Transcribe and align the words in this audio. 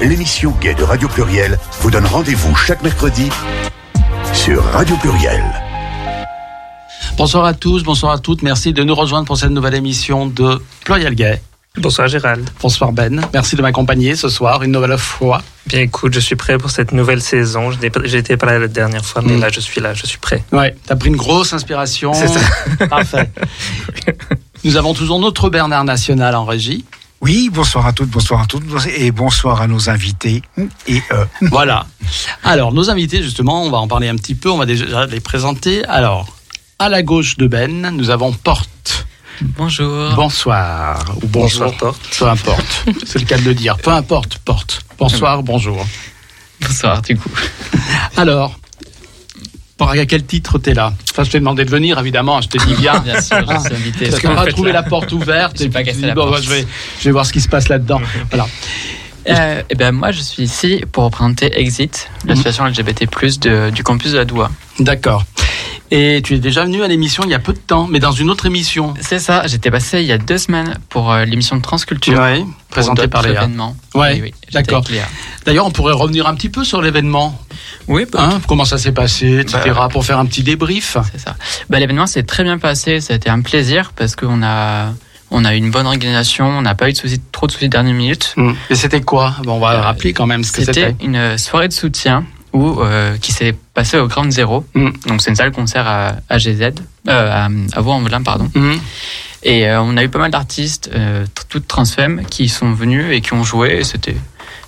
l'émission 0.00 0.54
Gay 0.60 0.74
de 0.74 0.84
Radio 0.84 1.08
Pluriel 1.08 1.58
vous 1.80 1.90
donne 1.90 2.06
rendez-vous 2.06 2.54
chaque 2.54 2.82
mercredi 2.82 3.30
sur 4.32 4.62
Radio 4.64 4.96
Pluriel. 4.96 5.42
Bonsoir 7.16 7.44
à 7.44 7.54
tous, 7.54 7.82
bonsoir 7.82 8.12
à 8.12 8.18
toutes. 8.18 8.42
Merci 8.42 8.72
de 8.72 8.84
nous 8.84 8.94
rejoindre 8.94 9.26
pour 9.26 9.36
cette 9.36 9.50
nouvelle 9.50 9.74
émission 9.74 10.26
de 10.26 10.60
Pluriel 10.84 11.14
Gay. 11.14 11.42
Bonsoir 11.76 12.08
Gérald. 12.08 12.48
Bonsoir 12.60 12.92
Ben. 12.92 13.20
Merci 13.32 13.56
de 13.56 13.62
m'accompagner 13.62 14.14
ce 14.16 14.28
soir 14.28 14.62
une 14.62 14.72
nouvelle 14.72 14.98
fois. 14.98 15.42
Bien 15.66 15.80
écoute, 15.80 16.14
je 16.14 16.20
suis 16.20 16.36
prêt 16.36 16.58
pour 16.58 16.70
cette 16.70 16.92
nouvelle 16.92 17.20
saison. 17.20 17.70
Je 17.72 17.78
n'étais 17.78 18.36
pas 18.36 18.46
là 18.46 18.58
la 18.58 18.68
dernière 18.68 19.04
fois, 19.04 19.22
mais 19.24 19.36
mm. 19.36 19.40
là 19.40 19.48
je 19.50 19.60
suis 19.60 19.80
là, 19.80 19.94
je 19.94 20.06
suis 20.06 20.18
prêt. 20.18 20.44
Ouais, 20.52 20.76
t'as 20.86 20.96
pris 20.96 21.08
une 21.08 21.16
grosse 21.16 21.52
inspiration. 21.52 22.14
C'est 22.14 22.28
ça. 22.28 22.86
Parfait. 22.86 23.30
Nous 24.64 24.76
avons 24.76 24.94
toujours 24.94 25.20
notre 25.20 25.50
Bernard 25.50 25.84
National 25.84 26.34
en 26.34 26.44
régie. 26.44 26.84
Oui, 27.20 27.50
bonsoir 27.52 27.86
à 27.86 27.92
toutes, 27.92 28.10
bonsoir 28.10 28.42
à 28.42 28.46
toutes, 28.46 28.64
et 28.96 29.10
bonsoir 29.10 29.60
à 29.60 29.66
nos 29.66 29.90
invités. 29.90 30.42
Et 30.86 31.02
euh... 31.10 31.24
Voilà. 31.50 31.86
Alors, 32.44 32.72
nos 32.72 32.90
invités, 32.90 33.22
justement, 33.22 33.64
on 33.64 33.70
va 33.70 33.78
en 33.78 33.88
parler 33.88 34.08
un 34.08 34.14
petit 34.14 34.36
peu, 34.36 34.50
on 34.50 34.58
va 34.58 34.66
déjà 34.66 35.06
les 35.06 35.20
présenter. 35.20 35.84
Alors, 35.86 36.28
à 36.78 36.88
la 36.88 37.02
gauche 37.02 37.36
de 37.36 37.48
Ben, 37.48 37.90
nous 37.90 38.10
avons 38.10 38.32
Porte. 38.32 39.06
Bonjour. 39.40 40.14
Bonsoir. 40.14 41.04
Ou 41.22 41.26
bonjour. 41.26 41.76
Porte. 41.76 42.00
Peu 42.18 42.26
importe. 42.26 42.84
C'est 43.04 43.18
le 43.18 43.24
cas 43.24 43.38
de 43.38 43.44
le 43.44 43.54
dire. 43.54 43.76
Peu 43.78 43.90
importe, 43.90 44.38
Porte. 44.38 44.82
Bonsoir, 44.98 45.42
bonjour. 45.42 45.84
Bonsoir, 46.60 47.02
du 47.02 47.16
coup. 47.16 47.30
Alors, 48.16 48.58
à 49.86 50.06
quel 50.06 50.24
titre 50.24 50.58
t'es 50.58 50.74
là? 50.74 50.92
Enfin, 51.10 51.24
je 51.24 51.30
t'ai 51.30 51.38
demandé 51.38 51.64
de 51.64 51.70
venir, 51.70 51.98
évidemment. 51.98 52.40
Je 52.40 52.48
te 52.48 52.58
dis 52.66 52.74
bien. 52.74 52.98
bien 53.00 53.20
sûr, 53.20 53.38
je 53.40 53.58
suis 53.58 53.74
invité. 53.74 54.08
Parce 54.08 54.22
qu'on 54.22 54.34
va 54.34 54.46
trouver 54.46 54.72
la 54.72 54.82
porte 54.82 55.12
ouverte. 55.12 55.60
et 55.60 55.68
pas 55.68 55.82
cassé 55.82 56.00
la 56.00 56.14
porte. 56.14 56.42
je, 56.42 56.48
vais, 56.48 56.66
je 56.98 57.04
vais 57.04 57.12
voir 57.12 57.26
ce 57.26 57.32
qui 57.32 57.40
se 57.40 57.48
passe 57.48 57.68
là-dedans. 57.68 58.00
voilà. 58.30 58.46
Euh, 59.28 59.62
eh 59.68 59.74
ben 59.74 59.92
moi, 59.92 60.10
je 60.10 60.20
suis 60.20 60.42
ici 60.42 60.82
pour 60.90 61.04
représenter 61.04 61.58
Exit, 61.58 62.10
l'association 62.24 62.64
LGBT+ 62.64 63.06
de, 63.40 63.70
du 63.70 63.82
campus 63.82 64.12
de 64.12 64.18
la 64.18 64.24
Doua. 64.24 64.50
D'accord. 64.78 65.24
Et 65.90 66.20
tu 66.22 66.34
es 66.34 66.38
déjà 66.38 66.64
venu 66.64 66.82
à 66.82 66.88
l'émission 66.88 67.22
il 67.24 67.30
y 67.30 67.34
a 67.34 67.38
peu 67.38 67.52
de 67.52 67.58
temps, 67.58 67.86
mais 67.90 67.98
dans 67.98 68.12
une 68.12 68.30
autre 68.30 68.46
émission. 68.46 68.94
C'est 69.00 69.18
ça, 69.18 69.46
j'étais 69.46 69.70
passé 69.70 70.00
il 70.00 70.06
y 70.06 70.12
a 70.12 70.18
deux 70.18 70.38
semaines 70.38 70.76
pour 70.88 71.12
euh, 71.12 71.24
l'émission 71.24 71.56
de 71.56 71.62
Transculture. 71.62 72.20
Oui, 72.20 72.44
présentée 72.68 73.08
par 73.08 73.22
Léa. 73.22 73.48
Oui, 73.94 74.20
oui 74.20 74.34
d'accord. 74.52 74.84
D'ailleurs, 75.46 75.66
on 75.66 75.70
pourrait 75.70 75.94
revenir 75.94 76.26
un 76.26 76.34
petit 76.34 76.50
peu 76.50 76.64
sur 76.64 76.82
l'événement. 76.82 77.40
Oui, 77.86 78.04
hein, 78.18 78.40
comment 78.46 78.66
ça 78.66 78.76
s'est 78.76 78.92
passé, 78.92 79.38
etc., 79.38 79.60
bah, 79.74 79.88
pour 79.90 80.04
faire 80.04 80.18
un 80.18 80.26
petit 80.26 80.42
débrief. 80.42 80.98
C'est 81.12 81.20
ça. 81.20 81.36
Bah, 81.70 81.78
l'événement 81.78 82.06
s'est 82.06 82.22
très 82.22 82.44
bien 82.44 82.58
passé, 82.58 83.00
ça 83.00 83.14
a 83.14 83.16
été 83.16 83.30
un 83.30 83.40
plaisir 83.40 83.92
parce 83.96 84.14
qu'on 84.14 84.42
a 84.42 84.92
on 85.30 85.44
a 85.44 85.54
eu 85.54 85.58
une 85.58 85.70
bonne 85.70 85.86
organisation, 85.86 86.46
on 86.46 86.62
n'a 86.62 86.74
pas 86.74 86.88
eu 86.88 86.92
de 86.92 86.96
soucis, 86.96 87.20
trop 87.32 87.46
de 87.46 87.52
soucis 87.52 87.66
de 87.66 87.72
dernière 87.72 87.94
minute. 87.94 88.34
Hum. 88.36 88.56
Et 88.70 88.74
c'était 88.74 89.02
quoi? 89.02 89.34
Bon, 89.44 89.54
On 89.54 89.60
va 89.60 89.74
euh, 89.74 89.80
rappeler 89.80 90.12
quand 90.12 90.26
même 90.26 90.42
ce 90.42 90.52
que 90.52 90.64
c'était. 90.64 90.88
C'était 90.88 91.04
une 91.04 91.36
soirée 91.36 91.68
de 91.68 91.72
soutien 91.72 92.24
où, 92.52 92.80
euh, 92.80 93.16
qui 93.18 93.32
s'est 93.32 93.54
passée 93.74 93.98
au 93.98 94.06
Ground 94.06 94.30
Zero. 94.30 94.64
Hum. 94.74 94.92
Donc 95.06 95.20
c'est 95.22 95.30
une 95.30 95.36
salle 95.36 95.52
concert 95.52 95.86
à, 95.86 96.16
à 96.28 96.38
GZ, 96.38 96.62
euh, 96.62 96.72
à, 97.06 97.48
à 97.72 97.80
Vaux-en-Velin, 97.80 98.22
pardon. 98.22 98.50
Hum. 98.54 98.78
Et 99.44 99.70
on 99.70 99.96
a 99.96 100.02
eu 100.02 100.08
pas 100.08 100.18
mal 100.18 100.32
d'artistes, 100.32 100.90
toutes 101.48 101.68
transfemmes, 101.68 102.24
qui 102.24 102.48
sont 102.48 102.72
venus 102.72 103.06
et 103.12 103.20
qui 103.20 103.34
ont 103.34 103.44
joué. 103.44 103.84
C'était 103.84 104.16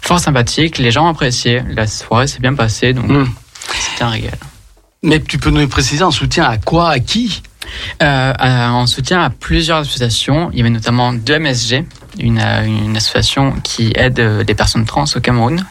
fort 0.00 0.20
sympathique. 0.20 0.78
Les 0.78 0.92
gens 0.92 1.08
appréciaient. 1.08 1.64
La 1.74 1.88
soirée 1.88 2.28
s'est 2.28 2.38
bien 2.38 2.54
passée, 2.54 2.92
donc 2.92 3.10
c'était 3.68 4.04
un 4.04 4.10
régal. 4.10 4.38
Mais 5.02 5.20
tu 5.20 5.38
peux 5.38 5.50
nous 5.50 5.66
préciser 5.66 6.04
en 6.04 6.12
soutien 6.12 6.44
à 6.44 6.56
quoi, 6.56 6.90
à 6.90 7.00
qui? 7.00 7.42
Euh, 8.02 8.32
en 8.40 8.86
soutien 8.86 9.22
à 9.22 9.30
plusieurs 9.30 9.78
associations. 9.78 10.50
Il 10.52 10.58
y 10.58 10.60
avait 10.60 10.70
notamment 10.70 11.12
deux 11.12 11.38
MSG, 11.38 11.84
une, 12.18 12.38
une 12.38 12.96
association 12.96 13.54
qui 13.62 13.92
aide 13.94 14.18
euh, 14.20 14.44
les 14.46 14.54
personnes 14.54 14.84
trans 14.84 15.04
au 15.14 15.20
Cameroun, 15.20 15.64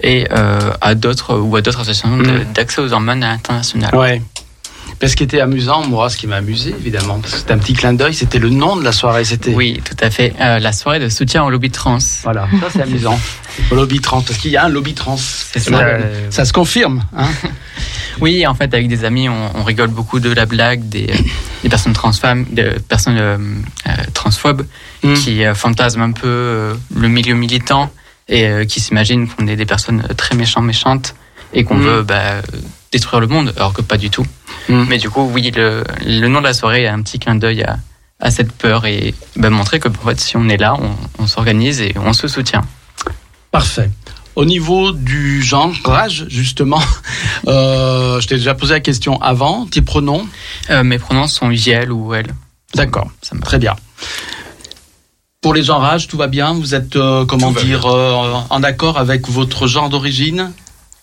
et 0.00 0.26
euh, 0.30 0.72
à 0.80 0.94
d'autres 0.94 1.36
ou 1.38 1.56
à 1.56 1.60
d'autres 1.60 1.80
associations 1.80 2.08
mm. 2.08 2.52
d'accès 2.54 2.80
aux 2.80 2.92
hormones 2.92 3.22
à 3.22 3.32
l'international. 3.32 3.94
Ouais. 3.94 4.22
ce 5.04 5.16
qui 5.16 5.22
était 5.22 5.40
amusant, 5.40 5.86
moi, 5.86 6.10
ce 6.10 6.16
qui 6.16 6.26
m'a 6.26 6.36
amusé, 6.36 6.70
évidemment, 6.70 7.18
parce 7.18 7.34
que 7.34 7.38
c'était 7.40 7.52
un 7.52 7.58
petit 7.58 7.74
clin 7.74 7.92
d'œil, 7.92 8.14
c'était 8.14 8.38
le 8.38 8.50
nom 8.50 8.76
de 8.76 8.84
la 8.84 8.92
soirée. 8.92 9.24
C'était 9.24 9.54
oui, 9.54 9.80
tout 9.84 9.96
à 10.00 10.10
fait, 10.10 10.34
la 10.38 10.72
soirée 10.72 11.00
de 11.00 11.08
soutien 11.08 11.44
au 11.44 11.50
lobby 11.50 11.70
trans. 11.70 11.98
Voilà, 12.22 12.48
ça 12.60 12.68
c'est 12.70 12.82
amusant. 12.82 13.18
au 13.70 13.74
lobby 13.74 14.00
trans, 14.00 14.22
parce 14.22 14.38
qu'il 14.38 14.50
y 14.50 14.56
a 14.56 14.64
un 14.64 14.68
lobby 14.68 14.94
trans. 14.94 15.16
Ça, 15.16 15.60
ça, 16.30 16.44
se 16.44 16.52
confirme. 16.52 17.04
Hein 17.16 17.28
Oui, 18.20 18.46
en 18.46 18.54
fait, 18.54 18.74
avec 18.74 18.88
des 18.88 19.04
amis, 19.04 19.28
on, 19.28 19.62
rigole 19.62 19.88
beaucoup 19.88 20.20
de 20.20 20.30
la 20.32 20.46
blague 20.46 20.88
des, 20.88 21.08
des 21.62 21.68
personnes 21.68 21.92
transfemmes, 21.92 22.44
des 22.50 22.70
personnes 22.88 23.18
euh, 23.18 23.36
euh, 23.86 23.90
transphobes 24.14 24.66
mm. 25.02 25.14
qui 25.14 25.44
euh, 25.44 25.54
fantasment 25.54 26.04
un 26.04 26.12
peu 26.12 26.74
le 26.94 27.08
milieu 27.08 27.34
militant 27.34 27.90
et 28.28 28.66
qui 28.66 28.80
s'imaginent 28.80 29.28
qu'on 29.28 29.46
est 29.46 29.56
des 29.56 29.66
personnes 29.66 30.02
très 30.16 30.34
méchantes, 30.34 30.64
méchantes 30.64 31.14
et 31.52 31.64
qu'on 31.64 31.76
mm. 31.76 31.82
veut 31.82 32.02
bah, 32.02 32.42
détruire 32.92 33.20
le 33.20 33.26
monde, 33.26 33.52
alors 33.56 33.72
que 33.72 33.82
pas 33.82 33.96
du 33.96 34.10
tout. 34.10 34.26
Mm. 34.68 34.84
Mais 34.88 34.98
du 34.98 35.10
coup, 35.10 35.28
oui, 35.32 35.50
le, 35.54 35.84
le, 36.04 36.28
nom 36.28 36.40
de 36.40 36.44
la 36.44 36.54
soirée 36.54 36.86
a 36.86 36.94
un 36.94 37.02
petit 37.02 37.18
clin 37.18 37.34
d'œil 37.34 37.62
à, 37.62 37.78
à, 38.20 38.30
cette 38.30 38.52
peur 38.52 38.86
et 38.86 39.14
bah, 39.36 39.50
montrer 39.50 39.80
que 39.80 39.88
en 39.88 40.08
fait, 40.08 40.20
si 40.20 40.36
on 40.36 40.48
est 40.48 40.56
là, 40.56 40.74
on, 40.74 40.94
on 41.22 41.26
s'organise 41.26 41.80
et 41.80 41.94
on 41.96 42.12
se 42.12 42.28
soutient. 42.28 42.62
Parfait. 43.50 43.90
Au 44.36 44.44
niveau 44.44 44.92
du 44.92 45.42
genre, 45.42 45.74
âge, 45.86 46.26
justement, 46.28 46.80
euh, 47.48 48.20
je 48.20 48.28
t'ai 48.28 48.36
déjà 48.36 48.54
posé 48.54 48.74
la 48.74 48.80
question 48.80 49.20
avant. 49.20 49.66
Tes 49.66 49.82
pronoms? 49.82 50.28
Euh, 50.70 50.84
Mes 50.84 50.98
pronoms 50.98 51.26
sont 51.26 51.50
YEL 51.50 51.90
ou 51.90 52.14
elle. 52.14 52.28
D'accord, 52.74 53.10
très 53.42 53.58
bien. 53.58 53.74
Pour 55.40 55.54
les 55.54 55.62
genres 55.62 55.96
tout 56.08 56.16
va 56.16 56.26
bien 56.26 56.52
Vous 56.52 56.74
êtes, 56.74 56.96
euh, 56.96 57.24
comment 57.24 57.52
dire, 57.52 57.86
en 57.86 58.62
accord 58.64 58.98
avec 58.98 59.28
votre 59.28 59.68
genre 59.68 59.88
d'origine? 59.88 60.50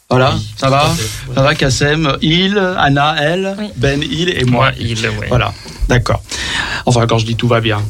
Voilà, 0.10 0.36
ça 0.58 0.70
va 0.70 0.94
Ça 1.34 1.42
va, 1.42 1.56
Kassem? 1.56 2.18
Il, 2.22 2.58
Anna, 2.78 3.16
elle, 3.20 3.56
Ben, 3.78 4.04
il 4.04 4.30
et 4.30 4.44
moi. 4.44 4.72
il, 4.78 4.98
Voilà, 5.30 5.54
d'accord. 5.88 6.22
Enfin, 6.86 7.08
quand 7.08 7.18
je 7.18 7.26
dis 7.26 7.36
tout 7.36 7.48
va 7.48 7.62
bien, 7.62 7.82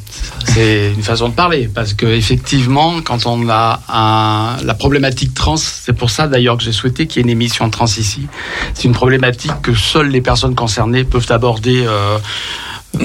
c'est 0.45 0.93
une 0.95 1.03
façon 1.03 1.29
de 1.29 1.33
parler, 1.33 1.67
parce 1.67 1.93
que 1.93 2.05
effectivement, 2.05 3.01
quand 3.01 3.25
on 3.25 3.49
a 3.49 3.81
un, 3.89 4.63
la 4.63 4.73
problématique 4.75 5.33
trans, 5.33 5.57
c'est 5.57 5.93
pour 5.93 6.11
ça 6.11 6.27
d'ailleurs 6.27 6.57
que 6.57 6.63
j'ai 6.63 6.71
souhaité 6.71 7.07
qu'il 7.07 7.17
y 7.17 7.19
ait 7.21 7.23
une 7.23 7.31
émission 7.31 7.69
trans 7.71 7.85
ici. 7.85 8.27
C'est 8.75 8.83
une 8.83 8.93
problématique 8.93 9.51
que 9.63 9.73
seules 9.73 10.09
les 10.09 10.21
personnes 10.21 10.55
concernées 10.55 11.03
peuvent 11.05 11.31
aborder. 11.31 11.85
Euh, 11.85 12.19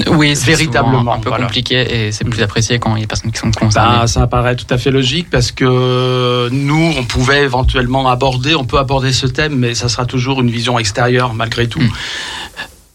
oui, 0.07 0.35
c'est 0.35 0.47
véritablement 0.47 1.13
un 1.13 1.19
peu 1.19 1.31
compliqué 1.31 2.05
et 2.07 2.11
c'est 2.11 2.23
plus 2.23 2.41
apprécié 2.41 2.79
quand 2.79 2.95
il 2.95 2.99
y 2.99 3.01
a 3.01 3.05
des 3.05 3.07
personnes 3.07 3.31
qui 3.31 3.39
sont 3.39 3.51
concernées. 3.51 3.99
Bah, 3.99 4.07
ça 4.07 4.27
paraît 4.27 4.55
tout 4.55 4.65
à 4.69 4.77
fait 4.77 4.91
logique 4.91 5.29
parce 5.29 5.51
que 5.51 6.49
nous, 6.51 6.93
on 6.97 7.03
pouvait 7.03 7.43
éventuellement 7.43 8.09
aborder, 8.09 8.55
on 8.55 8.63
peut 8.63 8.77
aborder 8.77 9.11
ce 9.11 9.27
thème, 9.27 9.55
mais 9.55 9.75
ça 9.75 9.89
sera 9.89 10.05
toujours 10.05 10.41
une 10.41 10.49
vision 10.49 10.79
extérieure 10.79 11.33
malgré 11.33 11.67
tout. 11.67 11.81
Mm. 11.81 11.91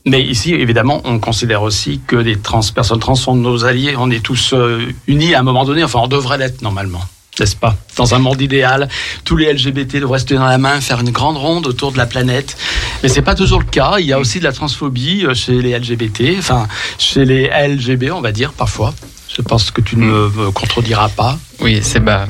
Mais 0.07 0.23
ici, 0.23 0.55
évidemment, 0.55 1.01
on 1.05 1.19
considère 1.19 1.63
aussi 1.63 2.01
que 2.07 2.15
les 2.15 2.39
trans, 2.39 2.61
personnes 2.75 3.01
trans 3.01 3.17
sont 3.17 3.35
nos 3.35 3.65
alliés. 3.65 3.97
On 3.99 4.09
est 4.11 4.25
tous 4.25 4.55
euh, 4.55 4.87
unis 5.09 5.35
à 5.35 5.41
un 5.41 5.43
moment 5.43 5.65
donné. 5.65 5.83
Enfin, 5.83 5.99
on 6.01 6.07
devrait 6.07 6.39
l'être 6.39 6.63
normalement 6.63 7.03
n'est-ce 7.41 7.57
pas 7.57 7.77
Dans 7.97 8.15
un 8.15 8.19
monde 8.19 8.41
idéal, 8.41 8.89
tous 9.25 9.37
les 9.37 9.53
LGBT 9.53 9.97
devraient 9.97 10.19
se 10.19 10.25
tenir 10.25 10.45
la 10.45 10.59
main, 10.59 10.81
faire 10.81 11.01
une 11.01 11.11
grande 11.11 11.37
ronde 11.37 11.67
autour 11.67 11.93
de 11.93 11.99
la 11.99 12.07
planète. 12.07 12.57
Mais 13.03 13.09
c'est 13.09 13.23
pas 13.23 13.35
toujours 13.35 13.61
le 13.61 13.67
cas. 13.67 13.97
Il 13.99 14.07
y 14.07 14.13
a 14.13 14.19
aussi 14.19 14.39
de 14.39 14.45
la 14.45 14.53
transphobie 14.53 15.25
euh, 15.25 15.35
chez 15.35 15.61
les 15.61 15.79
LGBT, 15.79 16.39
enfin 16.39 16.67
chez 16.99 17.25
les 17.25 17.49
LGB, 17.49 18.11
on 18.11 18.21
va 18.21 18.33
dire 18.33 18.53
parfois. 18.53 18.95
Je 19.35 19.43
pense 19.43 19.71
que 19.71 19.81
tu 19.81 19.97
ne 19.97 20.07
me 20.07 20.51
contrediras 20.51 21.09
pas. 21.11 21.39
Oui, 21.61 21.81
c'est 21.83 22.01
bah, 22.01 22.27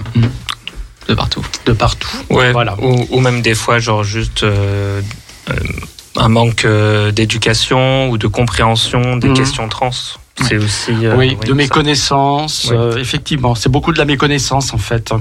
de 1.08 1.14
partout. 1.14 1.44
De 1.64 1.72
partout. 1.72 2.08
Ouais, 2.30 2.52
voilà. 2.52 2.76
Ou, 2.80 3.20
même 3.20 3.42
des 3.42 3.54
fois, 3.54 3.78
genre 3.78 4.02
juste 4.02 4.42
euh, 4.42 5.00
euh, 5.50 5.54
un 6.16 6.28
manque 6.28 6.66
d'éducation 7.12 8.08
ou 8.08 8.18
de 8.18 8.26
compréhension 8.26 9.16
des 9.16 9.28
mhm. 9.28 9.36
questions 9.36 9.68
trans. 9.68 9.90
C'est 10.42 10.58
aussi. 10.58 10.92
Euh, 11.06 11.16
oui, 11.16 11.36
de 11.46 11.52
méconnaissance. 11.52 12.70
Euh, 12.72 12.96
effectivement, 12.98 13.54
c'est 13.54 13.68
beaucoup 13.68 13.92
de 13.92 13.98
la 13.98 14.04
méconnaissance 14.04 14.74
en 14.74 14.78
fait. 14.78 15.12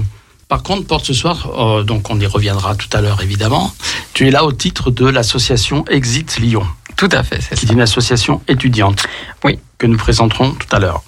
Par 0.48 0.62
contre, 0.62 0.86
Porte 0.86 1.04
ce 1.06 1.14
soir, 1.14 1.50
euh, 1.58 1.82
donc 1.82 2.10
on 2.10 2.20
y 2.20 2.26
reviendra 2.26 2.74
tout 2.74 2.88
à 2.92 3.00
l'heure 3.00 3.20
évidemment. 3.22 3.72
Tu 4.12 4.28
es 4.28 4.30
là 4.30 4.44
au 4.44 4.52
titre 4.52 4.90
de 4.90 5.06
l'association 5.06 5.84
Exit 5.88 6.38
Lyon. 6.38 6.66
Tout 6.96 7.08
à 7.12 7.22
fait, 7.22 7.40
c'est 7.40 7.56
ça. 7.56 7.72
une 7.72 7.80
association 7.80 8.40
étudiante. 8.48 9.04
Oui. 9.44 9.58
Que 9.78 9.86
nous 9.86 9.98
présenterons 9.98 10.52
tout 10.52 10.74
à 10.74 10.78
l'heure. 10.78 11.02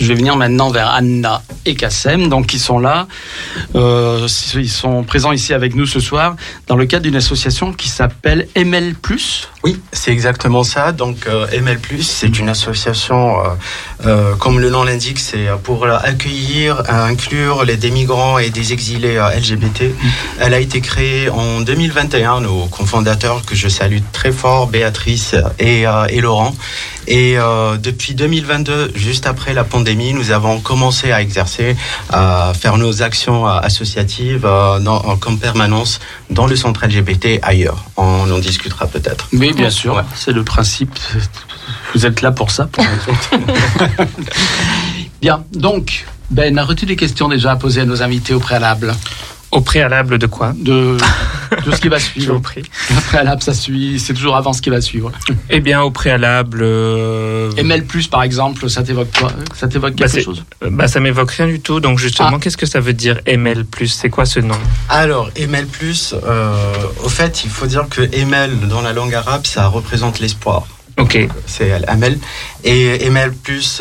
Je 0.00 0.06
vais 0.06 0.14
venir 0.14 0.36
maintenant 0.36 0.70
vers 0.70 0.90
Anna 0.90 1.42
et 1.64 1.76
Kassem, 1.76 2.28
donc 2.28 2.46
qui 2.46 2.58
sont 2.58 2.80
là. 2.80 3.06
Euh, 3.76 4.26
ils 4.54 4.70
sont 4.70 5.04
présents 5.04 5.30
ici 5.30 5.54
avec 5.54 5.76
nous 5.76 5.86
ce 5.86 6.00
soir 6.00 6.34
dans 6.66 6.74
le 6.74 6.86
cadre 6.86 7.04
d'une 7.04 7.16
association 7.16 7.72
qui 7.72 7.88
s'appelle 7.88 8.48
ML+. 8.56 8.94
Oui, 9.62 9.80
c'est 9.92 10.10
exactement 10.10 10.64
ça. 10.64 10.90
Donc 10.90 11.28
euh, 11.28 11.46
ML+, 11.52 11.78
c'est 12.02 12.38
une 12.40 12.48
association, 12.48 13.36
euh, 14.04 14.34
comme 14.36 14.58
le 14.58 14.70
nom 14.70 14.82
l'indique, 14.82 15.20
c'est 15.20 15.46
pour 15.62 15.86
accueillir, 15.86 16.82
inclure 16.88 17.64
les 17.64 17.76
des 17.76 17.90
migrants 17.92 18.38
et 18.38 18.50
des 18.50 18.72
exilés 18.72 19.16
LGBT. 19.16 19.84
Elle 20.40 20.54
a 20.54 20.60
été 20.60 20.80
créée 20.80 21.28
en 21.28 21.60
2021. 21.60 22.40
Nos 22.40 22.66
cofondateurs, 22.66 23.44
que 23.44 23.54
je 23.54 23.68
salue 23.68 23.98
très 24.12 24.32
fort, 24.32 24.66
Béatrice 24.66 25.36
et, 25.60 25.84
et 26.08 26.20
Laurent, 26.20 26.54
Et 27.10 27.36
depuis 27.82 28.14
2022, 28.14 28.92
juste 28.94 29.26
après 29.26 29.54
la 29.54 29.64
pandémie, 29.64 30.12
nous 30.12 30.30
avons 30.30 30.60
commencé 30.60 31.10
à 31.10 31.22
exercer, 31.22 31.74
à 32.10 32.52
faire 32.54 32.76
nos 32.76 33.02
actions 33.02 33.46
associatives 33.46 34.46
comme 35.20 35.38
permanence 35.38 36.00
dans 36.28 36.46
le 36.46 36.54
centre 36.54 36.86
LGBT 36.86 37.40
ailleurs. 37.42 37.82
On 37.96 38.30
en 38.30 38.38
discutera 38.38 38.86
peut-être. 38.86 39.28
Oui, 39.32 39.54
bien 39.54 39.70
sûr. 39.70 40.04
C'est 40.14 40.32
le 40.32 40.44
principe. 40.44 40.98
Vous 41.94 42.04
êtes 42.04 42.20
là 42.20 42.30
pour 42.30 42.50
ça, 42.50 42.66
pour 42.66 42.84
Bien. 45.22 45.42
Donc, 45.52 46.04
Ben, 46.30 46.58
as-tu 46.58 46.84
des 46.84 46.96
questions 46.96 47.28
déjà 47.28 47.52
à 47.52 47.56
poser 47.56 47.80
à 47.80 47.84
nos 47.86 48.02
invités 48.02 48.34
au 48.34 48.38
préalable? 48.40 48.94
Au 49.50 49.60
préalable 49.60 50.18
de 50.18 50.26
quoi 50.26 50.52
de, 50.56 50.96
de, 51.64 51.72
ce 51.72 51.80
qui 51.80 51.88
va 51.88 51.98
suivre. 51.98 52.36
au 52.36 53.00
préalable, 53.08 53.42
ça 53.42 53.54
suit, 53.54 53.98
c'est 53.98 54.12
toujours 54.14 54.36
avant 54.36 54.52
ce 54.52 54.60
qui 54.60 54.70
va 54.70 54.80
suivre. 54.80 55.10
Eh 55.50 55.60
bien, 55.60 55.82
au 55.82 55.90
préalable. 55.90 56.60
Euh... 56.62 57.50
ML, 57.56 57.84
par 58.10 58.22
exemple, 58.22 58.68
ça 58.68 58.82
t'évoque 58.82 59.08
quoi 59.18 59.32
Ça 59.54 59.68
t'évoque 59.68 59.94
quelque 59.94 60.16
bah, 60.16 60.22
chose? 60.22 60.44
euh, 60.62 60.68
bah, 60.70 60.88
Ça 60.88 61.00
m'évoque 61.00 61.30
rien 61.30 61.46
du 61.46 61.60
tout. 61.60 61.80
Donc, 61.80 61.98
justement, 61.98 62.34
ah. 62.34 62.38
qu'est-ce 62.40 62.56
que 62.56 62.66
ça 62.66 62.80
veut 62.80 62.92
dire 62.92 63.20
ML 63.26 63.64
C'est 63.86 64.10
quoi 64.10 64.26
ce 64.26 64.40
nom? 64.40 64.58
Alors, 64.88 65.30
ML, 65.36 65.66
euh, 66.12 66.54
au 67.02 67.08
fait, 67.08 67.44
il 67.44 67.50
faut 67.50 67.66
dire 67.66 67.86
que 67.88 68.02
ML, 68.02 68.68
dans 68.68 68.82
la 68.82 68.92
langue 68.92 69.14
arabe, 69.14 69.46
ça 69.46 69.66
représente 69.68 70.20
l'espoir. 70.20 70.66
Ok. 70.98 71.28
C'est 71.46 71.72
Amel. 71.86 72.18
Et 72.64 73.06
ML, 73.06 73.32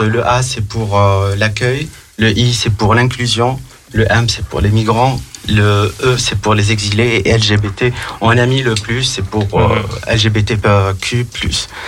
le 0.06 0.26
A, 0.26 0.42
c'est 0.44 0.62
pour 0.62 1.00
euh, 1.00 1.36
l'accueil. 1.36 1.90
Le 2.18 2.38
I, 2.38 2.54
c'est 2.54 2.70
pour 2.70 2.94
l'inclusion. 2.94 3.60
Le 3.94 4.06
M, 4.12 4.28
c'est 4.30 4.46
pour 4.46 4.62
les 4.62 4.70
migrants. 4.70 5.20
Le 5.48 5.94
E, 6.04 6.18
c'est 6.18 6.40
pour 6.40 6.54
les 6.56 6.72
exilés. 6.72 7.22
Et 7.26 7.38
LGBT, 7.38 7.94
on 8.22 8.38
a 8.38 8.46
mis 8.46 8.62
le 8.62 8.76
plus, 8.76 9.04
c'est 9.04 9.22
pour 9.24 9.48
euh, 9.54 9.76
mhm. 10.08 10.16
LGBTQ+. 10.16 11.26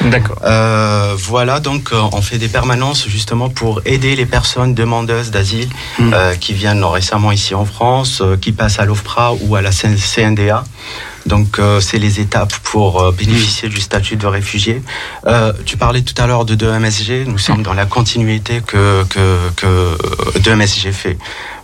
D'accord. 0.02 0.38
Euh, 0.44 1.16
voilà, 1.18 1.60
donc 1.60 1.92
euh, 1.92 2.02
on 2.14 2.22
fait 2.22 2.38
des 2.38 2.48
permanences 2.48 3.08
justement 3.08 3.50
pour 3.50 3.82
aider 3.86 4.16
les 4.16 4.26
personnes 4.26 4.74
demandeuses 4.74 5.32
d'asile 5.32 5.70
mhm. 6.00 6.14
qui 6.40 6.54
viennent 6.54 6.84
récemment 6.84 7.32
ici 7.32 7.56
en 7.56 7.66
France, 7.66 8.24
qui 8.42 8.52
passent 8.52 8.80
à 8.80 8.86
l'OFPRA 8.86 9.34
ou 9.42 9.56
à 9.56 9.62
la 9.62 9.72
CNDA. 9.72 10.64
Donc, 11.26 11.60
c'est 11.82 12.00
les 12.00 12.22
étapes 12.22 12.56
pour 12.64 13.12
bénéficier 13.12 13.70
du 13.70 13.82
statut 13.82 14.16
de 14.16 14.26
réfugié. 14.26 14.82
tu 15.66 15.78
parlais 15.78 16.02
tout 16.02 16.20
à 16.20 16.26
l'heure 16.26 16.46
de 16.46 16.56
2MSG. 16.56 17.26
Nous 17.26 17.38
sommes 17.38 17.62
dans 17.62 17.74
la 17.74 17.86
continuité 17.86 18.62
que, 18.66 19.04
que, 19.10 19.38
que 19.56 20.40
2MSG 20.40 20.92
fait. 20.92 21.18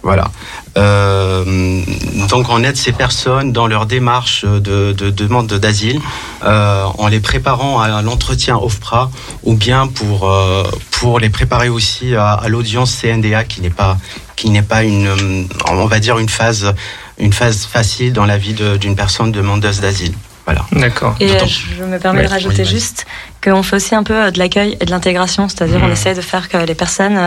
Voilà. 0.03 0.29
Euh, 0.77 1.81
donc 2.29 2.49
on 2.49 2.63
aide 2.63 2.75
ces 2.75 2.91
personnes 2.91 3.53
dans 3.53 3.67
leur 3.67 3.85
démarche 3.85 4.43
de, 4.43 4.91
demande 4.91 5.47
d'asile 5.47 6.01
euh, 6.43 6.83
en 6.97 7.07
les 7.07 7.21
préparant 7.21 7.79
à 7.79 8.01
l'entretien 8.01 8.57
OFPRA 8.57 9.09
ou 9.43 9.55
bien 9.55 9.87
pour, 9.87 10.29
euh, 10.29 10.63
pour 10.91 11.19
les 11.19 11.29
préparer 11.29 11.69
aussi 11.69 12.15
à, 12.15 12.41
l'audience 12.47 12.93
CNDA 13.01 13.45
qui 13.45 13.61
n'est 13.61 13.69
pas, 13.69 13.97
qui 14.35 14.49
n'est 14.49 14.61
pas 14.61 14.83
une, 14.83 15.47
on 15.69 15.85
va 15.85 15.99
dire 15.99 16.19
une 16.19 16.29
phase, 16.29 16.73
une 17.19 17.31
phase 17.31 17.65
facile 17.65 18.11
dans 18.11 18.25
la 18.25 18.37
vie 18.37 18.55
d'une 18.79 18.95
personne 18.95 19.31
demandeuse 19.31 19.79
d'asile. 19.79 20.13
Voilà. 20.45 20.65
D'accord. 20.73 21.15
Et 21.19 21.29
je 21.47 21.83
me 21.83 21.97
permets 21.97 22.23
de 22.23 22.29
rajouter 22.29 22.65
juste 22.65 23.05
qu'on 23.43 23.63
fait 23.63 23.77
aussi 23.77 23.95
un 23.95 24.03
peu 24.03 24.29
de 24.29 24.37
l'accueil 24.37 24.77
et 24.79 24.85
de 24.85 24.91
l'intégration, 24.91 25.47
c'est-à-dire 25.47 25.79
on 25.81 25.87
mmh. 25.87 25.91
essaie 25.91 26.13
de 26.13 26.21
faire 26.21 26.49
que 26.49 26.57
les 26.57 26.75
personnes 26.75 27.17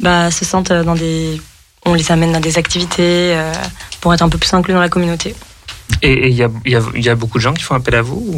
bah, 0.00 0.30
se 0.30 0.44
sentent 0.44 0.72
dans 0.72 0.94
des 0.94 1.40
on 1.84 1.94
les 1.94 2.10
amène 2.12 2.32
dans 2.32 2.40
des 2.40 2.58
activités 2.58 3.34
euh, 3.34 3.52
pour 4.00 4.14
être 4.14 4.22
un 4.22 4.28
peu 4.28 4.38
plus 4.38 4.52
inclus 4.54 4.74
dans 4.74 4.80
la 4.80 4.88
communauté. 4.88 5.34
Et 6.00 6.28
il 6.28 6.34
y, 6.34 7.00
y 7.00 7.08
a, 7.08 7.14
beaucoup 7.14 7.38
de 7.38 7.42
gens 7.42 7.54
qui 7.54 7.62
font 7.62 7.74
appel 7.74 7.94
à 7.96 8.02
vous 8.02 8.34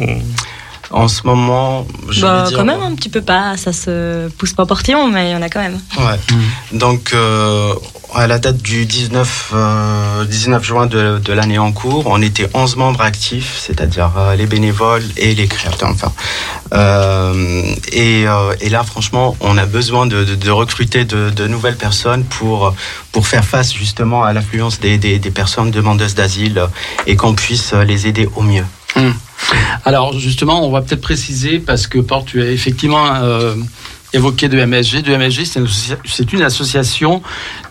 En 0.91 1.07
ce 1.07 1.25
moment, 1.25 1.87
je 2.09 2.21
bah, 2.21 2.47
quand 2.53 2.65
même 2.65 2.81
un 2.81 2.95
petit 2.95 3.09
peu 3.09 3.21
pas, 3.21 3.57
ça 3.57 3.73
se 3.73 4.29
pousse 4.29 4.53
pas 4.53 4.65
portillon, 4.65 5.07
mais 5.07 5.29
il 5.29 5.33
y 5.33 5.35
en 5.35 5.41
a 5.41 5.49
quand 5.49 5.61
même. 5.61 5.79
Ouais. 5.97 6.19
Mmh. 6.31 6.77
Donc, 6.77 7.11
euh, 7.13 7.73
à 8.15 8.27
la 8.27 8.39
date 8.39 8.61
du 8.61 8.85
19, 8.85 9.53
19 10.27 10.61
euh, 10.61 10.63
juin 10.63 10.85
de, 10.85 11.33
l'année 11.33 11.57
en 11.57 11.71
cours, 11.71 12.03
on 12.07 12.21
était 12.21 12.49
11 12.53 12.77
membres 12.77 13.01
actifs, 13.01 13.57
c'est-à-dire 13.59 14.11
euh, 14.17 14.35
les 14.35 14.45
bénévoles 14.45 15.03
et 15.17 15.35
les 15.35 15.47
créateurs. 15.47 15.89
Enfin, 15.89 16.11
euh, 16.73 17.63
et, 17.91 18.23
là, 18.69 18.83
franchement, 18.83 19.35
on 19.41 19.57
a 19.57 19.65
besoin 19.65 20.07
de, 20.07 20.49
recruter 20.49 21.05
de, 21.05 21.47
nouvelles 21.47 21.77
personnes 21.77 22.23
pour, 22.23 22.73
pour 23.11 23.27
faire 23.27 23.43
face 23.43 23.73
justement 23.73 24.23
à 24.23 24.33
l'affluence 24.33 24.79
des, 24.79 25.19
personnes 25.33 25.71
demandeuses 25.71 26.15
d'asile 26.15 26.63
et 27.07 27.15
qu'on 27.15 27.33
puisse 27.33 27.73
les 27.73 28.07
aider 28.07 28.29
au 28.35 28.41
mieux. 28.41 28.65
Hum. 28.95 29.13
Alors 29.85 30.17
justement, 30.17 30.65
on 30.65 30.71
va 30.71 30.81
peut-être 30.81 31.01
préciser 31.01 31.59
parce 31.59 31.87
que 31.87 31.99
Porte, 31.99 32.27
tu 32.27 32.41
as 32.41 32.51
effectivement 32.51 33.05
évoqué 34.15 34.47
de 34.49 34.63
MSG. 34.63 35.01
De 35.01 35.15
MSG, 35.15 35.45
c'est 36.05 36.33
une, 36.33 36.41
association 36.41 37.21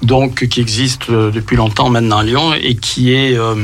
donc 0.02 0.46
qui 0.48 0.60
existe 0.60 1.08
euh, 1.08 1.30
depuis 1.30 1.56
longtemps 1.56 1.90
maintenant 1.90 2.18
à 2.18 2.24
Lyon 2.24 2.54
et 2.54 2.74
qui 2.74 3.12
est 3.12 3.36
euh, 3.36 3.54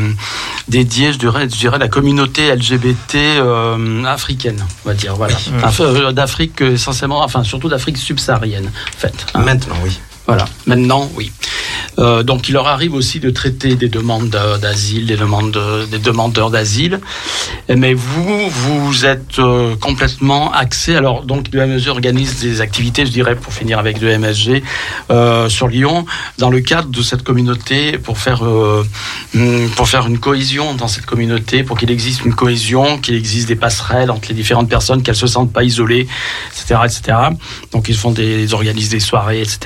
dédiée, 0.69 1.13
je 1.13 1.19
dirais, 1.19 1.43
je 1.43 1.57
dirais, 1.57 1.77
à 1.77 1.79
la 1.79 1.89
communauté 1.89 2.55
LGBT 2.55 3.17
euh, 3.17 4.05
africaine, 4.05 4.65
on 4.85 4.89
va 4.89 4.95
dire, 4.95 5.17
voilà, 5.17 5.37
d'Afrique 6.13 6.61
essentiellement, 6.61 7.23
enfin 7.23 7.45
surtout 7.45 7.69
d'Afrique 7.69 7.99
subsaharienne, 7.99 8.67
en 8.67 8.99
fait. 8.99 9.27
Hein. 9.35 9.41
Maintenant, 9.41 9.77
oui. 9.83 9.99
Voilà, 10.27 10.47
maintenant, 10.67 11.11
oui. 11.17 11.33
Euh, 11.99 12.23
donc 12.23 12.49
il 12.49 12.53
leur 12.53 12.67
arrive 12.67 12.95
aussi 12.95 13.21
de 13.21 13.31
traiter 13.31 13.75
des 13.75 13.89
demandes 13.89 14.31
d'asile, 14.31 15.07
des, 15.07 15.17
demandes 15.17 15.59
des 15.91 15.99
demandeurs 15.99 16.51
d'asile. 16.51 17.01
Mais 17.69 17.95
vous, 17.95 18.49
vous 18.49 19.07
êtes 19.07 19.39
euh, 19.39 19.77
complètement 19.77 20.53
axé. 20.53 20.97
Alors 20.97 21.25
donc 21.25 21.47
le 21.53 21.67
MSG 21.67 21.89
organise 21.89 22.41
des 22.41 22.61
activités, 22.61 23.07
je 23.07 23.11
dirais, 23.11 23.37
pour 23.37 23.53
finir 23.53 23.79
avec 23.79 24.01
le 24.01 24.19
MSG 24.19 24.63
euh, 25.11 25.49
sur 25.49 25.69
Lyon, 25.69 26.07
dans 26.39 26.51
le 26.51 26.61
cadre 26.61 26.89
de 26.89 27.03
cette 27.03 27.23
communauté, 27.23 27.99
pour 27.99 28.19
faire 28.19 28.43
mm, 28.45 29.69
pour 29.77 29.89
faire 29.89 30.07
une 30.07 30.19
cohésion 30.19 30.75
dans 30.75 30.89
cette 30.89 31.07
communauté, 31.07 31.63
pour 31.65 31.79
qu'il 31.79 31.91
existe 31.91 32.25
une 32.25 32.35
cohésion, 32.35 32.99
qu'il 32.99 33.15
existe 33.15 33.49
des 33.49 33.57
passerelles 33.57 34.11
entre 34.11 34.29
les 34.29 34.35
différentes 34.35 34.69
personnes, 34.69 35.03
qu'elles 35.03 35.17
se 35.17 35.27
sentent 35.27 35.53
pas 35.53 35.65
isolées, 35.65 36.07
etc., 36.53 36.81
etc. 36.85 37.19
Donc 37.73 37.89
ils 37.89 37.97
font 37.97 38.11
des, 38.11 38.45
ils 38.45 38.55
organisent 38.55 38.91
des 38.91 39.01
soirées, 39.01 39.41
etc., 39.41 39.59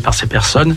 par 0.00 0.14
ces 0.14 0.26
personnes 0.26 0.76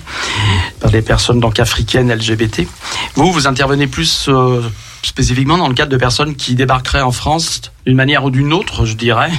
par 0.80 0.92
des 0.92 1.02
personnes 1.02 1.40
donc 1.40 1.60
africaines 1.60 2.14
LGBT. 2.14 2.68
Vous, 3.16 3.32
vous 3.32 3.48
intervenez 3.48 3.88
plus 3.88 4.28
euh, 4.30 4.62
spécifiquement 5.02 5.58
dans 5.58 5.68
le 5.68 5.74
cadre 5.74 5.92
de 5.92 5.98
personnes 5.98 6.36
qui 6.36 6.56
débarqueraient 6.56 7.02
en 7.02 7.12
France 7.12 7.62
d'une 7.86 7.96
manière 7.96 8.26
ou 8.26 8.30
d'une 8.30 8.54
autre, 8.54 8.86
je 8.86 8.94
dirais, 8.94 9.32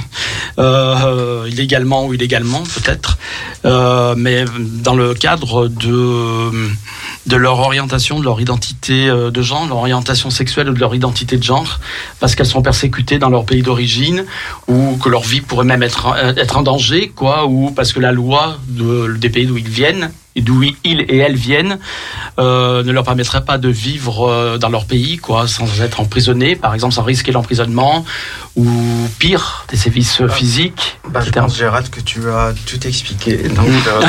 euh, 0.57 1.45
illégalement 1.47 2.07
ou 2.07 2.13
illégalement 2.13 2.63
peut-être, 2.63 3.17
euh, 3.65 4.15
mais 4.17 4.45
dans 4.57 4.95
le 4.95 5.13
cadre 5.13 5.67
de 5.67 6.69
de 7.29 7.35
leur 7.35 7.59
orientation, 7.59 8.19
de 8.19 8.25
leur 8.25 8.41
identité 8.41 9.07
euh, 9.07 9.29
de 9.29 9.41
genre, 9.41 9.67
leur 9.67 9.77
orientation 9.77 10.31
sexuelle 10.31 10.69
ou 10.69 10.73
de 10.73 10.79
leur 10.79 10.95
identité 10.95 11.37
de 11.37 11.43
genre, 11.43 11.79
parce 12.19 12.33
qu'elles 12.33 12.47
sont 12.47 12.63
persécutées 12.63 13.19
dans 13.19 13.29
leur 13.29 13.45
pays 13.45 13.61
d'origine 13.61 14.25
ou 14.67 14.97
que 14.97 15.09
leur 15.09 15.21
vie 15.21 15.41
pourrait 15.41 15.65
même 15.65 15.83
être 15.83 16.15
être 16.37 16.57
en 16.57 16.63
danger, 16.63 17.11
quoi, 17.15 17.45
ou 17.45 17.69
parce 17.69 17.93
que 17.93 17.99
la 17.99 18.11
loi 18.11 18.57
des 18.67 19.29
pays 19.29 19.45
d'où 19.45 19.57
ils 19.57 19.69
viennent 19.69 20.11
d'où 20.41 20.63
ils 20.83 21.01
et 21.01 21.17
elles 21.17 21.35
viennent 21.35 21.79
euh, 22.39 22.83
ne 22.83 22.91
leur 22.91 23.03
permettrait 23.03 23.43
pas 23.43 23.57
de 23.57 23.69
vivre 23.69 24.29
euh, 24.29 24.57
dans 24.57 24.69
leur 24.69 24.85
pays, 24.85 25.17
quoi, 25.17 25.47
sans 25.47 25.81
être 25.81 25.99
emprisonnés, 25.99 26.55
par 26.55 26.73
exemple, 26.73 26.93
sans 26.93 27.03
risquer 27.03 27.31
l'emprisonnement 27.31 28.05
ou 28.55 28.67
pire, 29.19 29.65
des 29.69 29.77
sévices 29.77 30.21
bah, 30.21 30.29
physiques. 30.29 30.99
Bah, 31.09 31.21
je 31.25 31.31
pense, 31.31 31.57
Gérard, 31.57 31.89
que 31.89 31.99
tu 31.99 32.29
as 32.29 32.53
tout 32.65 32.87
expliqué. 32.87 33.37
Donc, 33.49 33.67
euh, 33.87 34.01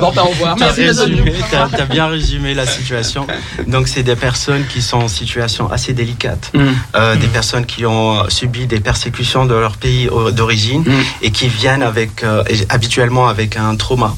bon, 0.00 0.12
ben, 0.12 0.22
au 0.22 0.28
revoir. 0.28 0.56
Tu 0.56 0.62
as, 0.62 1.86
bien 1.86 2.06
résumé 2.06 2.54
la 2.54 2.66
situation. 2.66 3.26
Donc, 3.66 3.88
c'est 3.88 4.02
des 4.02 4.16
personnes 4.16 4.64
qui 4.66 4.80
sont 4.80 4.98
en 4.98 5.08
situation 5.08 5.70
assez 5.70 5.92
délicate, 5.92 6.50
mm. 6.54 7.18
des 7.20 7.26
mm. 7.26 7.30
personnes 7.30 7.66
qui 7.66 7.84
ont 7.86 8.28
subi 8.28 8.66
des 8.66 8.80
persécutions 8.80 9.44
de 9.46 9.54
leur 9.54 9.76
pays 9.76 10.08
d'origine 10.32 10.82
mm. 10.82 11.02
et 11.22 11.30
qui 11.30 11.48
viennent 11.48 11.82
avec, 11.82 12.24
habituellement 12.70 13.28
avec 13.28 13.56
un 13.56 13.76
trauma. 13.76 14.14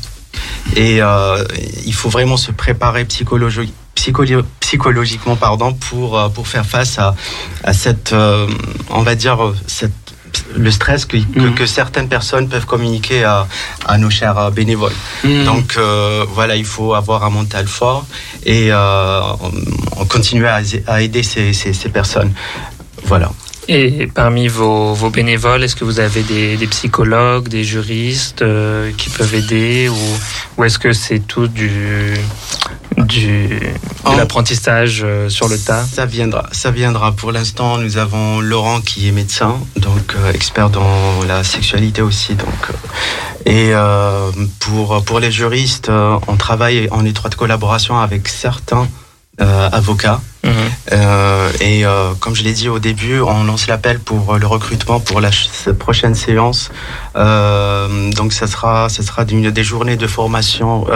Et 0.75 1.01
euh, 1.01 1.45
il 1.85 1.95
faut 1.95 2.09
vraiment 2.09 2.37
se 2.37 2.51
préparer 2.51 3.05
psychologiquement 3.05 5.37
pardon, 5.37 5.73
pour, 5.73 6.19
euh, 6.19 6.29
pour 6.29 6.49
faire 6.49 6.67
face 6.67 6.99
à, 6.99 7.15
à 7.65 7.73
cette, 7.73 8.13
euh, 8.13 8.47
on 8.91 9.03
va 9.03 9.15
dire, 9.15 9.39
cette, 9.67 9.93
le 10.55 10.71
stress 10.71 11.07
que, 11.07 11.17
que, 11.17 11.63
mm. 11.63 11.67
certaines 11.67 12.09
personnes 12.09 12.49
peuvent 12.49 12.67
communiquer 12.67 13.25
à, 13.25 13.47
à 13.87 13.97
nos 13.97 14.11
chers 14.11 14.51
bénévoles. 14.51 14.93
Mm. 15.25 15.45
Donc 15.45 15.79
voilà, 16.29 16.57
il 16.57 16.65
faut 16.65 16.95
avoir 16.95 17.25
un 17.25 17.31
mental 17.31 17.67
fort 17.67 18.05
et 18.45 18.71
on, 18.73 20.05
continuer 20.07 20.49
à, 20.49 20.61
à 20.87 21.01
aider 21.01 21.23
ces, 21.23 21.53
ces, 21.53 21.73
ces 21.73 21.89
personnes. 21.89 22.33
Voilà. 23.05 23.31
Et 23.69 24.07
parmi 24.07 24.47
vos, 24.47 24.95
vos 24.95 25.11
bénévoles, 25.11 25.65
est-ce 25.65 25.75
que 25.75 25.85
vous 25.85 25.99
avez 25.99 26.23
des, 26.23 26.57
des 26.57 26.67
psychologues, 26.69 27.49
des 27.49 27.65
juristes 27.65 28.43
euh, 28.43 28.93
qui 28.97 29.11
peuvent 29.11 29.35
aider 29.35 29.89
ou, 29.89 29.97
ou 30.57 30.65
est-ce 30.65 30.79
que 30.79 30.93
c'est 30.93 31.19
tout 31.19 31.49
du, 31.49 32.15
du, 32.97 33.49
de 33.49 34.17
l'apprentissage 34.17 35.03
euh, 35.05 35.29
sur 35.29 35.49
le 35.49 35.59
tas? 35.59 35.83
Ça 35.83 36.07
viendra, 36.07 36.49
ça 36.53 36.71
viendra. 36.71 37.11
Pour 37.11 37.33
l'instant, 37.33 37.79
nous 37.79 37.97
avons 37.97 38.41
Laurent 38.41 38.81
qui 38.81 39.09
est 39.09 39.13
médecin, 39.13 39.59
donc 39.77 40.15
euh, 40.15 40.33
expert 40.33 40.71
dans 40.71 41.25
la 41.27 41.43
sexualité 41.43 42.03
aussi. 42.03 42.37
Donc, 42.37 42.69
et 43.47 43.73
pour, 44.61 45.05
pour 45.05 45.21
les 45.21 45.31
juristes, 45.31 45.89
on 45.89 46.37
travaille 46.37 46.89
en 46.91 47.05
étroite 47.05 47.37
collaboration 47.37 47.97
avec 47.97 48.27
certains 48.27 48.89
avocats 49.39 50.21
euh, 50.93 51.51
et 51.61 51.85
euh, 51.85 52.13
comme 52.19 52.35
je 52.35 52.43
l'ai 52.43 52.53
dit 52.53 52.69
au 52.69 52.79
début, 52.79 53.21
on 53.21 53.45
lance 53.45 53.67
l'appel 53.67 53.99
pour 53.99 54.37
le 54.37 54.47
recrutement 54.47 55.01
pour 55.01 55.21
la 55.21 55.31
prochaine 55.79 56.15
séance. 56.15 56.71
Euh, 57.17 58.11
donc 58.13 58.33
ça 58.33 58.47
sera, 58.47 58.89
ça 58.89 59.03
sera 59.03 59.25
des, 59.25 59.51
des 59.51 59.65
journées 59.65 59.97
de 59.97 60.07
formation 60.07 60.87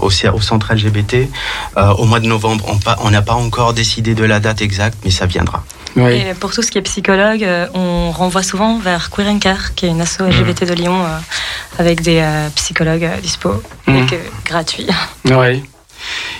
au, 0.00 0.06
au 0.06 0.40
centre 0.40 0.74
LGBT 0.74 1.28
au 1.76 2.04
mois 2.04 2.20
de 2.20 2.26
novembre. 2.26 2.78
On 3.02 3.10
n'a 3.10 3.22
pas 3.22 3.34
encore 3.34 3.74
décidé 3.74 4.14
de 4.14 4.24
la 4.24 4.40
date 4.40 4.62
exacte, 4.62 4.98
mais 5.04 5.10
ça 5.10 5.26
viendra. 5.26 5.64
Et 5.96 6.34
pour 6.38 6.52
tout 6.52 6.62
ce 6.62 6.70
qui 6.70 6.78
est 6.78 6.82
psychologue, 6.82 7.44
on 7.74 8.12
renvoie 8.12 8.44
souvent 8.44 8.78
vers 8.78 9.10
Queer 9.10 9.38
Care, 9.40 9.74
qui 9.74 9.86
est 9.86 9.88
une 9.88 10.00
asso 10.00 10.20
LGBT 10.20 10.64
de 10.64 10.74
Lyon, 10.74 11.04
avec 11.78 12.02
des 12.02 12.24
psychologues 12.54 13.08
dispo 13.22 13.60
et 13.88 13.90
mmh. 13.90 14.06
gratuits. 14.44 14.86
Oui. 15.24 15.64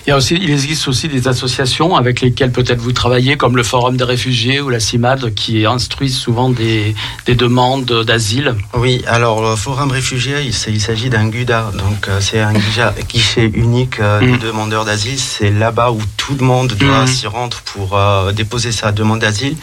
Il, 0.07 0.11
y 0.11 0.13
a 0.13 0.17
aussi, 0.17 0.37
il 0.41 0.51
existe 0.51 0.89
aussi 0.89 1.09
des 1.09 1.29
associations 1.29 1.97
avec 1.97 2.21
lesquelles 2.21 2.53
peut-être 2.53 2.81
vous 2.81 2.93
travaillez, 2.93 3.37
comme 3.37 3.57
le 3.57 3.63
Forum 3.63 3.97
des 3.97 4.05
réfugiés 4.05 4.61
ou 4.61 4.69
la 4.69 4.81
CIMAD, 4.81 5.35
qui 5.35 5.67
instruisent 5.67 6.17
souvent 6.17 6.51
des, 6.51 6.95
des 7.27 7.35
demandes 7.35 8.05
d'asile. 8.05 8.55
Oui, 8.75 9.03
alors 9.07 9.43
le 9.43 9.57
Forum 9.57 9.91
réfugiés, 9.91 10.37
il, 10.45 10.81
s'agit 10.81 11.11
d'un 11.11 11.29
GUDA, 11.29 11.73
donc 11.77 12.09
euh, 12.09 12.19
c'est 12.21 12.41
un 12.41 12.53
guichet 13.09 13.51
unique 13.53 14.01
euh, 14.01 14.21
des 14.21 14.27
mm. 14.27 14.39
demandeurs 14.39 14.85
d'asile. 14.85 15.19
C'est 15.19 15.51
là-bas 15.51 15.91
où 15.91 16.01
tout 16.17 16.37
le 16.39 16.45
monde 16.45 16.73
doit 16.75 17.05
mm. 17.05 17.07
s'y 17.07 17.27
rendre 17.27 17.59
pour 17.65 17.97
euh, 17.97 18.33
déposer 18.33 18.73
sa 18.73 18.93
demande 18.93 19.21
d'asile. 19.21 19.57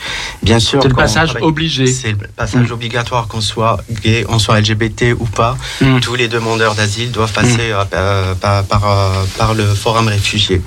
Bien 0.43 0.59
sûr, 0.59 0.81
c'est 0.81 0.89
le 0.89 0.95
passage 0.95 1.35
obligé. 1.41 1.87
C'est 1.87 2.11
le 2.11 2.27
passage 2.35 2.69
mm. 2.69 2.73
obligatoire 2.73 3.27
qu'on 3.27 3.41
soit 3.41 3.77
gay, 4.03 4.25
on 4.29 4.39
soit 4.39 4.59
LGBT 4.59 5.15
ou 5.17 5.25
pas. 5.25 5.57
Tous 6.01 6.15
les 6.15 6.27
demandeurs 6.27 6.75
d'asile 6.75 7.11
doivent 7.11 7.33
passer 7.33 7.73
par, 8.41 8.63
par, 8.65 8.81
par 9.37 9.53
le 9.53 9.65
Forum 9.65 9.86
réfugiés 9.93 10.61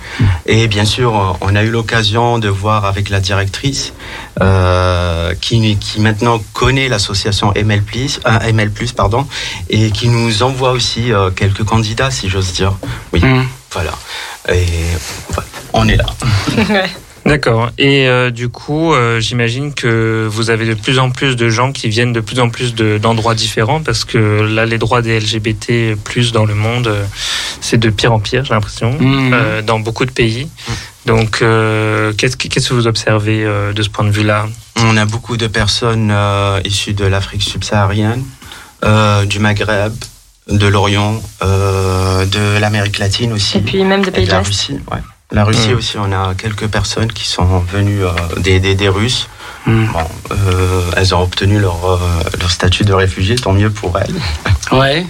et 0.46 0.68
bien 0.68 0.84
sûr, 0.84 1.38
on 1.40 1.54
a 1.54 1.62
eu 1.62 1.70
l'occasion 1.70 2.38
de 2.38 2.48
voir 2.48 2.84
avec 2.84 3.08
la 3.08 3.20
directrice 3.20 3.92
euh, 4.40 5.34
qui, 5.40 5.76
qui 5.76 6.00
maintenant 6.00 6.40
connaît 6.52 6.88
l'association 6.88 7.52
ML+, 7.54 7.82
euh, 8.26 8.38
ML+, 8.40 8.70
pardon, 8.96 9.26
et 9.68 9.90
qui 9.90 10.08
nous 10.08 10.42
envoie 10.42 10.72
aussi 10.72 11.12
euh, 11.12 11.30
quelques 11.30 11.64
candidats, 11.64 12.10
si 12.10 12.28
j'ose 12.28 12.52
dire. 12.52 12.74
Oui, 13.12 13.20
mmh. 13.24 13.46
voilà. 13.72 13.92
Et 14.52 14.66
on 15.72 15.88
est 15.88 15.96
là. 15.96 16.06
D'accord. 17.26 17.70
Et 17.76 18.08
euh, 18.08 18.30
du 18.30 18.48
coup, 18.48 18.92
euh, 18.92 19.20
j'imagine 19.20 19.74
que 19.74 20.26
vous 20.30 20.50
avez 20.50 20.66
de 20.66 20.74
plus 20.74 20.98
en 20.98 21.10
plus 21.10 21.36
de 21.36 21.50
gens 21.50 21.72
qui 21.72 21.88
viennent 21.88 22.12
de 22.12 22.20
plus 22.20 22.40
en 22.40 22.48
plus 22.48 22.74
d'endroits 22.74 23.34
différents 23.34 23.80
parce 23.80 24.04
que 24.04 24.18
là, 24.18 24.64
les 24.64 24.78
droits 24.78 25.02
des 25.02 25.20
LGBT 25.20 25.96
plus 26.02 26.32
dans 26.32 26.46
le 26.46 26.54
monde, 26.54 26.88
euh, 26.88 27.04
c'est 27.60 27.78
de 27.78 27.90
pire 27.90 28.12
en 28.12 28.20
pire, 28.20 28.44
j'ai 28.44 28.54
l'impression, 28.54 28.92
mmh. 28.98 29.62
dans 29.66 29.80
beaucoup 29.80 30.06
de 30.06 30.10
pays. 30.10 30.46
Mmh. 30.46 30.72
Donc, 31.06 31.30
qu'est-ce 31.38 32.36
que 32.36 32.74
vous 32.74 32.86
observez 32.86 33.44
de 33.74 33.82
ce 33.82 33.88
point 33.88 34.04
de 34.04 34.10
vue-là? 34.10 34.46
On 34.76 34.96
a 34.98 35.06
beaucoup 35.06 35.38
de 35.38 35.46
personnes 35.46 36.14
issues 36.64 36.92
de 36.92 37.06
l'Afrique 37.06 37.42
subsaharienne, 37.42 38.22
du 39.26 39.38
Maghreb, 39.38 39.94
de 40.48 40.66
l'Orient, 40.66 41.20
de 41.40 42.58
l'Amérique 42.58 42.98
latine 42.98 43.32
aussi. 43.32 43.58
Et 43.58 43.60
puis 43.62 43.82
même 43.82 44.02
des 44.02 44.10
pays 44.10 44.26
de 44.26 44.30
la 44.30 44.40
Russie. 44.40 44.78
Ouais. 44.92 44.98
La 45.32 45.44
Russie 45.44 45.70
mm. 45.70 45.76
aussi, 45.76 45.96
on 45.98 46.12
a 46.12 46.34
quelques 46.34 46.66
personnes 46.66 47.12
qui 47.12 47.26
sont 47.26 47.60
venues 47.60 48.04
euh, 48.04 48.10
des, 48.38 48.58
des, 48.58 48.88
Russes. 48.88 49.28
Mm. 49.66 49.86
Bon, 49.86 49.98
euh, 50.32 50.82
elles 50.96 51.14
ont 51.14 51.22
obtenu 51.22 51.60
leur, 51.60 51.84
euh, 51.84 51.98
leur 52.40 52.50
statut 52.50 52.84
de 52.84 52.92
réfugié, 52.92 53.36
tant 53.36 53.52
mieux 53.52 53.70
pour 53.70 53.98
elles. 53.98 54.14
Ouais. 54.72 55.04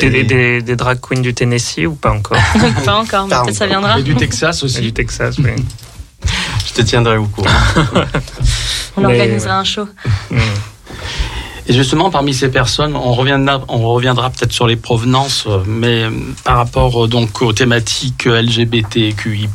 Des, 0.00 0.24
des, 0.24 0.62
des, 0.62 0.76
drag 0.76 0.98
queens 0.98 1.20
du 1.20 1.34
Tennessee 1.34 1.86
ou 1.86 1.94
pas 1.94 2.10
encore 2.10 2.38
Pas 2.84 2.96
encore, 2.96 3.28
mais 3.28 3.36
peut-être 3.44 3.54
ça 3.54 3.66
viendra. 3.66 4.00
Et 4.00 4.02
du 4.02 4.16
Texas 4.16 4.62
aussi. 4.62 4.78
Et 4.78 4.80
du 4.80 4.92
Texas, 4.92 5.36
oui. 5.38 5.50
Je 6.66 6.72
te 6.72 6.82
tiendrai 6.82 7.18
au 7.18 7.26
courant. 7.26 7.50
on 8.96 9.04
organisera 9.04 9.58
un 9.58 9.64
show. 9.64 9.86
Mm. 10.30 10.38
Et 11.66 11.72
justement, 11.72 12.10
parmi 12.10 12.34
ces 12.34 12.50
personnes, 12.50 12.94
on 12.94 13.12
reviendra, 13.12 14.30
peut-être 14.30 14.52
sur 14.52 14.66
les 14.66 14.76
provenances, 14.76 15.46
euh, 15.46 15.60
mais 15.66 16.02
euh, 16.02 16.10
par 16.44 16.58
rapport 16.58 17.04
euh, 17.04 17.08
donc 17.08 17.40
aux 17.40 17.54
thématiques 17.54 18.26
LGBTQI+, 18.26 19.48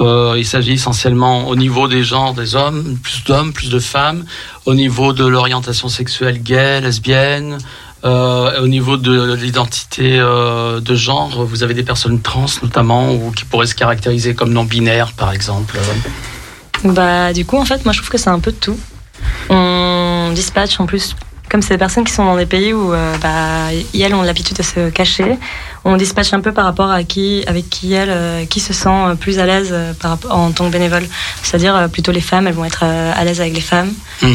il 0.00 0.46
s'agit 0.46 0.72
essentiellement 0.72 1.48
au 1.48 1.56
niveau 1.56 1.88
des 1.88 2.04
genres 2.04 2.34
des 2.34 2.54
hommes, 2.54 2.98
plus 3.02 3.24
d'hommes, 3.24 3.54
plus 3.54 3.70
de 3.70 3.78
femmes, 3.78 4.24
au 4.66 4.74
niveau 4.74 5.14
de 5.14 5.26
l'orientation 5.26 5.88
sexuelle 5.88 6.42
gay, 6.42 6.82
lesbienne, 6.82 7.58
au 8.04 8.68
niveau 8.68 8.96
de 8.96 9.34
l'identité 9.34 10.18
de 10.18 10.94
genre, 10.94 11.44
vous 11.44 11.64
avez 11.64 11.74
des 11.74 11.82
personnes 11.82 12.20
trans 12.20 12.46
notamment, 12.62 13.12
ou 13.12 13.32
qui 13.32 13.44
pourraient 13.44 13.66
se 13.66 13.74
caractériser 13.74 14.34
comme 14.34 14.52
non 14.52 14.64
binaires, 14.64 15.12
par 15.12 15.32
exemple. 15.32 15.78
Bah, 16.84 17.32
du 17.32 17.44
coup, 17.44 17.56
en 17.56 17.64
fait, 17.64 17.84
moi, 17.84 17.92
je 17.92 17.98
trouve 17.98 18.10
que 18.10 18.18
c'est 18.18 18.30
un 18.30 18.38
peu 18.38 18.52
de 18.52 18.56
tout. 18.56 18.78
Dispatche 20.32 20.80
en 20.80 20.86
plus, 20.86 21.14
comme 21.48 21.62
c'est 21.62 21.74
des 21.74 21.78
personnes 21.78 22.04
qui 22.04 22.12
sont 22.12 22.24
dans 22.24 22.36
des 22.36 22.46
pays 22.46 22.72
où 22.72 22.92
euh, 22.92 23.16
bah, 23.18 23.72
elles 23.94 24.14
ont 24.14 24.22
l'habitude 24.22 24.56
de 24.56 24.62
se 24.62 24.90
cacher, 24.90 25.38
on 25.84 25.96
dispatche 25.96 26.32
un 26.32 26.40
peu 26.40 26.52
par 26.52 26.64
rapport 26.64 26.90
à 26.90 27.04
qui, 27.04 27.44
avec 27.46 27.70
qui 27.70 27.92
elles, 27.92 28.10
euh, 28.10 28.44
qui 28.46 28.60
se 28.60 28.72
sent 28.72 28.88
euh, 28.88 29.14
plus 29.14 29.38
à 29.38 29.46
l'aise 29.46 29.74
en 30.28 30.50
tant 30.50 30.66
que 30.66 30.72
bénévole. 30.72 31.06
C'est-à-dire 31.42 31.88
plutôt 31.90 32.12
les 32.12 32.20
femmes, 32.20 32.46
elles 32.46 32.54
vont 32.54 32.64
être 32.64 32.82
à 32.82 33.24
l'aise 33.24 33.40
avec 33.40 33.54
les 33.54 33.60
femmes. 33.60 33.92
Hmm. 34.22 34.34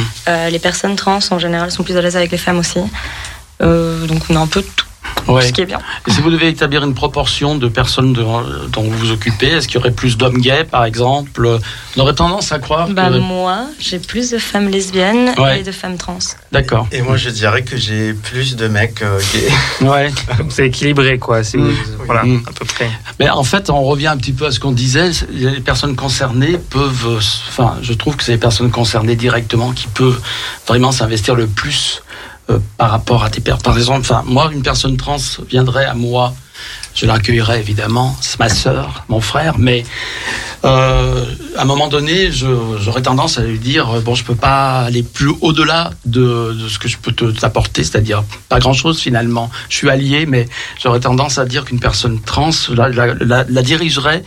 les 0.49 0.59
personnes 0.59 0.95
trans 0.95 1.19
en 1.31 1.39
général 1.39 1.71
sont 1.71 1.83
plus 1.83 1.97
à 1.97 2.01
l'aise 2.01 2.15
avec 2.15 2.31
les 2.31 2.37
femmes 2.37 2.59
aussi. 2.59 2.79
donc 3.59 4.21
on 4.29 4.35
a 4.35 4.39
un 4.39 4.47
peu 4.47 4.61
tout 4.61 4.85
ce 5.39 5.51
qui 5.51 5.61
est 5.61 5.65
bien. 5.65 5.79
Et 6.07 6.11
si 6.11 6.21
vous 6.21 6.29
devez 6.29 6.49
établir 6.49 6.83
une 6.83 6.93
proportion 6.93 7.55
de 7.55 7.67
personnes 7.67 8.13
dont 8.13 8.81
vous 8.81 8.97
vous 8.97 9.11
occupez, 9.11 9.47
est-ce 9.47 9.67
qu'il 9.67 9.75
y 9.75 9.79
aurait 9.79 9.91
plus 9.91 10.17
d'hommes 10.17 10.39
gays, 10.39 10.65
par 10.65 10.85
exemple? 10.85 11.59
On 11.95 11.99
aurait 11.99 12.15
tendance 12.15 12.51
à 12.51 12.59
croire 12.59 12.89
bah, 12.89 13.09
Moi, 13.09 13.65
j'ai 13.79 13.99
plus 13.99 14.31
de 14.31 14.37
femmes 14.37 14.69
lesbiennes 14.69 15.33
et 15.57 15.63
de 15.63 15.71
femmes 15.71 15.97
trans. 15.97 16.19
D'accord. 16.51 16.87
Et 16.91 17.01
moi, 17.01 17.17
je 17.17 17.29
dirais 17.29 17.63
que 17.63 17.77
j'ai 17.77 18.13
plus 18.13 18.55
de 18.55 18.67
mecs 18.67 19.01
euh, 19.01 19.19
gays. 19.33 19.51
Ouais. 19.91 20.11
c'est 20.49 20.67
équilibré, 20.67 21.17
quoi. 21.17 21.43
C'est 21.43 21.57
mm. 21.57 21.73
voilà, 22.05 22.23
mm. 22.23 22.43
à 22.47 22.51
peu 22.51 22.65
près. 22.65 22.89
Mais 23.19 23.29
en 23.29 23.43
fait, 23.43 23.69
on 23.69 23.81
revient 23.83 24.07
un 24.07 24.17
petit 24.17 24.33
peu 24.33 24.45
à 24.45 24.51
ce 24.51 24.59
qu'on 24.59 24.71
disait. 24.71 25.11
Les 25.31 25.59
personnes 25.59 25.95
concernées 25.95 26.57
peuvent... 26.69 27.19
Enfin, 27.49 27.77
je 27.81 27.93
trouve 27.93 28.15
que 28.15 28.23
c'est 28.23 28.33
les 28.33 28.37
personnes 28.37 28.71
concernées 28.71 29.15
directement 29.15 29.71
qui 29.71 29.87
peuvent 29.87 30.21
vraiment 30.67 30.91
s'investir 30.91 31.35
le 31.35 31.47
plus 31.47 32.03
euh, 32.51 32.59
par 32.77 32.91
rapport 32.91 33.23
à 33.23 33.29
tes 33.29 33.41
pères. 33.41 33.59
Par 33.59 33.77
exemple, 33.77 34.07
moi, 34.25 34.49
une 34.51 34.63
personne 34.63 34.97
trans 34.97 35.17
viendrait 35.49 35.85
à 35.85 35.93
moi, 35.93 36.33
je 36.93 37.05
l'accueillerais 37.05 37.59
évidemment, 37.59 38.15
c'est 38.21 38.39
ma 38.39 38.49
sœur, 38.49 39.05
mon 39.07 39.21
frère, 39.21 39.57
mais 39.57 39.83
euh, 40.65 41.23
à 41.57 41.61
un 41.61 41.65
moment 41.65 41.87
donné, 41.87 42.31
j'aurais 42.31 43.01
tendance 43.01 43.37
à 43.39 43.43
lui 43.43 43.57
dire 43.59 43.89
euh, 43.89 43.99
bon, 44.01 44.13
je 44.13 44.23
peux 44.23 44.35
pas 44.35 44.81
aller 44.81 45.03
plus 45.03 45.31
au-delà 45.41 45.91
de, 46.05 46.55
ce 46.67 46.77
que 46.79 46.87
je 46.87 46.97
peux 46.97 47.13
t'apporter, 47.13 47.83
c'est-à-dire 47.83 48.23
pas 48.49 48.59
grand-chose 48.59 48.99
finalement. 48.99 49.49
Je 49.69 49.77
suis 49.77 49.89
allié, 49.89 50.25
mais 50.25 50.47
j'aurais 50.81 50.99
tendance 50.99 51.37
à 51.37 51.45
dire 51.45 51.65
qu'une 51.65 51.79
personne 51.79 52.19
trans 52.21 52.51
la, 52.75 53.63
dirigerait 53.63 54.23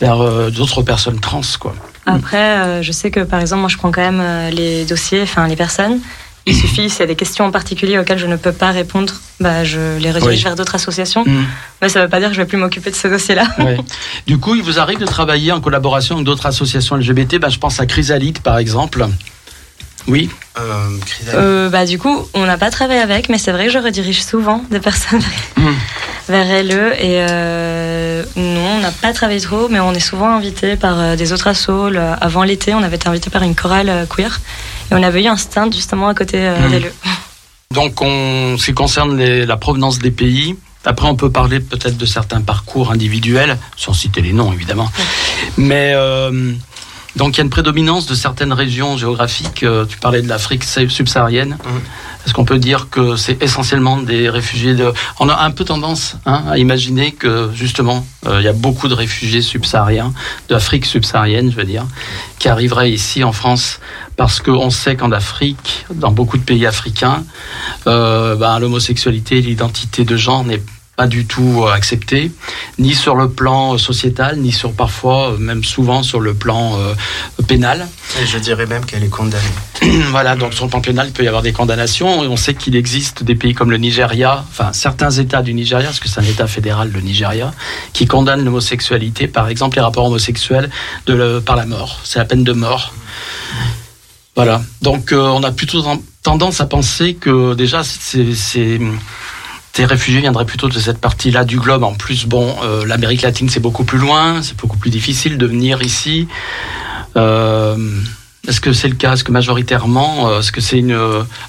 vers 0.00 0.50
d'autres 0.50 0.82
personnes 0.82 1.20
trans, 1.20 1.42
quoi. 1.60 1.74
Après, 2.06 2.82
je 2.82 2.92
sais 2.92 3.10
que 3.10 3.20
par 3.20 3.40
exemple, 3.40 3.60
moi, 3.60 3.68
je 3.68 3.76
prends 3.76 3.90
quand 3.90 4.12
même 4.12 4.50
les 4.52 4.84
dossiers, 4.84 5.22
enfin 5.22 5.46
les 5.48 5.56
personnes. 5.56 6.00
Il 6.48 6.54
suffit, 6.54 6.88
s'il 6.88 7.00
y 7.00 7.02
a 7.02 7.06
des 7.06 7.16
questions 7.16 7.44
en 7.44 7.50
particulier 7.50 7.98
auxquelles 7.98 8.18
je 8.18 8.26
ne 8.26 8.36
peux 8.36 8.52
pas 8.52 8.70
répondre, 8.70 9.12
bah, 9.40 9.64
je 9.64 9.98
les 9.98 10.12
redirige 10.12 10.44
vers 10.44 10.54
d'autres 10.54 10.76
associations. 10.76 11.24
Mm. 11.26 11.44
Mais 11.82 11.88
ça 11.88 11.98
ne 11.98 12.04
veut 12.04 12.10
pas 12.10 12.20
dire 12.20 12.28
que 12.28 12.34
je 12.34 12.40
ne 12.40 12.44
vais 12.44 12.48
plus 12.48 12.56
m'occuper 12.58 12.90
de 12.90 12.96
ce 12.96 13.08
dossier-là. 13.08 13.46
Du 14.26 14.38
coup, 14.38 14.54
il 14.54 14.62
vous 14.62 14.78
arrive 14.78 14.98
de 14.98 15.06
travailler 15.06 15.50
en 15.50 15.60
collaboration 15.60 16.14
avec 16.14 16.26
d'autres 16.26 16.46
associations 16.46 16.96
LGBT 16.96 17.38
bah, 17.38 17.48
Je 17.48 17.58
pense 17.58 17.80
à 17.80 17.86
Chrysalide, 17.86 18.38
par 18.40 18.58
exemple. 18.58 19.06
Oui. 20.08 20.30
Euh, 20.58 20.88
euh, 21.34 21.68
bah, 21.68 21.84
du 21.84 21.98
coup, 21.98 22.28
on 22.34 22.46
n'a 22.46 22.58
pas 22.58 22.70
travaillé 22.70 23.00
avec, 23.00 23.28
mais 23.28 23.38
c'est 23.38 23.52
vrai 23.52 23.66
que 23.66 23.72
je 23.72 23.78
redirige 23.78 24.22
souvent 24.22 24.62
des 24.70 24.80
personnes 24.80 25.22
mm. 25.56 25.68
vers 26.28 26.64
LE. 26.64 26.92
Et 26.94 27.26
euh, 27.28 28.24
non, 28.36 28.76
on 28.76 28.80
n'a 28.80 28.92
pas 28.92 29.12
travaillé 29.12 29.40
trop, 29.40 29.68
mais 29.68 29.80
on 29.80 29.92
est 29.92 30.00
souvent 30.00 30.30
invité 30.30 30.76
par 30.76 31.16
des 31.16 31.32
autres 31.32 31.48
assos. 31.48 31.90
Avant 32.20 32.42
l'été, 32.42 32.74
on 32.74 32.82
avait 32.82 32.96
été 32.96 33.08
invité 33.08 33.30
par 33.30 33.42
une 33.42 33.54
chorale 33.54 34.06
queer. 34.08 34.40
Et 34.90 34.94
on 34.94 35.02
avait 35.02 35.24
eu 35.24 35.26
un 35.26 35.36
stand 35.36 35.74
justement 35.74 36.08
à 36.08 36.14
côté 36.14 36.38
euh, 36.40 36.58
mmh. 36.58 36.70
d'elle. 36.70 36.92
Donc, 37.72 38.00
on, 38.00 38.56
ce 38.58 38.66
qui 38.66 38.74
concerne 38.74 39.20
la 39.20 39.56
provenance 39.56 39.98
des 39.98 40.12
pays, 40.12 40.56
après, 40.84 41.08
on 41.08 41.16
peut 41.16 41.30
parler 41.30 41.58
peut-être 41.58 41.96
de 41.96 42.06
certains 42.06 42.40
parcours 42.40 42.92
individuels, 42.92 43.58
sans 43.76 43.92
citer 43.92 44.20
les 44.20 44.32
noms 44.32 44.52
évidemment. 44.52 44.88
Mais 45.56 45.92
euh, 45.94 46.52
Donc 47.16 47.36
il 47.36 47.38
y 47.38 47.40
a 47.40 47.44
une 47.44 47.50
prédominance 47.50 48.06
de 48.06 48.14
certaines 48.14 48.52
régions 48.52 48.96
géographiques. 48.96 49.62
Euh, 49.62 49.86
tu 49.86 49.98
parlais 49.98 50.22
de 50.22 50.28
l'Afrique 50.28 50.64
subsaharienne. 50.64 51.50
Mmh. 51.50 51.78
Est-ce 52.26 52.34
qu'on 52.34 52.44
peut 52.44 52.58
dire 52.58 52.88
que 52.90 53.16
c'est 53.16 53.42
essentiellement 53.42 53.98
des 53.98 54.28
réfugiés 54.28 54.74
de... 54.74 54.92
On 55.20 55.28
a 55.28 55.42
un 55.42 55.50
peu 55.50 55.64
tendance 55.64 56.16
hein, 56.26 56.42
à 56.50 56.58
imaginer 56.58 57.12
que 57.12 57.50
justement, 57.54 58.04
euh, 58.26 58.40
il 58.40 58.44
y 58.44 58.48
a 58.48 58.52
beaucoup 58.52 58.88
de 58.88 58.94
réfugiés 58.94 59.42
subsahariens, 59.42 60.12
d'Afrique 60.48 60.86
subsaharienne, 60.86 61.50
je 61.50 61.56
veux 61.56 61.64
dire, 61.64 61.86
qui 62.38 62.48
arriveraient 62.48 62.90
ici 62.90 63.24
en 63.24 63.32
France 63.32 63.80
parce 64.16 64.40
qu'on 64.40 64.70
sait 64.70 64.96
qu'en 64.96 65.12
Afrique, 65.12 65.86
dans 65.94 66.10
beaucoup 66.10 66.36
de 66.36 66.42
pays 66.42 66.66
africains, 66.66 67.24
euh, 67.86 68.34
ben, 68.34 68.58
l'homosexualité, 68.58 69.40
l'identité 69.40 70.04
de 70.04 70.16
genre 70.16 70.44
n'est 70.44 70.62
pas 70.96 71.06
du 71.06 71.26
tout 71.26 71.62
euh, 71.62 71.72
acceptée, 71.72 72.32
ni 72.78 72.94
sur 72.94 73.14
le 73.14 73.28
plan 73.28 73.74
euh, 73.74 73.78
sociétal, 73.78 74.38
ni 74.38 74.50
sur 74.50 74.72
parfois, 74.72 75.32
euh, 75.32 75.36
même 75.36 75.62
souvent 75.62 76.02
sur 76.02 76.20
le 76.20 76.32
plan 76.34 76.78
pénal. 77.46 77.86
Et 78.20 78.26
je 78.26 78.38
dirais 78.38 78.66
même 78.66 78.84
qu'elle 78.84 79.04
est 79.04 79.08
condamnée. 79.08 79.44
voilà, 80.10 80.36
donc 80.36 80.54
sur 80.54 80.64
le 80.64 80.70
plan 80.70 80.80
pénal, 80.80 81.08
il 81.08 81.12
peut 81.12 81.22
y 81.22 81.28
avoir 81.28 81.42
des 81.42 81.52
condamnations. 81.52 82.20
on 82.20 82.36
sait 82.36 82.54
qu'il 82.54 82.74
existe 82.76 83.22
des 83.22 83.34
pays 83.34 83.54
comme 83.54 83.70
le 83.70 83.76
Nigeria, 83.76 84.44
enfin 84.48 84.72
certains 84.72 85.10
États 85.10 85.42
du 85.42 85.52
Nigeria, 85.52 85.86
parce 85.86 86.00
que 86.00 86.08
c'est 86.08 86.20
un 86.20 86.24
État 86.24 86.46
fédéral, 86.46 86.90
le 86.92 87.00
Nigeria, 87.00 87.52
qui 87.92 88.06
condamnent 88.06 88.44
l'homosexualité, 88.44 89.28
par 89.28 89.48
exemple 89.48 89.76
les 89.76 89.82
rapports 89.82 90.06
homosexuels, 90.06 90.70
de 91.06 91.40
par 91.40 91.56
la 91.56 91.66
mort. 91.66 92.00
C'est 92.04 92.18
la 92.18 92.24
peine 92.24 92.44
de 92.44 92.52
mort. 92.52 92.94
Voilà, 94.34 94.62
donc 94.82 95.12
on 95.12 95.42
a 95.42 95.50
plutôt 95.50 95.82
tendance 96.22 96.60
à 96.60 96.66
penser 96.66 97.14
que 97.14 97.54
déjà 97.54 97.82
c'est 97.84 98.78
ces 99.76 99.84
réfugiés 99.84 100.22
viendraient 100.22 100.46
plutôt 100.46 100.70
de 100.70 100.78
cette 100.78 100.98
partie-là 100.98 101.44
du 101.44 101.58
globe. 101.58 101.82
En 101.82 101.92
plus, 101.92 102.24
bon, 102.24 102.56
euh, 102.64 102.86
l'Amérique 102.86 103.20
latine, 103.20 103.50
c'est 103.50 103.60
beaucoup 103.60 103.84
plus 103.84 103.98
loin, 103.98 104.40
c'est 104.42 104.56
beaucoup 104.56 104.78
plus 104.78 104.88
difficile 104.88 105.36
de 105.36 105.46
venir 105.46 105.82
ici. 105.82 106.28
Euh, 107.18 107.76
est-ce 108.48 108.62
que 108.62 108.72
c'est 108.72 108.88
le 108.88 108.94
cas? 108.94 109.12
Est-ce 109.12 109.22
que 109.22 109.32
majoritairement, 109.32 110.30
euh, 110.30 110.40
est-ce 110.40 110.50
que 110.50 110.62
c'est 110.62 110.82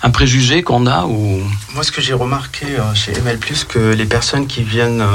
un 0.03 0.09
préjugé 0.09 0.61
qu'on 0.61 0.87
a 0.87 1.05
ou? 1.05 1.39
Moi, 1.73 1.83
ce 1.83 1.91
que 1.93 2.01
j'ai 2.01 2.13
remarqué 2.13 2.65
chez 2.95 3.13
ML+, 3.13 3.39
que 3.69 3.93
les 3.93 4.05
personnes 4.05 4.45
qui 4.45 4.61
viennent 4.61 5.05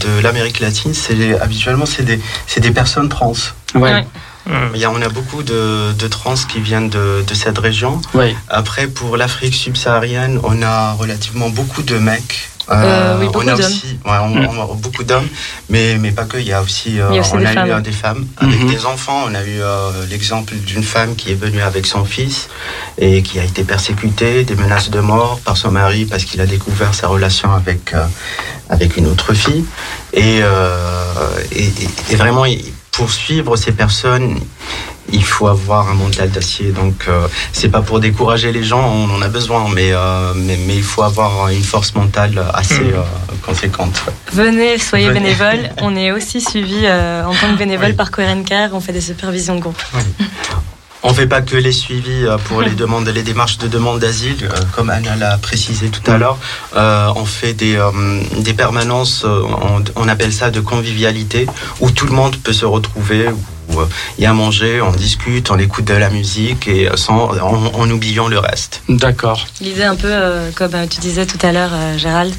de 0.00 0.20
l'Amérique 0.20 0.58
latine, 0.58 0.94
c'est 0.94 1.38
habituellement 1.38 1.86
c'est 1.86 2.02
des, 2.04 2.20
des 2.56 2.70
personnes 2.72 3.08
trans. 3.08 3.34
Ouais. 3.76 4.04
Il 4.74 4.80
y 4.80 4.84
a, 4.84 4.90
on 4.90 5.02
a 5.02 5.08
beaucoup 5.08 5.42
de, 5.42 5.92
de 5.92 6.08
trans 6.08 6.34
qui 6.34 6.60
viennent 6.60 6.88
de, 6.88 7.22
de 7.26 7.34
cette 7.34 7.58
région. 7.58 8.00
Oui. 8.14 8.34
Après, 8.48 8.86
pour 8.86 9.16
l'Afrique 9.16 9.54
subsaharienne, 9.54 10.40
on 10.42 10.62
a 10.62 10.92
relativement 10.92 11.50
beaucoup 11.50 11.82
de 11.82 11.98
mecs. 11.98 12.48
Euh, 12.70 13.16
oui, 13.18 13.26
beaucoup 13.26 13.40
on 13.44 13.48
a 13.48 13.54
aussi 13.54 13.98
ouais, 14.04 14.18
on, 14.20 14.28
mm. 14.28 14.58
on, 14.70 14.74
beaucoup 14.74 15.02
d'hommes, 15.02 15.26
mais, 15.70 15.96
mais 15.98 16.12
pas 16.12 16.24
que. 16.24 16.36
Il 16.36 16.46
y 16.46 16.52
a 16.52 16.60
aussi, 16.60 17.00
euh, 17.00 17.08
on 17.08 17.38
des 17.38 17.46
a 17.46 17.52
femmes. 17.52 17.78
eu 17.78 17.82
des 17.82 17.92
femmes 17.92 18.26
avec 18.36 18.60
mm-hmm. 18.60 18.70
des 18.70 18.84
enfants. 18.84 19.24
On 19.26 19.34
a 19.34 19.42
eu 19.42 19.60
euh, 19.60 19.90
l'exemple 20.10 20.54
d'une 20.54 20.82
femme 20.82 21.16
qui 21.16 21.30
est 21.32 21.34
venue 21.34 21.62
avec 21.62 21.86
son 21.86 22.04
fils 22.04 22.48
et 22.98 23.22
qui 23.22 23.38
a 23.38 23.44
été 23.44 23.64
persécutée, 23.64 24.44
des 24.44 24.54
menaces 24.54 24.90
de 24.90 25.00
mort 25.00 25.40
par 25.46 25.56
son 25.56 25.70
mari 25.70 26.04
parce 26.04 26.24
qu'il 26.26 26.42
a 26.42 26.46
découvert 26.46 26.92
sa 26.92 27.06
relation 27.08 27.50
avec, 27.52 27.94
euh, 27.94 28.04
avec 28.68 28.98
une 28.98 29.06
autre 29.06 29.32
fille. 29.32 29.64
Et, 30.12 30.40
et, 30.40 30.42
et, 31.64 31.72
et 32.10 32.16
vraiment, 32.16 32.44
pour 32.92 33.10
suivre 33.10 33.56
ces 33.56 33.72
personnes, 33.72 34.40
il 35.12 35.24
faut 35.24 35.46
avoir 35.46 35.88
un 35.88 35.94
mental 35.94 36.30
d'acier. 36.30 36.70
Donc, 36.70 37.06
euh, 37.08 37.28
c'est 37.52 37.68
pas 37.68 37.82
pour 37.82 38.00
décourager 38.00 38.52
les 38.52 38.62
gens, 38.62 38.84
on 38.84 39.10
en 39.14 39.22
a 39.22 39.28
besoin, 39.28 39.68
mais, 39.74 39.90
euh, 39.92 40.32
mais, 40.34 40.76
il 40.76 40.82
faut 40.82 41.02
avoir 41.02 41.48
une 41.48 41.62
force 41.62 41.94
mentale 41.94 42.42
assez 42.52 42.74
hmm. 42.74 42.94
euh, 42.94 43.34
conséquente. 43.42 44.02
Venez, 44.32 44.78
soyez 44.78 45.10
bénévole. 45.10 45.70
On 45.80 45.96
est 45.96 46.12
aussi 46.12 46.40
suivi 46.40 46.86
en 46.88 47.34
tant 47.34 47.52
que 47.52 47.58
bénévole 47.58 47.94
par 47.94 48.10
Coherent 48.10 48.42
Care. 48.42 48.70
On 48.72 48.80
fait 48.80 48.92
des 48.92 49.00
supervisions 49.00 49.54
de 49.54 49.60
groupe. 49.60 49.82
On 51.02 51.10
ne 51.10 51.14
fait 51.14 51.26
pas 51.26 51.42
que 51.42 51.56
les 51.56 51.72
suivis 51.72 52.26
pour 52.46 52.62
les 52.62 52.70
demandes, 52.74 53.08
les 53.08 53.22
démarches 53.22 53.58
de 53.58 53.68
demande 53.68 54.00
d'asile, 54.00 54.48
comme 54.72 54.90
Anna 54.90 55.16
l'a 55.16 55.38
précisé 55.38 55.88
tout 55.88 56.08
à 56.10 56.18
l'heure. 56.18 56.38
on 56.74 57.24
fait 57.24 57.52
des, 57.52 57.78
des 58.38 58.54
permanences, 58.54 59.24
on, 59.24 60.08
appelle 60.08 60.32
ça 60.32 60.50
de 60.50 60.60
convivialité, 60.60 61.46
où 61.80 61.90
tout 61.90 62.06
le 62.06 62.12
monde 62.12 62.36
peut 62.36 62.52
se 62.52 62.64
retrouver, 62.64 63.28
où 63.28 63.80
il 64.18 64.24
y 64.24 64.26
a 64.26 64.30
à 64.30 64.34
manger, 64.34 64.80
on 64.80 64.90
discute, 64.90 65.50
on 65.50 65.58
écoute 65.58 65.84
de 65.84 65.94
la 65.94 66.10
musique 66.10 66.66
et 66.66 66.88
sans, 66.96 67.30
en, 67.38 67.90
oubliant 67.90 68.28
le 68.28 68.38
reste. 68.38 68.82
D'accord. 68.88 69.46
L'idée 69.60 69.84
un 69.84 69.96
peu, 69.96 70.12
comme 70.56 70.88
tu 70.88 71.00
disais 71.00 71.26
tout 71.26 71.38
à 71.46 71.52
l'heure, 71.52 71.72
Gérald, 71.96 72.34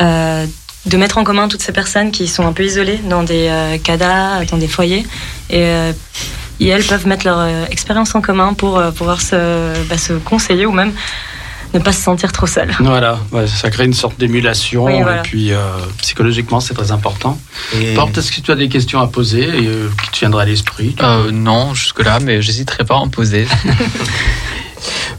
de 0.00 0.96
mettre 0.96 1.18
en 1.18 1.24
commun 1.24 1.48
toutes 1.48 1.62
ces 1.62 1.72
personnes 1.72 2.10
qui 2.10 2.26
sont 2.26 2.46
un 2.46 2.52
peu 2.52 2.64
isolées 2.64 3.00
dans 3.04 3.22
des 3.22 3.78
CADA, 3.84 4.44
dans 4.46 4.56
des 4.56 4.68
foyers. 4.68 5.06
Et 5.50 5.92
et 6.60 6.68
elles 6.68 6.84
peuvent 6.84 7.06
mettre 7.06 7.26
leur 7.26 7.38
euh, 7.38 7.64
expérience 7.70 8.14
en 8.14 8.20
commun 8.20 8.54
pour 8.54 8.78
euh, 8.78 8.90
pouvoir 8.90 9.20
se, 9.20 9.86
bah, 9.88 9.98
se 9.98 10.14
conseiller 10.14 10.66
ou 10.66 10.72
même 10.72 10.92
ne 11.74 11.78
pas 11.78 11.92
se 11.92 12.00
sentir 12.00 12.32
trop 12.32 12.46
seul. 12.46 12.74
Voilà, 12.80 13.18
ça 13.46 13.68
crée 13.70 13.84
une 13.84 13.92
sorte 13.92 14.18
d'émulation 14.18 14.88
et 14.88 15.04
puis 15.22 15.52
euh, 15.52 15.58
psychologiquement 15.98 16.60
c'est 16.60 16.72
très 16.72 16.92
important. 16.92 17.38
Et... 17.78 17.94
Porte, 17.94 18.16
est-ce 18.16 18.32
que 18.32 18.40
tu 18.40 18.50
as 18.50 18.54
des 18.54 18.70
questions 18.70 19.00
à 19.00 19.06
poser 19.06 19.42
et, 19.42 19.68
qui 20.02 20.10
te 20.10 20.18
viendraient 20.20 20.44
à 20.44 20.46
l'esprit? 20.46 20.96
Non, 21.30 21.74
jusque-là, 21.74 22.20
mais 22.20 22.40
j'hésiterai 22.40 22.84
pas 22.84 22.94
à 22.94 22.98
en 22.98 23.08
poser. 23.08 23.46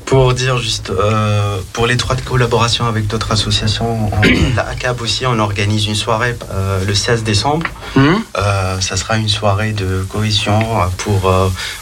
Pour 0.05 0.33
dire 0.33 0.57
juste, 0.57 0.89
euh, 0.89 1.59
pour 1.73 1.87
l'étroite 1.87 2.23
collaboration 2.23 2.85
avec 2.85 3.07
d'autres 3.07 3.31
associations, 3.31 4.11
la 4.55 4.67
ACAB 4.69 5.01
aussi, 5.01 5.25
on 5.25 5.37
organise 5.39 5.87
une 5.87 5.95
soirée 5.95 6.35
euh, 6.51 6.83
le 6.85 6.93
16 6.95 7.23
décembre. 7.23 7.67
Mmh. 7.95 8.01
Euh, 8.37 8.79
ça 8.79 8.97
sera 8.97 9.17
une 9.17 9.29
soirée 9.29 9.73
de 9.73 10.05
cohésion 10.09 10.59
pour, 10.97 11.31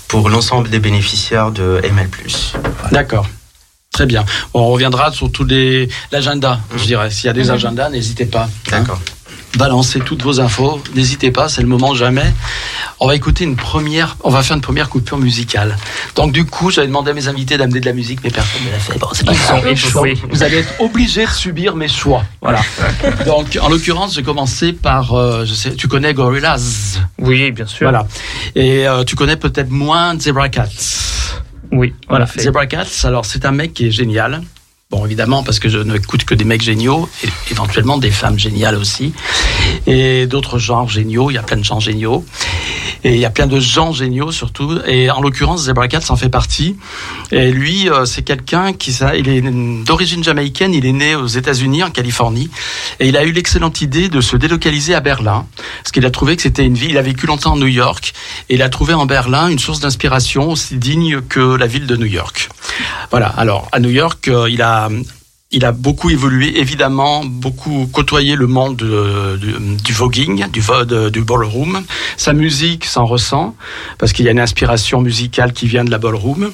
pour 0.07 0.29
l'ensemble 0.29 0.69
des 0.69 0.79
bénéficiaires 0.79 1.51
de 1.51 1.79
ML. 1.83 2.09
D'accord. 2.91 3.27
Très 3.91 4.05
bien. 4.05 4.25
on 4.53 4.67
reviendra 4.67 5.11
sur 5.11 5.31
tout 5.31 5.47
l'agenda, 6.11 6.59
je 6.75 6.83
dirais. 6.83 7.09
S'il 7.09 7.27
y 7.27 7.29
a 7.29 7.33
des 7.33 7.45
mmh. 7.45 7.51
agendas, 7.51 7.89
n'hésitez 7.89 8.25
pas. 8.25 8.47
Hein. 8.71 8.83
Balancez 9.55 10.01
toutes 10.01 10.21
vos 10.21 10.39
infos. 10.39 10.81
N'hésitez 10.93 11.31
pas, 11.31 11.49
c'est 11.49 11.61
le 11.61 11.67
moment 11.67 11.95
jamais. 11.95 12.31
On 12.99 13.07
va 13.07 13.15
écouter 13.15 13.43
une 13.43 13.55
première, 13.55 14.17
on 14.23 14.29
va 14.29 14.43
faire 14.43 14.55
une 14.55 14.61
première 14.61 14.89
coupure 14.89 15.17
musicale. 15.17 15.77
Donc 16.15 16.31
du 16.31 16.45
coup, 16.45 16.69
j'avais 16.69 16.87
demandé 16.87 17.11
à 17.11 17.13
mes 17.13 17.27
invités 17.27 17.57
d'amener 17.57 17.79
de 17.79 17.85
la 17.85 17.93
musique, 17.93 18.19
mais 18.23 18.29
personne 18.29 18.61
ne 18.65 18.71
l'a 18.71 18.77
fait. 18.77 18.99
Bon, 18.99 19.07
c'est 19.13 19.25
pas 19.25 19.33
grave. 19.33 20.19
Vous 20.29 20.43
allez 20.43 20.57
être 20.57 20.73
obligés 20.79 21.25
de 21.25 21.31
subir 21.31 21.75
mes 21.75 21.87
choix. 21.87 22.23
Voilà. 22.41 22.61
Donc 23.25 23.57
en 23.59 23.69
l'occurrence, 23.69 24.13
j'ai 24.15 24.23
commencé 24.23 24.73
par, 24.73 25.13
euh, 25.13 25.45
je 25.45 25.53
sais, 25.53 25.73
tu 25.73 25.87
connais 25.87 26.13
Gorillaz? 26.13 26.99
Oui, 27.17 27.51
bien 27.51 27.65
sûr. 27.65 27.89
Voilà. 27.89 28.05
Et 28.55 28.87
euh, 28.87 29.03
tu 29.03 29.15
connais 29.15 29.37
peut-être 29.37 29.71
moins 29.71 30.19
Zebra 30.19 30.49
Cats? 30.49 30.69
Oui, 31.71 31.93
voilà. 32.07 32.27
Zebra 32.37 32.65
Cats, 32.67 32.85
alors 33.05 33.25
c'est 33.25 33.45
un 33.45 33.51
mec 33.51 33.73
qui 33.73 33.87
est 33.87 33.91
génial. 33.91 34.41
Bon, 34.89 35.05
évidemment, 35.05 35.43
parce 35.43 35.59
que 35.59 35.67
je 35.67 35.79
n'écoute 35.79 36.23
que 36.23 36.33
des 36.33 36.45
mecs 36.45 36.61
géniaux, 36.61 37.09
et 37.21 37.27
éventuellement 37.51 37.97
des 37.97 38.09
femmes 38.09 38.39
géniales 38.39 38.77
aussi, 38.77 39.11
et 39.85 40.27
d'autres 40.27 40.59
genres 40.59 40.87
géniaux. 40.87 41.29
Il 41.29 41.33
y 41.33 41.37
a 41.37 41.43
plein 41.43 41.57
de 41.57 41.63
gens 41.65 41.81
géniaux, 41.81 42.23
et 43.03 43.15
il 43.15 43.19
y 43.19 43.25
a 43.25 43.29
plein 43.29 43.47
de 43.47 43.59
gens 43.59 43.91
géniaux 43.91 44.31
surtout. 44.31 44.79
Et 44.85 45.11
en 45.11 45.19
l'occurrence, 45.19 45.63
Zebra 45.63 45.89
Cat 45.89 46.03
en 46.07 46.15
fait 46.15 46.29
partie. 46.29 46.77
Et 47.31 47.51
lui, 47.51 47.89
euh, 47.89 48.05
c'est 48.05 48.21
quelqu'un 48.21 48.71
qui, 48.71 48.93
ça, 48.93 49.17
il 49.17 49.27
est 49.27 49.41
d'origine 49.83 50.23
jamaïcaine. 50.23 50.73
Il 50.73 50.85
est 50.85 50.93
né 50.93 51.15
aux 51.15 51.27
États-Unis, 51.27 51.83
en 51.83 51.91
Californie, 51.91 52.49
et 53.01 53.09
il 53.09 53.17
a 53.17 53.25
eu 53.25 53.33
l'excellente 53.33 53.81
idée 53.81 54.07
de 54.07 54.21
se 54.21 54.37
délocaliser 54.37 54.95
à 54.95 55.01
Berlin, 55.01 55.45
parce 55.83 55.91
qu'il 55.91 56.05
a 56.05 56.11
trouvé 56.11 56.37
que 56.37 56.43
c'était 56.43 56.65
une 56.65 56.75
ville. 56.75 56.91
Il 56.91 56.97
a 56.97 57.01
vécu 57.01 57.27
longtemps 57.27 57.55
à 57.55 57.57
New 57.57 57.67
York, 57.67 58.13
et 58.47 58.55
il 58.55 58.61
a 58.61 58.69
trouvé 58.69 58.93
en 58.93 59.05
Berlin 59.05 59.49
une 59.49 59.59
source 59.59 59.81
d'inspiration 59.81 60.51
aussi 60.51 60.77
digne 60.77 61.19
que 61.19 61.57
la 61.57 61.67
ville 61.67 61.87
de 61.87 61.97
New 61.97 62.05
York. 62.05 62.47
Voilà. 63.11 63.27
Alors, 63.27 63.67
à 63.73 63.81
New 63.81 63.89
York, 63.89 64.29
euh, 64.29 64.49
il 64.49 64.61
a 64.61 64.76
il 65.49 65.63
a 65.63 65.71
beaucoup 65.71 66.09
évolué, 66.09 66.59
évidemment, 66.59 67.23
beaucoup 67.23 67.89
côtoyé 67.93 68.35
le 68.35 68.47
monde 68.47 68.75
du, 68.75 69.93
voguing, 69.93 70.45
du, 70.49 70.61
du 71.11 71.21
ballroom. 71.23 71.83
Sa 72.17 72.33
musique 72.33 72.83
s'en 72.83 73.05
ressent, 73.05 73.55
parce 73.97 74.11
qu'il 74.11 74.25
y 74.25 74.27
a 74.27 74.31
une 74.31 74.41
inspiration 74.41 74.99
musicale 74.99 75.53
qui 75.53 75.67
vient 75.67 75.85
de 75.85 75.91
la 75.91 75.99
ballroom. 75.99 76.51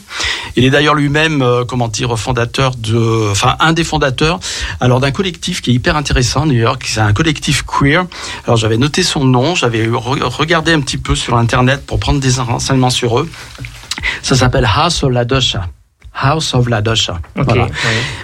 Il 0.55 0.63
est 0.63 0.69
d'ailleurs 0.69 0.93
lui-même, 0.93 1.41
euh, 1.41 1.65
comment 1.65 1.87
dire, 1.87 2.17
fondateur 2.19 2.75
de, 2.75 3.31
enfin, 3.31 3.55
un 3.59 3.73
des 3.73 3.83
fondateurs, 3.83 4.39
alors 4.79 4.99
d'un 4.99 5.11
collectif 5.11 5.63
qui 5.63 5.71
est 5.71 5.73
hyper 5.73 5.97
intéressant 5.97 6.43
à 6.43 6.45
New 6.45 6.53
York, 6.53 6.83
c'est 6.85 7.01
un 7.01 7.13
collectif 7.13 7.63
queer. 7.63 8.05
Alors 8.45 8.57
j'avais 8.57 8.77
noté 8.77 9.01
son 9.01 9.25
nom, 9.25 9.55
j'avais 9.55 9.87
regardé 9.87 10.71
un 10.71 10.81
petit 10.81 10.99
peu 10.99 11.15
sur 11.15 11.35
Internet 11.37 11.83
pour 11.87 11.99
prendre 11.99 12.19
des 12.19 12.39
renseignements 12.39 12.91
sur 12.91 13.19
eux. 13.19 13.29
Ça 14.21 14.35
s'appelle 14.35 14.69
House 14.71 15.03
of 15.03 15.11
la 15.11 15.25
Dosha. 15.25 15.67
House 16.13 16.53
of 16.53 16.69
la 16.69 16.81
Dosha. 16.81 17.19
voilà. 17.35 17.67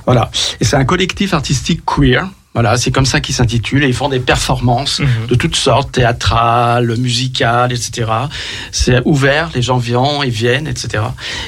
voilà. 0.06 0.32
Et 0.60 0.65
c'est 0.65 0.75
un 0.75 0.86
collectif 0.86 1.34
artistique 1.34 1.82
queer. 1.86 2.28
Voilà, 2.56 2.78
c'est 2.78 2.91
comme 2.91 3.06
ça 3.06 3.21
qu'ils 3.21 3.36
s'intitulent 3.36 3.84
et 3.84 3.88
ils 3.88 3.93
font 3.93 4.10
des 4.10 4.19
performances 4.19 4.99
mhm. 4.99 5.28
de 5.30 5.36
toutes 5.36 5.56
sortes, 5.56 5.91
théâtrales, 5.91 6.97
musicales, 6.97 7.71
etc. 7.71 8.12
C'est 8.71 9.02
ouvert, 9.06 9.52
les 9.54 9.62
gens 9.62 9.78
viennent 9.78 10.23
et 10.23 10.30
viennent, 10.30 10.67
etc. 10.67 11.04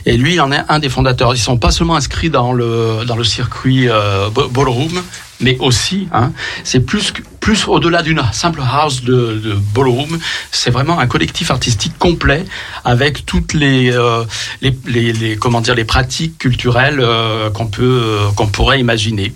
Et 0.05 0.15
lui, 0.15 0.35
il 0.35 0.41
en 0.41 0.51
est 0.51 0.63
un 0.69 0.77
des 0.77 0.89
fondateurs. 0.89 1.33
Ils 1.33 1.39
sont 1.39 1.57
pas 1.57 1.71
seulement 1.71 1.95
inscrits 1.95 2.29
dans 2.29 2.53
le 2.53 3.03
dans 3.05 3.15
le 3.15 3.23
circuit 3.23 3.89
euh, 3.89 4.29
ballroom, 4.29 5.01
mais 5.41 5.57
aussi, 5.59 6.07
hein, 6.13 6.31
c'est 6.63 6.81
plus 6.81 7.13
plus 7.41 7.67
au-delà 7.67 8.03
d'une 8.03 8.21
simple 8.31 8.61
house 8.61 9.01
de, 9.03 9.41
de 9.43 9.53
ballroom, 9.73 10.19
c'est 10.51 10.69
vraiment 10.69 10.99
un 10.99 11.07
collectif 11.07 11.49
artistique 11.49 11.97
complet 11.97 12.45
avec 12.85 13.25
toutes 13.25 13.53
les, 13.53 13.91
euh, 13.91 14.23
les, 14.61 15.37
comment 15.37 15.59
dire 15.59 15.73
les 15.73 15.83
pratiques 15.83 16.37
culturelles 16.37 16.99
euh, 17.01 17.49
qu'on 17.49 17.65
peut 17.65 17.81
euh, 18.03 18.31
qu'on 18.35 18.45
pourrait 18.45 18.79
imaginer. 18.79 19.33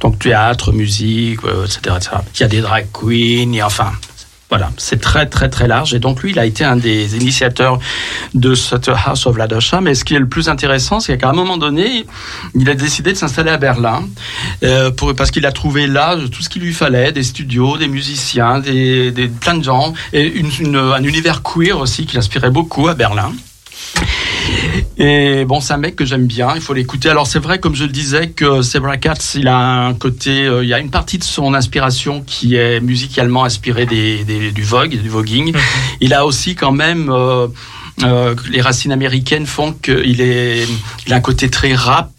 Donc 0.00 0.18
théâtre, 0.18 0.72
musique, 0.72 1.40
etc., 1.64 1.96
etc. 1.96 2.10
Il 2.34 2.40
y 2.40 2.44
a 2.44 2.48
des 2.48 2.60
drag 2.60 2.88
queens, 2.92 3.60
a, 3.62 3.66
enfin 3.66 3.92
voilà, 4.48 4.70
c'est 4.76 5.00
très 5.00 5.26
très 5.26 5.48
très 5.48 5.66
large 5.66 5.92
et 5.92 5.98
donc 5.98 6.22
lui 6.22 6.30
il 6.30 6.38
a 6.38 6.46
été 6.46 6.64
un 6.64 6.76
des 6.76 7.16
initiateurs 7.16 7.80
de 8.34 8.54
cette 8.54 8.88
House 8.88 9.26
of 9.26 9.36
Ladosha. 9.36 9.80
Mais 9.80 9.94
ce 9.94 10.04
qui 10.04 10.14
est 10.14 10.20
le 10.20 10.28
plus 10.28 10.48
intéressant, 10.48 11.00
c'est 11.00 11.18
qu'à 11.18 11.30
un 11.30 11.32
moment 11.32 11.56
donné, 11.56 12.06
il 12.54 12.70
a 12.70 12.74
décidé 12.74 13.12
de 13.12 13.18
s'installer 13.18 13.50
à 13.50 13.56
Berlin 13.56 14.04
euh, 14.62 14.90
pour, 14.92 15.14
parce 15.16 15.32
qu'il 15.32 15.46
a 15.46 15.52
trouvé 15.52 15.88
là 15.88 16.16
tout 16.30 16.42
ce 16.42 16.48
qu'il 16.48 16.62
lui 16.62 16.72
fallait, 16.72 17.10
des 17.10 17.24
studios, 17.24 17.76
des 17.76 17.88
musiciens, 17.88 18.60
des, 18.60 19.10
des 19.10 19.28
plein 19.28 19.54
de 19.54 19.64
gens 19.64 19.94
et 20.12 20.26
une, 20.26 20.76
un 20.76 21.02
univers 21.02 21.42
queer 21.42 21.78
aussi 21.78 22.06
qui 22.06 22.14
l'inspirait 22.14 22.50
beaucoup 22.50 22.86
à 22.86 22.94
Berlin. 22.94 23.32
Et 24.98 25.44
bon, 25.44 25.60
c'est 25.60 25.74
un 25.74 25.78
mec 25.78 25.94
que 25.94 26.04
j'aime 26.04 26.26
bien, 26.26 26.52
il 26.54 26.60
faut 26.60 26.72
l'écouter. 26.72 27.10
Alors 27.10 27.26
c'est 27.26 27.38
vrai, 27.38 27.58
comme 27.58 27.74
je 27.74 27.84
le 27.84 27.90
disais, 27.90 28.30
que 28.30 28.62
Zebra 28.62 28.96
Cats, 28.96 29.34
il 29.34 29.46
a 29.46 29.86
un 29.86 29.94
côté, 29.94 30.46
euh, 30.46 30.64
il 30.64 30.68
y 30.68 30.74
a 30.74 30.78
une 30.78 30.90
partie 30.90 31.18
de 31.18 31.24
son 31.24 31.52
inspiration 31.54 32.22
qui 32.26 32.56
est 32.56 32.80
musicalement 32.80 33.44
inspirée 33.44 33.84
des, 33.86 34.24
du 34.52 34.62
vogue, 34.62 34.96
du 35.00 35.08
voguing. 35.08 35.52
Mhm. 35.52 35.60
Il 36.00 36.14
a 36.14 36.24
aussi 36.24 36.54
quand 36.54 36.72
même... 36.72 37.10
Euh, 37.10 37.48
euh, 38.04 38.34
les 38.50 38.60
racines 38.60 38.92
américaines 38.92 39.46
font 39.46 39.72
qu'il 39.72 40.20
est, 40.20 40.66
il 41.06 41.12
a 41.14 41.16
un 41.16 41.20
côté 41.20 41.48
très 41.48 41.74
rap 41.74 42.10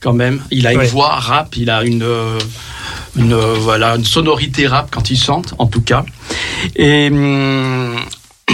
quand 0.00 0.12
même. 0.12 0.42
Il 0.50 0.66
a 0.66 0.72
une 0.72 0.82
voix 0.82 1.10
rap, 1.10 1.54
il 1.56 1.70
a 1.70 1.84
une, 1.84 2.04
une, 3.16 3.36
voilà, 3.36 3.94
une 3.94 4.04
sonorité 4.04 4.66
rap 4.66 4.88
quand 4.90 5.08
il 5.08 5.16
chante, 5.16 5.54
en 5.58 5.66
tout 5.66 5.82
cas. 5.82 6.04
Et 6.74 7.10
hum, 7.12 7.94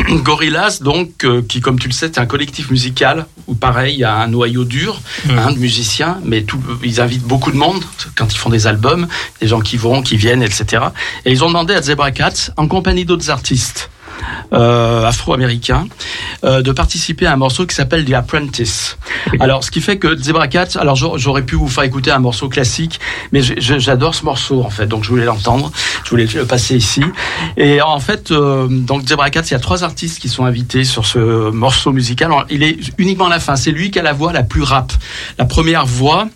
Gorillaz, 0.22 0.80
donc, 0.82 1.24
euh, 1.24 1.42
qui, 1.42 1.60
comme 1.60 1.78
tu 1.78 1.88
le 1.88 1.92
sais, 1.92 2.06
est 2.06 2.18
un 2.18 2.26
collectif 2.26 2.70
musical 2.70 3.26
où, 3.46 3.54
pareil, 3.54 3.94
il 3.94 4.00
y 4.00 4.04
a 4.04 4.14
un 4.14 4.28
noyau 4.28 4.64
dur 4.64 5.00
mmh. 5.24 5.30
hein, 5.38 5.52
de 5.52 5.58
musiciens, 5.58 6.18
mais 6.24 6.42
tout, 6.42 6.60
ils 6.82 7.00
invitent 7.00 7.24
beaucoup 7.24 7.50
de 7.50 7.56
monde 7.56 7.82
quand 8.16 8.32
ils 8.32 8.38
font 8.38 8.50
des 8.50 8.66
albums, 8.66 9.06
des 9.40 9.48
gens 9.48 9.60
qui 9.60 9.76
vont, 9.76 10.02
qui 10.02 10.16
viennent, 10.16 10.42
etc. 10.42 10.84
Et 11.24 11.32
ils 11.32 11.44
ont 11.44 11.48
demandé 11.48 11.74
à 11.74 11.82
Zebra 11.82 12.10
Cats, 12.10 12.52
en 12.56 12.68
compagnie 12.68 13.04
d'autres 13.04 13.30
artistes, 13.30 13.90
euh, 14.52 15.04
afro-américain, 15.04 15.86
euh, 16.44 16.62
de 16.62 16.72
participer 16.72 17.26
à 17.26 17.32
un 17.32 17.36
morceau 17.36 17.66
qui 17.66 17.74
s'appelle 17.74 18.04
The 18.04 18.12
Apprentice. 18.12 18.98
Alors, 19.40 19.64
ce 19.64 19.70
qui 19.70 19.80
fait 19.80 19.98
que 19.98 20.16
Zebra 20.16 20.48
Cat, 20.48 20.68
alors 20.76 20.96
j'aurais 20.96 21.42
pu 21.42 21.56
vous 21.56 21.68
faire 21.68 21.84
écouter 21.84 22.10
un 22.10 22.18
morceau 22.18 22.48
classique, 22.48 23.00
mais 23.32 23.40
j'adore 23.42 24.14
ce 24.14 24.24
morceau 24.24 24.62
en 24.62 24.70
fait, 24.70 24.86
donc 24.86 25.04
je 25.04 25.10
voulais 25.10 25.24
l'entendre, 25.24 25.70
je 26.04 26.10
voulais 26.10 26.26
le 26.26 26.44
passer 26.44 26.76
ici. 26.76 27.02
Et 27.56 27.82
en 27.82 28.00
fait, 28.00 28.30
euh, 28.30 28.66
donc 28.68 29.06
Zebra 29.06 29.30
Cat, 29.30 29.42
il 29.42 29.52
y 29.52 29.54
a 29.54 29.58
trois 29.60 29.84
artistes 29.84 30.20
qui 30.20 30.28
sont 30.28 30.44
invités 30.44 30.84
sur 30.84 31.06
ce 31.06 31.50
morceau 31.50 31.92
musical. 31.92 32.30
Alors, 32.32 32.46
il 32.50 32.62
est 32.62 32.78
uniquement 32.98 33.26
à 33.26 33.30
la 33.30 33.40
fin, 33.40 33.56
c'est 33.56 33.72
lui 33.72 33.90
qui 33.90 33.98
a 33.98 34.02
la 34.02 34.12
voix 34.12 34.32
la 34.32 34.42
plus 34.42 34.62
rap. 34.62 34.92
La 35.38 35.44
première 35.44 35.86
voix, 35.86 36.28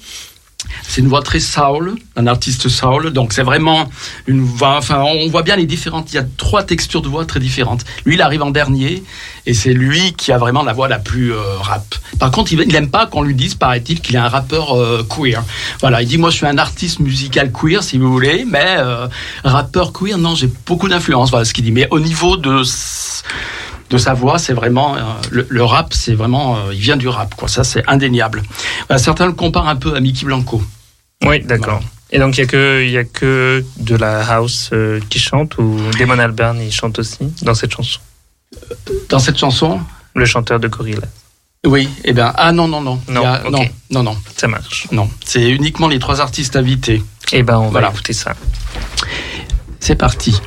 c'est 0.83 1.01
une 1.01 1.09
voix 1.09 1.23
très 1.23 1.40
soul, 1.40 1.94
un 2.16 2.27
artiste 2.27 2.68
soul. 2.68 3.11
Donc 3.11 3.33
c'est 3.33 3.42
vraiment 3.42 3.88
une 4.27 4.42
voix. 4.42 4.77
Enfin, 4.77 5.03
on 5.03 5.29
voit 5.29 5.42
bien 5.42 5.57
les 5.57 5.66
différentes. 5.66 6.12
Il 6.12 6.16
y 6.16 6.18
a 6.18 6.25
trois 6.37 6.62
textures 6.62 7.03
de 7.03 7.09
voix 7.09 7.25
très 7.25 7.40
différentes. 7.40 7.85
Lui, 8.05 8.14
il 8.14 8.23
arrive 8.23 8.42
en 8.42 8.51
dernier 8.51 9.03
et 9.46 9.55
c'est 9.55 9.73
lui 9.73 10.12
qui 10.14 10.33
a 10.33 10.38
vraiment 10.38 10.62
la 10.62 10.73
voix 10.73 10.88
la 10.88 10.99
plus 10.99 11.33
euh, 11.33 11.59
rap. 11.61 11.94
Par 12.18 12.31
contre, 12.31 12.53
il 12.53 12.68
n'aime 12.68 12.90
pas 12.90 13.07
qu'on 13.07 13.23
lui 13.23 13.35
dise, 13.35 13.55
paraît-il, 13.55 14.01
qu'il 14.01 14.16
est 14.16 14.18
un 14.18 14.29
rappeur 14.29 14.77
euh, 14.77 15.07
queer. 15.09 15.42
Voilà, 15.81 16.03
il 16.03 16.09
dit 16.09 16.18
moi 16.18 16.31
je 16.31 16.37
suis 16.37 16.46
un 16.46 16.59
artiste 16.59 17.01
musical 17.01 17.53
queer 17.53 17.83
si 17.83 17.99
vous 17.99 18.11
voulez, 18.11 18.44
mais 18.46 18.77
euh, 18.79 19.07
rappeur 19.44 19.92
queer, 19.92 20.18
non, 20.18 20.35
j'ai 20.35 20.51
beaucoup 20.66 20.88
d'influence. 20.88 21.31
Voilà 21.31 21.44
ce 21.44 21.53
qu'il 21.53 21.64
dit. 21.64 21.73
Mais 21.73 21.88
au 21.90 22.01
niveau 22.01 22.37
de 22.37 22.62
de 23.90 23.98
sa 23.98 24.14
voix, 24.14 24.38
c'est 24.38 24.55
vraiment 24.55 24.96
euh, 24.96 25.00
le, 25.31 25.64
rap, 25.64 25.92
c'est 25.92 26.14
vraiment, 26.14 26.57
euh, 26.57 26.72
il 26.72 26.81
vient 26.81 26.96
du 26.96 27.09
rap, 27.09 27.35
quoi. 27.35 27.48
Ça, 27.48 27.64
c'est 27.64 27.83
indéniable. 27.88 28.42
certains 28.96 29.26
le 29.26 29.33
comparent 29.33 29.68
un 29.68 29.76
peu 29.76 29.94
à 29.94 30.00
Mickey 30.00 30.24
Blanco. 30.24 30.62
Oui, 31.26 31.40
d'accord. 31.40 31.83
Et 32.12 32.18
donc 32.18 32.37
il 32.37 32.40
y 32.40 32.42
a 32.42 32.46
que 32.46 32.83
il 32.83 32.90
y 32.90 32.98
a 32.98 33.05
que 33.05 33.64
de 33.76 33.94
la 33.94 34.20
house 34.33 34.70
euh, 34.72 34.98
qui 35.11 35.20
chante 35.20 35.59
ou 35.59 35.79
Damon 35.96 36.18
Albarn 36.18 36.61
il 36.61 36.72
chante 36.72 36.98
aussi 36.98 37.33
dans 37.42 37.55
cette 37.55 37.72
chanson? 37.72 38.00
Dans 39.09 39.20
cette 39.20 39.38
chanson, 39.38 39.81
le 40.16 40.26
chanteur 40.26 40.59
de 40.59 40.66
Gorillaz. 40.66 41.07
Oui, 41.64 41.88
eh 42.05 42.12
bien 42.12 42.33
ah 42.37 42.50
non 42.50 42.66
non 42.66 42.81
non 42.81 43.00
non 43.07 43.22
non 43.50 43.64
non 43.90 44.03
non 44.03 44.16
ça 44.37 44.48
marche. 44.48 44.88
Non, 44.90 45.09
c'est 45.24 45.48
uniquement 45.48 45.87
les 45.87 46.00
trois 46.00 46.20
artistes 46.20 46.57
invités. 46.57 47.05
Eh 47.33 47.44
ben 47.44 47.59
on 47.59 47.68
va 47.68 47.88
écouter 47.88 48.12
ça. 48.12 48.35
C'est 49.79 49.94
parti. 49.96 50.40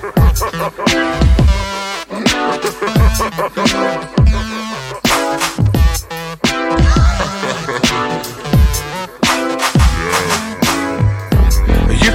You 3.33 3.41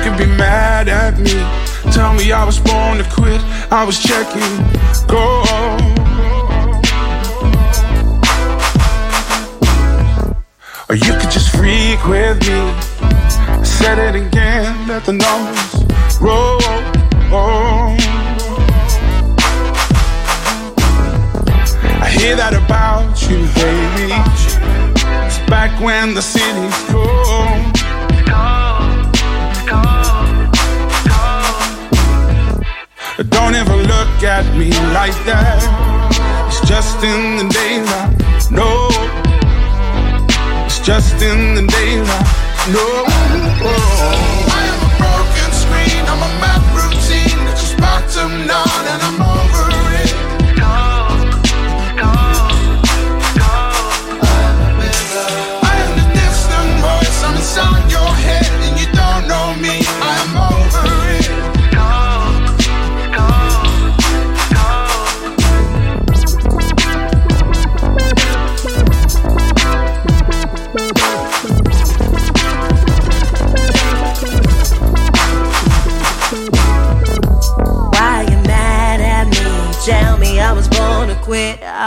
could 0.05 0.17
be 0.17 0.27
mad 0.27 0.89
at 0.89 1.19
me. 1.19 1.33
Tell 1.91 2.15
me 2.15 2.31
I 2.31 2.45
was 2.45 2.61
born 2.61 2.99
to 2.99 3.05
quit. 3.11 3.41
I 3.73 3.83
was 3.85 3.99
checking. 4.01 4.41
Go. 5.09 5.43
Or 10.89 10.95
you 10.95 11.13
could 11.19 11.33
just 11.33 11.51
freak 11.51 12.07
with 12.07 12.39
me. 12.47 13.65
Said 13.65 13.99
it 13.99 14.15
again. 14.15 14.87
Let 14.87 15.05
the 15.05 15.15
numbers 15.15 16.21
roll. 16.21 17.98
Hear 22.19 22.35
that 22.37 22.55
about 22.55 23.15
you, 23.31 23.39
baby. 23.55 24.11
It's 25.27 25.39
back 25.51 25.71
when 25.81 26.15
the 26.15 26.23
city's 26.23 26.75
cold. 26.91 27.79
Don't 33.31 33.55
ever 33.55 33.77
look 33.77 34.15
at 34.23 34.47
me 34.57 34.71
like 34.95 35.15
that. 35.27 35.63
It's 36.49 36.61
just 36.67 37.03
in 37.03 37.39
the 37.39 37.47
daylight. 37.51 38.15
No, 38.51 38.91
it's 40.67 40.81
just 40.81 41.23
in 41.23 41.55
the 41.55 41.67
daylight. 41.67 42.29
No. 42.75 42.87
I 43.07 44.63
am 44.71 44.81
a 44.87 44.93
broken 44.99 45.51
screen. 45.55 46.03
I'm 46.07 46.23
a 46.23 46.33
mad 46.43 46.63
routine. 46.75 47.41
It's 47.51 47.63
just 47.63 47.77
bottom 47.79 48.47
none, 48.47 48.85
and 48.93 49.03
I'm 49.03 49.38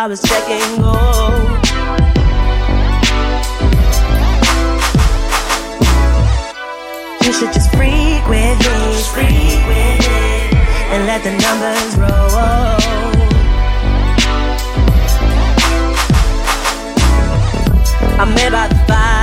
I 0.02 0.08
was 0.08 0.20
checking. 0.20 0.82
You 7.24 7.32
should 7.32 7.54
just 7.54 7.70
freak 7.76 8.28
with 8.28 8.58
me, 8.66 9.04
freak 9.14 9.62
with 9.68 10.02
and 10.90 11.06
let 11.06 11.22
the 11.22 11.34
numbers 11.38 11.96
roll. 12.02 12.42
I'm 18.20 18.34
made 18.34 18.52
by 18.52 18.68
the 18.70 18.76
fire. 18.88 19.21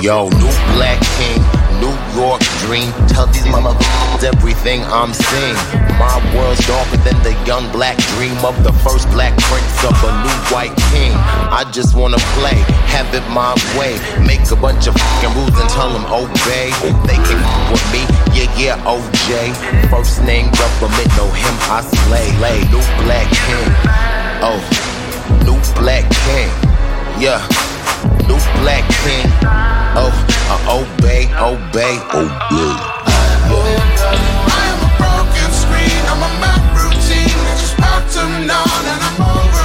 Yo, 0.00 0.28
new 0.30 0.54
black 0.78 1.02
king, 1.18 1.42
New 1.82 1.90
York 2.14 2.38
dream. 2.62 2.86
Tell 3.10 3.26
these 3.26 3.42
motherfuckers 3.50 4.22
everything 4.22 4.84
I'm 4.84 5.12
seeing. 5.12 5.58
My 5.98 6.22
world's 6.36 6.64
darker 6.68 6.98
than 7.02 7.18
the 7.26 7.34
young 7.44 7.66
black 7.72 7.98
dream 8.14 8.38
of 8.46 8.54
the 8.62 8.72
first 8.86 9.10
black 9.10 9.36
prince 9.50 9.82
of 9.82 9.98
a 10.06 10.10
new 10.22 10.38
white 10.54 10.70
king. 10.94 11.10
I 11.50 11.68
just 11.72 11.96
wanna 11.96 12.22
play, 12.38 12.54
have 12.94 13.12
it 13.12 13.26
my 13.34 13.58
way. 13.74 13.98
Make 14.22 14.46
a 14.52 14.54
bunch 14.54 14.86
of 14.86 14.94
fucking 14.94 15.34
rules 15.34 15.58
and 15.58 15.68
tell 15.68 15.90
them 15.90 16.06
obey. 16.06 16.70
They 17.10 17.18
can 17.26 17.42
with 17.66 17.82
me, 17.90 18.06
yeah, 18.30 18.46
yeah, 18.54 18.78
OJ. 18.86 19.50
First 19.90 20.22
name 20.22 20.46
government, 20.54 21.10
know 21.18 21.26
him, 21.34 21.54
I 21.74 21.82
slay. 21.82 22.30
Lay, 22.38 22.62
new 22.70 22.86
black 23.02 23.26
king. 23.34 23.66
Oh, 24.46 24.62
new 25.42 25.58
black 25.74 26.06
king. 26.22 26.48
Yeah, 27.18 27.42
new 28.30 28.38
black 28.62 28.86
king. 29.02 29.77
Oh, 29.96 30.12
uh, 30.50 30.78
obey, 30.80 31.24
obey, 31.38 31.96
obey. 32.12 32.76
I 34.50 34.64
am 34.72 34.80
a 34.84 34.90
broken 35.00 35.50
screen, 35.52 36.02
I'm 36.12 36.22
a 36.22 36.32
routine 36.76 37.38
that 37.44 37.56
just 37.58 37.76
on 38.50 38.82
and 38.84 39.00
I'm 39.02 39.18
over 39.22 39.57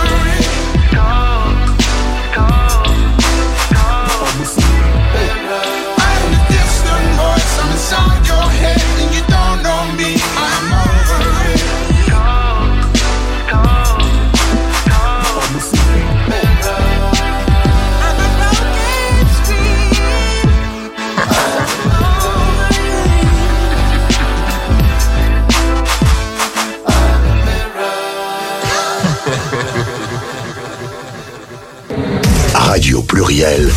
Pluriel, 33.25 33.71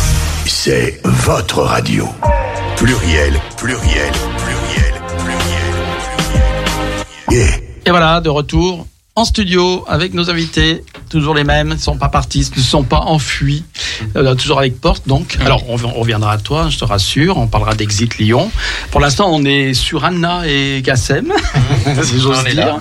c'est 0.45 0.99
votre 1.05 1.61
radio. 1.61 2.05
Pluriel, 2.75 3.39
pluriel, 3.55 4.11
pluriel, 4.43 4.93
pluriel, 5.19 5.63
pluriel. 7.25 7.61
Et 7.85 7.89
voilà, 7.89 8.19
de 8.19 8.27
retour 8.27 8.85
en 9.15 9.23
studio 9.23 9.85
avec 9.87 10.13
nos 10.13 10.29
invités, 10.29 10.83
toujours 11.09 11.33
les 11.33 11.45
mêmes, 11.45 11.69
ils 11.69 11.75
ne 11.75 11.79
sont 11.79 11.97
pas 11.97 12.09
partis, 12.09 12.41
ils 12.55 12.59
ne 12.59 12.63
sont 12.63 12.83
pas 12.83 12.99
enfuis, 12.99 13.63
Euh, 14.17 14.35
toujours 14.35 14.59
avec 14.59 14.81
Porte 14.81 15.07
donc. 15.07 15.37
Alors 15.39 15.63
on, 15.69 15.77
on 15.81 15.93
reviendra 15.93 16.33
à 16.33 16.37
toi, 16.37 16.67
je 16.69 16.77
te 16.77 16.83
rassure, 16.83 17.37
on 17.37 17.47
parlera 17.47 17.73
d'Exit 17.73 18.17
Lyon. 18.17 18.51
Pour 18.91 18.99
l'instant 18.99 19.29
on 19.31 19.45
est 19.45 19.73
sur 19.73 20.03
Anna 20.03 20.41
et 20.45 20.81
Gassem, 20.83 21.31
si 22.03 22.19
j'ose 22.19 22.43
dire. 22.43 22.55
là. 22.57 22.79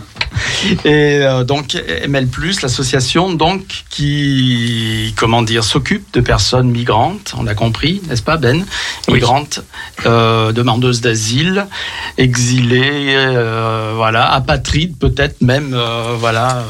Et 0.84 1.18
euh, 1.22 1.44
donc 1.44 1.74
ML+, 1.74 2.28
l'association 2.62 3.32
donc 3.32 3.84
qui 3.90 5.14
comment 5.16 5.42
dire 5.42 5.64
s'occupe 5.64 6.12
de 6.12 6.20
personnes 6.20 6.70
migrantes, 6.70 7.34
on 7.36 7.46
a 7.46 7.54
compris, 7.54 8.02
n'est-ce 8.08 8.22
pas 8.22 8.36
Ben? 8.36 8.64
Migrantes, 9.08 9.60
euh, 10.06 10.52
demandeuses 10.52 11.00
d'asile, 11.00 11.66
exilées, 12.18 13.14
euh, 13.14 13.92
voilà, 13.94 14.32
apatrides 14.32 14.96
peut-être 14.98 15.40
même, 15.42 15.76
voilà, 16.18 16.64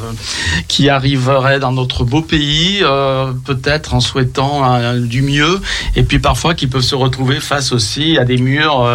qui 0.69 0.89
arriveraient 0.89 1.61
dans 1.61 1.73
notre 1.73 2.05
beau 2.05 2.23
pays, 2.23 2.83
peut-être 3.45 3.95
en 3.95 4.01
souhaitant 4.01 4.95
du 4.99 5.23
mieux, 5.23 5.61
et 5.95 6.03
puis 6.03 6.19
parfois 6.19 6.55
qui 6.55 6.67
peuvent 6.67 6.83
se 6.83 6.95
retrouver 6.95 7.41
face 7.41 7.73
aussi 7.73 8.19
à 8.19 8.25
des 8.25 8.37
murs. 8.37 8.89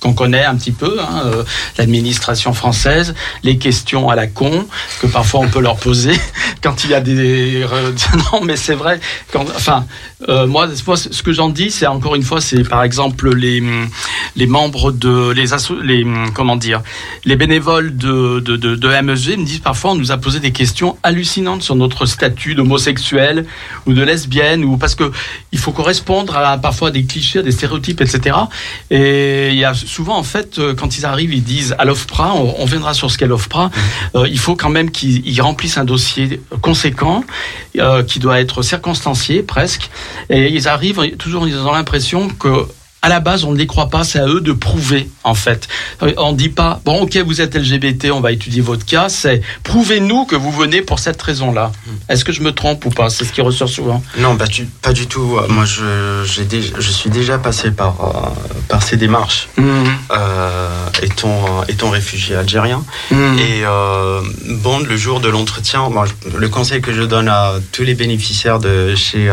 Qu'on 0.00 0.12
connaît 0.12 0.44
un 0.44 0.54
petit 0.54 0.72
peu, 0.72 0.98
hein, 1.00 1.22
euh, 1.26 1.44
l'administration 1.76 2.52
française, 2.52 3.14
les 3.42 3.58
questions 3.58 4.08
à 4.08 4.14
la 4.14 4.26
con 4.26 4.66
que 5.00 5.06
parfois 5.06 5.40
on 5.40 5.48
peut 5.48 5.60
leur 5.60 5.76
poser 5.76 6.12
quand 6.62 6.84
il 6.84 6.90
y 6.90 6.94
a 6.94 7.00
des 7.00 7.64
non 8.32 8.42
mais 8.44 8.56
c'est 8.56 8.74
vrai 8.74 9.00
quand 9.32 9.44
enfin 9.54 9.86
euh, 10.28 10.46
moi, 10.46 10.68
ce 10.76 11.22
que 11.22 11.32
j'en 11.32 11.48
dis 11.48 11.70
c'est 11.70 11.86
encore 11.86 12.14
une 12.14 12.22
fois 12.22 12.40
c'est 12.40 12.62
par 12.62 12.84
exemple 12.84 13.34
les 13.34 13.62
les 14.36 14.46
membres 14.46 14.92
de 14.92 15.30
les 15.30 15.46
comment 16.34 16.56
dire 16.56 16.82
les 17.24 17.36
bénévoles 17.36 17.96
de 17.96 18.40
de, 18.40 18.56
de, 18.56 18.76
de 18.76 18.88
MEG 18.88 19.38
me 19.38 19.44
disent 19.44 19.58
parfois 19.58 19.92
on 19.92 19.96
nous 19.96 20.12
a 20.12 20.16
posé 20.16 20.38
des 20.38 20.52
questions 20.52 20.96
hallucinantes 21.02 21.62
sur 21.62 21.74
notre 21.74 22.06
statut 22.06 22.54
d'homosexuel 22.54 23.46
ou 23.86 23.94
de 23.94 24.02
lesbienne 24.02 24.64
ou 24.64 24.76
parce 24.76 24.94
que 24.94 25.10
il 25.50 25.58
faut 25.58 25.72
correspondre 25.72 26.36
à 26.36 26.58
parfois 26.58 26.90
des 26.90 27.04
clichés, 27.04 27.40
à 27.40 27.42
des 27.42 27.52
stéréotypes, 27.52 28.00
etc. 28.00 28.36
Et 28.90 29.50
il 29.50 29.58
y 29.58 29.64
a 29.64 29.71
souvent 29.74 30.16
en 30.16 30.22
fait 30.22 30.58
euh, 30.58 30.74
quand 30.74 30.98
ils 30.98 31.06
arrivent, 31.06 31.34
ils 31.34 31.42
disent 31.42 31.74
à 31.78 31.84
l'OFPRA, 31.84 32.34
on, 32.34 32.54
on 32.58 32.64
viendra 32.64 32.94
sur 32.94 33.10
ce 33.10 33.18
qu'est 33.18 33.26
l'OFPRA, 33.26 33.70
euh, 34.14 34.28
il 34.28 34.38
faut 34.38 34.56
quand 34.56 34.70
même 34.70 34.90
qu'ils 34.90 35.26
ils 35.26 35.40
remplissent 35.40 35.78
un 35.78 35.84
dossier 35.84 36.40
conséquent 36.60 37.24
euh, 37.78 38.02
qui 38.02 38.18
doit 38.18 38.40
être 38.40 38.62
circonstancié 38.62 39.42
presque. 39.42 39.90
Et 40.30 40.52
ils 40.52 40.68
arrivent 40.68 41.16
toujours 41.16 41.46
ils 41.46 41.56
ont 41.56 41.72
l'impression 41.72 42.28
que 42.28 42.66
à 43.04 43.08
la 43.08 43.18
base, 43.18 43.44
on 43.44 43.50
ne 43.52 43.58
les 43.58 43.66
croit 43.66 43.90
pas, 43.90 44.04
c'est 44.04 44.20
à 44.20 44.26
eux 44.28 44.40
de 44.40 44.52
prouver, 44.52 45.10
en 45.24 45.34
fait. 45.34 45.66
Euh, 46.04 46.12
On 46.18 46.30
ne 46.32 46.36
dit 46.36 46.48
pas, 46.50 46.80
bon, 46.84 47.00
ok, 47.02 47.16
vous 47.26 47.40
êtes 47.40 47.56
LGBT, 47.56 48.12
on 48.12 48.20
va 48.20 48.30
étudier 48.30 48.62
votre 48.62 48.86
cas, 48.86 49.08
c'est 49.08 49.42
prouvez-nous 49.64 50.24
que 50.24 50.36
vous 50.36 50.52
venez 50.52 50.82
pour 50.82 51.00
cette 51.00 51.20
raison-là. 51.20 51.72
Est-ce 52.08 52.24
que 52.24 52.30
je 52.32 52.42
me 52.42 52.52
trompe 52.52 52.84
ou 52.86 52.90
pas? 52.90 53.10
C'est 53.10 53.24
ce 53.24 53.32
qui 53.32 53.40
ressort 53.40 53.68
souvent. 53.68 54.02
Non, 54.18 54.34
bah, 54.34 54.46
tu- 54.46 54.66
pas 54.66 54.92
du 54.92 55.08
tout. 55.08 55.36
Euh, 55.36 55.48
Moi, 55.48 55.64
je, 55.64 56.22
j'ai 56.24 56.44
déjà- 56.44 56.74
je 56.78 56.90
suis 56.92 57.10
déjà 57.10 57.38
passé 57.38 57.72
par, 57.72 57.94
euh, 58.00 58.28
par 58.68 58.84
ces 58.84 58.96
démarches, 58.96 59.48
euh, 59.58 60.68
étant, 61.02 61.64
étant 61.68 61.90
réfugié 61.90 62.36
algérien. 62.36 62.84
Mhm. 63.10 63.38
Et 63.40 63.62
euh, 63.64 64.20
bon, 64.62 64.78
le 64.78 64.96
jour 64.96 65.18
de 65.18 65.28
l'entretien, 65.28 65.88
le 66.38 66.48
conseil 66.48 66.80
que 66.80 66.92
je 66.92 67.02
donne 67.02 67.28
à 67.28 67.54
tous 67.72 67.82
les 67.82 67.94
bénéficiaires 67.94 68.60
de 68.60 68.94
chez 68.94 69.28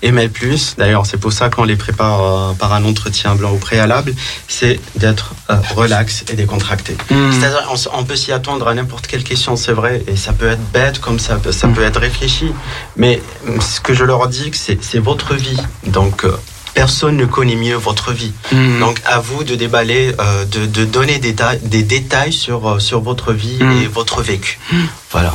ML+, 0.00 0.30
d'ailleurs, 0.78 1.04
c'est 1.04 1.18
pour 1.18 1.32
ça 1.34 1.50
qu'on 1.50 1.64
les 1.64 1.76
prépare 1.76 2.54
par 2.54 2.72
un 2.72 2.84
entretien 2.84 3.01
blanc 3.36 3.50
au 3.52 3.56
préalable, 3.56 4.14
c'est 4.48 4.80
d'être 4.96 5.34
euh, 5.50 5.56
relax 5.74 6.24
et 6.30 6.34
décontracté. 6.34 6.96
Mhm. 7.10 7.32
C'est-à-dire, 7.32 7.68
on, 7.92 8.04
peut 8.04 8.16
s'y 8.16 8.32
attendre 8.32 8.68
à 8.68 8.74
n'importe 8.74 9.06
quelle 9.06 9.24
question, 9.24 9.56
c'est 9.56 9.72
vrai, 9.72 10.02
et 10.06 10.16
ça 10.16 10.32
peut 10.32 10.48
être 10.48 10.62
bête 10.72 10.98
comme 11.00 11.18
ça, 11.18 11.38
ça 11.50 11.68
peut 11.68 11.82
être 11.82 12.00
réfléchi. 12.00 12.52
Mais 12.96 13.20
euh, 13.48 13.60
ce 13.60 13.80
que 13.80 13.94
je 13.94 14.04
leur 14.04 14.26
dis, 14.28 14.50
c'est 14.54 14.82
c'est 14.82 14.98
votre 14.98 15.34
vie. 15.34 15.60
Donc, 15.86 16.24
euh, 16.24 16.36
personne 16.74 17.16
ne 17.16 17.26
connaît 17.26 17.56
mieux 17.56 17.76
votre 17.76 18.12
vie. 18.12 18.32
Donc, 18.80 19.00
à 19.04 19.18
vous 19.20 19.44
de 19.44 19.54
déballer, 19.54 20.14
euh, 20.18 20.44
de, 20.46 20.66
de 20.66 20.84
donner 20.84 21.18
des, 21.18 21.34
ta- 21.34 21.56
des 21.56 21.82
détails 21.82 22.32
sur, 22.32 22.80
sur 22.80 23.00
votre 23.00 23.32
vie 23.32 23.58
et 23.82 23.86
votre 23.86 24.22
vécu. 24.22 24.58
Voilà. 25.10 25.34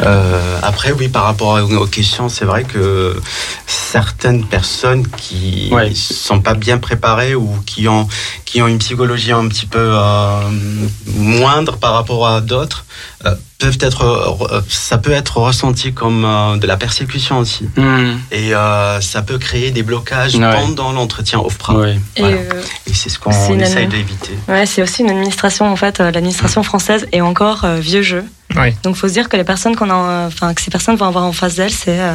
Euh, 0.00 0.58
après, 0.62 0.92
oui, 0.92 1.08
par 1.08 1.24
rapport 1.24 1.58
aux, 1.62 1.86
questions, 1.86 2.28
c'est 2.28 2.44
vrai 2.44 2.64
que 2.64 3.20
certaines 3.66 4.44
personnes 4.44 5.06
qui 5.16 5.68
Ouais. 5.72 5.92
sont 5.94 6.40
pas 6.40 6.54
bien 6.54 6.78
préparées 6.78 7.34
ou 7.34 7.48
qui 7.66 7.88
ont, 7.88 8.06
qui 8.44 8.62
ont 8.62 8.66
une 8.68 8.78
psychologie 8.78 9.32
un 9.32 9.46
petit 9.48 9.66
peu 9.66 9.78
euh, 9.92 10.40
moindre 11.06 11.76
par 11.78 11.94
rapport 11.94 12.26
à 12.28 12.40
d'autres, 12.40 12.84
euh, 13.24 13.34
peuvent 13.58 13.78
être, 13.80 14.36
ça 14.68 14.98
peut 14.98 15.10
être 15.10 15.38
ressenti 15.38 15.92
comme 15.92 16.24
euh, 16.24 16.56
de 16.56 16.66
la 16.66 16.76
persécution 16.76 17.38
aussi. 17.38 17.68
Mhm. 17.76 18.20
Et 18.30 18.54
euh, 18.54 19.00
ça 19.00 19.22
peut 19.22 19.38
créer 19.38 19.70
des 19.72 19.82
blocages 19.82 20.36
Ouais. 20.36 20.54
pendant 20.54 20.92
l'entretien 20.92 21.40
OFPRA. 21.40 21.74
Ouais. 21.74 21.98
Et 22.16 22.20
Voilà. 22.20 22.36
euh, 22.36 22.62
Et 22.86 22.94
c'est 22.94 23.08
ce 23.08 23.18
qu'on 23.18 23.30
essaye 23.58 23.88
d'éviter. 23.88 24.38
ouais, 24.48 24.66
c'est 24.66 24.82
aussi 24.82 25.02
une 25.02 25.10
administration, 25.10 25.70
en 25.70 25.76
fait, 25.76 26.00
euh, 26.00 26.10
l'administration 26.12 26.62
française 26.62 27.06
est 27.12 27.20
encore 27.20 27.64
euh, 27.64 27.76
vieux 27.80 28.02
jeu. 28.02 28.24
Oui. 28.56 28.74
Donc, 28.82 28.96
faut 28.96 29.08
se 29.08 29.12
dire 29.12 29.28
que 29.28 29.36
les 29.36 29.44
personnes 29.44 29.76
qu'on 29.76 29.90
a, 29.90 29.94
euh, 29.94 30.26
enfin, 30.28 30.54
que 30.54 30.60
ces 30.62 30.70
personnes 30.70 30.96
vont 30.96 31.06
avoir 31.06 31.24
en 31.24 31.32
face 31.32 31.56
d'elles, 31.56 31.72
c'est 31.72 32.00
euh, 32.00 32.14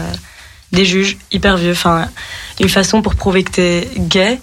des 0.72 0.86
juges 0.86 1.18
hyper 1.32 1.58
vieux. 1.58 1.72
Enfin, 1.74 2.10
une 2.60 2.70
façon 2.70 3.02
pour 3.02 3.16
prouver 3.16 3.44
que 3.44 3.52
t'es 3.52 3.88
gay. 3.98 4.40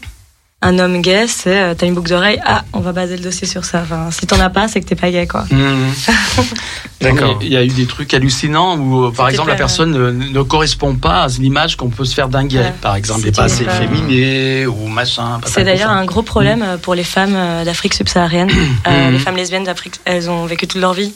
Un 0.63 0.79
homme 0.79 1.01
gay, 1.01 1.27
c'est 1.27 1.59
euh, 1.59 1.75
t'as 1.75 1.87
une 1.87 1.95
boucle 1.95 2.11
d'oreille, 2.11 2.39
ah, 2.45 2.65
on 2.75 2.81
va 2.81 2.93
baser 2.93 3.17
le 3.17 3.23
dossier 3.23 3.47
sur 3.47 3.65
ça. 3.65 3.81
Enfin, 3.83 4.11
si 4.11 4.27
t'en 4.27 4.39
as 4.41 4.51
pas, 4.51 4.69
c'est 4.69 4.81
que 4.83 4.85
t'es 4.87 4.95
pas 4.95 5.11
gay, 5.11 5.27
quoi. 5.27 5.47
Mhm. 5.51 5.91
D'accord. 7.01 7.39
Il 7.41 7.49
y 7.49 7.57
a 7.57 7.65
eu 7.65 7.69
des 7.69 7.87
trucs 7.87 8.13
hallucinants 8.13 8.77
où, 8.77 9.07
euh, 9.07 9.11
par 9.11 9.31
exemple, 9.31 9.49
la 9.49 9.55
pas- 9.55 9.61
personne 9.61 9.91
ne, 9.93 10.11
ne 10.11 10.43
correspond 10.43 10.95
pas 10.97 11.23
à 11.23 11.27
l'image 11.29 11.77
qu'on 11.77 11.89
peut 11.89 12.05
se 12.05 12.15
faire 12.15 12.29
d'un 12.29 12.45
gay. 12.45 12.59
Ouais. 12.59 12.75
Par 12.83 12.95
exemple, 12.95 13.21
il 13.23 13.27
n'est 13.27 13.33
pas 13.33 13.45
assez 13.45 13.65
pas- 13.65 13.73
féminé 13.73 14.67
ou 14.67 14.87
machin. 14.89 15.39
pas 15.41 15.49
C'est 15.49 15.65
d'ailleurs 15.65 15.91
un 15.91 16.05
gros 16.05 16.23
problème 16.23 16.63
euh, 16.63 16.77
pour 16.77 16.95
les 16.95 17.05
femmes 17.05 17.35
euh, 17.35 17.65
d'Afrique 17.65 17.95
subsaharienne. 17.95 18.51
Euh, 18.87 19.07
Mhm. 19.09 19.13
les 19.15 19.19
femmes 19.19 19.37
lesbiennes 19.37 19.65
d'Afrique, 19.65 19.95
elles 20.05 20.29
ont 20.29 20.45
vécu 20.45 20.67
toute 20.67 20.81
leur 20.81 20.93
vie 20.93 21.15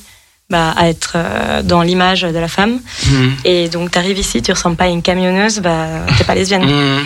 bah, 0.50 0.72
à 0.76 0.88
être 0.88 1.12
euh, 1.16 1.62
dans 1.62 1.83
l'image 1.83 2.22
de 2.22 2.38
la 2.38 2.48
femme. 2.48 2.80
Mhm. 3.07 3.37
Et 3.44 3.68
donc, 3.68 3.90
t'arrives 3.90 4.18
ici, 4.18 4.42
tu 4.42 4.52
ressembles 4.52 4.76
pas 4.76 4.85
à 4.85 4.88
une 4.88 5.02
camionneuse, 5.02 5.61
bah, 5.61 5.87
t'es 6.18 6.24
pas 6.24 6.35
lesbienne. 6.35 6.64
Mhm. 6.64 7.04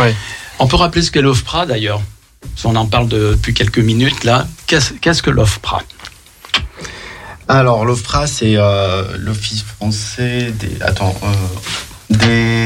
Ouais. 0.00 0.14
On 0.58 0.66
peut 0.66 0.76
rappeler 0.76 1.02
ce 1.02 1.10
qu'est 1.10 1.22
l'OFPRA 1.22 1.66
d'ailleurs. 1.66 2.00
Si 2.56 2.66
on 2.66 2.74
en 2.76 2.86
parle 2.86 3.08
de- 3.08 3.32
depuis 3.32 3.54
quelques 3.54 3.78
minutes 3.78 4.24
là. 4.24 4.46
Qu'est-ce 4.66 4.92
qu'est-ce 4.94 5.22
que 5.22 5.30
l'OFPRA? 5.30 5.82
Alors, 7.48 7.84
l'OFPRA, 7.84 8.26
c'est 8.26 8.54
euh, 8.56 9.16
l'Office 9.18 9.62
français 9.62 10.52
des. 10.52 10.80
Attends. 10.82 11.14
euh, 11.24 11.28
des. 12.10 12.61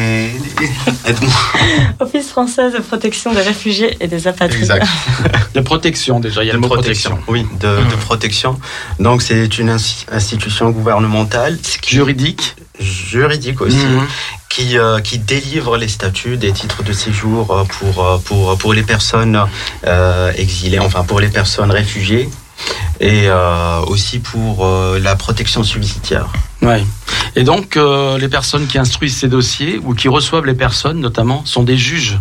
Office 2.01 2.29
français 2.29 2.71
de 2.71 2.79
protection 2.79 3.33
des 3.33 3.40
réfugiés 3.42 3.97
et 4.01 4.07
des 4.09 4.27
apatrides. 4.29 4.61
Exact. 4.61 4.87
De 5.55 5.61
protection 5.61 6.21
déjà, 6.21 6.42
il 6.45 6.49
y 6.49 6.51
a 6.51 6.53
de 6.53 6.59
le 6.59 6.61
mot 6.61 6.69
protection. 6.69 7.11
protection. 7.16 7.33
Oui, 7.33 7.47
de, 7.61 7.90
de 7.90 7.97
protection. 7.97 8.59
Donc 9.01 9.23
c'est 9.23 9.59
une 9.59 9.71
insti- 9.71 10.05
institution 10.12 10.71
gouvernementale 10.71 11.59
Juridique. 11.87 12.57
juridique 12.79 13.61
aussi, 13.62 13.77
Mhm. 13.79 14.07
qui, 14.51 14.77
euh, 14.79 15.01
qui 15.01 15.19
délivre 15.19 15.79
les 15.79 15.88
statuts 15.88 16.37
des 16.37 16.53
titres 16.53 16.83
de 16.83 16.92
séjour 16.92 17.51
euh, 17.51 17.64
pour, 17.64 18.05
euh, 18.05 18.19
pour, 18.19 18.59
pour 18.59 18.75
les 18.75 18.83
personnes 18.83 19.40
euh, 19.87 20.31
exilées, 20.37 20.79
enfin 20.79 21.03
pour 21.05 21.21
les 21.21 21.29
personnes 21.29 21.71
réfugiées, 21.71 22.29
et 23.01 23.23
euh, 23.29 23.81
aussi 23.87 24.19
pour 24.19 24.66
euh, 24.66 24.99
la 24.99 25.16
protection 25.16 25.62
subsidiaire. 25.64 26.27
Ouais. 26.62 26.85
Et 27.35 27.45
donc, 27.45 27.77
euh, 27.77 28.19
les 28.19 28.29
personnes 28.29 28.66
qui 28.66 28.79
instruisent 28.79 29.16
ces 29.16 29.29
dossiers 29.29 29.79
ou 29.85 29.95
qui 29.95 30.09
reçoivent 30.09 30.47
les 30.47 30.55
personnes, 30.55 31.01
notamment, 31.01 31.45
sont 31.45 31.62
des 31.62 31.77
juges 31.77 32.19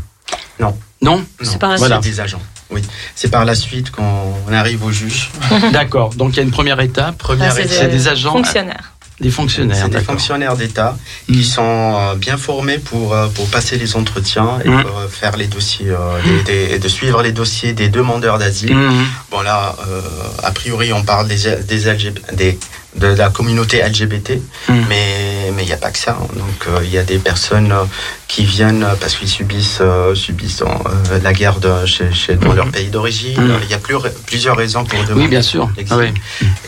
Non. 0.59 0.77
Non 1.01 1.17
Non, 1.17 1.25
C'est 1.41 1.59
par 1.59 1.71
la 1.71 1.77
voilà. 1.77 2.01
suite. 2.01 2.13
des 2.13 2.19
agents. 2.19 2.41
Oui, 2.71 2.81
c'est 3.15 3.29
par 3.29 3.45
la 3.45 3.53
suite 3.55 3.91
qu'on 3.91 4.33
arrive 4.51 4.83
au 4.83 4.91
juge. 4.91 5.29
D'accord. 5.71 6.09
Donc, 6.15 6.33
il 6.33 6.37
y 6.37 6.39
a 6.39 6.43
une 6.43 6.51
première 6.51 6.79
étape. 6.79 7.17
Première 7.17 7.51
Ah, 7.51 7.55
c'est 7.55 7.65
étape. 7.65 7.77
C'est 7.81 7.87
des 7.89 8.07
agents, 8.07 8.31
Fonctionnaires. 8.33 8.91
des 9.21 9.29
fonctionnaires. 9.29 9.77
C'est 9.77 9.85
des 9.89 9.91
d'accord. 9.99 10.15
fonctionnaires 10.15 10.57
d'État 10.57 10.97
Mm. 11.29 11.33
qui 11.33 11.43
sont 11.45 11.61
euh, 11.63 12.15
bien 12.15 12.37
formés 12.37 12.79
pour, 12.79 13.13
euh, 13.13 13.27
pour 13.27 13.47
passer 13.49 13.77
les 13.77 13.95
entretiens 13.95 14.59
et 14.65 14.69
Mm. 14.69 14.81
pour 14.83 14.97
euh, 14.97 15.07
faire 15.07 15.37
les 15.37 15.47
dossiers, 15.47 15.91
euh, 15.91 16.17
les- 16.25 16.43
des- 16.43 16.73
et 16.75 16.79
de 16.79 16.87
suivre 16.89 17.21
les 17.21 17.31
dossiers 17.31 17.73
des 17.73 17.87
demandeurs 17.89 18.37
d'asile. 18.39 18.75
Mhm. 18.75 19.05
Bon 19.31 19.41
là, 19.41 19.75
euh, 19.87 20.01
a 20.43 20.51
priori, 20.51 20.91
on 20.91 21.03
parle 21.03 21.27
des, 21.27 21.55
des, 21.63 21.87
LGB 21.87 22.19
des- 22.33 22.57
de 22.95 23.07
la 23.07 23.29
communauté 23.29 23.81
LGBT, 23.81 24.39
Mm. 24.69 24.73
mais 24.89 25.51
mais 25.55 25.63
il 25.63 25.67
n'y 25.67 25.73
a 25.73 25.77
pas 25.77 25.91
que 25.91 25.99
ça. 25.99 26.17
Donc 26.35 26.67
euh, 26.67 26.79
il 26.83 26.89
y 26.91 26.97
a 26.97 27.03
des 27.03 27.17
personnes 27.19 27.71
euh, 27.71 27.83
qui 28.27 28.43
viennent 28.45 28.83
euh, 28.83 28.95
parce 28.99 29.15
qu'ils 29.15 29.29
subissent 29.29 29.79
euh, 29.81 30.13
subissent 30.15 30.61
euh, 30.63 31.19
la 31.23 31.33
guerre 31.33 31.59
de, 31.59 31.85
chez, 31.85 32.11
chez- 32.11 32.35
dans 32.35 32.53
leur 32.53 32.69
pays 32.69 32.89
d'origine. 32.89 33.39
Mm. 33.41 33.59
Il 33.63 33.69
y 33.69 33.73
a 33.73 33.77
plus- 33.77 33.95
plusieurs 34.25 34.57
raisons 34.57 34.83
pour 34.83 34.99
demander 35.03 35.21
Oui, 35.23 35.27
bien 35.27 35.41
sûr. 35.41 35.69
Ah 35.89 35.97
oui. 35.97 36.07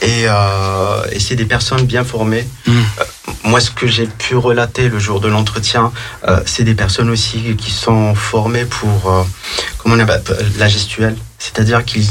Et, 0.01 0.25
euh, 0.27 1.03
et 1.11 1.19
c'est 1.19 1.35
des 1.35 1.45
personnes 1.45 1.85
bien 1.85 2.03
formées. 2.03 2.47
Euh, 2.67 2.71
moi, 3.43 3.59
ce 3.59 3.71
que 3.71 3.87
j'ai 3.87 4.05
pu 4.07 4.35
relater 4.35 4.89
le 4.89 4.99
jour 4.99 5.19
de 5.19 5.27
l'entretien, 5.27 5.91
euh, 6.27 6.39
c'est 6.45 6.63
des 6.63 6.75
personnes 6.75 7.09
aussi 7.09 7.55
qui 7.57 7.71
sont 7.71 8.13
formées 8.15 8.65
pour 8.65 9.11
euh, 9.11 9.23
comment 9.77 9.95
on 9.95 9.99
appelle 9.99 10.21
la 10.57 10.67
gestuelle, 10.67 11.15
c'est-à-dire 11.39 11.83
qu'ils- 11.85 12.07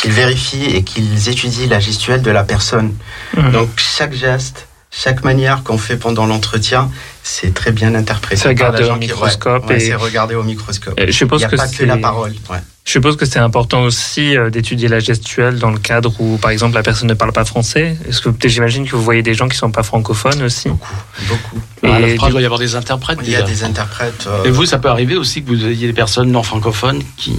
qu'ils 0.00 0.12
vérifient 0.12 0.76
et 0.76 0.82
qu'ils 0.82 1.28
étudient 1.28 1.66
la 1.68 1.80
gestuelle 1.80 2.22
de 2.22 2.30
la 2.30 2.44
personne. 2.44 2.94
Mhm. 3.36 3.52
Donc 3.52 3.68
chaque 3.76 4.14
geste, 4.14 4.66
chaque 4.90 5.22
manière 5.24 5.62
qu'on 5.62 5.78
fait 5.78 5.96
pendant 5.96 6.26
l'entretien, 6.26 6.90
c'est 7.22 7.52
très 7.54 7.70
bien 7.72 7.94
interprété. 7.94 8.40
C'est 8.42 8.54
par 8.54 8.68
regardé 8.72 8.90
ouais, 8.90 8.98
microscope 8.98 9.66
ouais, 9.68 9.76
et- 9.76 9.80
c'est 9.80 9.94
regardé 9.94 10.34
au 10.34 10.42
microscope. 10.42 10.94
Je 10.98 11.04
Il 11.04 11.12
suppose 11.12 11.40
n'y 11.40 11.44
a 11.44 11.48
que 11.48 11.56
pas 11.56 11.68
que 11.68 11.84
la 11.84 11.96
parole. 11.98 12.32
ouais. 12.50 12.58
Je 12.90 12.94
suppose 12.94 13.14
que 13.16 13.24
c'est 13.24 13.38
important 13.38 13.82
aussi 13.82 14.36
euh, 14.36 14.50
d'étudier 14.50 14.88
la 14.88 14.98
gestuelle 14.98 15.60
dans 15.60 15.70
le 15.70 15.78
cadre 15.78 16.12
où, 16.18 16.38
par 16.38 16.50
exemple, 16.50 16.74
la 16.74 16.82
personne 16.82 17.06
ne 17.06 17.14
parle 17.14 17.30
pas 17.32 17.44
français. 17.44 17.96
Est-ce 18.08 18.20
que 18.20 18.30
j'imagine 18.48 18.84
que 18.84 18.96
vous 18.96 19.02
voyez 19.04 19.22
des 19.22 19.32
gens 19.32 19.46
qui 19.48 19.56
sont 19.56 19.70
pas 19.70 19.84
francophones 19.84 20.42
aussi 20.42 20.68
Beaucoup, 20.70 20.94
beaucoup. 21.28 21.60
Ah, 21.84 22.00
Et 22.00 22.10
la 22.10 22.14
phrase 22.16 22.26
du- 22.30 22.32
doit 22.32 22.40
y 22.42 22.44
avoir 22.46 22.58
des 22.58 22.74
interprètes. 22.74 23.20
Il 23.22 23.30
y 23.30 23.36
a 23.36 23.42
déjà. 23.42 23.52
des 23.52 23.62
interprètes. 23.62 24.24
euh, 24.26 24.42
Et 24.42 24.50
vous, 24.50 24.66
ça 24.66 24.78
peut 24.80 24.88
arriver 24.88 25.14
aussi 25.14 25.40
que 25.44 25.50
vous 25.50 25.64
ayez 25.66 25.86
des 25.86 25.92
personnes 25.92 26.32
non 26.32 26.42
francophones 26.42 27.00
qui, 27.16 27.32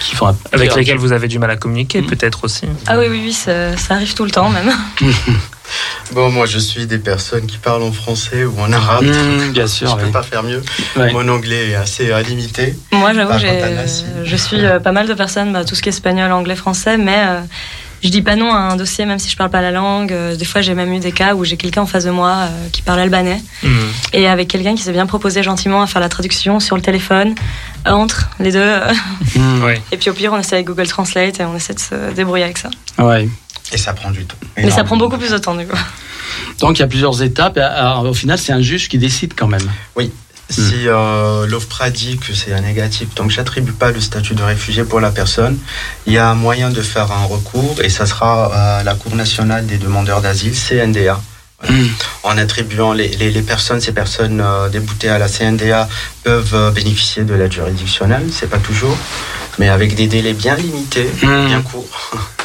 qui 0.00 0.16
font 0.16 0.26
un 0.26 0.36
avec 0.50 0.74
lesquels 0.74 0.98
vous 0.98 1.12
avez 1.12 1.28
du 1.28 1.38
mal 1.38 1.52
à 1.52 1.56
communiquer, 1.56 2.02
Mm. 2.02 2.06
peut-être 2.06 2.42
aussi. 2.42 2.66
Ah 2.88 2.98
oui, 2.98 3.06
oui, 3.08 3.20
oui, 3.26 3.32
ça, 3.32 3.76
ça 3.76 3.94
arrive 3.94 4.14
tout 4.14 4.24
le 4.24 4.32
temps 4.32 4.50
même. 4.50 4.72
Bon, 6.12 6.30
moi, 6.30 6.46
je 6.46 6.58
suis 6.58 6.86
des 6.86 6.98
personnes 6.98 7.46
qui 7.46 7.58
parlent 7.58 7.82
en 7.82 7.92
français 7.92 8.44
ou 8.44 8.58
en 8.60 8.72
arabe. 8.72 9.04
Mmh, 9.04 9.52
bien 9.52 9.62
je 9.66 9.70
sûr. 9.72 9.96
peux 9.96 10.06
pas 10.10 10.22
faire 10.22 10.42
mieux. 10.42 10.62
Ouais. 10.96 11.12
Mon 11.12 11.28
anglais 11.28 11.70
est 11.70 11.74
assez 11.74 12.10
euh, 12.10 12.22
limité. 12.22 12.74
Moi, 12.92 13.12
j'avoue, 13.12 13.38
je 14.24 14.36
suis 14.36 14.64
euh, 14.64 14.80
pas 14.80 14.92
mal 14.92 15.06
de 15.06 15.14
personnes, 15.14 15.52
bah, 15.52 15.64
tout 15.64 15.74
ce 15.74 15.82
qui 15.82 15.88
est 15.88 15.92
espagnol, 15.92 16.32
anglais, 16.32 16.56
français, 16.56 16.96
mais 16.96 17.16
euh, 17.18 17.40
je 18.02 18.08
dis 18.10 18.22
pas 18.22 18.36
non 18.36 18.52
à 18.54 18.58
un 18.58 18.76
dossier 18.76 19.06
même 19.06 19.18
si 19.18 19.28
je 19.28 19.36
parle 19.36 19.50
pas 19.50 19.60
la 19.60 19.72
langue. 19.72 20.12
Euh, 20.12 20.36
Des 20.36 20.44
fois, 20.44 20.60
j'ai 20.60 20.74
même 20.74 20.92
eu 20.92 21.00
des 21.00 21.10
cas 21.12 21.34
où 21.34 21.44
j'ai 21.44 21.56
quelqu'un 21.56 21.82
en 21.82 21.86
face 21.86 22.04
de 22.04 22.10
moi 22.10 22.30
euh, 22.44 22.68
qui 22.72 22.82
parle 22.82 23.00
albanais 23.00 23.42
Mm. 23.64 23.68
et 24.12 24.28
avec 24.28 24.46
quelqu'un 24.46 24.76
qui 24.76 24.82
s'est 24.82 24.92
bien 24.92 25.06
proposé 25.06 25.42
gentiment 25.42 25.82
à 25.82 25.88
faire 25.88 26.00
la 26.00 26.08
traduction 26.08 26.60
sur 26.60 26.76
le 26.76 26.82
téléphone 26.82 27.34
entre 27.86 28.30
les 28.38 28.52
deux. 28.52 28.76
Mmh. 29.34 29.62
Ouais. 29.64 29.82
Et 29.90 29.96
puis 29.96 30.10
au 30.10 30.12
pire, 30.12 30.32
on 30.32 30.38
essaie 30.38 30.54
avec 30.54 30.66
Google 30.68 30.86
Translate 30.86 31.40
et 31.40 31.44
on 31.44 31.56
essaie 31.56 31.74
de 31.74 31.80
se 31.80 32.12
débrouiller 32.14 32.44
avec 32.44 32.58
ça. 32.58 32.70
Ouais. 32.98 33.28
Et 33.72 33.78
ça 33.78 33.92
prend 33.92 34.10
du 34.10 34.24
temps. 34.24 34.36
Mais 34.56 34.70
ça 34.70 34.84
prend 34.84 34.96
beaucoup 34.96 35.18
plus 35.18 35.30
de 35.30 35.38
temps 35.38 35.54
du 35.54 35.66
coup. 35.66 35.76
Donc, 36.60 36.78
il 36.78 36.80
y 36.80 36.84
a 36.84 36.88
plusieurs 36.88 37.22
étapes. 37.22 37.58
Alors, 37.58 38.04
au 38.04 38.14
final, 38.14 38.38
c'est 38.38 38.52
un 38.52 38.60
juge 38.60 38.88
qui 38.88 38.98
décide 38.98 39.34
quand 39.36 39.46
même. 39.48 39.68
Si 40.50 40.88
euh, 40.88 41.46
l'OFPRA 41.46 41.90
dit 41.90 42.16
que 42.16 42.32
c'est 42.32 42.54
un 42.54 42.62
négatif, 42.62 43.14
donc 43.14 43.30
j'attribue 43.30 43.72
pas 43.72 43.90
le 43.90 44.00
statut 44.00 44.34
de 44.34 44.42
réfugié 44.42 44.82
pour 44.82 44.98
la 44.98 45.10
personne, 45.10 45.58
il 46.06 46.14
y 46.14 46.18
a 46.18 46.30
un 46.30 46.34
moyen 46.34 46.70
de 46.70 46.80
faire 46.80 47.12
un 47.12 47.24
recours 47.26 47.76
et 47.84 47.90
ça 47.90 48.06
sera 48.06 48.78
à 48.78 48.82
la 48.82 48.94
Cour 48.94 49.14
nationale 49.14 49.66
des 49.66 49.76
demandeurs 49.76 50.22
d'asile, 50.22 50.54
CNDA. 50.54 51.20
Voilà. 51.60 51.74
Mm. 51.82 51.88
En 52.22 52.38
attribuant 52.38 52.94
les, 52.94 53.08
les, 53.08 53.30
les 53.30 53.42
personnes, 53.42 53.82
ces 53.82 53.92
personnes 53.92 54.40
euh, 54.40 54.70
déboutées 54.70 55.10
à 55.10 55.18
la 55.18 55.28
CNDA 55.28 55.86
peuvent 56.24 56.54
euh, 56.54 56.70
bénéficier 56.70 57.24
de 57.24 57.34
l'aide 57.34 57.52
juridictionnelle, 57.52 58.28
c'est 58.32 58.48
pas 58.48 58.58
toujours, 58.58 58.96
mais 59.58 59.68
avec 59.68 59.94
des 59.96 60.06
délais 60.06 60.32
bien 60.34 60.54
limités, 60.54 61.10
Mm. 61.22 61.46
bien 61.46 61.60
courts. 61.60 61.84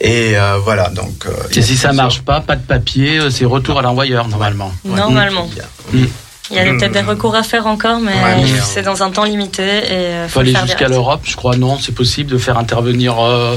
Et 0.00 0.36
euh, 0.36 0.58
voilà, 0.62 0.88
donc. 0.90 1.24
euh, 1.26 1.30
Et 1.54 1.62
si 1.62 1.76
ça 1.76 1.92
marche 1.92 2.20
pas, 2.22 2.40
pas 2.40 2.56
de 2.56 2.62
papier, 2.66 3.18
euh, 3.18 3.30
c'est 3.30 3.44
retour 3.44 3.78
à 3.78 3.82
l'envoyeur 3.82 4.26
normalement. 4.28 4.72
Ouais. 4.84 4.96
Normalement. 4.96 5.48
Il 5.52 5.58
y 5.58 5.60
a- 5.60 5.64
Mm. 6.04 6.08
Il 6.50 6.56
y 6.56 6.58
a 6.58 6.64
Mm. 6.70 6.76
peut-être 6.78 6.92
des 6.92 7.00
recours 7.00 7.34
à 7.34 7.42
faire 7.42 7.66
encore, 7.66 8.00
mais 8.00 8.12
Ouais, 8.12 8.46
c'est 8.62 8.82
dans 8.82 9.02
un 9.02 9.10
temps 9.10 9.24
limité 9.24 9.62
et 9.62 10.24
Il 10.24 10.28
faut 10.28 10.40
faut 10.40 10.42
le 10.42 10.48
aller 10.54 10.66
jusqu'à 10.66 10.88
l'Europe, 10.88 11.22
je 11.24 11.36
crois. 11.36 11.56
Non, 11.56 11.78
c'est 11.80 11.94
possible 11.94 12.30
de 12.30 12.36
faire 12.38 12.58
intervenir 12.58 13.18
euh, 13.18 13.56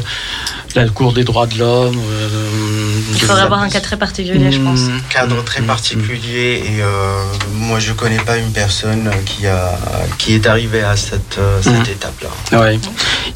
la 0.73 0.88
Cour 0.88 1.12
des 1.12 1.26
droits 1.26 1.47
de 1.47 1.58
l'homme. 1.60 1.97
euh, 2.00 2.76
Il 3.13 3.21
faudrait 3.21 3.41
avoir 3.43 3.62
un 3.62 3.69
cas 3.69 3.79
très 3.81 3.97
particulier, 3.97 4.51
je 4.51 4.60
pense. 4.60 4.81
Mm. 4.81 5.01
cadre 5.10 5.43
très 5.43 5.62
Mm. 5.62 5.65
particulier 5.67 6.63
et 6.65 6.81
euh, 6.81 7.23
moi 7.53 7.79
je 7.79 7.93
connais 7.93 8.17
pas 8.19 8.38
une 8.38 8.51
personne 8.51 9.10
qui 9.25 9.47
a 9.47 9.77
qui 10.17 10.33
est 10.33 10.45
arrivée 10.47 10.81
à 10.83 10.95
cette 10.95 11.38
euh, 11.39 11.60
cette 11.62 11.88
Mm. 11.88 11.91
étape 11.91 12.21
là. 12.51 12.60
Ouais. 12.60 12.79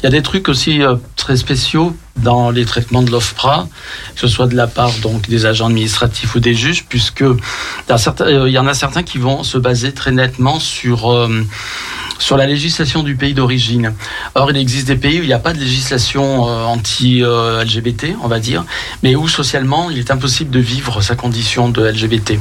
Il 0.00 0.04
y 0.04 0.06
a 0.06 0.10
des 0.10 0.22
trucs 0.22 0.48
aussi 0.48 0.82
euh, 0.82 0.96
très 1.16 1.36
spéciaux 1.36 1.96
dans 2.16 2.50
les 2.50 2.64
traitements 2.66 3.02
de 3.02 3.10
l'OFPRA, 3.10 3.68
que 4.14 4.20
ce 4.20 4.28
soit 4.28 4.46
de 4.46 4.54
la 4.54 4.66
part 4.66 4.92
donc 5.00 5.28
des 5.28 5.46
agents 5.46 5.66
administratifs 5.66 6.34
ou 6.34 6.40
des 6.40 6.54
juges, 6.54 6.84
puisque 6.88 7.22
euh, 7.22 7.36
il 8.46 8.52
y 8.52 8.58
en 8.58 8.66
a 8.66 8.74
certains 8.74 9.02
qui 9.02 9.18
vont 9.18 9.42
se 9.44 9.56
baser 9.58 9.92
très 9.92 10.12
nettement 10.12 10.60
sur 10.60 11.10
euh, 11.12 11.28
sur 12.18 12.36
la 12.36 12.46
législation 12.46 13.02
du 13.02 13.16
pays 13.16 13.34
d'origine. 13.34 13.94
Or, 14.34 14.50
il 14.50 14.56
existe 14.56 14.86
des 14.86 14.96
pays 14.96 15.20
où 15.20 15.22
il 15.22 15.26
n'y 15.26 15.32
a 15.32 15.38
pas 15.38 15.52
de 15.52 15.58
législation 15.58 16.48
euh, 16.48 16.64
anti-LGBT, 16.64 18.16
on 18.22 18.28
va 18.28 18.38
dire, 18.38 18.64
mais 19.02 19.16
où 19.16 19.28
socialement, 19.28 19.90
il 19.90 19.98
est 19.98 20.10
impossible 20.10 20.50
de 20.50 20.60
vivre 20.60 21.00
sa 21.00 21.14
condition 21.14 21.68
de 21.68 21.82
LGBT. 21.82 22.38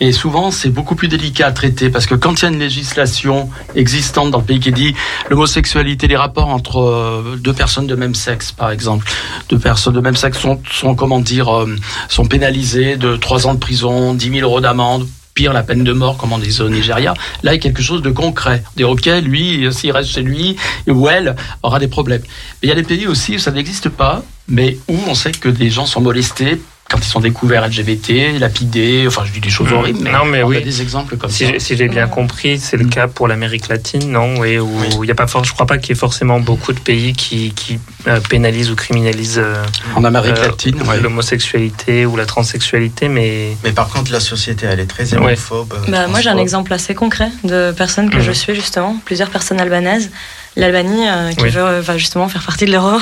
Et 0.00 0.12
souvent, 0.12 0.50
c'est 0.50 0.70
beaucoup 0.70 0.94
plus 0.94 1.08
délicat 1.08 1.46
à 1.46 1.52
traiter, 1.52 1.90
parce 1.90 2.06
que 2.06 2.14
quand 2.14 2.40
il 2.40 2.42
y 2.42 2.46
a 2.46 2.50
une 2.50 2.58
législation 2.58 3.50
existante 3.74 4.30
dans 4.30 4.38
le 4.38 4.44
pays 4.44 4.60
qui 4.60 4.72
dit 4.72 4.94
l'homosexualité, 5.30 6.06
les 6.08 6.16
rapports 6.16 6.48
entre 6.48 6.80
euh, 6.80 7.36
deux 7.38 7.52
personnes 7.52 7.86
de 7.86 7.94
même 7.94 8.14
sexe, 8.14 8.52
par 8.52 8.70
exemple, 8.70 9.06
deux 9.48 9.58
personnes 9.58 9.94
de 9.94 10.00
même 10.00 10.16
sexe 10.16 10.38
sont, 10.38 10.60
sont 10.70 10.94
comment 10.94 11.20
dire, 11.20 11.54
euh, 11.54 11.76
sont 12.08 12.26
pénalisées 12.26 12.96
de 12.96 13.16
trois 13.16 13.46
ans 13.46 13.54
de 13.54 13.58
prison, 13.58 14.14
10 14.14 14.30
000 14.30 14.40
euros 14.40 14.60
d'amende, 14.60 15.06
pire 15.34 15.52
la 15.52 15.62
peine 15.62 15.84
de 15.84 15.92
mort 15.92 16.16
comme 16.16 16.32
on 16.32 16.38
dit 16.38 16.56
au 16.60 16.68
Nigeria. 16.68 17.14
Là, 17.42 17.52
il 17.52 17.56
y 17.56 17.58
a 17.58 17.62
quelque 17.62 17.82
chose 17.82 18.02
de 18.02 18.10
concret. 18.10 18.62
Dire, 18.76 18.88
ok, 18.88 19.06
lui, 19.22 19.66
s'il 19.72 19.92
reste 19.92 20.10
chez 20.10 20.22
lui, 20.22 20.56
ou 20.86 21.08
elle, 21.08 21.36
aura 21.62 21.78
des 21.78 21.88
problèmes. 21.88 22.22
Mais 22.22 22.28
il 22.64 22.68
y 22.68 22.72
a 22.72 22.76
des 22.76 22.82
pays 22.82 23.06
aussi 23.06 23.36
où 23.36 23.38
ça 23.38 23.50
n'existe 23.50 23.88
pas, 23.88 24.22
mais 24.48 24.78
où 24.88 24.96
on 25.08 25.14
sait 25.14 25.32
que 25.32 25.48
des 25.48 25.70
gens 25.70 25.86
sont 25.86 26.00
molestés 26.00 26.60
quand 26.90 26.98
ils 26.98 27.04
sont 27.08 27.20
découverts 27.20 27.66
LGBT, 27.66 28.38
lapidés, 28.38 29.04
enfin 29.06 29.22
je 29.26 29.32
dis 29.32 29.40
des 29.40 29.48
choses 29.48 29.70
Mmh. 29.70 29.74
horribles, 29.74 29.98
mais, 30.02 30.12
Non, 30.12 30.24
mais 30.26 30.42
on 30.42 30.48
oui. 30.48 30.58
a 30.58 30.60
des 30.60 30.82
exemples 30.82 31.16
comme 31.16 31.30
Si 31.30 31.46
ça. 31.46 31.52
si 31.58 31.76
j'ai 31.76 31.88
bien 31.88 32.06
compris, 32.08 32.58
c'est 32.58 32.76
le 32.76 32.84
Mm. 32.84 32.90
cas 32.90 33.08
pour 33.08 33.26
l'Amérique 33.26 33.68
latine, 33.68 34.10
non? 34.10 34.34
Oui, 34.38 34.58
où 34.58 34.68
Oui. 34.98 35.08
y 35.08 35.10
a 35.10 35.14
pas 35.14 35.26
fort, 35.26 35.44
je 35.44 35.52
crois 35.52 35.66
pas 35.66 35.78
qu'il 35.78 35.90
y 35.90 35.92
ait 35.92 35.98
forcément 35.98 36.40
beaucoup 36.40 36.72
de 36.72 36.78
pays 36.78 37.14
qui, 37.14 37.52
qui 37.54 37.78
euh, 38.06 38.20
pénalisent 38.28 38.70
ou 38.70 38.76
criminalisent 38.76 39.38
euh, 39.42 39.64
En 39.96 40.04
Amérique 40.04 40.36
euh, 40.38 40.48
latine, 40.48 40.80
ouais. 40.82 41.00
l'homosexualité 41.00 42.06
ou 42.06 42.16
la 42.16 42.26
transsexualité, 42.26 43.08
mais 43.08 43.56
Mais 43.64 43.72
par 43.72 43.88
contre 43.88 44.12
la 44.12 44.20
société 44.20 44.66
elle 44.66 44.80
est 44.80 44.86
très 44.86 45.14
homophobe. 45.14 45.74
Bah, 45.88 46.06
moi, 46.06 46.20
j'ai 46.20 46.28
un 46.30 46.38
exemple 46.38 46.72
assez 46.72 46.94
concret 46.94 47.30
de 47.44 47.72
personnes 47.72 48.10
que 48.10 48.16
Mhm. 48.18 48.22
je 48.22 48.32
suis 48.32 48.54
justement, 48.54 48.96
plusieurs 49.04 49.30
personnes 49.30 49.60
albanaises. 49.60 50.10
L'Albanie, 50.56 51.08
euh, 51.08 51.32
qui 51.32 51.42
Oui. 51.44 51.50
veut 51.50 51.80
va 51.80 51.98
justement 51.98 52.28
faire 52.28 52.42
partie 52.42 52.64
de 52.66 52.72
l'euro, 52.72 52.98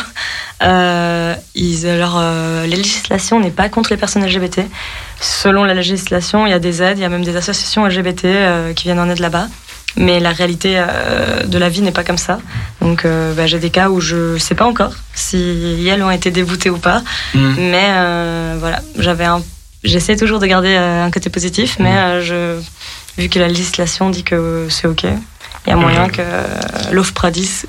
euh, 0.62 1.34
euh, 1.56 2.66
législation 2.66 3.40
n'est 3.40 3.50
pas 3.50 3.68
contre 3.68 3.90
les 3.90 3.96
personnes 3.96 4.24
LGBT. 4.24 4.60
Selon 5.20 5.64
la 5.64 5.74
législation, 5.74 6.46
il 6.46 6.50
y 6.50 6.54
a 6.54 6.58
des 6.58 6.82
aides, 6.82 6.98
il 6.98 7.02
y 7.02 7.04
a 7.04 7.08
même 7.08 7.24
des 7.24 7.36
associations 7.36 7.86
LGBT 7.86 8.24
euh, 8.24 8.72
qui 8.72 8.84
viennent 8.84 9.00
en 9.00 9.08
aide 9.08 9.18
là-bas. 9.20 9.48
Mais 9.96 10.20
la 10.20 10.30
réalité 10.30 10.76
euh, 10.78 11.42
de 11.44 11.58
la 11.58 11.68
vie 11.68 11.82
n'est 11.82 11.92
pas 11.92 12.04
comme 12.04 12.16
ça. 12.16 12.38
Donc, 12.80 13.06
bah, 13.36 13.46
j'ai 13.46 13.58
des 13.58 13.68
cas 13.68 13.90
où 13.90 14.00
je 14.00 14.38
sais 14.38 14.54
pas 14.54 14.64
encore 14.64 14.94
si 15.14 15.86
elles 15.86 16.02
ont 16.02 16.10
été 16.10 16.30
déboutées 16.30 16.70
ou 16.70 16.78
pas. 16.78 17.02
Mm. 17.34 17.54
Mais 17.58 18.56
voilà, 18.58 18.80
j'avais 18.98 19.26
un, 19.26 19.42
j'essaie 19.84 20.16
toujours 20.16 20.38
de 20.38 20.46
garder 20.46 20.74
un 20.76 21.10
côté 21.10 21.30
positif, 21.30 21.76
mais 21.78 21.94
euh, 21.94 22.22
je, 22.22 22.60
vu 23.20 23.28
que 23.28 23.38
la 23.38 23.48
législation 23.48 24.10
dit 24.10 24.22
que 24.22 24.66
c'est 24.70 24.86
OK, 24.86 25.04
il 25.66 25.70
y 25.70 25.72
a 25.72 25.76
moyen 25.76 26.08
que 26.08 26.22
l'OFPRA 26.92 27.30
dise 27.30 27.66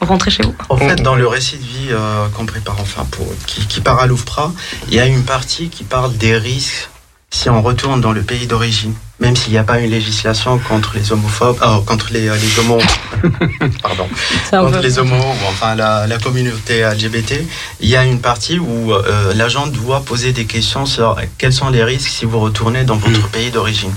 rentrez 0.00 0.30
chez 0.30 0.42
vous. 0.42 0.54
En 0.68 0.76
fait, 0.76 0.96
dans 0.96 1.14
le 1.14 1.26
récit 1.26 1.56
de 1.56 1.62
vie 1.62 1.88
euh, 1.90 2.28
qu'on 2.28 2.46
prépare, 2.46 2.76
enfin, 2.80 3.06
pour, 3.10 3.26
qui, 3.46 3.66
qui 3.66 3.80
part 3.80 4.00
à 4.00 4.06
l'OFPRA, 4.06 4.52
il 4.88 4.94
y 4.94 5.00
a 5.00 5.06
une 5.06 5.24
partie 5.24 5.68
qui 5.68 5.84
parle 5.84 6.16
des 6.16 6.36
risques 6.36 6.90
si 7.30 7.50
on 7.50 7.60
retourne 7.60 8.00
dans 8.00 8.12
le 8.12 8.22
pays 8.22 8.46
d'origine, 8.46 8.94
même 9.18 9.34
s'il 9.34 9.52
n'y 9.52 9.58
a 9.58 9.64
pas 9.64 9.80
une 9.80 9.90
législation 9.90 10.58
contre 10.58 10.92
les 10.94 11.12
homophobes, 11.12 11.58
euh, 11.60 11.80
contre 11.84 12.10
les, 12.12 12.28
les 12.28 12.58
homos, 12.58 12.80
pardon, 13.82 14.08
contre 14.50 14.78
les 14.78 14.98
homos, 14.98 15.34
enfin 15.48 15.74
la, 15.74 16.06
la, 16.06 16.18
communauté 16.18 16.82
LGBT, 16.82 17.34
il 17.80 17.88
y 17.88 17.96
a 17.96 18.04
une 18.04 18.20
partie 18.20 18.58
où 18.58 18.92
euh, 18.92 19.34
l'agent 19.34 19.66
doit 19.66 20.00
poser 20.00 20.32
des 20.32 20.46
questions 20.46 20.86
sur 20.86 21.16
quels 21.36 21.52
sont 21.52 21.68
les 21.68 21.82
risques 21.82 22.08
si 22.08 22.24
vous 22.24 22.38
retournez 22.38 22.84
dans 22.84 22.96
votre 22.96 23.26
mm. 23.26 23.30
pays 23.30 23.50
d'origine. 23.50 23.92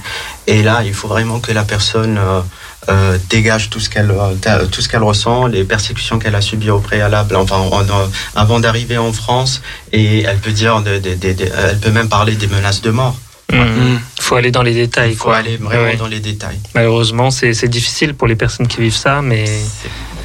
Et 0.47 0.63
là, 0.63 0.81
il 0.83 0.93
faut 0.93 1.07
vraiment 1.07 1.39
que 1.39 1.51
la 1.51 1.63
personne 1.63 2.17
euh, 2.17 2.41
euh, 2.89 3.17
dégage 3.29 3.69
tout 3.69 3.79
ce 3.79 3.89
qu'elle 3.89 4.11
euh, 4.11 4.65
tout 4.71 4.81
ce 4.81 4.89
qu'elle 4.89 5.03
ressent, 5.03 5.47
les 5.47 5.63
persécutions 5.63 6.19
qu'elle 6.19 6.35
a 6.35 6.41
subies 6.41 6.69
au 6.69 6.79
préalable, 6.79 7.35
enfin 7.35 7.57
en, 7.57 7.81
en, 7.81 8.09
avant 8.35 8.59
d'arriver 8.59 8.97
en 8.97 9.13
France, 9.13 9.61
et 9.91 10.23
elle 10.23 10.37
peut 10.37 10.51
dire, 10.51 10.81
de, 10.81 10.97
de, 10.97 11.15
de, 11.15 11.45
elle 11.69 11.79
peut 11.79 11.91
même 11.91 12.09
parler 12.09 12.35
des 12.35 12.47
menaces 12.47 12.81
de 12.81 12.91
mort. 12.91 13.15
Il 13.51 13.57
mmh. 13.57 13.99
faut 14.19 14.35
aller 14.35 14.51
dans 14.51 14.61
les 14.61 14.73
détails. 14.73 15.11
Il 15.11 15.17
faut 15.17 15.31
aller 15.31 15.57
vraiment 15.57 15.83
ouais. 15.83 15.95
dans 15.95 16.07
les 16.07 16.19
détails. 16.19 16.59
Malheureusement, 16.75 17.31
c'est 17.31 17.67
difficile 17.67 18.13
pour 18.13 18.27
les 18.27 18.35
personnes 18.35 18.67
qui 18.67 18.79
vivent 18.81 18.95
ça, 18.95 19.21
mais 19.23 19.45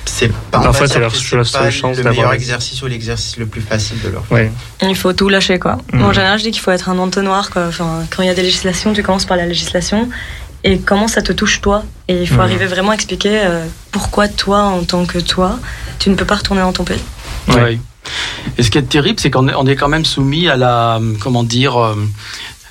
c'est 0.04 0.30
pas 0.50 0.60
parfois 0.60 0.86
c'est 0.86 0.98
leur, 0.98 1.12
leur 1.32 1.46
seule 1.46 1.72
chance 1.72 1.96
le 1.96 2.02
d'avoir 2.04 2.26
meilleur 2.26 2.32
exercice 2.34 2.82
ou 2.82 2.86
l'exercice 2.86 3.38
le 3.38 3.46
plus 3.46 3.62
facile 3.62 4.00
de 4.02 4.10
leur 4.10 4.22
ouais. 4.30 4.52
Il 4.82 4.94
faut 4.94 5.14
tout 5.14 5.30
lâcher 5.30 5.58
quoi. 5.58 5.78
Mmh. 5.92 6.02
En 6.02 6.12
général, 6.12 6.38
je 6.38 6.44
dis 6.44 6.50
qu'il 6.50 6.60
faut 6.60 6.70
être 6.70 6.90
un 6.90 6.98
entonnoir 6.98 7.48
quoi. 7.50 7.66
Enfin, 7.68 8.04
quand 8.14 8.22
il 8.22 8.26
y 8.26 8.30
a 8.30 8.34
des 8.34 8.42
législations, 8.42 8.92
tu 8.92 9.02
commences 9.02 9.24
par 9.24 9.38
la 9.38 9.46
législation 9.46 10.08
et 10.64 10.78
comment 10.78 11.08
ça 11.08 11.22
te 11.22 11.32
touche 11.32 11.60
toi? 11.60 11.84
Et 12.08 12.22
il 12.22 12.28
faut 12.28 12.36
mmh. 12.36 12.40
arriver 12.40 12.66
vraiment 12.66 12.90
à 12.90 12.94
expliquer 12.94 13.42
euh, 13.44 13.66
pourquoi 13.92 14.28
toi, 14.28 14.62
en 14.62 14.82
tant 14.82 15.04
que 15.04 15.18
toi, 15.18 15.58
tu 15.98 16.10
ne 16.10 16.14
peux 16.14 16.24
pas 16.24 16.36
retourner 16.36 16.62
dans 16.62 16.72
ton 16.72 16.84
pays. 16.84 17.00
Ouais. 17.48 17.62
ouais. 17.62 17.78
Et 18.58 18.62
ce 18.62 18.70
qui 18.70 18.78
est 18.78 18.82
terrible, 18.82 19.20
c'est 19.20 19.30
qu'on 19.30 19.48
est, 19.48 19.54
on 19.54 19.66
est 19.66 19.76
quand 19.76 19.88
même 19.88 20.04
soumis 20.04 20.48
à 20.48 20.56
la, 20.56 21.00
comment 21.20 21.42
dire, 21.42 21.76
euh, 21.76 21.94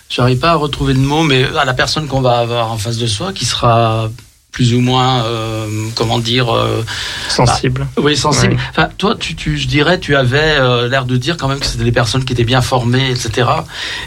j'arrive 0.10 0.40
pas 0.40 0.52
à 0.52 0.56
retrouver 0.56 0.94
le 0.94 1.00
mot, 1.00 1.24
mais 1.24 1.46
à 1.58 1.66
la 1.66 1.74
personne 1.74 2.08
qu'on 2.08 2.22
va 2.22 2.40
avoir 2.40 2.72
en 2.72 2.78
face 2.78 2.98
de 2.98 3.08
soi, 3.08 3.32
qui 3.32 3.46
sera 3.46 4.10
plus 4.54 4.76
ou 4.76 4.82
moins, 4.82 5.26
euh, 5.26 5.68
comment 5.96 6.20
dire, 6.20 6.56
euh, 6.56 6.86
sensible. 7.28 7.88
Bah, 7.96 8.04
oui, 8.04 8.16
sensible. 8.16 8.54
Ouais. 8.54 8.60
Enfin, 8.70 8.88
toi, 8.98 9.16
tu, 9.20 9.36
tu, 9.36 9.58
je 9.58 9.68
dirais, 9.68 10.00
tu 10.00 10.16
avais 10.16 10.38
euh, 10.40 10.88
l'air 10.88 11.06
de 11.06 11.18
dire 11.18 11.38
quand 11.38 11.48
même 11.48 11.60
que 11.60 11.66
c'était 11.66 11.84
des 11.84 11.92
personnes 11.92 12.24
qui 12.24 12.34
étaient 12.34 12.44
bien 12.44 12.62
formées, 12.62 13.10
etc. 13.10 13.50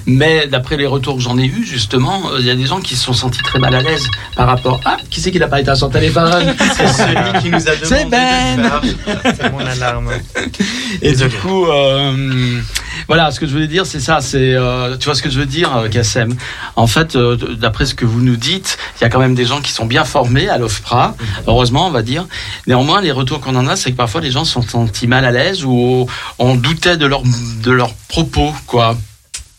Mais 0.07 0.47
d'après 0.47 0.77
les 0.77 0.87
retours 0.87 1.17
que 1.17 1.23
j'en 1.23 1.37
ai 1.37 1.47
eus, 1.47 1.67
justement, 1.67 2.23
il 2.39 2.47
y 2.47 2.51
a 2.51 2.55
des 2.55 2.65
gens 2.65 2.81
qui 2.81 2.95
se 2.95 3.05
sont 3.05 3.13
sentis 3.13 3.43
très 3.43 3.59
mal 3.59 3.75
à 3.75 3.83
l'aise 3.83 4.07
par 4.37 4.47
rapport. 4.47 4.81
Ah, 4.85 4.99
qui 5.11 5.21
c'est 5.21 5.33
qui 5.33 5.41
n'a 5.41 5.49
pas 5.49 5.61
été 5.61 5.71
à 5.71 5.75
son 5.75 5.91
téléphone? 5.91 6.55
C'est 6.77 6.89
celui 6.89 7.43
qui 7.43 7.51
nous 7.51 7.69
a 7.69 7.75
demandé. 7.75 7.87
C'est 7.87 8.05
Ben. 8.09 8.71
C'est 9.25 9.53
mon 9.53 9.67
alarme. 9.67 10.11
Et 11.03 11.13
du 11.13 11.29
coup. 11.29 11.67
Euh, 11.67 12.61
voilà, 13.09 13.31
ce 13.31 13.39
que 13.39 13.47
je 13.47 13.53
voulais 13.53 13.69
dire, 13.69 13.87
c'est 13.87 14.01
ça. 14.01 14.21
C'est, 14.21 14.55
euh, 14.55 14.97
tu 14.97 15.05
vois 15.05 15.15
ce 15.15 15.23
que 15.23 15.31
je 15.31 15.39
veux 15.39 15.47
dire, 15.47 15.71
Kassem? 15.91 16.35
En 16.75 16.87
fait, 16.87 17.15
euh, 17.15 17.37
d'après 17.37 17.87
ce 17.87 17.95
que 17.95 18.05
vous 18.05 18.21
nous 18.21 18.37
dites, 18.37 18.79
il 18.99 19.03
y 19.03 19.05
a 19.05 19.09
quand 19.09 19.21
même 19.21 19.35
des 19.35 19.45
gens 19.45 19.61
qui 19.61 19.71
sont 19.71 19.87
bien 19.87 20.05
formés 20.05 20.36
à 20.49 20.59
l'OFPRA. 20.59 21.17
Heureusement, 21.47 21.87
on 21.87 21.91
va 21.91 22.03
dire. 22.03 22.27
Néanmoins, 22.67 23.01
les 23.01 23.13
retours 23.13 23.41
qu'on 23.41 23.57
en 23.57 23.67
a, 23.67 23.77
c'est 23.77 23.93
que 23.93 23.97
parfois 23.97 24.21
les 24.21 24.31
gens 24.31 24.45
sont 24.45 24.63
sentis 24.63 25.07
mal 25.07 25.25
à 25.25 25.31
l'aise 25.31 25.65
ou 25.65 26.07
on 26.39 26.55
doutait 26.55 26.97
de 26.97 27.07
leur 27.07 27.23
de 27.63 27.71
leurs 27.71 27.95
propos, 28.09 28.53
quoi 28.67 28.97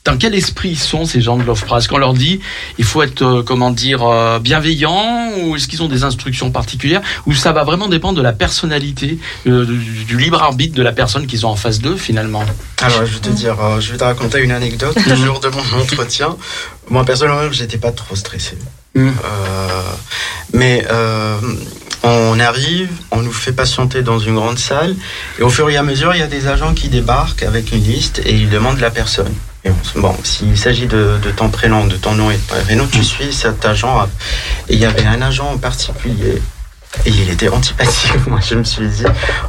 dans 0.08 0.18
quel 0.18 0.34
esprit 0.36 0.78
sont 0.78 1.06
ces 1.06 1.22
gens 1.22 1.38
de 1.38 1.44
l'OFPRA? 1.44 1.80
Est-ce 1.80 1.90
qu'on 1.90 1.98
leur 1.98 2.14
dit 2.14 2.40
il 2.78 2.86
faut 2.86 3.04
être, 3.04 3.22
euh, 3.22 3.44
comment 3.44 3.72
dire, 3.72 4.04
euh, 4.04 4.40
bienveillant 4.40 5.32
ou 5.42 5.56
est-ce 5.58 5.68
qu'ils 5.68 5.84
ont 5.84 5.90
des 5.90 6.06
instructions 6.06 6.50
particulières? 6.50 7.02
Ou 7.26 7.34
ça 7.34 7.52
va 7.52 7.66
vraiment 7.66 7.90
dépendre 7.90 8.18
de 8.18 8.22
la 8.22 8.32
personnalité, 8.32 9.20
euh, 9.48 9.66
du, 9.66 10.18
libre 10.18 10.42
arbitre 10.42 10.76
de 10.76 10.82
la 10.82 10.94
personne 10.94 11.28
qu'ils 11.28 11.46
ont 11.46 11.50
en 11.50 11.58
face 11.58 11.80
d'eux 11.80 11.98
finalement? 11.98 12.46
Alors 12.82 13.06
je 13.06 13.14
vais 13.16 13.20
te 13.20 13.30
dire, 13.30 13.58
je 13.82 13.92
vais 13.92 13.98
te 13.98 14.04
raconter 14.06 14.40
une 14.40 14.52
anecdote. 14.52 14.98
Le 15.06 15.16
jour 15.16 15.42
de 15.42 15.50
mon 15.50 15.82
entretien, 15.82 16.38
moi 16.90 17.04
personnellement, 17.04 17.52
j'étais 17.52 17.78
pas 17.78 17.92
trop 17.92 18.16
stressé. 18.16 18.58
Mmh. 18.98 19.12
mais 20.54 20.86
on 22.04 22.40
arrive, 22.40 22.90
on 23.12 23.22
nous 23.22 23.32
fait 23.32 23.52
patienter 23.52 24.02
dans 24.02 24.20
une 24.20 24.36
grande 24.36 24.58
salle 24.58 24.96
et 25.40 25.44
au 25.44 25.50
fur 25.50 25.70
et 25.70 25.78
à 25.78 25.84
mesure, 25.84 26.16
il 26.16 26.20
y 26.20 26.24
a 26.24 26.28
des 26.28 26.48
agents 26.48 26.74
qui 26.74 26.90
débarquent 26.90 27.44
avec 27.44 27.72
une 27.72 27.84
liste 27.84 28.22
et 28.26 28.34
ils 28.34 28.50
demandent 28.50 28.80
la 28.80 28.92
personne. 28.92 29.34
Bon, 29.96 30.16
s'il 30.24 30.58
s'agit 30.58 30.88
de, 30.88 31.18
de, 31.22 31.32
ton 31.32 31.50
prénom, 31.50 31.86
de 31.86 31.96
ton 31.96 32.14
nom 32.14 32.32
et 32.32 32.38
de 32.38 32.64
prénom, 32.64 32.88
tu 32.88 33.04
suis 33.04 33.34
cet 33.34 33.66
agent. 33.66 34.08
Et 34.70 34.74
il 34.74 34.80
y 34.80 34.86
avait 34.86 35.06
un 35.06 35.22
agent 35.22 35.50
en 35.50 35.58
particulier. 35.58 36.42
Et 37.06 37.10
il 37.10 37.30
était 37.30 37.50
antipathique. 37.50 38.14
Moi, 38.28 38.40
je 38.48 38.56
me 38.56 38.64
suis 38.64 38.88
dit, 38.88 39.04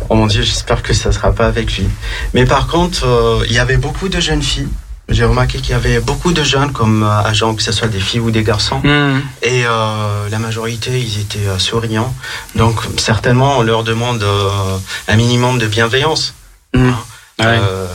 oh 0.09 0.15
mon 0.15 0.27
Dieu, 0.27 0.43
j'espère 0.43 0.83
que 0.83 0.93
ça 0.93 1.11
ne 1.11 1.15
sera 1.15 1.33
pas 1.33 1.47
avec 1.47 1.77
lui. 1.77 1.89
Mais 2.35 2.45
par 2.45 2.67
contre, 2.67 3.07
euh, 3.07 3.45
il 3.47 3.53
y 3.53 3.59
avait 3.59 3.77
beaucoup 3.77 4.09
de 4.09 4.21
jeunes 4.21 4.43
filles. 4.43 4.69
J'ai 5.09 5.25
remarqué 5.25 5.59
qu'il 5.59 5.71
y 5.71 5.75
avait 5.75 6.01
beaucoup 6.01 6.33
de 6.33 6.43
jeunes 6.43 6.73
comme 6.73 7.03
euh, 7.03 7.23
agents, 7.23 7.55
que 7.55 7.63
ce 7.63 7.73
soit 7.73 7.89
des 7.89 8.01
filles 8.01 8.21
ou 8.21 8.31
des 8.31 8.43
garçons. 8.43 8.81
Mmh. 8.85 9.21
Et 9.43 9.65
euh, 9.65 10.29
la 10.31 10.39
majorité, 10.39 11.01
ils 11.01 11.21
étaient 11.21 11.47
euh, 11.47 11.59
souriants. 11.59 12.15
Donc, 12.57 12.81
certainement, 12.99 13.57
on 13.59 13.63
leur 13.63 13.85
demande 13.85 14.23
euh, 14.23 14.77
un 15.09 15.17
minimum 15.17 15.59
de 15.59 15.67
bienveillance. 15.67 16.35
Mmh. 16.75 16.89
Hein 16.89 16.99
Ouais. 17.41 17.47
Euh, 17.47 17.87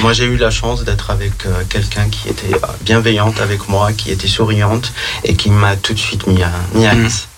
moi, 0.00 0.14
j'ai 0.14 0.24
eu 0.24 0.38
la 0.38 0.50
chance 0.50 0.82
d'être 0.82 1.10
avec 1.10 1.46
quelqu'un 1.68 2.08
qui 2.08 2.30
était 2.30 2.58
bienveillante 2.80 3.42
avec 3.42 3.68
moi, 3.68 3.92
qui 3.92 4.10
était 4.10 4.26
souriante 4.26 4.90
et 5.22 5.36
qui 5.36 5.50
m'a 5.50 5.76
tout 5.76 5.92
de 5.92 5.98
suite 5.98 6.26
mis 6.26 6.42
à, 6.42 6.50
mis 6.72 6.86
à 6.86 6.94
l'aise. 6.94 7.28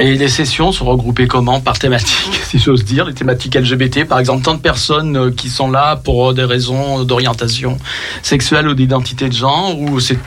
Et 0.00 0.16
les 0.16 0.28
sessions 0.28 0.72
sont 0.72 0.86
regroupées 0.86 1.28
comment 1.28 1.60
Par 1.60 1.78
thématique, 1.78 2.34
si 2.42 2.58
j'ose 2.58 2.84
dire, 2.84 3.04
les 3.04 3.14
thématiques 3.14 3.54
LGBT, 3.54 4.04
par 4.04 4.18
exemple, 4.18 4.42
tant 4.42 4.54
de 4.54 4.60
personnes 4.60 5.16
euh, 5.16 5.30
qui 5.30 5.48
sont 5.48 5.70
là 5.70 5.96
pour 5.96 6.34
des 6.34 6.44
raisons 6.44 7.04
d'orientation 7.04 7.78
sexuelle 8.22 8.66
ou 8.68 8.74
d'identité 8.74 9.28
de 9.28 9.34
genre, 9.34 9.78
ou 9.78 10.00
c'est 10.00 10.18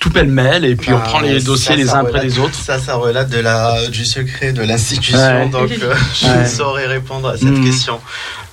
tout 0.00 0.10
pêle-mêle 0.10 0.64
et 0.64 0.74
puis 0.74 0.90
ah, 0.92 0.96
on 0.96 1.00
prend 1.00 1.20
les 1.20 1.40
dossiers 1.40 1.72
ça, 1.72 1.76
les 1.76 1.90
uns 1.90 2.00
après 2.00 2.24
les 2.24 2.38
autres. 2.38 2.54
Ça, 2.54 2.78
ça 2.78 2.94
relate 2.94 3.28
de 3.28 3.38
la, 3.38 3.86
du 3.88 4.04
secret 4.04 4.52
de 4.52 4.62
l'institution, 4.62 5.18
ouais. 5.18 5.48
donc 5.48 5.70
euh, 5.70 5.94
je 6.14 6.26
ouais. 6.26 6.46
saurais 6.46 6.86
répondre 6.86 7.28
à 7.28 7.36
cette 7.36 7.48
mmh. 7.48 7.64
question. 7.64 8.00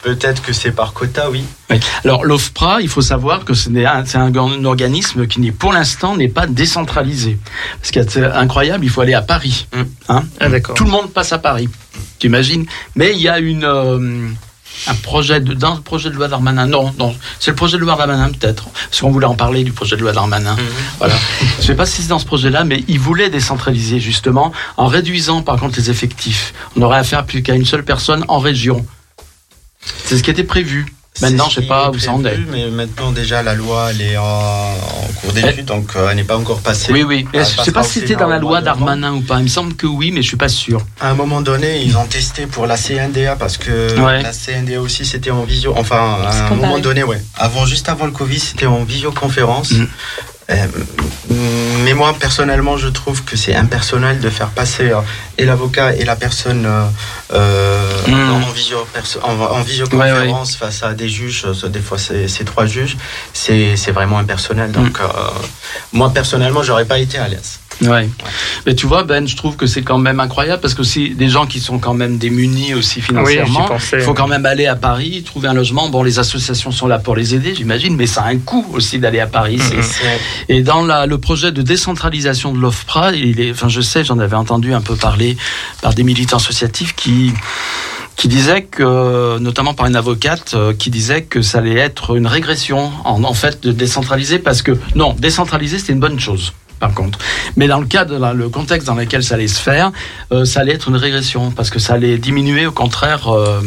Peut-être 0.04 0.42
que 0.42 0.54
c'est 0.54 0.72
par 0.72 0.94
quota, 0.94 1.30
oui. 1.30 1.44
oui. 1.70 1.80
Alors 2.04 2.26
l'OFPRA, 2.26 2.82
il 2.82 2.90
faut 2.90 3.02
savoir 3.02 3.46
que 3.46 3.54
c'est 3.54 3.86
un, 3.86 4.04
un, 4.14 4.36
un, 4.36 4.66
organisme 4.66 5.26
qui 5.26 5.40
n'est 5.40 5.52
pour 5.52 5.72
l'instant 5.72 6.18
n'est 6.18 6.28
pas 6.28 6.48
décentralisé. 6.48 7.38
Parce 7.80 7.92
que 7.92 8.08
c'est 8.08 8.26
incroyable, 8.26 8.84
il 8.84 8.90
faut 8.90 9.02
aller 9.02 9.14
à 9.14 9.22
Paris. 9.22 9.68
Mmh. 9.74 9.82
Hein 10.10 10.24
ah, 10.42 10.48
Tout 10.76 10.84
le 10.84 10.92
monde 10.92 11.12
passe 11.12 11.32
à 11.32 11.40
Paris, 11.40 11.70
tu 12.20 12.28
imagines. 12.28 12.66
Mais 12.96 13.14
il 13.14 13.22
y 13.22 13.30
a 13.30 13.40
une 13.40 13.64
euh, 13.64 14.28
un 14.86 14.94
projet 14.96 15.40
de, 15.40 15.54
dans 15.54 15.76
le 15.76 15.82
projet 15.82 16.10
de 16.10 16.16
loi 16.16 16.28
Darmanin. 16.28 16.68
Non, 16.68 16.94
non, 17.00 17.16
c'est 17.40 17.52
le 17.52 17.56
projet 17.56 17.78
de 17.78 17.82
loi 17.82 17.96
Darmanin 17.96 18.30
peut-être. 18.30 18.66
Parce 18.70 19.02
qu'on 19.02 19.12
voulait 19.12 19.26
en 19.26 19.36
parler 19.36 19.64
du 19.64 19.72
projet 19.72 19.96
de 19.96 20.02
loi 20.02 20.14
Darmanin. 20.14 20.54
Mmh. 20.54 20.60
Voilà. 21.00 21.16
Je 21.40 21.62
ne 21.62 21.68
sais 21.68 21.76
pas 21.76 21.86
si 21.86 22.02
c'est 22.02 22.10
dans 22.10 22.20
ce 22.20 22.26
projet-là, 22.26 22.64
mais 22.64 22.84
il 22.88 23.00
voulait 23.00 23.30
décentraliser 23.30 24.00
justement 24.00 24.52
en 24.78 24.88
réduisant 24.88 25.42
par 25.42 25.60
contre 25.60 25.78
les 25.78 25.90
effectifs. 25.90 26.54
On 26.76 26.82
aurait 26.82 27.00
affaire 27.00 27.26
plus 27.26 27.42
qu'à 27.42 27.56
une 27.56 27.66
seule 27.66 27.84
personne 27.84 28.24
en 28.28 28.40
région. 28.40 28.86
C'est 30.06 30.18
ce 30.18 30.24
qui 30.24 30.32
était 30.32 30.44
prévu. 30.44 30.86
Maintenant, 31.22 31.50
je 31.50 31.62
sais 31.62 31.68
pas 31.68 31.90
où 31.90 31.98
ça 32.00 32.12
en 32.14 32.24
est. 32.26 32.38
Mais 32.52 32.68
maintenant, 32.70 33.12
déjà, 33.12 33.44
la 33.44 33.54
loi, 33.54 33.90
elle 33.92 34.02
est 34.02 34.18
en, 34.18 34.24
en 34.24 35.08
cours 35.22 35.34
d'étude, 35.34 35.66
donc 35.66 35.92
euh, 35.96 36.10
elle 36.10 36.18
n'est 36.18 36.24
pas 36.24 36.38
encore 36.38 36.60
passée. 36.60 36.92
Oui, 36.92 37.04
oui. 37.04 37.28
Je 37.34 37.40
ne 37.40 37.44
sais 37.44 37.72
pas 37.72 37.84
si 37.84 38.00
c'était 38.00 38.16
dans 38.16 38.28
la 38.28 38.40
loi 38.40 38.62
Darmanin 38.62 39.14
ou 39.14 39.22
pas. 39.22 39.40
Il 39.40 39.44
me 39.44 39.48
semble 39.48 39.76
que 39.76 39.88
oui, 39.88 40.12
mais 40.12 40.22
je 40.22 40.28
suis 40.28 40.38
pas 40.38 40.50
sûr. 40.50 40.86
À 41.00 41.10
un 41.10 41.14
moment 41.14 41.42
donné, 41.42 41.82
ils 41.84 41.98
ont 41.98 42.06
testé 42.06 42.48
pour 42.48 42.68
la 42.68 42.78
CNDA 42.78 43.36
parce 43.36 43.58
que 43.58 44.00
ouais. 44.00 44.22
la 44.22 44.32
CNDA 44.32 44.82
aussi, 44.82 45.06
c'était 45.06 45.32
en 45.32 45.44
visio. 45.44 45.74
Enfin, 45.78 46.18
à 46.26 46.48
un 46.48 46.56
moment 46.56 46.80
donné, 46.80 47.04
ouais. 47.04 47.22
Avant, 47.36 47.66
juste 47.66 47.90
avant 47.90 48.06
le 48.06 48.12
Covid, 48.12 48.40
c'était 48.40 48.66
en 48.66 48.84
visioconférence. 48.84 49.72
Mmh. 49.72 49.88
Euh, 50.50 50.68
mais 51.84 51.94
moi, 51.94 52.16
personnellement, 52.18 52.78
je 52.78 52.88
trouve 52.88 53.24
que 53.24 53.36
c'est 53.36 53.56
impersonnel 53.56 54.20
de 54.20 54.30
faire 54.30 54.50
passer 54.50 54.92
euh, 54.92 55.02
et 55.38 55.46
l'avocat 55.46 55.94
et 55.94 56.06
la 56.06 56.16
personne 56.16 56.66
euh, 57.34 58.08
mmh. 58.08 58.32
en, 58.32 58.40
visio, 58.52 58.88
en, 59.24 59.34
en 59.34 59.62
visioconférence 59.62 60.54
ouais, 60.54 60.66
ouais. 60.66 60.72
face 60.72 60.84
à 60.84 60.94
des 60.94 61.10
juges, 61.10 61.46
des 61.66 61.82
fois 61.82 61.98
c'est 61.98 62.46
trois 62.46 62.66
juges, 62.66 62.98
c'est 63.34 63.92
vraiment 63.92 64.20
impersonnel. 64.20 64.72
Donc, 64.72 65.00
mmh. 65.00 65.04
moi, 65.94 66.12
personnellement, 66.14 66.64
j'aurais 66.64 66.86
pas 66.86 67.00
été 67.00 67.18
à 67.18 67.28
l'aise. 67.28 67.60
Ouais. 67.82 68.10
Mais 68.66 68.76
tu 68.76 68.88
vois, 68.88 69.04
Ben, 69.04 69.28
je 69.28 69.36
trouve 69.36 69.56
que 69.56 69.68
c'est 69.68 69.84
quand 69.84 69.98
même 69.98 70.20
incroyable 70.20 70.62
parce 70.62 70.74
que 70.74 70.84
si 70.84 71.12
des 71.12 71.30
gens 71.30 71.46
qui 71.46 71.60
sont 71.60 71.80
quand 71.80 71.94
même 71.94 72.18
démunis 72.18 72.74
aussi 72.74 73.02
financièrement, 73.02 73.70
il 73.70 73.98
oui, 73.98 74.04
faut 74.04 74.14
quand 74.14 74.28
même 74.28 74.46
aller 74.46 74.66
à 74.66 74.76
Paris, 74.76 75.24
trouver 75.24 75.48
un 75.48 75.54
logement. 75.54 75.90
Bon, 75.90 76.04
les 76.04 76.20
associations 76.20 76.72
sont 76.72 76.88
là 76.88 77.00
pour 77.00 77.16
les 77.16 77.36
aider, 77.36 77.54
j'imagine, 77.56 77.96
mais 77.96 78.08
ça 78.08 78.24
a 78.24 78.30
un 78.30 78.38
coût 78.38 78.66
aussi 78.74 79.00
d'aller 79.00 79.20
à 79.20 79.28
Paris. 79.28 79.58
Mmh. 79.58 80.50
Et 80.50 80.64
dans 80.64 80.84
la, 80.86 81.06
le 81.06 81.18
projet 81.18 81.52
de 81.52 81.62
décentralisation 81.62 82.54
de 82.54 82.60
l'OFPRA, 82.60 83.14
il 83.14 83.40
est, 83.40 83.52
enfin, 83.52 83.70
je 83.70 83.82
sais, 83.82 84.04
j'en 84.04 84.20
avais 84.20 84.36
entendu 84.36 84.74
un 84.74 84.82
peu 84.82 84.96
parler 84.96 85.38
par 85.82 85.94
des 85.94 86.04
militants 86.04 86.38
associatifs 86.38 86.96
qui 86.96 87.34
qui 88.16 88.28
disait 88.28 88.64
que, 88.64 89.38
notamment 89.38 89.76
par 89.76 89.86
une 89.86 89.96
avocate, 89.96 90.56
euh, 90.56 90.74
qui 90.74 90.90
disait 90.90 91.22
que 91.22 91.44
ça 91.44 91.60
allait 91.60 91.78
être 91.78 92.18
une 92.18 92.26
régression 92.26 92.92
en, 93.06 93.24
en 93.24 93.34
fait 93.36 93.62
de 93.62 93.72
décentraliser 93.72 94.40
parce 94.40 94.64
que 94.64 94.76
non, 94.96 95.16
décentraliser 95.20 95.78
c'était 95.78 95.94
une 95.94 96.00
bonne 96.00 96.20
chose 96.20 96.52
par 96.80 96.94
contre. 96.94 97.20
Mais 97.56 97.68
dans 97.68 97.80
le 97.80 97.86
de 97.88 98.16
la- 98.16 98.34
le 98.34 98.50
contexte 98.50 98.86
dans 98.88 98.94
lequel 98.96 99.24
ça 99.24 99.36
allait 99.36 99.48
se 99.48 99.60
faire, 99.60 99.92
euh, 100.32 100.46
ça 100.46 100.60
allait 100.60 100.74
être 100.74 100.90
une 100.90 100.96
régression 100.98 101.52
parce 101.52 101.70
que 101.70 101.80
ça 101.80 101.94
allait 101.94 102.18
diminuer, 102.18 102.68
au 102.68 102.72
contraire, 102.72 103.34
euh, 103.34 103.62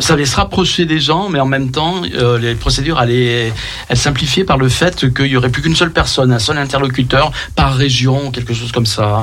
ça 0.00 0.14
allait 0.14 0.24
se 0.24 0.36
rapprocher 0.36 0.86
des 0.86 1.00
gens, 1.00 1.28
mais 1.28 1.40
en 1.40 1.46
même 1.46 1.70
temps, 1.70 2.02
euh, 2.14 2.38
les 2.38 2.54
procédures 2.54 2.98
allaient 2.98 3.52
elles 3.88 3.96
simplifier 3.98 4.44
par 4.44 4.56
le 4.56 4.68
fait 4.68 5.12
qu'il 5.14 5.26
y 5.26 5.36
aurait 5.36 5.50
plus 5.50 5.62
qu'une 5.62 5.76
seule 5.76 5.92
personne, 5.92 6.32
un 6.32 6.38
seul 6.38 6.56
interlocuteur 6.58 7.32
par 7.56 7.74
région, 7.74 8.30
quelque 8.30 8.54
chose 8.54 8.72
comme 8.72 8.86
ça. 8.86 9.02
euh, 9.02 9.20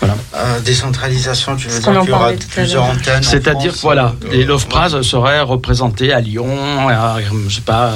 Voilà. 0.00 0.16
Euh, 0.34 0.60
décentralisation, 0.60 1.56
tu 1.56 1.68
veux 1.68 1.78
dire 1.78 1.82
qu'il 2.00 2.10
y 2.10 2.12
aura 2.12 2.32
plusieurs 2.54 2.84
antennes 2.84 3.18
en 3.18 3.22
C'est-à-dire, 3.30 3.74
voilà, 3.82 4.14
euh, 4.24 4.28
les 4.32 4.44
Lofpras 4.44 5.02
seraient 5.02 5.42
représentés 5.42 6.12
à 6.14 6.20
Lyon, 6.20 6.88
à, 6.88 7.18
je 7.48 7.54
sais 7.56 7.60
pas, 7.60 7.88
euh, 7.88 7.94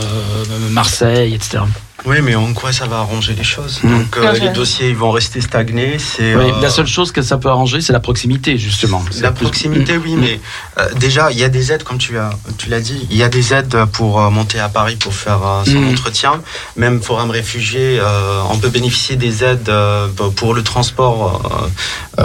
Marseille, 0.71 1.33
etc. 1.35 1.61
Oui, 2.07 2.17
mais 2.23 2.35
en 2.35 2.53
quoi 2.53 2.71
ça 2.73 2.87
va 2.87 2.99
arranger 2.99 3.35
les 3.35 3.45
choses 3.45 3.81
Mm. 3.83 3.89
Donc 3.99 4.17
euh, 4.19 4.33
les 4.33 4.51
dossiers 4.51 4.91
ils 4.91 4.97
vont 4.97 5.11
rester 5.11 5.41
stagnés. 5.41 5.97
C'est 5.99 6.35
Oui, 6.35 6.51
euh, 6.51 6.61
La 6.61 6.69
seule 6.69 6.87
chose 6.87 7.13
que 7.13 7.23
ça 7.23 7.39
peut 7.39 7.49
arranger, 7.49 7.81
c'est 7.81 7.93
la 7.95 8.01
proximité, 8.01 8.59
justement. 8.59 9.03
La 9.21 9.33
plus- 9.33 9.45
proximité, 9.45 9.97
oui, 9.97 10.15
mais 10.17 10.39
euh, 10.79 10.93
déjà, 10.97 11.31
il 11.31 11.39
y 11.39 11.45
a 11.45 11.49
des 11.49 11.73
aides, 11.73 11.83
comme 11.85 11.99
tu 11.99 12.19
as, 12.19 12.31
tu 12.59 12.69
l'as 12.69 12.81
dit, 12.81 13.07
il 13.11 13.17
y 13.17 13.23
a 13.23 13.29
des 13.29 13.55
aides 13.55 13.77
pour 13.93 14.21
euh, 14.21 14.29
monter 14.29 14.59
à 14.61 14.69
Paris 14.69 14.97
pour 14.97 15.15
faire 15.15 15.41
euh, 15.47 15.65
son 15.65 15.81
Mm. 15.81 15.89
entretien. 15.93 16.43
Même 16.77 17.01
Forum 17.01 17.31
Réfugiés, 17.31 17.99
euh, 18.01 18.41
on 18.51 18.59
peut 18.59 18.69
bénéficier 18.71 19.17
des 19.17 19.43
aides 19.45 19.69
euh, 19.69 20.09
pour 20.37 20.53
le 20.53 20.63
transport 20.63 21.71